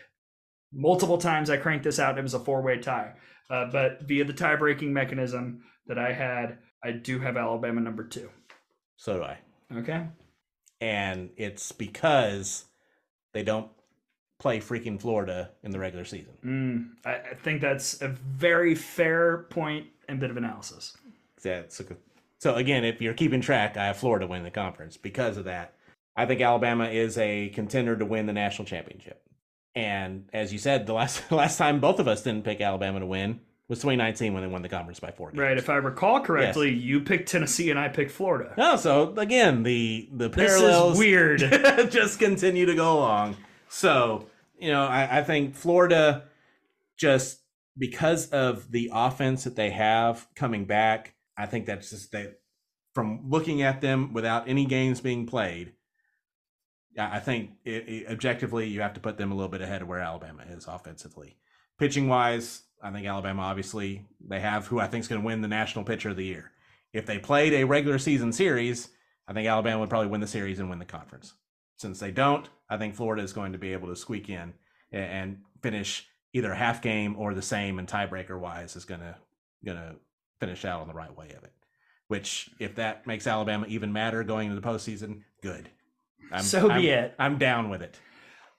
[0.73, 3.13] multiple times I cranked this out it was a four way tie.
[3.49, 8.03] Uh, but via the tie breaking mechanism that I had, I do have Alabama number
[8.03, 8.29] two.
[8.97, 9.37] So do I.
[9.73, 10.05] Okay.
[10.81, 12.65] and it's because
[13.33, 13.69] they don't
[14.39, 16.33] play freaking Florida in the regular season.
[16.45, 20.95] Mm, I, I think that's a very fair point and bit of analysis.
[21.43, 21.85] That's a,
[22.39, 25.73] so again, if you're keeping track, I have Florida winning the conference because of that.
[26.15, 29.21] I think Alabama is a contender to win the national championship.
[29.75, 33.05] And as you said, the last last time both of us didn't pick Alabama to
[33.05, 35.39] win was 2019 when they won the conference by four games.
[35.39, 35.57] Right.
[35.57, 38.53] If I recall correctly, you picked Tennessee and I picked Florida.
[38.57, 41.39] No, so again, the the parallels is weird.
[41.91, 43.35] just continue to go along.
[43.69, 44.27] So
[44.59, 46.23] you know, I, I think Florida
[46.97, 47.41] just
[47.77, 52.39] because of the offense that they have coming back, I think that's just that
[52.93, 55.73] from looking at them without any games being played.
[56.97, 59.87] I think it, it- objectively you have to put them a little bit ahead of
[59.87, 61.37] where Alabama is offensively.
[61.77, 65.41] Pitching wise, I think Alabama obviously they have who I think is going to win
[65.41, 66.51] the national pitcher of the year.
[66.93, 68.89] If they played a regular season series,
[69.27, 71.35] I think Alabama would probably win the series and win the conference.
[71.75, 74.53] Since they don't, I think Florida is going to be able to squeak in
[74.91, 79.15] and finish either half game or the same and tiebreaker wise is going to
[79.65, 79.95] going to
[80.39, 81.53] finish out on the right way of it.
[82.07, 85.69] Which, if that makes Alabama even matter going into the postseason, good.
[86.31, 87.15] I'm, So be I'm- it.
[87.19, 87.99] I'm down with it.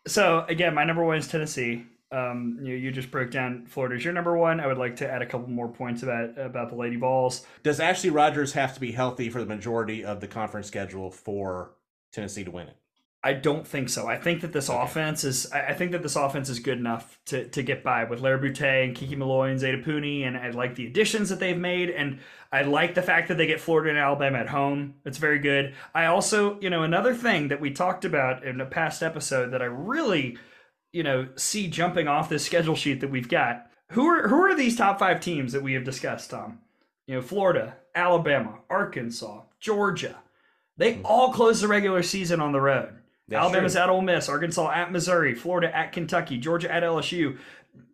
[0.07, 1.85] So again, my number one is Tennessee.
[2.11, 4.61] Um, you, you just broke down Florida's your number one.
[4.61, 7.45] I would like to add a couple more points about about the Lady Vols.
[7.63, 11.73] Does Ashley Rogers have to be healthy for the majority of the conference schedule for
[12.13, 12.77] Tennessee to win it?
[13.25, 14.07] I don't think so.
[14.07, 14.81] I think that this Okay.
[14.81, 15.51] offense is.
[15.51, 18.85] I think that this offense is good enough to, to get by with Larry Boutte
[18.85, 22.21] and Kiki Milloy and Zaida Puni, and I like the additions that they've made, and
[22.53, 24.95] I like the fact that they get Florida and Alabama at home.
[25.05, 25.75] It's very good.
[25.95, 29.63] I also, you know, another thing that we talked about in a past episode that
[29.63, 30.39] I really,
[30.93, 33.67] you know, see jumping off this schedule sheet that we've got.
[33.93, 36.61] Who are who are these top five teams that we have discussed, Tom?
[37.09, 40.19] You know, Florida, Alabama, Arkansas, Georgia.
[40.77, 41.07] They hmm.
[41.07, 42.95] all close the regular season on the road.
[43.29, 43.83] That's Alabama's true.
[43.83, 47.39] at Ole Miss, Arkansas at Missouri, Florida at Kentucky, Georgia at LSU.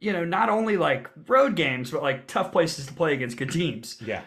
[0.01, 3.51] You know, not only like road games, but like tough places to play against good
[3.51, 4.01] teams.
[4.07, 4.23] Yeah.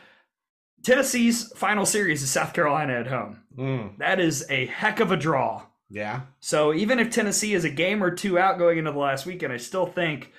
[0.83, 3.41] Tennessee's final series is South Carolina at home.
[3.57, 5.63] Mm, That is a heck of a draw.
[5.89, 6.21] yeah.
[6.39, 9.51] So even if Tennessee is a game or two out going into the last weekend,
[9.51, 10.31] I still think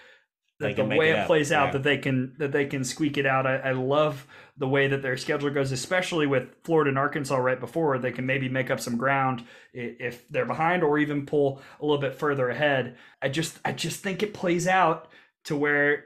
[0.61, 1.73] that the way it it plays out yeah.
[1.73, 3.47] that they can that they can squeak it out.
[3.47, 4.27] I, I love
[4.59, 7.99] the way that their schedule goes, especially with Florida and Arkansas right before.
[7.99, 12.01] They can maybe make up some ground if they're behind, or even pull a little
[12.01, 12.97] bit further ahead.
[13.23, 15.09] I just I just think it plays out
[15.45, 16.05] to where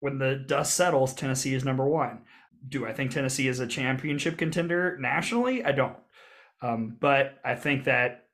[0.00, 2.20] when the dust settles, Tennessee is number one.
[2.68, 5.64] Do I think Tennessee is a championship contender nationally?
[5.64, 5.96] I don't.
[6.62, 8.26] Um, but I think that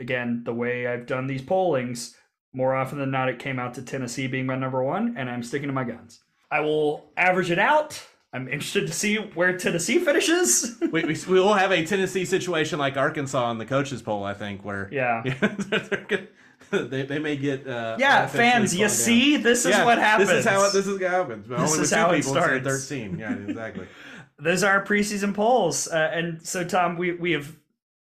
[0.00, 2.16] again, the way I've done these pollings,
[2.52, 5.42] more often than not, it came out to Tennessee being my number one, and I'm
[5.42, 6.20] sticking to my guns.
[6.50, 8.06] I will average it out.
[8.32, 10.76] I'm interested to see where Tennessee finishes.
[10.80, 14.32] we, we, we will have a Tennessee situation like Arkansas on the coaches poll, I
[14.34, 15.22] think, where yeah.
[15.68, 16.28] they're
[16.70, 18.88] they, they may get uh, Yeah, fans, you down.
[18.88, 20.30] see, this is Yeah, what happens.
[20.30, 21.46] This is how it, this is how happens.
[21.46, 22.66] But This only with is two how it people starts.
[22.88, 23.18] Thirteen.
[23.18, 23.86] Yeah, exactly.
[24.38, 27.54] Those are our preseason polls, uh, and so Tom, we we have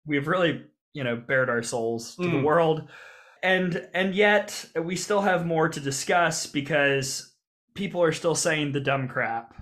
[0.06, 0.64] we have really
[0.94, 2.44] you know bared our souls to the Mm.
[2.44, 2.88] world,
[3.44, 7.34] and and yet we still have more to discuss because
[7.74, 9.53] people are still saying the dumb crap,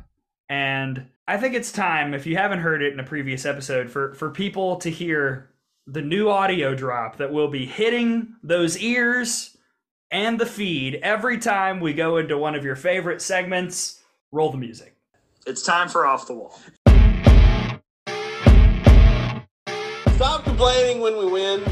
[0.53, 4.13] and I think it's time if you haven't heard it in a previous episode for
[4.13, 5.49] for people to hear
[5.87, 9.57] the new audio drop that will be hitting those ears
[10.11, 14.03] and the feed every time we go into one of your favorite segments.
[14.31, 14.95] Roll the music.
[15.47, 16.59] It's time for off the wall.
[20.15, 21.63] Stop complaining when we win.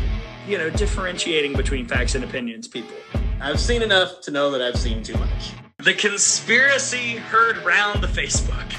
[0.47, 2.97] you know, differentiating between facts and opinions, people.
[3.39, 5.51] I've seen enough to know that I've seen too much.
[5.83, 8.71] The conspiracy heard round the Facebook.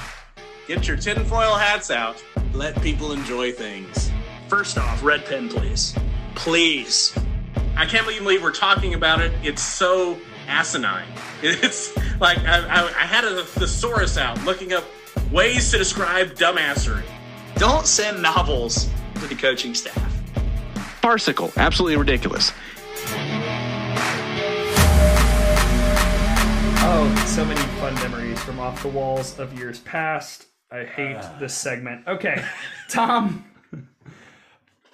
[0.67, 2.23] Get your tinfoil hats out.
[2.53, 4.09] Let people enjoy things.
[4.47, 5.93] First off, red pen, please.
[6.33, 7.13] Please.
[7.75, 9.33] I can't believe we're talking about it.
[9.43, 10.17] It's so
[10.47, 11.07] asinine.
[11.41, 14.85] It's like I, I, I had a thesaurus out looking up
[15.29, 17.03] ways to describe dumbassery.
[17.55, 20.09] Don't send novels to the coaching staff.
[21.01, 22.53] farcical, absolutely ridiculous.
[26.95, 30.45] Oh, so many fun memories from off the walls of years past.
[30.71, 31.35] I hate ah.
[31.39, 32.07] this segment.
[32.07, 32.45] Okay,
[32.87, 33.43] Tom,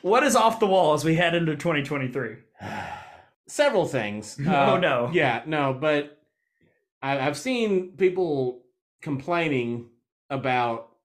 [0.02, 2.38] what is off the wall as we head into 2023?
[3.48, 4.40] Several things.
[4.48, 5.10] Oh, um, no.
[5.12, 6.22] Yeah, no, but
[7.02, 8.62] I, I've seen people
[9.02, 9.90] complaining
[10.30, 10.96] about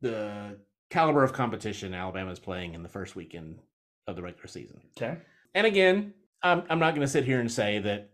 [0.00, 0.58] the
[0.90, 3.60] caliber of competition Alabama's playing in the first weekend
[4.08, 4.80] of the regular season.
[4.96, 5.16] Okay.
[5.54, 8.10] And again, I'm, I'm not going to sit here and say that,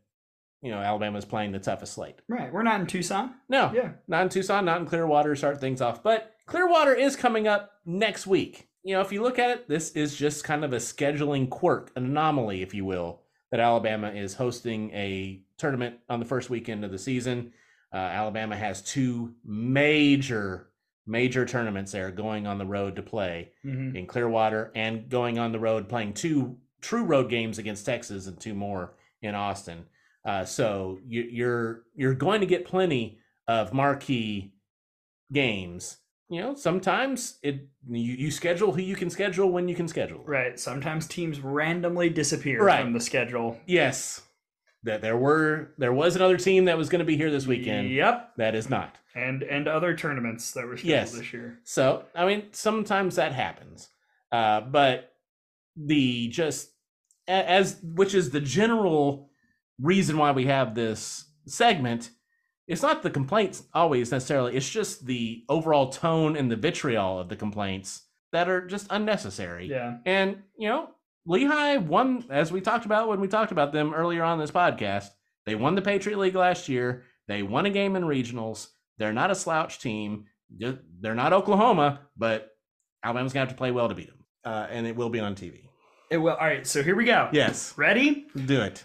[0.64, 2.16] you know, Alabama's playing the toughest slate.
[2.26, 2.50] Right.
[2.52, 3.34] We're not in Tucson.
[3.50, 3.90] No, Yeah.
[4.08, 6.02] not in Tucson, not in Clearwater to start things off.
[6.02, 8.68] But Clearwater is coming up next week.
[8.82, 11.92] You know, if you look at it, this is just kind of a scheduling quirk,
[11.96, 13.20] an anomaly, if you will,
[13.50, 17.52] that Alabama is hosting a tournament on the first weekend of the season.
[17.92, 20.68] Uh, Alabama has two major,
[21.06, 23.94] major tournaments there going on the road to play Mhm.
[23.94, 28.40] in Clearwater and going on the road playing two true road games against Texas and
[28.40, 29.84] two more in Austin.
[30.24, 34.52] Uh, so you, you're you're going to get plenty of marquee
[35.32, 35.98] games.
[36.30, 40.22] You know, sometimes it you, you schedule who you can schedule when you can schedule.
[40.24, 40.58] Right.
[40.58, 42.80] Sometimes teams randomly disappear Right.
[42.82, 43.58] from the schedule.
[43.66, 44.22] Yes,
[44.82, 47.90] that there were there was another team that was going to be here this weekend.
[47.90, 48.36] Yep.
[48.38, 48.96] That is not.
[49.14, 51.12] And and other tournaments that were scheduled Yes.
[51.12, 51.58] this year.
[51.64, 53.90] So, I mean, sometimes that happens.
[54.32, 55.12] Uh, but
[55.76, 56.70] the just
[57.28, 59.30] as which is the general
[59.80, 62.10] reason why we have this segment,
[62.66, 67.28] it's not the complaints always necessarily, it's just the overall tone and the vitriol of
[67.28, 69.66] the complaints that are just unnecessary.
[69.66, 69.98] Yeah.
[70.04, 70.90] And, you know,
[71.26, 75.08] Lehigh won, as we talked about when we talked about them earlier on this podcast.
[75.46, 77.04] They won the Patriot League last year.
[77.28, 78.68] They won a game in regionals.
[78.98, 80.24] They're not a slouch team.
[80.50, 82.50] They're not Oklahoma, but
[83.02, 84.24] Alabama's to have to play well to beat them.
[84.44, 85.68] Uh, and it will be on TV.
[86.10, 86.32] It will.
[86.34, 86.66] All right.
[86.66, 87.28] So here we go.
[87.32, 87.74] Yes.
[87.76, 88.26] Ready?
[88.46, 88.84] Do it.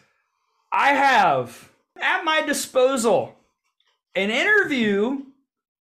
[0.72, 3.36] I have at my disposal
[4.16, 5.24] an interview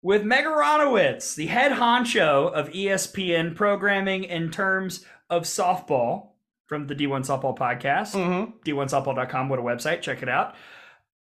[0.01, 6.29] with Meg Aronowitz, the head honcho of ESPN programming in terms of softball
[6.65, 8.13] from the D1 Softball podcast.
[8.13, 8.51] Mm-hmm.
[8.65, 10.55] D1softball.com, what a website, check it out.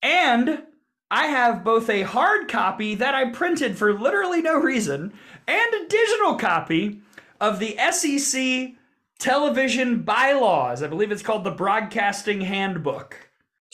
[0.03, 0.63] And
[1.11, 5.13] I have both a hard copy that I printed for literally no reason
[5.47, 7.01] and a digital copy
[7.41, 8.75] of the SEC
[9.19, 10.83] television bylaws.
[10.83, 13.26] I believe it's called the Broadcasting Handbook.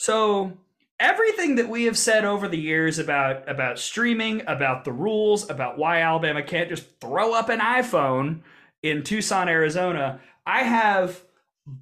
[0.03, 0.51] So,
[0.99, 5.77] everything that we have said over the years about about streaming, about the rules, about
[5.77, 8.41] why Alabama can't just throw up an iPhone
[8.81, 11.23] in Tucson, Arizona, I have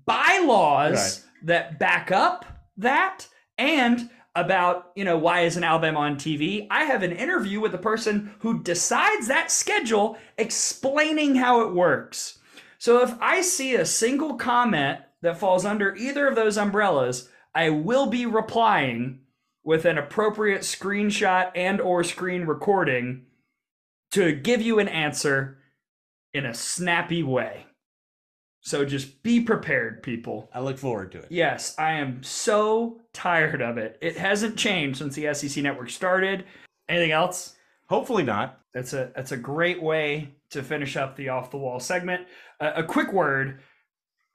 [0.06, 1.48] bylaws Right.
[1.48, 2.46] that back up
[2.78, 3.28] that
[3.58, 7.78] and about you know why isn't alabama on tv i have an interview with the
[7.80, 12.38] person who decides that schedule explaining how it works
[12.78, 17.70] so if i see a single comment that falls under either of those umbrellas i
[17.70, 19.20] will be replying
[19.64, 23.26] with an appropriate screenshot and or screen recording
[24.12, 25.58] to give you an answer
[26.34, 27.66] in a snappy way
[28.62, 31.28] so just be prepared people I look forward to it.
[31.30, 33.98] Yes, I am so tired of it.
[34.02, 36.46] It hasn't changed since the SEC network started.
[36.88, 37.56] Anything else?
[37.90, 38.60] Hopefully not.
[38.74, 42.28] That's a that's a great way to finish up the off the wall segment.
[42.60, 43.62] Uh, a quick word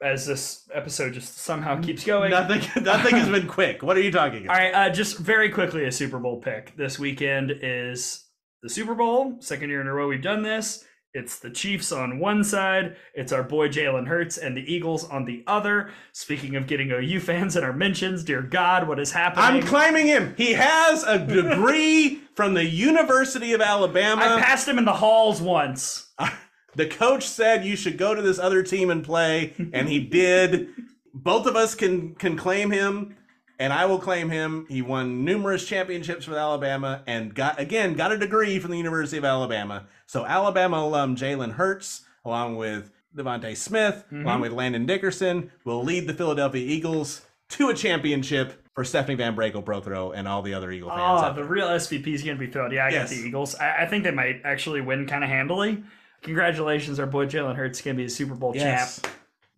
[0.03, 2.31] as this episode just somehow keeps going.
[2.31, 2.61] Nothing.
[2.85, 3.83] Nothing has been quick.
[3.83, 4.59] What are you talking All about?
[4.59, 8.25] right, uh, just very quickly, a Super Bowl pick this weekend is
[8.63, 9.37] the Super Bowl.
[9.41, 10.85] Second year in a row we've done this.
[11.15, 12.97] It's the Chiefs on one side.
[13.15, 15.91] It's our boy Jalen Hurts and the Eagles on the other.
[16.13, 19.63] Speaking of getting OU fans in our mentions, dear God, what is happening?
[19.63, 20.35] I'm claiming him.
[20.37, 24.21] He has a degree from the University of Alabama.
[24.23, 26.13] I passed him in the halls once.
[26.77, 30.69] the coach said you should go to this other team and play, and he did.
[31.15, 33.17] Both of us can can claim him,
[33.59, 34.67] and I will claim him.
[34.69, 39.17] He won numerous championships with Alabama, and got again got a degree from the University
[39.17, 39.87] of Alabama.
[40.07, 44.27] So Alabama alum Jalen Hurts, along with DeVonta Smith, mm-hmm.
[44.27, 49.65] along with Landon Dickerson, will lead the Philadelphia Eagles to a championship for Stephanie VanBrakle
[49.65, 51.23] Prothro and all the other Eagle fans.
[51.25, 52.73] Oh, the real SVP is going to be thrilled.
[52.73, 53.09] Yeah, I Yes.
[53.11, 53.55] got the Eagles.
[53.55, 55.83] I, I think they might actually win kind of handily.
[56.23, 59.01] Congratulations, our boy Jalen Hurts is going to be a Super Bowl Yes.
[59.01, 59.15] champ.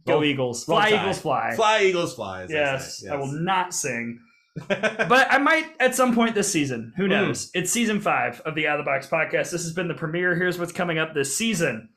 [0.06, 0.64] Go Eagles.
[0.64, 1.54] Fly Eagles fly.
[1.54, 2.46] Fly Eagles fly.
[2.46, 3.04] they Yes.
[3.06, 4.20] I will not sing.
[4.68, 6.92] but I might at some point this season.
[6.96, 7.10] Who mm.
[7.10, 7.50] knows?
[7.54, 9.50] It's season five of the Out of the Box podcast.
[9.50, 10.34] This has been the premiere.
[10.34, 11.90] Here's what's coming up this season.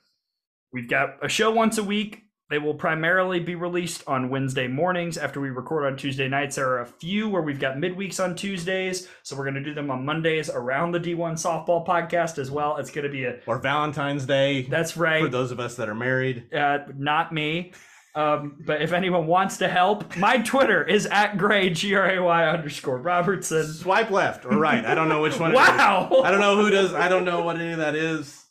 [0.74, 2.24] We've got a show once a week.
[2.52, 6.58] They will primarily be released on Wednesday mornings after we record on Tuesday nights.
[6.58, 9.08] There are a few where we've got midweeks on Tuesdays.
[9.24, 12.76] So we're going to do them on Mondays around the D1 softball podcast as well.
[12.76, 14.64] It's going to be a, or Valentine's Day.
[14.64, 16.54] that's right for those of us that are married.
[16.54, 17.72] uh, not me.
[18.16, 22.22] Um, but if anyone wants to help, my Twitter is at Gray G R A
[22.22, 23.66] Y underscore Robertson.
[23.66, 24.86] Swipe left or right.
[24.86, 25.52] I don't know which one.
[25.52, 25.60] it is.
[25.60, 26.94] Wow, I don't know who does.
[26.94, 28.44] I don't know what any of that is.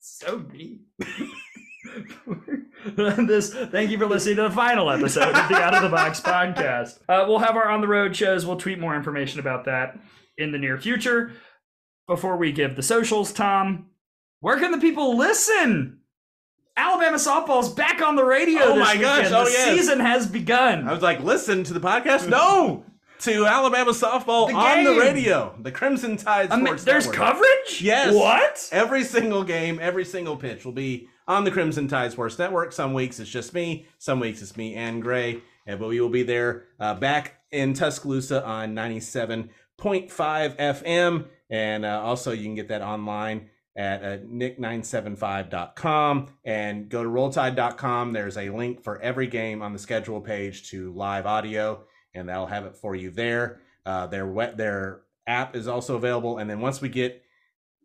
[0.00, 0.84] so mean.
[2.96, 6.20] this thank you for listening to the final episode of the Out of the Box
[6.24, 6.98] podcast.
[7.08, 8.46] Uh, we'll have our on the road shows.
[8.46, 9.98] We'll tweet more information about that
[10.36, 11.32] in the near future.
[12.06, 13.86] Before we give the socials, Tom,
[14.40, 15.98] where can the people listen?
[16.76, 18.62] Alabama softball's back on the radio.
[18.62, 19.76] Oh my gosh, oh the yes.
[19.76, 20.88] season has begun.
[20.88, 22.28] I was like, listen to the podcast.
[22.28, 22.84] No,
[23.20, 25.54] to Alabama softball The on the radio.
[25.60, 27.16] The Crimson Tide I mean, there's Network.
[27.16, 27.82] coverage.
[27.82, 28.14] Yes.
[28.14, 28.68] What?
[28.70, 32.72] Every single game, every single pitch will be on the Crimson Tide Sports Network.
[32.72, 33.86] Some weeks it's just me.
[33.98, 35.42] Some weeks it's me and Gray.
[35.66, 39.50] But we will be there uh, back in Tuscaloosa on 97.5
[40.56, 41.26] FM.
[41.50, 48.12] And uh, also, you can get that online at uh, nick975.com and go to rolltide.com.
[48.12, 51.84] There's a link for every game on the schedule page to live audio,
[52.14, 53.60] and that'll have it for you there.
[53.86, 57.22] Uh, their wet their app is also available, and then once we get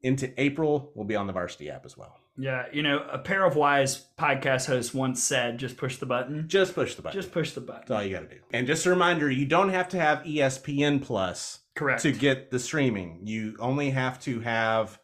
[0.02, 2.23] into April, we'll be on the varsity app as well.
[2.38, 6.48] Yeah, you know, a pair of wise podcast hosts once said, "Just push the button.
[6.48, 7.20] Just push the button.
[7.22, 8.42] Just push the button." That's all you got to do.
[8.52, 12.02] And just a reminder, you don't have to have ESPN Plus Correct.
[12.02, 13.22] to get the streaming.
[13.24, 15.00] You only have to have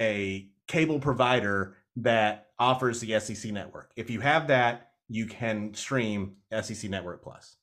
[0.00, 3.90] a cable provider that offers the SEC network.
[3.96, 7.56] If you have that, you can stream SEC Network Plus.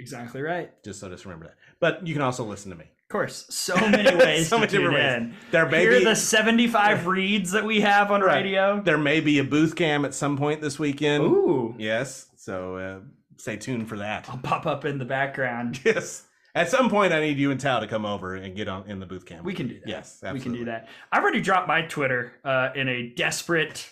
[0.00, 0.70] exactly right.
[0.84, 1.54] Just so just remember that.
[1.80, 2.90] But you can also listen to me.
[3.14, 5.12] Of course, so many ways So many different ways.
[5.18, 5.34] in.
[5.52, 8.42] There may Here are be the 75 reads that we have on Right.
[8.42, 8.80] radio.
[8.84, 11.22] there may be a booth cam at some point this weekend.
[11.22, 12.98] Ooh, Yes, so uh,
[13.36, 14.28] stay tuned for that.
[14.28, 15.78] I'll pop up in the background.
[15.84, 16.24] Yes.
[16.56, 18.98] At some point, I need you and Tao to come over and get on in
[18.98, 19.44] the booth cam.
[19.44, 19.88] We can do that.
[19.88, 20.88] Yes, we can do that.
[21.12, 23.88] I've already dropped my Twitter uh, in a desperate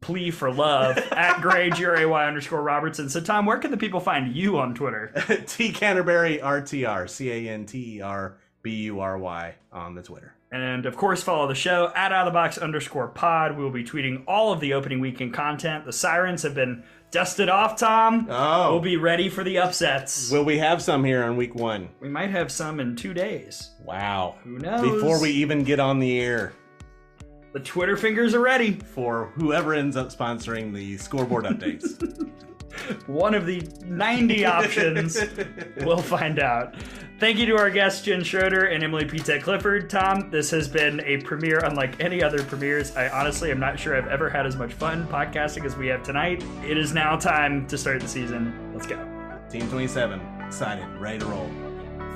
[0.00, 3.08] plea for love at Gray G R A Y underscore Robertson.
[3.08, 5.12] So Tom, where can the people find you on Twitter?
[5.46, 10.02] T Canterbury RTR C A N T E R B U R Y on the
[10.02, 10.34] Twitter.
[10.50, 13.56] And of course, follow the show at out of the box underscore pod.
[13.56, 15.84] We will be tweeting all of the opening weekend content.
[15.84, 18.28] The sirens have been dusted off, Tom.
[18.30, 18.72] Oh.
[18.72, 20.30] We'll be ready for the upsets.
[20.30, 21.90] Will we have some here on week one?
[22.00, 23.70] we might have some in two days.
[23.84, 24.36] Wow.
[24.44, 24.80] Who knows?
[24.80, 26.54] Before we even get on the air
[27.52, 28.72] The Twitter fingers are ready.
[28.72, 32.30] for whoever ends up sponsoring the scoreboard updates.
[33.06, 35.18] One of the 90 options.
[35.78, 36.74] We'll find out.
[37.18, 39.90] Thank you to our guests, Jen Schroeder and Emily Pete Clifford.
[39.90, 42.96] Tom, this has been a premiere unlike any other premieres.
[42.96, 46.04] I honestly am not sure I've ever had as much fun podcasting as we have
[46.04, 46.44] tonight.
[46.64, 48.72] It is now time to start the season.
[48.72, 48.96] Let's go.
[49.50, 51.67] Team 27, excited, ready to roll.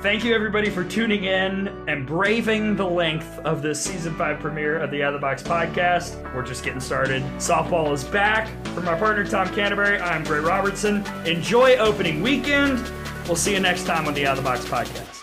[0.03, 4.77] Thank you, everybody, for tuning in and braving the length of this season five premiere
[4.77, 6.21] of the Out of the Box podcast.
[6.35, 7.23] We're just getting started.
[7.37, 8.49] Softball is back.
[8.73, 11.05] For my partner, Tom Canterbury, I'm Gray Robertson.
[11.25, 12.85] Enjoy opening weekend.
[13.27, 15.22] We'll see you next time on the Out of the Box podcast.